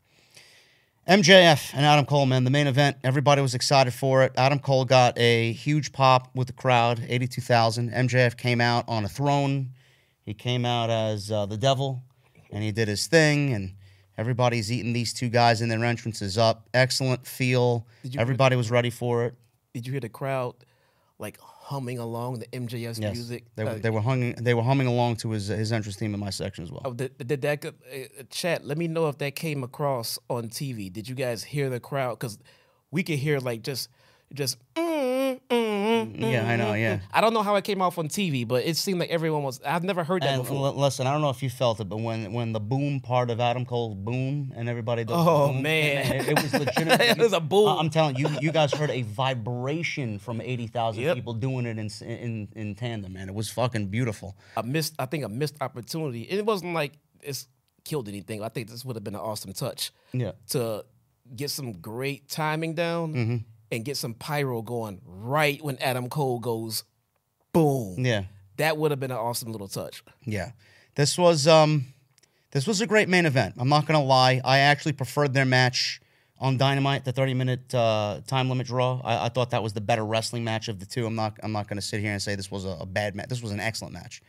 [1.07, 2.97] MJF and Adam Cole, man, the main event.
[3.03, 4.33] Everybody was excited for it.
[4.37, 7.89] Adam Cole got a huge pop with the crowd, 82,000.
[7.91, 9.71] MJF came out on a throne.
[10.23, 12.03] He came out as uh, the devil,
[12.51, 13.73] and he did his thing, and
[14.17, 16.67] everybody's eating these two guys in their entrances up.
[16.73, 17.85] Excellent feel.
[18.03, 19.35] Did you- Everybody was ready for it.
[19.73, 20.55] Did you hear the crowd
[21.17, 23.45] like humming along the MJS Yes, music?
[23.55, 24.33] they, were Uh, they were humming.
[24.33, 26.81] They were humming along to his his entrance theme in my section as well.
[26.83, 27.71] Oh, did, did that uh,
[28.29, 28.65] chat?
[28.65, 30.91] Let me know if that came across on TV.
[30.91, 32.19] Did you guys hear the crowd?
[32.19, 32.37] Because
[32.91, 33.87] we could hear like just,
[34.33, 34.57] just.
[34.75, 35.20] mm,
[35.51, 36.99] Yeah, I know, yeah.
[37.11, 39.59] I don't know how it came off on TV, but it seemed like everyone was.
[39.65, 40.67] I've never heard that And before.
[40.67, 43.29] l- listen, I don't know if you felt it, but when when the boom part
[43.29, 46.15] of Adam Cole's boom and everybody does Oh, boom, man.
[46.15, 47.01] it, it was legitimate.
[47.01, 47.67] It was a boom.
[47.67, 51.15] I- I'm telling you, you guys heard a vibration from eighty thousand Yep.
[51.15, 53.27] people doing it in, s- in in tandem, man.
[53.29, 54.37] It was fucking beautiful.
[54.55, 54.95] a missed.
[54.99, 56.21] I think a missed opportunity.
[56.23, 57.47] It wasn't like it's
[57.83, 58.43] killed anything.
[58.43, 59.91] I think this would have been an awesome touch.
[60.13, 60.31] Yeah.
[60.49, 60.85] To
[61.35, 63.37] get some great timing down Mm-hmm.
[63.71, 66.83] And get some pyro going right when Adam Cole goes,
[67.53, 67.95] boom.
[68.03, 68.23] Yeah,
[68.57, 70.03] That would have been an awesome little touch.
[70.25, 70.51] yeah.
[70.95, 71.85] This was um,
[72.51, 73.55] this was a great main event.
[73.57, 74.41] I'm not gonna lie.
[74.43, 76.01] I actually preferred their match
[76.37, 78.99] on Dynamite, the 30 minute uh, time limit draw.
[79.05, 81.05] I, I thought that was the better wrestling match of the two.
[81.05, 83.29] I'm not I'm not gonna sit here and say this was a, a bad match.
[83.29, 84.21] This was an excellent match.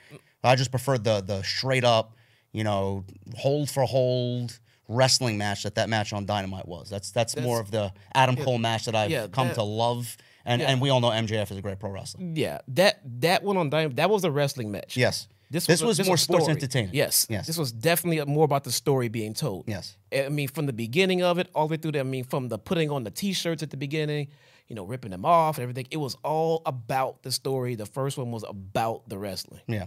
[0.44, 2.14] I just preferred the the straight up,
[2.52, 3.04] you know,
[3.34, 6.90] hold for hold wrestling match that that match on Dynamite was.
[6.90, 10.16] That's that's, more of the Adam Cole match that I've yeah, come that- to love.
[10.44, 12.24] And and we all know MJF is a great pro wrestler.
[12.24, 14.96] Yeah, that that one on Dynamite, that was a wrestling match.
[14.96, 15.28] Yes.
[15.52, 16.94] This This was, was a- more a sports entertainment.
[16.94, 17.46] Yes, Yes.
[17.46, 19.64] This was definitely more about the story being told.
[19.68, 19.96] Yes.
[20.10, 22.00] I mean, from the beginning of it, all the way through there.
[22.00, 24.28] I mean, from the putting on the T-shirts at the beginning,
[24.68, 25.86] you know, ripping them off, and everything.
[25.90, 27.74] It was all about the story.
[27.74, 29.60] The first one was about the wrestling.
[29.66, 29.86] Yeah.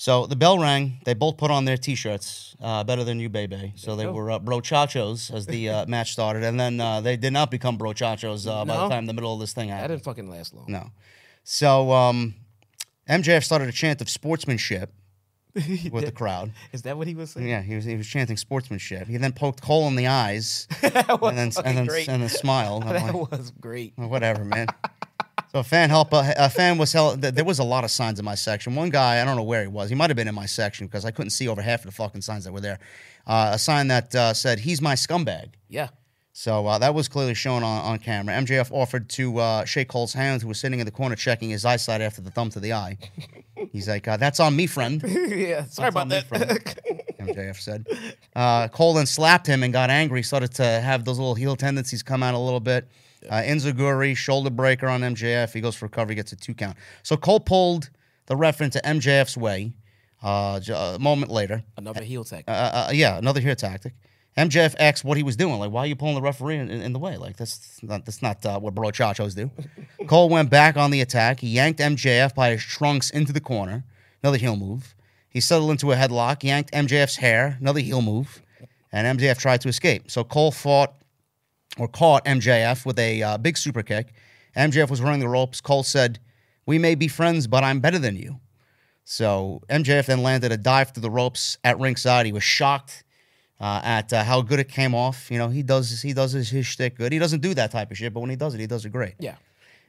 [0.00, 0.98] So the bell rang.
[1.04, 3.74] They both put on their T-shirts, uh, better than you, baby.
[3.76, 7.34] So they were uh, brochachos as the uh, match started, and then uh, they did
[7.34, 9.98] not become brochachos uh, by the time the middle of this thing That happened.
[9.98, 10.64] didn't fucking last long.
[10.68, 10.90] No.
[11.44, 12.34] So um,
[13.10, 14.90] MJF started a chant of sportsmanship
[15.54, 16.52] with the crowd.
[16.72, 17.46] Is that what he was saying?
[17.46, 19.06] Yeah, he was he was chanting sportsmanship.
[19.06, 22.08] He then poked Cole in the eyes, that was and then fucking and then great.
[22.08, 22.84] and then smiled.
[22.84, 23.92] I'm that like, was great.
[23.96, 24.68] Whatever, man.
[25.52, 27.16] So a fan help a, a fan was hell.
[27.16, 28.74] There was a lot of signs in my section.
[28.74, 29.88] One guy, I don't know where he was.
[29.88, 31.92] He might have been in my section because I couldn't see over half of the
[31.92, 32.78] fucking signs that were there.
[33.26, 35.88] Uh, a sign that uh, said "He's my scumbag." Yeah.
[36.32, 38.34] So uh, that was clearly shown on, on camera.
[38.34, 41.64] MJF offered to uh, shake Cole's hand, who was sitting in the corner checking his
[41.64, 42.96] eyesight after the thumb to the eye.
[43.72, 45.64] He's like, uh, "That's on me, friend." yeah.
[45.66, 46.28] Sorry about on me, that.
[46.28, 46.76] friend.
[47.20, 47.86] MJF said.
[48.34, 52.02] Uh, Cole then slapped him and got angry, started to have those little heel tendencies
[52.02, 52.88] come out a little bit.
[53.28, 55.52] Uh, Enzuigiri, shoulder breaker on MJF.
[55.52, 56.76] He goes for recovery, gets a two count.
[57.02, 57.90] So Cole pulled
[58.26, 59.72] the ref into MJF's way
[60.22, 61.62] uh, j- a moment later.
[61.76, 62.48] Another heel tactic.
[62.48, 63.92] Uh, uh, yeah, another heel tactic.
[64.36, 65.58] MJF asked what he was doing.
[65.58, 67.16] Like, why are you pulling the referee in, in, in the way?
[67.16, 69.50] Like, that's not that's not uh, what brochachos do.
[70.06, 71.40] Cole went back on the attack.
[71.40, 73.84] He yanked MJF by his trunks into the corner.
[74.22, 74.94] Another heel move.
[75.28, 77.56] He settled into a headlock, yanked MJF's hair.
[77.60, 78.42] Another heel move.
[78.92, 80.10] And MJF tried to escape.
[80.10, 80.94] So Cole fought
[81.78, 84.12] or caught MJF with a uh, big super kick.
[84.56, 85.60] MJF was running the ropes.
[85.60, 86.18] Cole said,
[86.66, 88.40] "We may be friends, but I'm better than you."
[89.04, 92.26] So MJF then landed a dive to the ropes at ringside.
[92.26, 93.04] He was shocked
[93.60, 95.30] uh, at uh, how good it came off.
[95.30, 97.12] You know, he does he does his, his shtick good.
[97.12, 98.90] He doesn't do that type of shit, but when he does it, he does it
[98.90, 99.14] great.
[99.18, 99.36] yeah.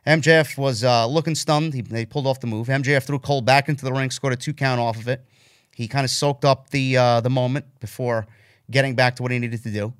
[0.05, 1.75] MJF was uh, looking stunned.
[1.75, 2.67] He, they pulled off the move.
[2.67, 5.23] MJF threw Cole back into the ring, scored a two count off of it.
[5.75, 8.25] He kind of soaked up the uh, the moment before
[8.71, 9.93] getting back to what he needed to do.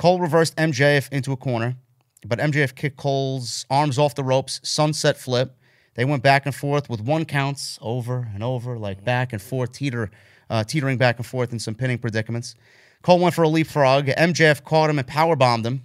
[0.00, 1.76] Cole reversed MJF into a corner,
[2.24, 5.58] but MJF kicked Cole's arms off the ropes, sunset flip.
[5.92, 9.72] They went back and forth with one counts over and over, like back and forth,
[9.72, 10.10] teeter,
[10.48, 12.54] uh, teetering back and forth in some pinning predicaments.
[13.02, 14.06] Cole went for a leapfrog.
[14.06, 15.82] MJF caught him and power bombed him.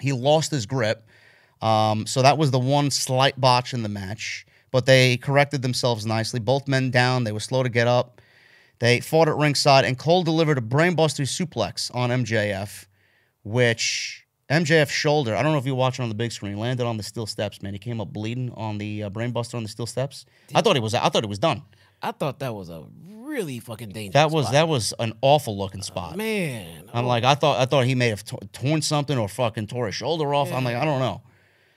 [0.00, 1.06] He lost his grip.
[1.62, 6.04] Um, so that was the one slight botch in the match, but they corrected themselves
[6.04, 6.40] nicely.
[6.40, 7.22] Both men down.
[7.22, 8.20] They were slow to get up.
[8.80, 12.86] They fought at ringside, and Cole delivered a brainbuster suplex on MJF,
[13.48, 16.86] which MJF's shoulder, I don't know if you watch it on the big screen, landed
[16.86, 17.72] on the steel steps, man.
[17.72, 20.24] He came up bleeding on the uh, brainbuster on the steel steps.
[20.54, 21.62] I thought he was I thought it was done.
[22.00, 24.14] I thought that was a really fucking dangerous.
[24.14, 24.52] That was spot.
[24.52, 26.16] that was an awful looking spot.
[26.16, 26.88] man.
[26.94, 29.86] I'm like, I thought I thought he may have t- torn something or fucking tore
[29.86, 30.52] his shoulder off.
[30.52, 31.22] I'm like, I don't know.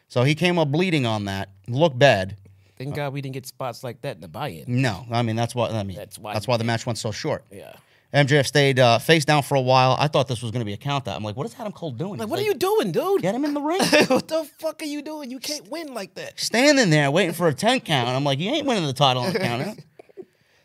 [0.08, 1.50] So he came up bleeding on that.
[1.68, 2.38] Looked bad.
[2.78, 4.64] Thank God we didn't get spots like that in the buy-in.
[4.68, 7.12] No, I mean that's why I mean That's why- that's why the match went so
[7.12, 7.44] short.
[7.52, 7.74] Yeah.
[8.14, 9.96] MJF stayed uh, face down for a while.
[9.98, 11.16] I thought this was going to be a count out.
[11.16, 12.20] I'm like, what is Adam Cole doing?
[12.20, 13.22] Like, what are you doing, dude?
[13.22, 13.80] Get him in the ring.
[14.08, 15.32] what the fuck are you doing?
[15.32, 16.38] You can't win like that.
[16.40, 18.10] Standing there waiting for a 10 count.
[18.10, 19.78] I'm like, you ain't winning the title on the count out.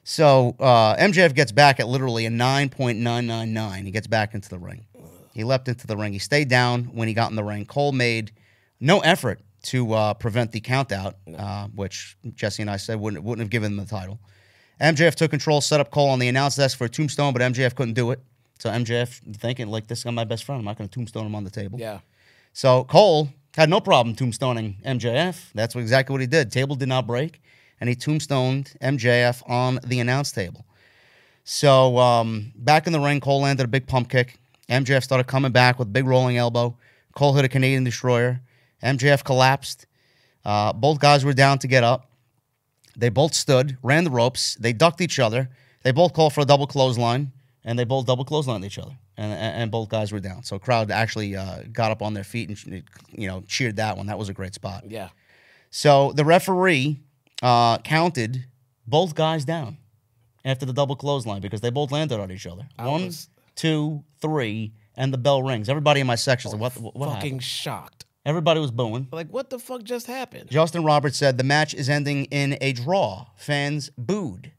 [0.09, 3.85] So uh, MJF gets back at literally a 9.999.
[3.87, 4.87] He gets back into the ring.
[5.35, 6.13] He leapt into the ring.
[6.13, 7.67] He stayed down when he got in the ring.
[7.67, 8.31] Cole made
[8.79, 13.25] no effort to uh, prevent the count out, uh, which Jesse and I said wouldn't,
[13.25, 14.21] wouldn't have given him the title.
[14.81, 17.75] MJF took control, set up Cole on the announce desk for a tombstone, but MJF
[17.75, 18.21] couldn't do it.
[18.59, 20.59] So MJF thinking, like, this is my best friend.
[20.59, 21.79] I'm not going to tombstone him on the table.
[21.79, 22.01] Yeah.
[22.53, 25.53] So Cole had no problem tombstoning MJF.
[25.55, 26.53] That's what, exactly what he did.
[26.53, 27.43] Table did not break,
[27.81, 30.65] and he tombstoned MJF on the announce table.
[31.45, 34.39] So um, back in the ring, Cole landed a big pump kick.
[34.69, 36.77] MJF started coming back with a big rolling elbow.
[37.15, 38.41] Cole hit a Canadian destroyer.
[38.83, 39.87] MJF collapsed.
[40.45, 42.11] Uh, both guys were down to get up.
[42.97, 44.55] They both stood, ran the ropes.
[44.57, 45.51] They ducked each other.
[45.83, 47.33] They both called for a double clothesline,
[47.65, 48.97] and they both double clotheslined each other.
[49.19, 50.43] And, and, both guys were down.
[50.43, 52.83] So crowd actually uh, got up on their feet and
[53.13, 54.07] you know cheered that one.
[54.09, 54.85] That was a great spot.
[54.87, 55.09] Yeah.
[55.71, 57.01] So the referee
[57.43, 58.45] uh, counted
[58.87, 59.79] both guys down
[60.45, 62.69] after the double clothesline because they both landed on each other.
[62.79, 65.71] I One, was- two, three, and the bell rings.
[65.71, 66.75] Everybody in my section said, "What?
[66.77, 67.96] What, what fucking happened?" shocked.
[68.27, 69.07] Everybody was booing.
[69.13, 70.51] Like, what the fuck just happened?
[70.51, 73.27] Justin Roberts said the match is ending in a draw.
[73.37, 74.51] Fans booed.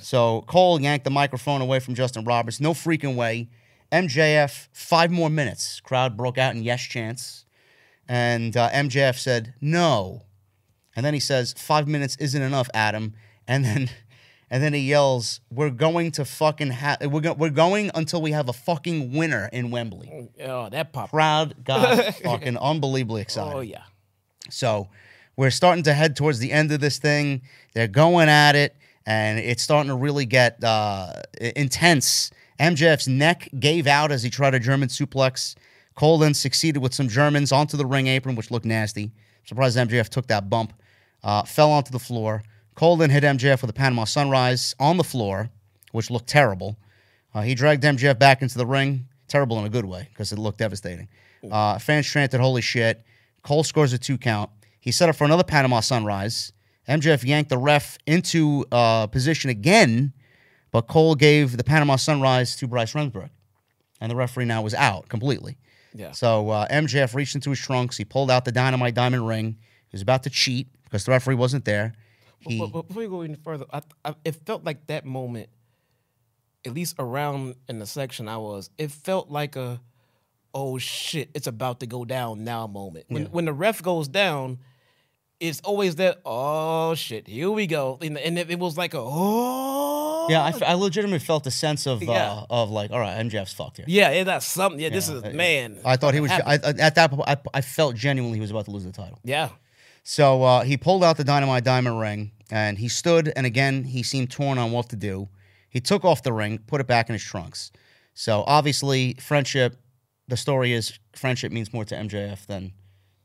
[0.00, 2.60] So Cole yanked the microphone away from Justin Roberts.
[2.60, 3.50] No freaking way.
[3.92, 5.80] MJF, five more minutes.
[5.80, 7.44] Crowd broke out in yes chants.
[8.08, 10.22] And uh, MJF said, no.
[10.96, 13.12] And then he says, five minutes isn't enough, Adam.
[13.46, 13.90] And then.
[14.54, 18.30] And then he yells, "We're going to fucking have we're, go- we're going until we
[18.30, 21.10] have a fucking winner in Wembley." Oh, that pop.
[21.10, 23.52] Crowd got fucking unbelievably excited.
[23.52, 23.82] Oh yeah.
[24.50, 24.90] So
[25.36, 27.42] we're starting to head towards the end of this thing.
[27.74, 31.14] They're going at it, and it's starting to really get uh,
[31.56, 32.30] intense.
[32.60, 35.56] MJF's neck gave out as he tried a German suplex.
[35.96, 39.10] Cole then succeeded with some Germans onto the ring apron, which looked nasty.
[39.46, 40.72] Surprised MJF took that bump.
[41.24, 42.44] Uh, fell onto the floor.
[42.74, 45.50] Cole then hit MJF with a Panama Sunrise on the floor,
[45.92, 46.76] which looked terrible.
[47.32, 49.06] Uh, he dragged MJF back into the ring.
[49.28, 51.08] Terrible in a good way because it looked devastating.
[51.50, 53.04] Uh, fans chanted, Holy shit.
[53.42, 54.50] Cole scores a two count.
[54.80, 56.52] He set up for another Panama Sunrise.
[56.88, 60.12] MJF yanked the ref into uh, position again,
[60.70, 63.30] but Cole gave the Panama Sunrise to Bryce Remsburg.
[64.00, 65.56] And the referee now was out completely.
[65.94, 66.12] Yeah.
[66.12, 67.96] So uh, MJF reached into his trunks.
[67.96, 69.56] He pulled out the dynamite diamond ring.
[69.88, 71.94] He was about to cheat because the referee wasn't there.
[72.46, 75.48] He, But, but before we go any further, I, I, it felt like that moment,
[76.66, 79.80] at least around in the section I was, it felt like a,
[80.54, 83.06] oh shit, it's about to go down now moment.
[83.08, 84.58] When, when the ref goes down,
[85.40, 87.98] it's always that, oh shit, here we go.
[88.00, 90.28] And, and it, it was like a, oh.
[90.30, 93.86] yeah, I legitimately felt a sense of uh, of like, all right, MJF's fucked here.
[93.88, 94.80] Yeah, yeah, that's something.
[94.80, 95.78] Yeah, this is, man.
[95.84, 96.30] I thought he was.
[96.30, 97.28] I, I- at that point.
[97.28, 99.18] I, I felt genuinely he was about to lose the title.
[99.24, 99.50] yeah.
[100.04, 103.32] So uh, he pulled out the dynamite diamond ring and he stood.
[103.34, 105.28] And again, he seemed torn on what to do.
[105.70, 107.72] He took off the ring, put it back in his trunks.
[108.14, 109.76] So obviously, friendship.
[110.28, 112.72] The story is friendship means more to MJF than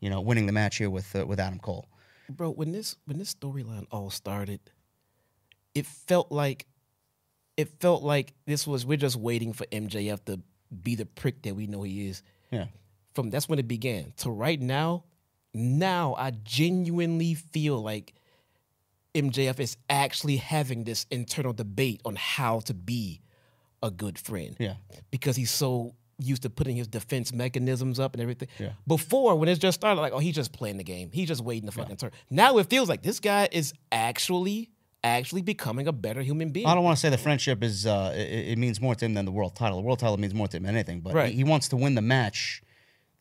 [0.01, 1.88] you know winning the match here with uh, with Adam Cole.
[2.30, 4.59] bro when this when this storyline all started
[5.74, 6.66] it felt like
[7.56, 10.40] it felt like this was we're just waiting for mjf to
[10.83, 12.66] be the prick that we know he is Yeah.
[13.14, 15.03] from that's when it began to right now
[15.53, 18.14] now i genuinely feel like
[19.16, 23.22] mjf is actually having this internal debate on how to be
[23.82, 24.76] a good friend Yeah.
[25.11, 28.50] because he's so used to putting his defense mechanisms up and everything.
[28.60, 28.72] Yeah.
[28.86, 31.11] Before, when it just started, like, oh, he's just playing the game.
[31.14, 32.11] He's just waiting to fucking turn.
[32.30, 34.69] Now it feels like this guy is actually,
[35.02, 36.66] actually becoming a better human being.
[36.68, 39.14] I don't want to say the friendship is uh, it, it means more to him
[39.14, 39.78] than the world title.
[39.78, 41.30] The world title means more to him than anything, but Right.
[41.30, 42.61] he, he wants to win the match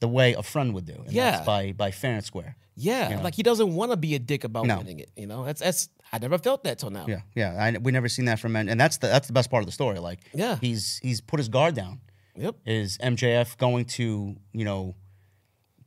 [0.00, 0.94] the way a friend would do.
[1.04, 1.30] And Yeah.
[1.32, 2.56] that's by by fair and square.
[2.76, 4.78] yeah, like he doesn't want to be a dick about No.
[4.78, 5.10] winning it.
[5.16, 7.06] You know, that's that's I never felt that till now.
[7.08, 7.52] Yeah, yeah.
[7.62, 9.66] I, we never seen that from men, and that's the that's the best part of
[9.66, 9.98] the story.
[9.98, 10.56] Like, Yeah.
[10.60, 12.00] he's he's put his guard down.
[12.36, 12.54] Yep.
[12.66, 14.94] Is MJF going to you know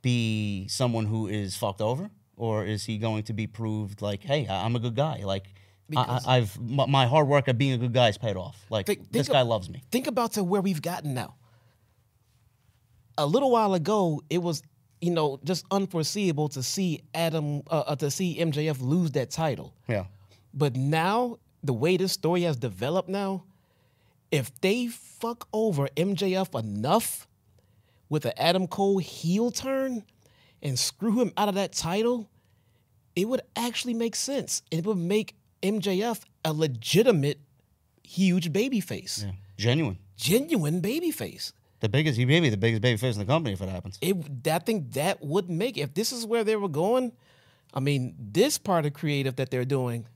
[0.02, 4.46] be someone who is fucked over, or is he going to be proved like, hey,
[4.48, 5.22] I'm a good guy?
[5.24, 5.46] Like,
[5.96, 8.64] I, I, I've my, my hard work at being a good guy is paid off.
[8.70, 9.82] Like, Think- think this of- guy loves me.
[9.90, 11.36] Think about to where we've gotten now.
[13.18, 14.62] A little while ago, it was
[15.00, 19.74] you know just unforeseeable to see Adam uh, uh, to see MJF lose that title.
[19.88, 20.04] Yeah.
[20.54, 23.44] But now, the way this story has developed now,
[24.30, 27.26] if they fuck over MJF enough
[28.08, 30.04] with an Adam Cole heel turn
[30.62, 32.28] and screw him out of that title,
[33.16, 34.62] it would actually make sense.
[34.70, 37.40] It would make MJF a legitimate,
[38.02, 39.32] huge babyface, Yeah.
[39.56, 39.98] Genuine.
[40.16, 41.52] genuine babyface.
[41.82, 43.98] The biggest, he may be the biggest baby face in the company if it happens.
[44.00, 44.16] It,
[44.48, 47.10] I think that would make if this is where they were going.
[47.74, 50.06] I mean, this part of creative that they're doing,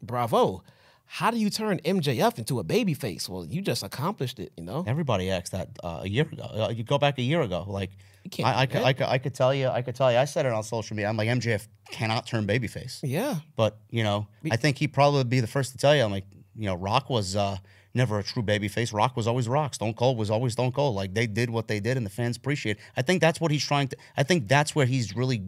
[0.00, 0.62] bravo.
[1.04, 3.28] How do you turn MJF into a baby face?
[3.28, 4.82] Well, you just accomplished it, you know.
[4.86, 6.44] Everybody asked that uh, a year ago.
[6.44, 7.90] Uh, you go back a year ago, like
[8.42, 8.82] I, I, could.
[8.82, 10.16] I, could, I could tell you, I could tell you.
[10.16, 11.08] I said it on social media.
[11.10, 15.40] I'm like MJF cannot turn babyface, Yeah, but you know, I think he'd probably be
[15.40, 16.02] the first to tell you.
[16.02, 16.26] I'm like,
[16.56, 17.58] you know, Rock was uh,
[17.94, 18.92] never a true babyface.
[18.94, 19.74] Rock was always Rock.
[19.74, 20.94] Stone Cold was always Stone Cold.
[20.94, 22.76] Like they did what they did, and the fans appreciate.
[22.76, 22.82] it.
[22.96, 23.96] I think that's what he's trying to.
[24.16, 25.42] I think that's where he's really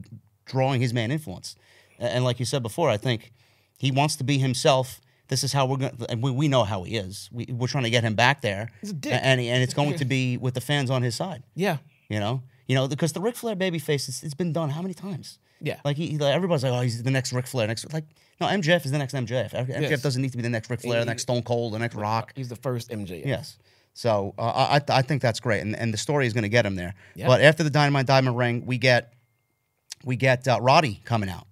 [0.46, 1.56] drawing his man influence.
[1.98, 3.32] And, like you said before, I think
[3.78, 5.00] he wants to be himself.
[5.28, 7.30] This is how we're going, and we, we know how he is.
[7.32, 9.12] We, we're trying to get him back there, He's a dick.
[9.14, 11.42] and and it's going to be with the fans on his side.
[11.54, 14.82] yeah, You know, you know, because the Ric Flair babyface, it's, it's been done how
[14.82, 15.38] many times?
[15.60, 15.78] Yeah.
[15.84, 17.66] Like he- like, everybody's like, oh, he's the next Ric Flair.
[17.68, 18.04] Next, like,
[18.40, 19.50] no, MJF is the next MJF.
[19.52, 20.02] MJF Yes.
[20.02, 22.32] doesn't need to be the next Ric Flair, the next Stone Cold, the next Rock.
[22.34, 23.24] he's the first MJF.
[23.26, 23.56] Yes.
[23.94, 26.48] So uh, I, I I think that's great, and, and the story is going to
[26.48, 26.94] get him there.
[27.14, 27.26] Yeah.
[27.26, 29.12] But after the Dynamite Diamond Ring, we get
[30.04, 31.46] we get uh, Roddy coming out.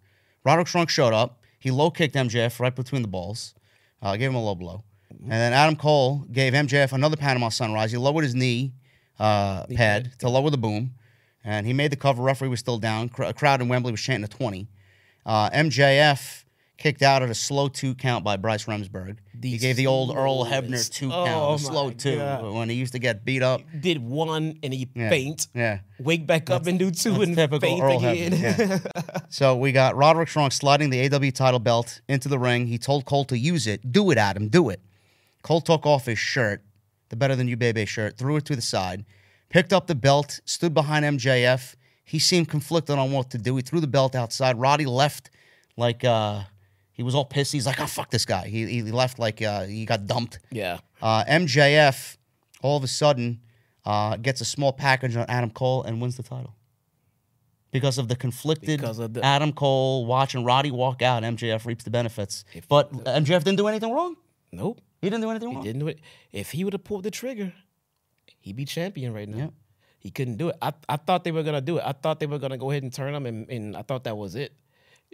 [0.44, 1.41] Roderick Strong showed up.
[1.59, 3.55] He low kicked MJF right between the balls,
[4.00, 7.91] uh, gave him a low blow, and then Adam Cole gave MJF another Panama Sunrise.
[7.92, 8.73] He lowered his knee
[9.18, 10.94] uh, pad to lower the boom,
[11.44, 12.23] and he made the cover.
[12.23, 13.10] Referee was still down.
[13.10, 14.67] Cr- a crowd in Wembley was chanting a twenty.
[15.26, 16.44] Uh, MJF
[16.81, 19.18] kicked out at a slow two count by Bryce Remsburg.
[19.41, 22.52] he gave the old Earl Hebner two Oh count, a slow two, God.
[22.55, 23.60] when he used to get beat up.
[23.70, 25.10] He Did one and he Yeah.
[25.10, 25.47] faint.
[25.55, 25.81] Yeah.
[26.00, 28.33] Wake back up and do two and faint Earl again.
[28.33, 28.84] Hebner.
[28.94, 29.20] Yeah.
[29.28, 32.67] so we got Roderick Strong sliding the AW title belt into the ring.
[32.67, 33.92] He told Cole to use it.
[33.92, 34.49] Do it, Adam.
[34.49, 34.81] Do it.
[35.42, 36.65] Cole took off his shirt,
[37.10, 39.05] the Better Than You Baby shirt, threw it to the side,
[39.50, 41.75] picked up the belt, stood behind MJF.
[42.05, 43.55] He seemed conflicted on what to do.
[43.57, 44.59] He threw the belt outside.
[44.59, 45.31] Roddy left
[45.76, 46.42] like uh,
[47.01, 47.51] he was all pissed.
[47.53, 48.47] He's like, oh, fuck this guy.
[48.47, 50.39] He, he left like uh, he got dumped.
[50.51, 50.81] yeah.
[51.01, 52.19] Uh, MJF
[52.61, 53.41] all of a sudden
[53.87, 56.55] uh, gets a small package on Adam Cole and wins the title
[57.70, 61.23] because of the conflicted Because of the- Adam Cole watching Roddy walk out.
[61.23, 64.17] MJF reaps the benefits, but MJF didn't do anything wrong.
[64.53, 64.83] Nope.
[65.01, 65.65] He didn't do anything He wrong.
[65.65, 66.01] didn't do it.
[66.33, 67.55] If he would have pulled the trigger,
[68.41, 69.37] he'd be champion right now.
[69.39, 69.49] Yeah.
[70.01, 70.57] He couldn't do it.
[70.61, 71.85] I, I thought they were gonna do it.
[71.87, 74.19] I thought they were gonna go ahead and turn him, and, and I thought that
[74.19, 74.53] was it.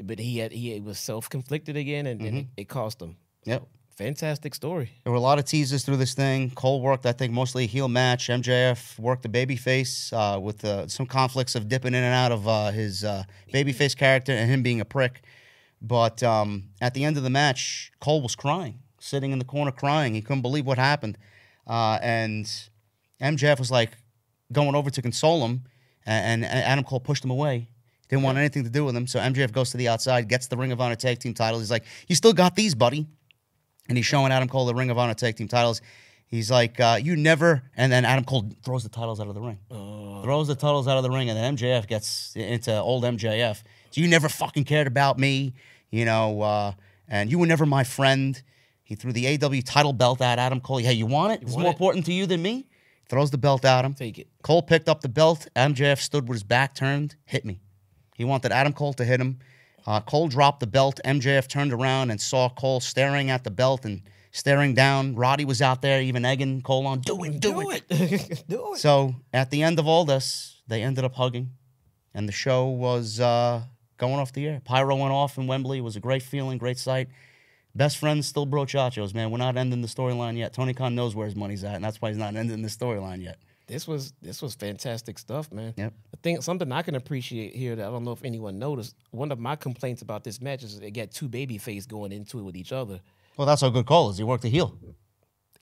[0.02, 2.36] But he had he was self conflicted again, and, Mm-hmm.
[2.38, 3.16] it, it cost him.
[3.44, 3.66] Yep.
[3.96, 4.90] Fantastic story.
[5.04, 6.50] There were a lot of teasers through this thing.
[6.50, 8.28] Cole worked, I think, mostly a heel match.
[8.28, 12.46] MJF worked the babyface uh, with uh, some conflicts of dipping in and out of
[12.46, 15.22] uh, his uh, babyface character and him being a prick.
[15.80, 19.70] But um, at the end of the match, Cole was crying, sitting in the corner
[19.72, 20.12] crying.
[20.14, 21.16] He couldn't believe what happened.
[21.66, 22.44] Uh, and
[23.22, 23.92] MJF was like
[24.52, 25.62] going over to console him,
[26.04, 27.68] and, and Adam Cole pushed him away.
[28.08, 29.06] Didn't want anything to do with him.
[29.06, 31.62] So MJF goes to the outside, gets the Ring of Honor Tag Team titles.
[31.62, 33.06] He's like, You still got these, buddy
[33.88, 35.80] and he's showing Adam Cole the Ring of Honor Tag Team titles.
[36.28, 39.40] He's like, uh, "You never," and then Adam Cole throws the titles out of the
[39.40, 43.62] ring, throws the titles out of the ring, and then MJF gets into old MJF.
[43.90, 45.54] So you never fucking cared about me,
[45.90, 46.72] you know, uh,
[47.08, 48.40] and you were never my friend.
[48.82, 50.78] He threw the AW title belt at Adam Cole.
[50.78, 51.42] Hey, you want it?
[51.42, 51.74] It's want more it?
[51.74, 52.68] important to you than me.
[53.08, 53.94] Throws the belt at him.
[53.94, 54.28] Take it.
[54.42, 55.46] Cole picked up the belt.
[55.54, 57.60] MJF stood with his back turned, hit me.
[58.16, 59.38] He wanted Adam Cole to hit him.
[59.86, 61.00] Uh, Cole dropped the belt.
[61.04, 65.14] MJF turned around and saw Cole staring at the belt and staring down.
[65.14, 67.84] Roddy was out there, even egging Cole on, do it, do, Do it.
[67.88, 68.44] it.
[68.48, 68.78] do it.
[68.78, 71.50] So at the end of all this, they ended up hugging,
[72.14, 73.62] and the show was uh,
[73.96, 74.60] going off the air.
[74.64, 75.78] Pyro went off in Wembley.
[75.78, 77.08] It was a great feeling, great sight.
[77.74, 79.30] Best friends still brochachos, man.
[79.30, 80.54] We're not ending the storyline yet.
[80.54, 83.22] Tony Khan knows where his money's at, and that's why he's not ending the storyline
[83.22, 83.38] yet.
[83.66, 85.74] This was this was fantastic stuff, man.
[85.76, 85.92] Yep.
[86.14, 88.94] I think something I can appreciate here that I don't know if anyone noticed.
[89.10, 92.38] One of my complaints about this match is they got two baby face going into
[92.38, 93.00] it with each other,
[93.36, 94.18] Well, that's how good Cole is.
[94.18, 94.78] He worked the heel.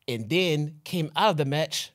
[0.07, 1.93] and then came out of the match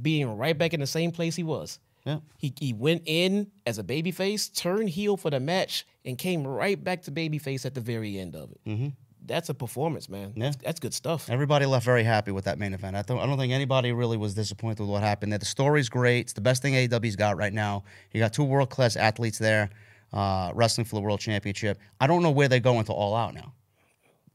[0.00, 1.78] being right back in the same place he was.
[2.06, 2.20] Yeah.
[2.38, 6.82] He he went in as a babyface, turned heel for the match, and came right
[6.82, 8.60] back to babyface at the very end of it.
[8.66, 8.88] Mm-hmm.
[9.30, 10.32] That's a performance, man.
[10.34, 10.46] Yeah.
[10.46, 11.30] That's, that's good stuff.
[11.30, 12.96] Everybody left very happy with that main event.
[12.96, 15.38] I don't, I don't think anybody really was disappointed with what happened there.
[15.38, 16.20] The story's great.
[16.20, 17.84] It's the best thing AEW's got right now.
[18.12, 19.70] You got two world class athletes there,
[20.12, 21.78] uh, wrestling for the world championship.
[22.00, 23.54] I don't know where they go into All Out now.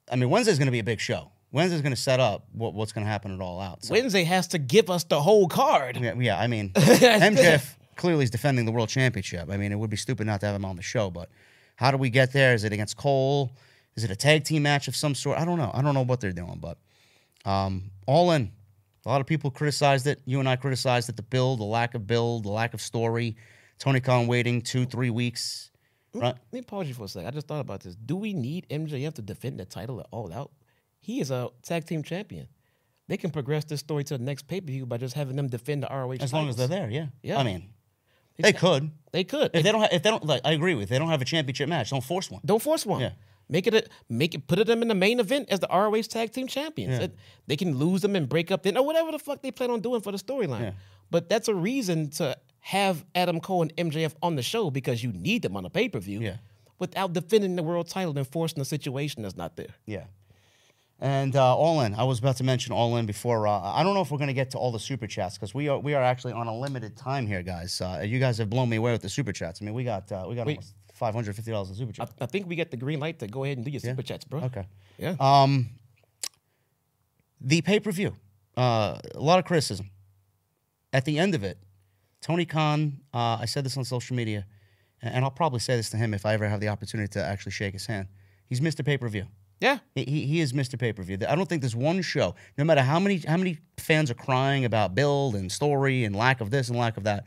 [0.10, 1.32] I mean, Wednesday's going to be a big show.
[1.52, 3.84] Wednesday's going to set up what, what's going to happen at All Out.
[3.84, 5.98] So, Wednesday has to give us the whole card.
[5.98, 9.50] yeah, yeah, I mean, MJF clearly is defending the world championship.
[9.50, 11.30] I mean, it would be stupid not to have him on the show, but
[11.76, 12.54] how do we get there?
[12.54, 13.52] Is it against Cole?
[13.96, 15.38] Is it a tag team match of some sort?
[15.38, 15.72] I don't know.
[15.74, 16.78] I don't know what they're doing, but
[17.46, 18.52] um, all in.
[19.06, 20.22] A lot of people criticized it.
[20.26, 21.16] You and I criticized it.
[21.16, 23.38] The build, the lack of build, the lack of story.
[23.78, 25.70] Tony Khan waiting two, three weeks.
[26.14, 26.34] Right?
[26.34, 27.28] Let me pause you for a second.
[27.28, 27.96] I just thought about this.
[27.96, 30.52] Do we need MJF to defend the title at All Out?
[31.00, 32.48] He is a tag team champion.
[33.08, 35.48] They can progress this story to the next pay per view by just having them
[35.48, 36.18] defend the ROH.
[36.22, 37.08] As long as they're there, yeah.
[37.22, 37.38] Yeah.
[37.38, 37.70] I mean,
[38.40, 38.90] they could.
[39.12, 39.52] They could.
[39.54, 40.84] If they don't, ha- if they don't, like, I agree with.
[40.86, 42.42] If they don't have a championship match, don't force one.
[42.44, 43.02] Don't force one.
[43.02, 43.12] Yeah.
[43.48, 46.32] Make it a make it put them in the main event as the ROH tag
[46.32, 46.94] team champions.
[46.98, 47.06] Yeah.
[47.06, 47.16] It-
[47.48, 49.82] they can lose them and break up then or whatever the fuck they plan on
[49.82, 50.62] doing for the storyline.
[50.62, 50.72] Yeah.
[51.12, 55.12] But that's a reason to have Adam Cole and MJF on the show because you
[55.12, 56.20] need them on a pay per view.
[56.22, 56.38] Yeah.
[56.80, 59.76] Without defending the world title and forcing a situation that's not there.
[59.86, 60.06] Yeah.
[61.00, 63.48] And uh, all in, I was about to mention all in before.
[63.48, 65.54] Uh, I don't know if we're going to get to all the super chats because
[65.54, 67.82] we are we are actually on a limited time here, guys.
[67.82, 69.62] Uh, you guys have blown me away with the super chats.
[69.62, 72.06] I mean, we got uh, we got almost five hundred fifty dollars in super I,
[72.06, 72.14] chat.
[72.22, 74.26] I think we get the green light to go ahead and do your super chats,
[74.26, 74.42] bro.
[74.42, 74.66] Okay.
[74.98, 75.16] Yeah.
[75.20, 75.70] Um,
[77.42, 78.16] the pay per view,
[78.58, 79.90] uh, a lot of criticism.
[80.94, 81.58] At the end of it,
[82.22, 84.46] Tony Khan, uh, I said this on social media,
[85.02, 87.24] and, and I'll probably say this to him if I ever have the opportunity to
[87.24, 88.08] actually shake his hand.
[88.48, 88.86] He's Mr.
[88.86, 89.26] Pay per view.
[89.60, 89.80] yeah.
[89.96, 90.80] He, he he is Mr.
[90.80, 91.18] Pay Per View.
[91.28, 94.64] I don't think there's one show, no matter how many how many fans are crying
[94.66, 97.26] about build and story and lack of this and lack of that.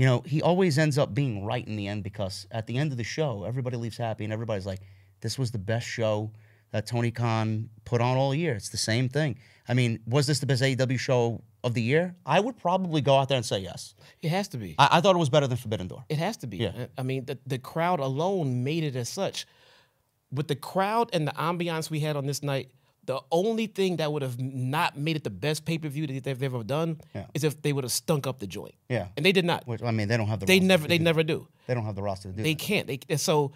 [0.00, 2.90] You know, he always ends up being right in the end because at the end
[2.90, 4.80] of the show, everybody leaves happy and everybody's like,
[5.20, 6.32] "This was the best show
[6.70, 9.36] that Tony Khan put on all year." It's the same thing.
[9.68, 12.16] I mean, was this the best AEW show of the year?
[12.24, 13.94] I would probably go out there and say yes.
[14.22, 14.74] It has to be.
[14.78, 16.04] I, I thought it was better than Forbidden Door.
[16.08, 16.56] It has to be.
[16.56, 16.72] Yeah.
[16.96, 19.44] I- I mean, the, the crowd alone made it as such.
[20.32, 22.70] With the crowd and the ambiance we had on this night,
[23.10, 26.22] the only thing that would have not made it the best pay per view that
[26.24, 27.26] they've ever done Yeah.
[27.34, 28.74] is if they would have stunk up the joint.
[28.88, 29.08] Yeah.
[29.16, 29.66] And they did not.
[29.66, 30.86] Which I mean, they don't have the They roster never.
[30.88, 31.48] They do- never do.
[31.66, 32.60] they don't have the roster to do They that.
[32.68, 32.86] can't.
[32.86, 33.52] They and so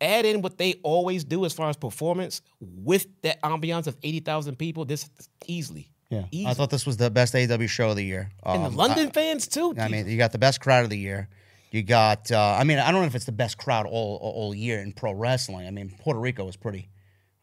[0.00, 4.20] add in what they always do as far as performance with that ambiance of eighty
[4.20, 4.84] thousand people.
[4.84, 5.08] This
[5.46, 5.90] easily.
[6.10, 6.46] Yeah, Easy.
[6.46, 8.30] I thought this was the best AEW show of the year.
[8.42, 9.74] and Um, the London fans too.
[9.78, 11.28] I mean, you got the best crowd of the year.
[11.70, 14.32] You got, uh, I mean, I don't know if it's the best crowd all all
[14.32, 15.66] all year in pro wrestling.
[15.66, 16.88] I mean, Puerto Rico was pretty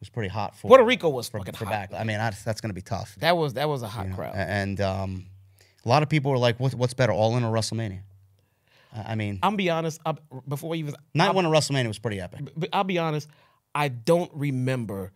[0.06, 1.90] was pretty hot for Puerto Rico was for, fucking for hot.
[1.90, 1.94] back.
[1.94, 3.16] I mean, that's, that's going to be tough.
[3.20, 4.34] That was that was a hot crowd.
[4.36, 5.26] And um,
[5.84, 8.02] a lot of people were like, what, "What's better, All In or WrestleMania?"
[8.96, 10.00] I I mean, I'm be honest.
[10.06, 10.16] I,
[10.48, 12.42] before even night one of WrestleMania was pretty epic.
[12.56, 13.28] but I'll be honest,
[13.74, 15.12] I don't remember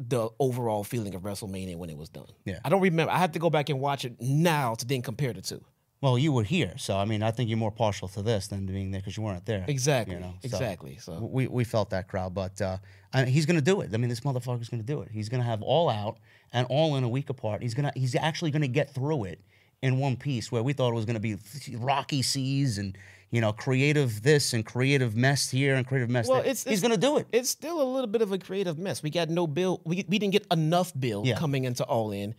[0.00, 2.28] the overall feeling of WrestleMania when it was done.
[2.44, 2.60] Yeah.
[2.64, 3.12] I don't remember.
[3.12, 5.62] I have to go back and watch it now to then compare the two.
[6.00, 8.66] Well, you were here, so I mean, I think you're more partial to this than
[8.66, 9.64] being there because you weren't there.
[9.66, 10.14] Exactly.
[10.14, 10.96] You know, so- exactly.
[10.98, 12.76] So we, we felt that crowd, but uh,
[13.12, 13.90] I he's going to do it.
[13.94, 15.10] I mean, this motherfucker's going to do it.
[15.10, 16.18] He's going to have all out
[16.52, 17.62] and all in a week apart.
[17.62, 19.40] He's gonna he's actually going to get through it
[19.82, 20.50] in one piece.
[20.52, 21.36] Where we thought it was going to be
[21.76, 22.96] rocky seas and
[23.30, 26.50] you know creative this and creative mess here and creative mess Well, there.
[26.50, 27.26] it's- he's going to do it.
[27.32, 29.02] it's still a little bit of a creative mess.
[29.02, 29.80] We got no bill.
[29.84, 31.36] We, we didn't get enough bill Yeah.
[31.38, 32.34] coming into All In,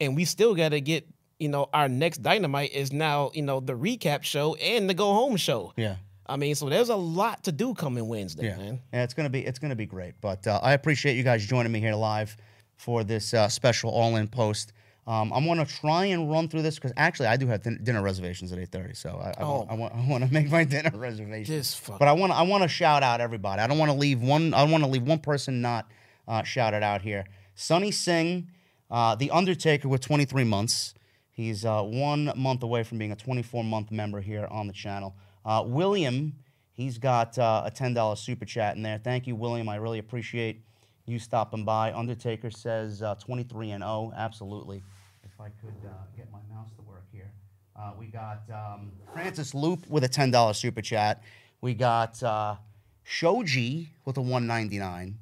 [0.00, 1.06] and we still got to get.
[1.40, 5.12] You know, our next Dynamite is now you know the recap show and the go
[5.14, 5.72] home show.
[5.76, 5.96] Yeah.
[6.28, 8.80] I mean, so there's a lot to do coming Wednesday, Yeah, man.
[8.92, 10.14] yeah, it's gonna be it's gonna be great.
[10.20, 12.36] But uh, I appreciate you guys joining me here live
[12.76, 14.72] for this uh, special all in post.
[15.06, 18.02] Um, I'm gonna try and run through this because actually I do have din- dinner
[18.02, 19.50] reservations at 8:30, so I, I, Oh.
[19.60, 21.80] want, I want I want to make my dinner reservations.
[21.98, 23.62] But I want I want to shout out everybody.
[23.62, 24.52] I don't want to leave one.
[24.52, 25.90] I want to leave one person not
[26.26, 27.24] uh, shouted out here.
[27.54, 28.48] Sonny Singh,
[28.90, 30.92] uh, the Undertaker with 23 months.
[31.30, 35.16] He's uh, one month away from being a 24 month member here on the channel.
[35.44, 36.34] Uh, William,
[36.72, 38.98] he's got uh, a $10 super chat in there.
[39.02, 39.68] Thank you, William.
[39.68, 40.60] I really appreciate
[41.06, 41.92] you stopping by.
[41.92, 44.12] Undertaker says uh, 23 and 0.
[44.16, 44.82] Absolutely.
[45.24, 47.30] If I could uh, get my mouse to work here.
[47.76, 51.22] Uh, we got um, Francis Loop with a $10 super chat.
[51.60, 52.56] We got uh,
[53.04, 55.16] Shoji with a 199.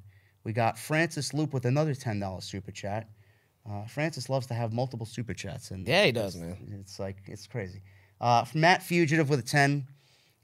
[0.44, 3.08] We got Francis Loop with another $10 super chat.
[3.68, 6.56] Uh, Francis loves to have multiple super chats, and Yeah, he does, man.
[6.80, 7.82] it's like it's crazy.
[8.20, 9.88] Uh, Matt Fugitive with a ten,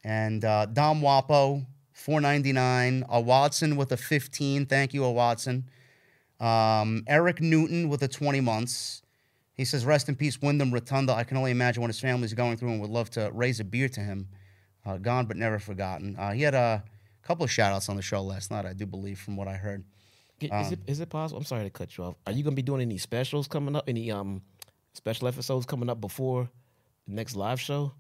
[0.05, 3.05] and uh, Dom Wapo four ninety nine.
[3.09, 4.67] A Watson with a fifteen.
[4.67, 5.69] Thank you, a Watson.
[6.41, 9.03] Um, Eric Newton with a twenty months.
[9.55, 11.13] He says, "Rest in peace, Wyndham Rotunda.
[11.13, 13.65] I can only imagine what his family's going through, and would love to raise a
[13.65, 14.29] beer to him.
[14.85, 16.17] Uh, gone but never forgotten.
[16.17, 16.83] Uh, he had a
[17.23, 19.53] couple of shout outs on the show last night, I do believe, from what I
[19.55, 19.85] heard.
[20.41, 21.39] Is Um, it is it possible?
[21.39, 22.17] I'm sorry to cut you off.
[22.27, 23.89] Are you gonna be doing any specials coming up?
[23.89, 24.43] Any um
[24.95, 26.51] special episodes coming up before
[27.07, 27.93] the next live show?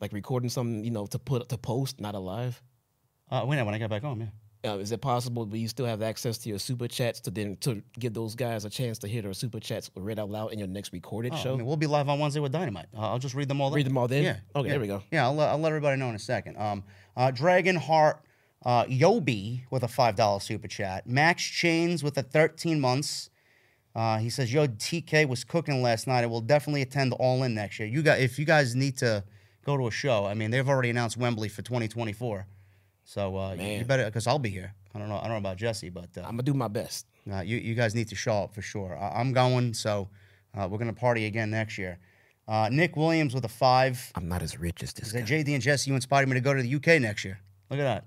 [0.00, 2.60] Like recording something, you know, to put to post, not alive?
[3.30, 3.42] live.
[3.42, 4.26] Uh, when, when I get back home, yeah.
[4.62, 7.56] Uh, is it possible that you still have access to your super chats to then
[7.56, 10.58] to give those guys a chance to hear their super chats read out loud in
[10.58, 11.54] your next recorded Oh, show?
[11.54, 12.86] I mean, we'll be live on Wednesday with Dynamite.
[12.94, 13.70] Uh, I'll just read them all.
[13.70, 14.22] Read them all then?
[14.22, 14.36] Yeah.
[14.54, 14.72] Okay, yeah.
[14.74, 15.02] there we go.
[15.10, 16.58] Yeah, I'll, let- I'll let everybody know in a second.
[16.58, 16.84] Um,
[17.16, 18.22] uh, Dragon Heart
[18.66, 21.06] uh, Yobi with a five dollar super chat.
[21.06, 23.30] Max Chains with a thirteen months.
[23.94, 26.22] Uh, he says, "Yo, TK was cooking last night.
[26.22, 27.88] I will definitely attend All In next year.
[27.88, 29.24] You got if you guys need to
[29.64, 30.26] go to a show.
[30.26, 32.46] I mean, they've already announced Wembley for 2024,
[33.04, 34.74] so uh, you, you better because I'll be here.
[34.94, 35.16] I don't know.
[35.16, 37.06] I don't know about Jesse, but uh, I'm gonna do my best.
[37.32, 38.98] uh, you, you guys need to show up for sure.
[38.98, 40.08] I, I'm going, so
[40.56, 41.98] uh, we're going to party again next year.
[42.48, 44.10] Uh, Nick Williams with a five.
[44.16, 45.20] I'm not as rich as this guy.
[45.20, 47.38] JD and Jesse, you inspired me to go to the UK next year.
[47.70, 48.06] Look at that.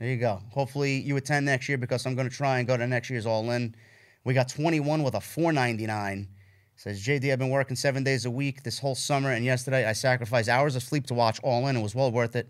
[0.00, 0.40] There you go.
[0.50, 3.26] Hopefully you attend next year because I'm going to try and go to next year's
[3.26, 3.74] All In.
[4.24, 6.26] We got 21 with a 499.
[6.80, 9.92] Says JD, I've been working seven days a week this whole summer, and yesterday I
[9.92, 11.76] sacrificed hours of sleep to watch All In.
[11.76, 12.48] It was well worth it.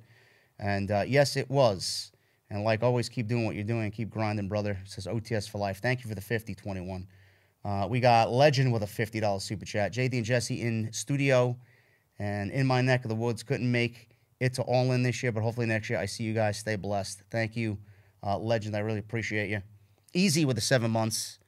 [0.56, 2.12] And uh, yes, it was.
[2.48, 3.90] And like always, keep doing what you're doing.
[3.90, 4.78] Keep grinding, brother.
[4.84, 5.80] Says OTS for life.
[5.82, 7.08] Thank you for the 50, 21.
[7.64, 9.92] Uh, we got Legend with a $50 super chat.
[9.92, 11.56] JD and Jesse in studio
[12.20, 13.42] and in my neck of the woods.
[13.42, 16.34] Couldn't make it to all in this year, but hopefully next year I see you
[16.34, 16.56] guys.
[16.56, 17.22] Stay blessed.
[17.32, 17.78] Thank you,
[18.22, 18.76] uh, Legend.
[18.76, 19.60] I really appreciate you.
[20.14, 21.39] Easy with the seven months.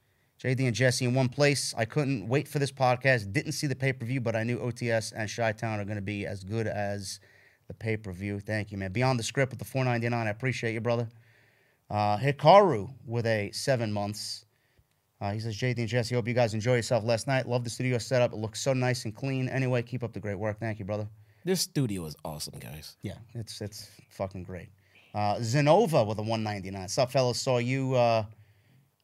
[0.43, 1.73] JD and Jesse in one place.
[1.77, 3.31] I couldn't wait for this podcast.
[3.31, 5.95] Didn't see the pay per view, but I knew OTS and Chi Town are going
[5.95, 7.19] to be as good as
[7.67, 8.39] the pay per view.
[8.39, 8.91] Thank you, man.
[8.91, 10.27] Beyond the script with the 499.
[10.27, 11.07] I appreciate you, brother.
[11.89, 14.45] Uh, Hikaru with a seven months.
[15.21, 17.47] Uh, he says, JD and Jesse, hope you guys enjoy yourself last night.
[17.47, 18.33] Love the studio setup.
[18.33, 19.47] It looks so nice and clean.
[19.47, 20.59] Anyway, keep up the great work.
[20.59, 21.07] Thank you, brother.
[21.45, 22.97] This studio is awesome, guys.
[23.01, 24.69] Yeah, it's it's fucking great.
[25.13, 26.81] Uh, Zenova with a 199.
[26.81, 27.39] What's up, fellas?
[27.39, 28.25] Saw you, uh,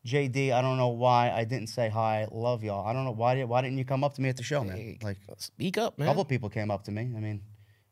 [0.09, 0.51] JD.
[0.51, 2.27] I don't know why I didn't say hi.
[2.31, 2.85] Love y'all.
[2.87, 4.63] I don't know why did why didn't you come up to me at the show,
[4.63, 4.97] man?
[5.03, 6.07] Like speak up, man.
[6.07, 7.01] a couple people came up to me.
[7.01, 7.41] I mean,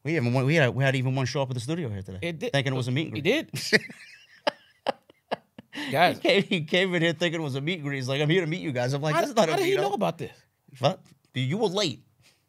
[0.04, 2.20] we even we had we had even one show up at the studio here today,
[2.22, 3.50] It did- thinking it was a meet and He did.
[5.92, 7.98] guys, He came, he came in here thinking it was a meet and greet.
[7.98, 8.94] He's like, I'm here to meet you guys.
[8.94, 10.32] I'm like, how, that's not how a did he know about this?
[10.80, 11.00] What?
[11.34, 12.02] You were late.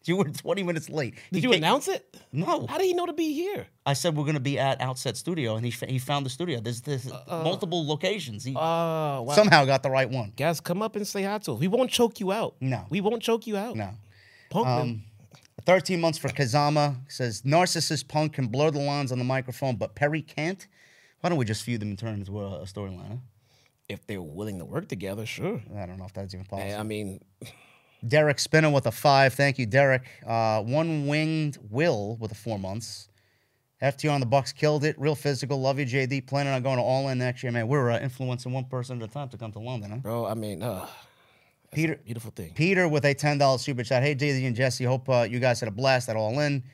[0.05, 1.17] You were 20 minutes late.
[1.33, 2.17] Did He you announce it?
[2.33, 2.67] No.
[2.67, 3.67] How did he know to be here?
[3.85, 6.61] I said we're going to be at Outset Studio, and he he found the studio.
[6.61, 8.45] There's, there's multiple locations.
[8.45, 9.35] He Oh, wow.
[9.35, 10.33] somehow got the right one.
[10.37, 11.59] Guys, come up and say hi to us.
[11.61, 12.57] We won't choke you out.
[12.61, 12.87] No.
[12.91, 13.77] We won't choke you out.
[13.77, 13.91] No.
[14.51, 14.67] Punk.
[14.67, 15.03] Um,
[15.67, 19.95] 13 months for Kazama says narcissist punk can blur the lines on the microphone, but
[19.95, 20.67] Perry can't.
[21.21, 23.09] Why don't we just feud them in terms of a, storyline?
[23.09, 23.17] huh?
[23.89, 25.61] If they're willing to work together, sure.
[25.77, 26.71] I don't know if that's even possible.
[26.71, 27.21] Hey, I mean,
[28.07, 29.35] Derek Spinner with a five.
[29.35, 30.05] Thank you, Derek.
[30.27, 33.09] Uh, one winged Will with a four months.
[33.83, 34.99] FTR on the Bucks killed it.
[34.99, 35.61] Real physical.
[35.61, 36.27] Love you, JD.
[36.27, 37.69] Planning on going to All In next year, man.
[37.69, 39.97] We're uh, influencing one person at a time to come to London, huh?
[39.99, 40.87] bro, I mean, uh,
[41.73, 42.53] Peter, beautiful thing.
[42.55, 44.03] Peter with a $10 super chat.
[44.03, 44.85] Hey, JD and Jesse.
[44.85, 46.65] Hope uh, you guys had a blast at All In,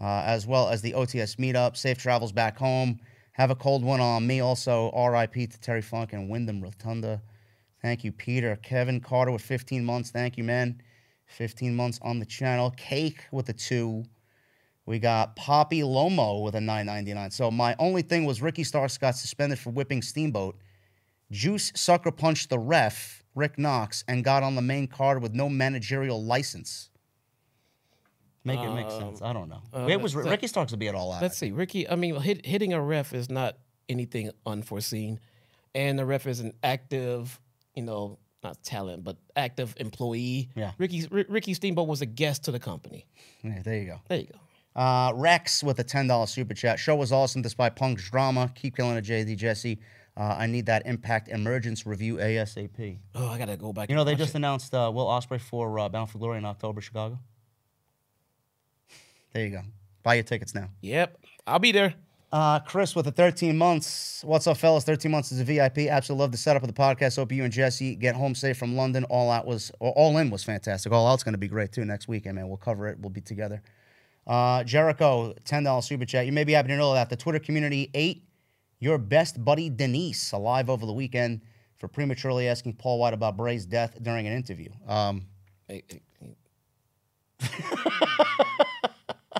[0.00, 1.76] uh, as well as the OTS meetup.
[1.76, 2.98] Safe travels back home.
[3.32, 4.40] Have a cold one on me.
[4.40, 7.20] Also, RIP to Terry Funk and Wyndham Rotunda.
[7.84, 8.56] Thank you, Peter.
[8.62, 10.10] Kevin Carter with 15 months.
[10.10, 10.80] Thank you, man.
[11.26, 12.70] 15 months on the channel.
[12.70, 14.04] Cake with a two.
[14.86, 17.30] We got Poppy Lomo with a 9.99.
[17.30, 20.56] So my only thing was Ricky Starks got suspended for whipping Steamboat.
[21.30, 25.50] Juice sucker punched the ref, Rick Knox, and got on the main card with no
[25.50, 26.88] managerial license.
[28.44, 29.20] Make it make sense.
[29.20, 29.60] I don't know.
[29.74, 31.20] Um, uh, it was Ricky Starks would be at all out.
[31.20, 31.86] Let's see, Ricky.
[31.86, 33.58] I mean, hit, hitting a ref is not
[33.90, 35.20] anything unforeseen,
[35.74, 37.38] and the ref is an active,
[37.74, 40.50] you know, not talent, but active employee.
[40.54, 40.72] Yeah.
[40.78, 43.06] Ricky Ricky Steamboat was a guest to the company.
[43.42, 44.00] Yeah, there you go.
[44.08, 44.80] There you go.
[44.80, 46.78] Uh, Rex with a ten dollars super chat.
[46.78, 48.52] Show was awesome despite Punk's drama.
[48.54, 49.78] Keep killing it, JD Jesse.
[50.16, 52.98] Uh, I need that Impact Emergence review ASAP.
[53.16, 53.88] Oh, I gotta go back.
[53.88, 54.36] You know they just it.
[54.36, 57.18] announced uh, Will Ospreay for uh, Bound for Glory in October, Chicago.
[59.32, 59.62] There you go.
[60.04, 60.68] Buy your tickets now.
[60.82, 61.94] Yep, I'll be there.
[62.34, 64.24] Uh, Chris with the 13 months.
[64.24, 64.82] What's up, fellas?
[64.82, 65.88] 13 months is a VIP.
[65.88, 67.14] Absolutely love the setup of the podcast.
[67.14, 69.04] Hope you and Jesse get home safe from London.
[69.04, 70.90] All out was or all in was fantastic.
[70.90, 72.48] All out's going to be great too next weekend, man.
[72.48, 72.98] We'll cover it.
[72.98, 73.62] We'll be together.
[74.26, 76.26] Uh, Jericho, $10 super chat.
[76.26, 78.24] You may be happy to know that the Twitter community ate
[78.80, 81.40] your best buddy Denise alive over the weekend
[81.76, 84.70] for prematurely asking Paul Wight about Bray's death during an interview.
[84.88, 85.26] Um,
[85.68, 86.36] Hey, hey, hey.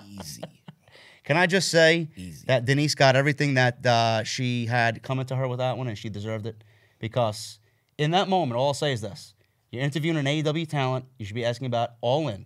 [0.21, 0.43] Easy.
[1.25, 2.44] Can I just say Easy.
[2.47, 5.97] that Denise got everything that uh, she had coming to her with that one, and
[5.97, 6.62] she deserved it
[6.99, 7.59] because
[7.97, 9.35] in that moment, all I'll say is this:
[9.70, 12.44] you're interviewing an AEW talent, you should be asking about All In,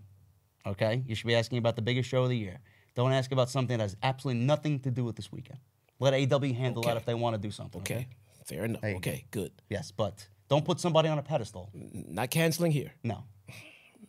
[0.65, 1.02] okay?
[1.07, 2.60] You should be asking about the biggest show of the year.
[2.94, 5.58] Don't ask about something that has absolutely nothing to do with this weekend.
[6.00, 7.81] Let AEW handle that if they want to do something.
[7.81, 8.07] Okay.
[8.44, 8.82] Fair enough.
[8.82, 9.52] You Okay, good.
[9.68, 11.70] Yes, but don't put somebody on a pedestal.
[11.74, 12.92] Not canceling here.
[13.02, 13.24] No.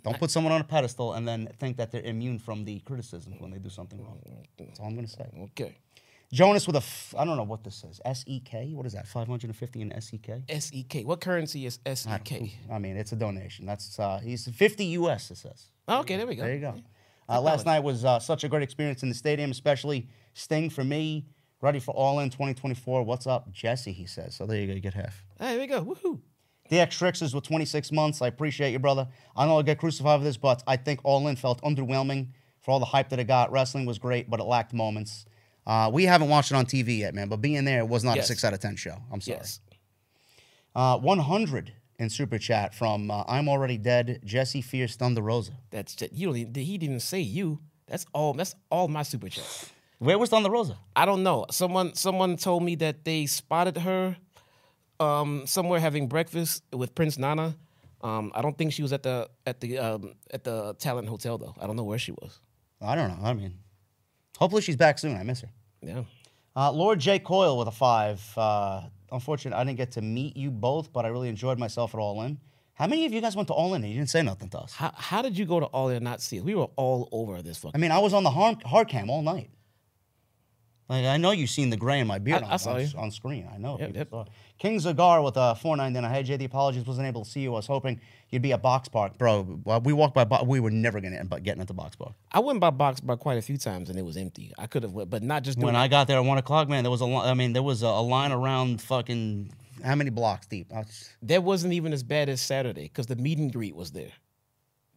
[0.03, 3.35] Don't put someone on a pedestal and then think that they're immune from the criticism
[3.39, 4.21] when they do something wrong.
[4.57, 5.25] That's all I'm going to say.
[5.51, 5.75] Okay.
[6.31, 7.99] Jonas with a, f- I don't know what this is.
[8.05, 8.69] SEK?
[8.73, 9.07] What is that?
[9.07, 10.43] 550 in SEK?
[10.47, 10.95] SEK.
[10.95, 12.51] E What currency is E SEK?
[12.71, 13.65] I mean, it's a donation.
[13.65, 15.31] That's uh, he's 50 US.
[15.31, 15.71] It says.
[15.87, 16.43] Okay, there we go.
[16.43, 16.75] There you go.
[17.27, 20.83] Uh, last night was uh, such a great experience in the stadium, especially Sting for
[20.83, 21.25] me.
[21.61, 23.03] Ready for All In 2024.
[23.03, 23.91] What's up, Jesse?
[23.91, 24.33] He says.
[24.33, 24.73] So there you go.
[24.73, 25.25] You get half.
[25.39, 25.83] Hey, there we go.
[25.83, 26.19] Woohoo.
[26.69, 28.21] DX Trixers with 26 months.
[28.21, 29.07] I appreciate you, brother.
[29.35, 32.27] I know I'll get crucified for this, but I think All In felt underwhelming
[32.61, 33.51] for all the hype that it got.
[33.51, 35.25] Wrestling was great, but it lacked moments.
[35.65, 38.25] Uh, we haven't watched it on TV yet, man, but being there was not Yes.
[38.25, 38.95] a 6 out of 10 show.
[39.11, 39.37] I'm sorry.
[39.39, 39.59] Yes.
[40.75, 45.53] Uh, 100 in Super Chat from uh, I'm Already Dead, Jesse Fierce Thunder Rosa.
[45.71, 47.59] That's just, you don't even, he didn't say you.
[47.87, 48.33] That's all.
[48.33, 49.71] That's all my super chat.
[49.97, 50.77] Where was Thunder Rosa?
[50.95, 51.45] I don't know.
[51.51, 54.15] Someone someone told me that they spotted her
[54.99, 57.55] um, somewhere having breakfast with Prince Nana.
[58.01, 61.37] Um, I don't think she was at the at the um, at the Talent Hotel
[61.37, 61.55] though.
[61.59, 62.39] I don't know where she was.
[62.81, 63.27] I don't know.
[63.27, 63.55] I mean,
[64.37, 65.17] hopefully she's back soon.
[65.17, 65.49] I miss her.
[65.81, 66.03] Yeah.
[66.55, 67.19] Uh, Lord J.
[67.19, 68.21] Coyle with a five.
[68.37, 71.99] Uh, unfortunately, I didn't get to meet you both, but I really enjoyed myself at
[71.99, 72.39] All In.
[72.73, 74.59] How many of you guys went to All In and you didn't say nothing to
[74.59, 74.73] us?
[74.73, 76.45] How how did you go to all in and not see us?
[76.45, 79.21] We were all over this I mean, I was on the hard, hard cam all
[79.21, 79.49] night.
[80.89, 82.81] Like I know you've seen the gray in my beard I- on, I saw on,
[82.81, 82.87] you.
[82.97, 83.47] on screen.
[83.53, 83.77] I know.
[83.79, 84.09] Yep, yep.
[84.09, 84.29] saw it.
[84.57, 85.93] King Zagar with a four nine.
[85.93, 87.53] Hey JD, apologies, wasn't able to see you.
[87.53, 89.59] I was hoping you'd be at Box Park, bro.
[89.67, 90.23] Uh, we walked by.
[90.23, 92.13] Bo- We were never gonna end up getting at the Box Park.
[92.31, 94.51] I went by box by quite a few times and it was empty.
[94.57, 96.67] I could have went, but not just doing When I got there at one o'clock,
[96.67, 97.05] man, there was a.
[97.05, 99.53] li- I mean, there was a, a line around fucking
[99.85, 100.71] how many blocks deep?
[100.71, 104.11] Was- that wasn't even as bad as Saturday because the meet and greet was there.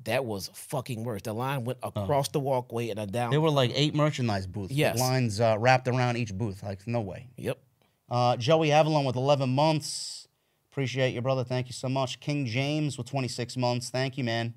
[0.04, 1.22] That was fucking worse.
[1.22, 3.30] The line went across the walkway and a down.
[3.30, 4.72] There were like eight merchandise booths.
[4.72, 4.98] Yes.
[4.98, 6.62] lines uh, wrapped around each booth.
[6.62, 7.28] Like no way.
[7.36, 7.58] yep.
[8.10, 10.28] Uh, Joey Avalon with 11 months.
[10.70, 11.44] Appreciate you, brother.
[11.44, 12.20] Thank you so much.
[12.20, 13.88] King James with 26 months.
[13.90, 14.54] Thank you, man.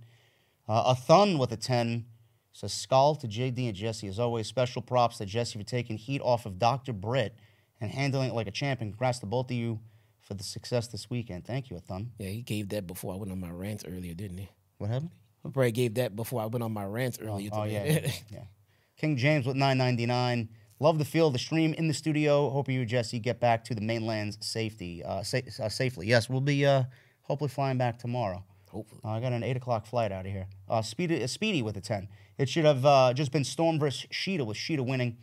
[0.67, 2.05] Uh, a Thun with a 10.
[2.51, 4.07] Says Skull to JD and Jesse.
[4.07, 6.93] As always, special props to Jesse for taking heat off of Dr.
[6.93, 7.35] Britt
[7.81, 8.91] and handling it like a champion.
[8.91, 9.79] Congrats to both of you
[10.21, 11.45] for the success this weekend.
[11.45, 12.11] Thank you, a Thun.
[12.17, 14.49] Yeah, he gave that before I went on my rants earlier, didn't he?
[14.77, 15.11] What happened?
[15.51, 18.43] Brad gave that before I went on my rants earlier Oh, yeah, yeah, yeah.
[18.97, 20.49] King James with 999.
[20.79, 22.49] Love the feel of the stream in the studio.
[22.49, 26.07] Hope you, Jesse, get back to the mainland's safety uh, sa- uh, safely.
[26.07, 26.83] Yes, we'll be uh,
[27.21, 28.43] hopefully flying back tomorrow.
[28.69, 29.01] Hopefully.
[29.03, 30.47] Uh, I got an 8 o'clock flight out of here.
[30.69, 32.09] Uh, Speedy, uh, Speedy with a 10.
[32.37, 35.17] It should have uh, just been Storm versus Shida with Shida winning.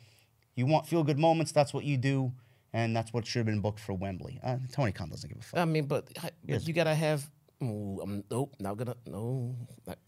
[0.55, 2.33] You want feel good moments, that's what you do.
[2.75, 4.41] And that's what should have been booked for Wembley.
[4.43, 5.61] Uh, Tony Khan doesn't give a fuck.
[5.61, 6.09] I mean, but,
[6.47, 7.29] but you gotta have.
[7.63, 8.97] Oh, I'm, nope, not gonna.
[9.07, 9.55] No.
[9.87, 9.99] not-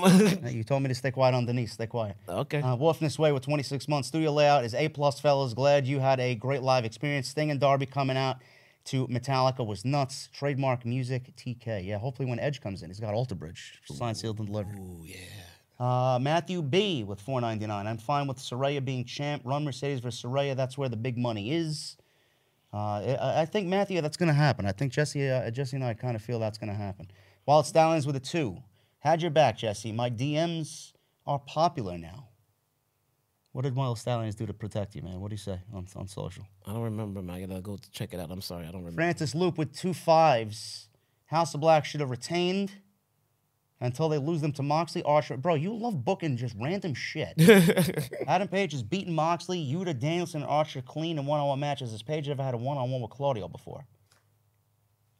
[0.00, 1.72] Uh, you told me to stay quiet on Denise.
[1.72, 2.16] Stay quiet.
[2.28, 2.60] okay.
[2.60, 4.06] Uh, Wolfness Way with 26 months.
[4.08, 5.52] Studio layout is A plus, fellas.
[5.52, 7.28] Glad you had a great live experience.
[7.28, 8.36] Sting and Darby coming out
[8.84, 10.28] to Metallica was nuts.
[10.32, 11.84] Trademark music, TK.
[11.84, 14.76] Yeah, hopefully when Edge comes in, he's got Alter Bridge signed, sealed, and delivered.
[14.78, 15.16] oh yeah.
[15.80, 17.86] Uh, Matthew B with 499.
[17.88, 19.42] I'm fine with Saraya being champ.
[19.44, 20.54] Run Mercedes versus Saraya.
[20.54, 21.96] That's where the big money is.
[22.72, 24.66] Uh, I, I think Matthew, that's going to happen.
[24.66, 27.08] I think Jesse, uh, Jesse and I kind of feel that's going to happen.
[27.46, 28.56] Wild Stallions with a two.
[29.00, 29.92] Had your back, Jesse.
[29.92, 30.92] My DMs
[31.26, 32.28] are popular now.
[33.52, 35.20] What did Wild Stallions do to protect you, man?
[35.20, 36.46] What do you say on, on social?
[36.66, 37.36] I don't remember, man.
[37.36, 38.30] I gotta go check it out.
[38.30, 38.96] I'm sorry, I don't remember.
[38.96, 40.88] Francis Loop with two fives.
[41.26, 42.72] House of Black should have retained
[43.82, 45.02] until they lose them to Moxley.
[45.02, 47.34] Archer, bro, you love booking just random shit.
[48.26, 51.90] Adam Page has beaten Moxley, Yuta, Danielson, and Archer clean in one-on-one matches.
[51.90, 53.84] Has Page ever had a one-on-one with Claudio before?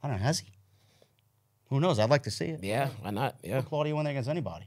[0.03, 0.23] I don't know.
[0.23, 0.53] Has he?
[1.71, 1.99] Who knows?
[1.99, 2.63] I'd like to see it.
[2.63, 3.37] Yeah, why not?
[3.43, 3.61] Yeah.
[3.61, 4.67] Put Claudio in there against anybody.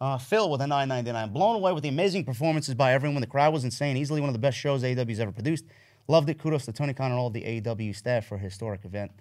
[0.00, 1.32] Uh, Phil with a 999.
[1.32, 3.20] Blown away with the amazing performances by everyone.
[3.22, 3.96] The crowd was insane.
[3.96, 5.64] Easily one of the best shows AEW's ever produced.
[6.08, 6.38] Loved it.
[6.38, 9.12] Kudos to Tony Khan and all the AEW staff for a historic event.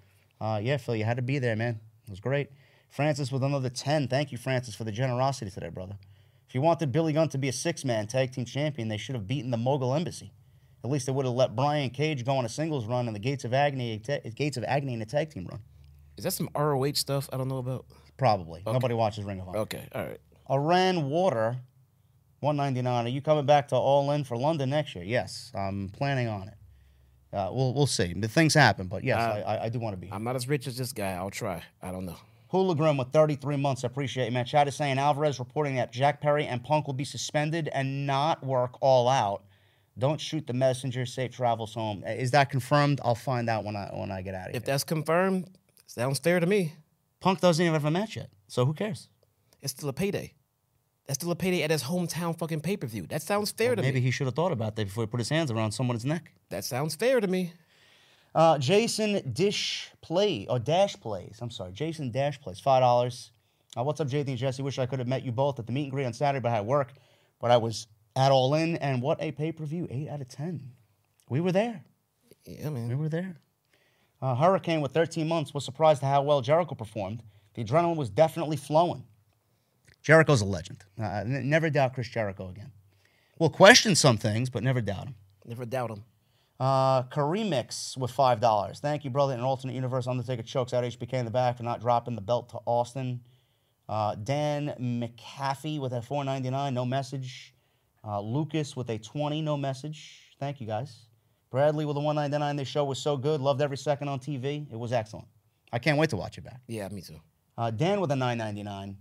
[0.41, 1.79] Uh, yeah, Phil, you had to be there, man.
[2.05, 2.49] It was great.
[2.93, 4.07] Francis with another 10.
[4.07, 5.97] Thank you, Francis, for the generosity today, brother.
[6.47, 9.15] If you wanted Billy Gunn to be a six man tag team champion, they should
[9.15, 10.31] have beaten the Mogul Embassy.
[10.83, 13.19] At least they would have let Brian Cage go on a singles run and the
[13.19, 13.97] Gates of Agony,
[14.35, 15.59] Gates of Agony in a tag team run.
[16.17, 17.85] Is that some ROH stuff I don't know about?
[18.17, 18.61] Probably.
[18.63, 19.59] Nobody watches Ring of Honor.
[19.59, 20.19] Okay, all right.
[20.51, 21.57] Iran Water,
[22.41, 23.05] 199.
[23.05, 25.03] Are you coming back to All In for London next year?
[25.03, 26.57] Yes, I'm planning on it.
[27.35, 28.13] Uh, we'll we'll see.
[28.13, 30.05] But things happen, but yes, I, I, I do want to be.
[30.05, 30.15] here.
[30.15, 31.13] I'm not as rich as this guy.
[31.13, 31.63] I'll try.
[31.81, 32.17] I don't know.
[32.53, 33.83] Hologram with 33 months.
[33.83, 34.45] I appreciate it, man.
[34.45, 38.45] Chad is saying Alvarez reporting that Jack Perry and Punk will be suspended and not
[38.45, 39.43] work all out.
[39.97, 41.05] Don't shoot the messenger.
[41.05, 42.03] Safe travels home.
[42.07, 43.01] Uh, is that confirmed?
[43.03, 44.57] I'll find out when I when I get out of here.
[44.57, 45.49] If that's confirmed,
[45.87, 46.73] sounds fair to me.
[47.19, 49.09] Punk doesn't even have a match yet, so who cares?
[49.61, 50.33] It's still a payday.
[51.07, 53.05] That's still a payday at his hometown fucking pay per view.
[53.07, 53.99] That sounds fair to Maybe me.
[53.99, 56.31] Maybe he should have thought about that before he put his hands around someone's neck.
[56.49, 57.53] That sounds fair to me.
[58.35, 61.37] Uh, Jason Dish Play or Dash Plays.
[61.41, 62.59] I'm sorry, Jason Dash Plays.
[62.59, 63.31] Five dollars.
[63.77, 64.61] Uh, what's up, JD and Jesse?
[64.61, 66.51] Wish I could have met you both at the meet and greet on Saturday, but
[66.51, 66.93] I had work.
[67.39, 69.87] But I was at All In, and what a pay per view!
[69.89, 70.71] Eight out of ten.
[71.29, 71.83] We were there.
[72.45, 72.87] Yeah, man.
[72.89, 73.37] We were there.
[74.21, 77.21] Uh, Hurricane with 13 months was surprised at how well Jericho performed.
[77.55, 79.03] The adrenaline was definitely flowing.
[80.01, 80.83] Jericho's a legend.
[81.01, 82.71] Uh, never doubt Chris Jericho again.
[83.37, 85.15] We'll question some things, but never doubt him.
[85.45, 86.03] Never doubt him.
[86.59, 88.79] Uh, Karimix with five dollars.
[88.79, 89.33] Thank you, brother.
[89.33, 92.21] In an alternate universe, Undertaker chokes out HBK in the back for not dropping the
[92.21, 93.21] belt to Austin.
[93.89, 97.53] Uh, Dan McAfee with a four ninety nine, no message.
[98.05, 100.35] Uh, Lucas with a twenty, no message.
[100.39, 101.07] Thank you guys.
[101.51, 102.55] Bradley with a one ninety nine.
[102.55, 103.41] This show was so good.
[103.41, 104.71] Loved every second on TV.
[104.71, 105.27] It was excellent.
[105.73, 106.61] I can't wait to watch it back.
[106.67, 107.19] Yeah, me too.
[107.57, 108.95] Uh, Dan with a 9.99.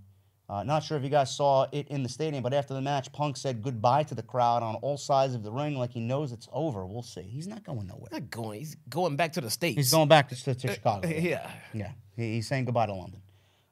[0.49, 3.11] Uh, not sure if you guys saw it in the stadium, but after the match,
[3.13, 6.31] Punk said goodbye to the crowd on all sides of the ring, like he knows
[6.33, 6.85] it's over.
[6.85, 7.23] We'll see.
[7.23, 8.09] He's not going nowhere.
[8.13, 8.59] Not going.
[8.59, 9.77] He's going back to the states.
[9.77, 11.09] He's going back to, to, to Chicago.
[11.09, 11.51] Yeah.
[11.73, 13.23] Yeah, he, he's saying goodbye to London.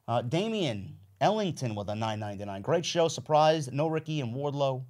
[0.07, 2.61] Uh, Damian Ellington with a 9.99.
[2.63, 3.07] Great show.
[3.07, 3.71] Surprised.
[3.71, 4.83] No Ricky and Wardlow.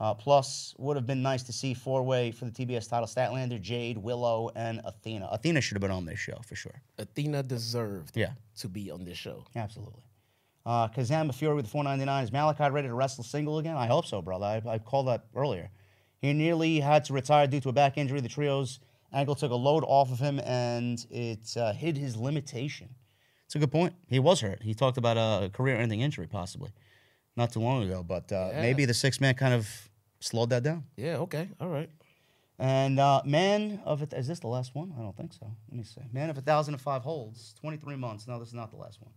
[0.00, 3.60] Uh, plus, would have been nice to see four way for the TBS title Statlander,
[3.60, 5.28] Jade, Willow, and Athena.
[5.32, 6.82] Athena should have been on this show for sure.
[6.98, 8.32] Athena deserved Yeah.
[8.58, 9.46] to be on this show.
[9.56, 10.02] Absolutely.
[10.66, 12.24] Uh, Kazama Fury with the 499.
[12.24, 13.76] Is Malachi ready to wrestle single again?
[13.76, 14.46] I hope so, brother.
[14.46, 15.70] I, I called that earlier.
[16.20, 18.20] He nearly had to retire due to a back injury.
[18.20, 18.80] The trio's
[19.12, 22.88] ankle took a load off of him, and it uh, hid his limitation.
[23.44, 23.94] It's a good point.
[24.08, 24.62] He was hurt.
[24.62, 26.70] He talked about a career-ending injury, possibly,
[27.36, 28.02] not too long ago.
[28.02, 28.62] But uh, Yeah.
[28.62, 29.68] maybe the six man kind of
[30.20, 30.84] slowed that down.
[30.96, 31.16] Yeah.
[31.18, 31.50] Okay.
[31.60, 31.90] All right.
[32.58, 34.94] And uh, man of it is this the last one?
[34.98, 35.50] I don't think so.
[35.68, 36.00] Let me see.
[36.12, 38.26] Man of a thousand and five holds, twenty three months.
[38.26, 39.10] No, this is not the last one.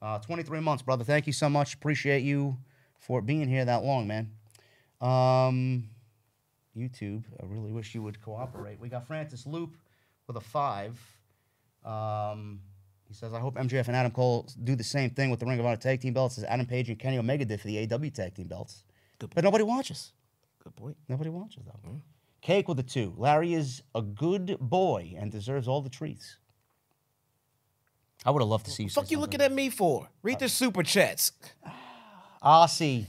[0.00, 1.04] Uh, twenty three months, brother.
[1.04, 1.74] Thank you so much.
[1.74, 2.56] Appreciate you
[2.98, 4.30] for being here that long, man.
[5.00, 5.88] Um,
[6.76, 8.78] YouTube, I really wish you would cooperate.
[8.78, 9.76] We got Francis Loop
[10.26, 10.98] with a five.
[11.84, 12.60] Um,
[13.08, 15.58] he says, I hope MJF and Adam Cole do the same thing with the Ring
[15.58, 18.10] of Honor tag team belts as Adam Page and Kenny Omega did for the AW
[18.10, 18.84] tag team belts.
[19.18, 20.12] Good But nobody watches.
[20.62, 20.96] Good point.
[21.08, 22.02] Nobody watches though.
[22.42, 23.14] Cake with a two.
[23.16, 26.36] Larry is a good boy and deserves all the treats.
[28.24, 28.90] I would have loved to see you.
[28.90, 30.08] Fuck you looking at me for?
[30.22, 31.32] Read the super chats.
[32.42, 33.06] Aussie.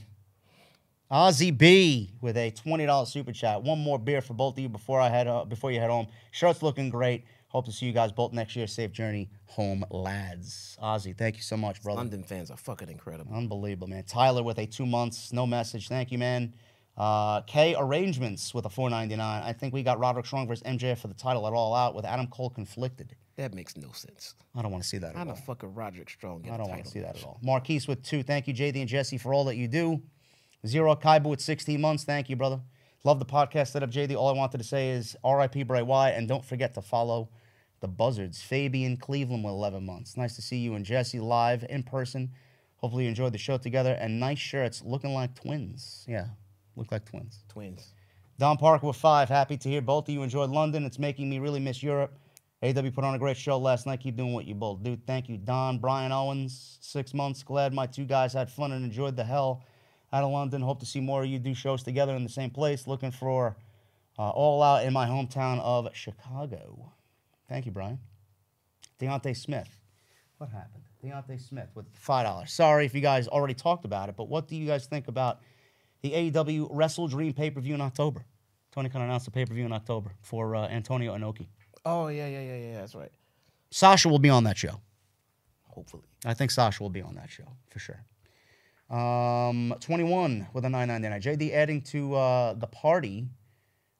[1.10, 3.62] Ozzy B with a twenty dollars super chat.
[3.62, 6.06] One more beer for both of you before I head uh, before you head home.
[6.30, 7.24] Shirt's looking great.
[7.48, 8.68] Hope to see you guys both next year.
[8.68, 10.78] Safe journey home, lads.
[10.80, 11.98] Ozzy, thank you so much, brother.
[11.98, 13.34] London fans are fucking incredible.
[13.34, 14.04] Unbelievable, man.
[14.04, 15.88] Tyler with a two months, no message.
[15.88, 16.54] Thank you, man.
[16.96, 19.42] Uh, K Arrangements with a 499.
[19.42, 22.04] I think we got Roderick Strong versus MJF for the title at All Out with
[22.04, 23.16] Adam Cole conflicted.
[23.40, 24.34] That makes no sense.
[24.54, 25.36] I don't want to see that at the all.
[25.36, 27.38] fuck are Roderick Strong get I a don't want to see that at all.
[27.42, 28.22] Marquise with two.
[28.22, 30.02] Thank you, JD and Jesse, for all that you do.
[30.66, 32.04] Zero Kaiba with 16 months.
[32.04, 32.60] Thank you, brother.
[33.02, 34.14] Love the podcast setup, JD.
[34.14, 37.30] All I wanted to say is RIP Bray Wyatt, and don't forget to follow
[37.80, 38.42] the Buzzards.
[38.42, 40.18] Fabian Cleveland with 11 months.
[40.18, 42.32] Nice to see you and Jesse live in person.
[42.76, 43.94] Hopefully you enjoyed the show together.
[43.94, 46.04] And nice shirts, looking like twins.
[46.06, 46.26] Yeah,
[46.76, 47.42] look like twins.
[47.48, 47.94] Twins.
[48.38, 49.30] Don Parker with five.
[49.30, 50.84] Happy to hear both of you enjoyed London.
[50.84, 52.12] It's making me really miss Europe.
[52.62, 54.00] AW put on a great show last night.
[54.00, 54.98] Keep doing what you both do.
[55.06, 55.78] Thank you, Don.
[55.78, 57.42] Brian Owens, six months.
[57.42, 59.64] Glad my two guys had fun and enjoyed the hell
[60.12, 60.60] out of London.
[60.60, 62.86] Hope to see more of you do shows together in the same place.
[62.86, 63.56] Looking for
[64.18, 66.92] uh, All Out in my hometown of Chicago.
[67.48, 67.98] Thank you, Brian.
[69.00, 69.68] Deontay Smith.
[70.36, 70.84] What happened?
[71.02, 72.52] Deontay Smith with five dollars.
[72.52, 75.40] Sorry if you guys already talked about it, but what do you guys think about
[76.02, 78.26] the AEW Wrestle Dream pay per view in October?
[78.70, 81.46] Tony Khan announced the pay per view in October for uh, Antonio Inoki.
[81.84, 82.80] Oh yeah, yeah, yeah, yeah.
[82.80, 83.12] That's right.
[83.70, 84.80] Sasha will be on that show.
[85.68, 86.04] Hopefully.
[86.24, 88.04] I think Sasha will be on that show for sure.
[88.90, 91.38] Um, 21 with a 999.
[91.38, 93.28] JD adding to uh, the party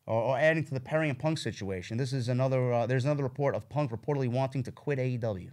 [0.06, 1.96] or, or adding to the Perry and Punk situation.
[1.96, 5.50] This is another, uh, there's another report of Punk reportedly wanting to quit AEW.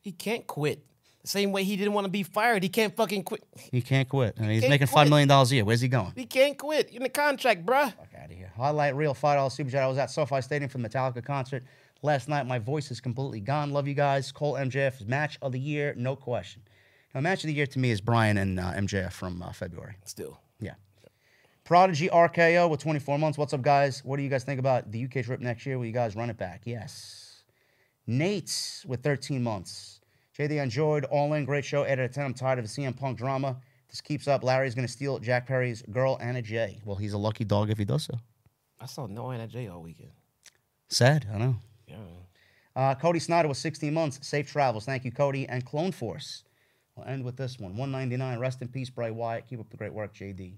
[0.00, 0.84] He can't quit.
[1.22, 2.64] The same way he didn't want to be fired.
[2.64, 3.44] He can't fucking quit.
[3.70, 4.34] He can't quit.
[4.38, 5.06] I mean, he's making quit.
[5.06, 5.64] $5 million a year.
[5.64, 6.12] Where's he going?
[6.16, 6.90] He can't quit.
[6.90, 7.94] You're in the contract, bruh.
[7.94, 8.50] Fuck out of here.
[8.56, 9.84] Highlight reel, $5 super chat.
[9.84, 11.64] I was at SoFi Stadium for the Metallica concert
[12.02, 12.46] last night.
[12.46, 13.70] My voice is completely gone.
[13.70, 14.32] Love you guys.
[14.32, 16.62] Cole MJF is match of the year, no question.
[17.14, 19.96] Now, match of the year to me is Bryan and uh, MJF from uh, February.
[20.04, 20.40] Still.
[20.60, 20.74] Yeah.
[21.64, 23.38] Prodigy RKO with 24 months.
[23.38, 24.04] What's up, guys?
[24.04, 25.78] What do you guys think about the UK trip next year?
[25.78, 26.62] Will you guys run it back?
[26.64, 27.44] Yes.
[28.06, 30.00] Nate's with 13 months.
[30.38, 31.44] JD enjoyed All In.
[31.44, 31.84] Great show.
[31.84, 32.24] 8 out of 10.
[32.24, 33.56] I'm tired of the CM Punk drama.
[33.88, 34.42] This keeps up.
[34.42, 36.80] Larry's going to steal Jack Perry's girl, Anna Jay.
[36.84, 38.14] Well, he's a lucky dog if he does so.
[38.80, 40.12] I saw no Anna Jay all weekend.
[40.88, 41.26] Sad.
[41.32, 41.56] I know.
[41.86, 41.96] Yeah.
[42.74, 44.26] Uh, Cody Snyder was 16 months.
[44.26, 44.86] Safe travels.
[44.86, 45.46] Thank you, Cody.
[45.48, 46.44] And Clone Force.
[46.96, 47.76] We'll end with this one.
[47.76, 48.38] 199.
[48.38, 49.46] Rest in peace, Bray Wyatt.
[49.46, 50.56] Keep up the great work, JD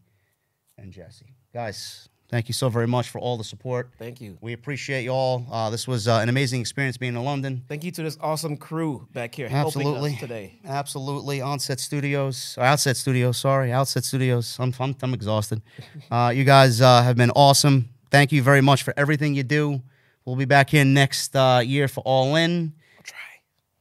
[0.79, 1.35] and Jesse.
[1.53, 3.91] Guys, Thank you so very much for all the support.
[3.99, 4.39] Thank you.
[4.41, 5.47] We appreciate you all.
[5.51, 7.63] Uh, this was uh, an amazing experience being in London.
[7.69, 10.15] Thank you to this awesome crew back here helping Absolutely.
[10.15, 10.59] us today.
[10.65, 11.41] Absolutely.
[11.43, 13.73] Onset Studios, or Outset Studios, sorry.
[13.73, 14.57] Outset Studios.
[14.59, 15.63] I'm, I'm, I'm exhausted.
[16.11, 17.89] Uh, you guys uh, have been awesome.
[18.11, 19.81] Thank you very much for everything you do.
[20.25, 22.73] We'll be back here next uh, year for All In.
[22.97, 23.19] I'll try.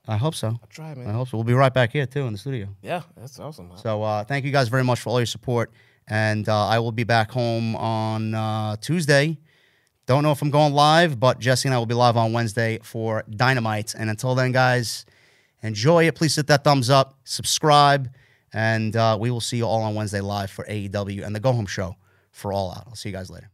[0.08, 0.48] I hope so.
[0.48, 1.08] I'll try, man.
[1.08, 1.38] I hope so.
[1.38, 2.70] We'll be right back here, too, in the studio.
[2.82, 3.72] Yeah, that's awesome.
[3.78, 5.72] So uh, thank you guys very much for all your support.
[6.08, 9.38] And uh, I will be back home on uh, Tuesday.
[10.06, 12.80] Don't know if I'm going live, but Jesse and I will be live on Wednesday
[12.84, 13.96] for Dynamite.
[13.96, 15.06] And until then, guys,
[15.62, 16.16] enjoy it.
[16.16, 18.10] Please hit that thumbs up, subscribe,
[18.52, 21.54] and uh, we will see you all on Wednesday live for AEW and the Go
[21.54, 21.96] Home Show
[22.32, 22.84] for All Out.
[22.88, 23.53] I'll see you guys later.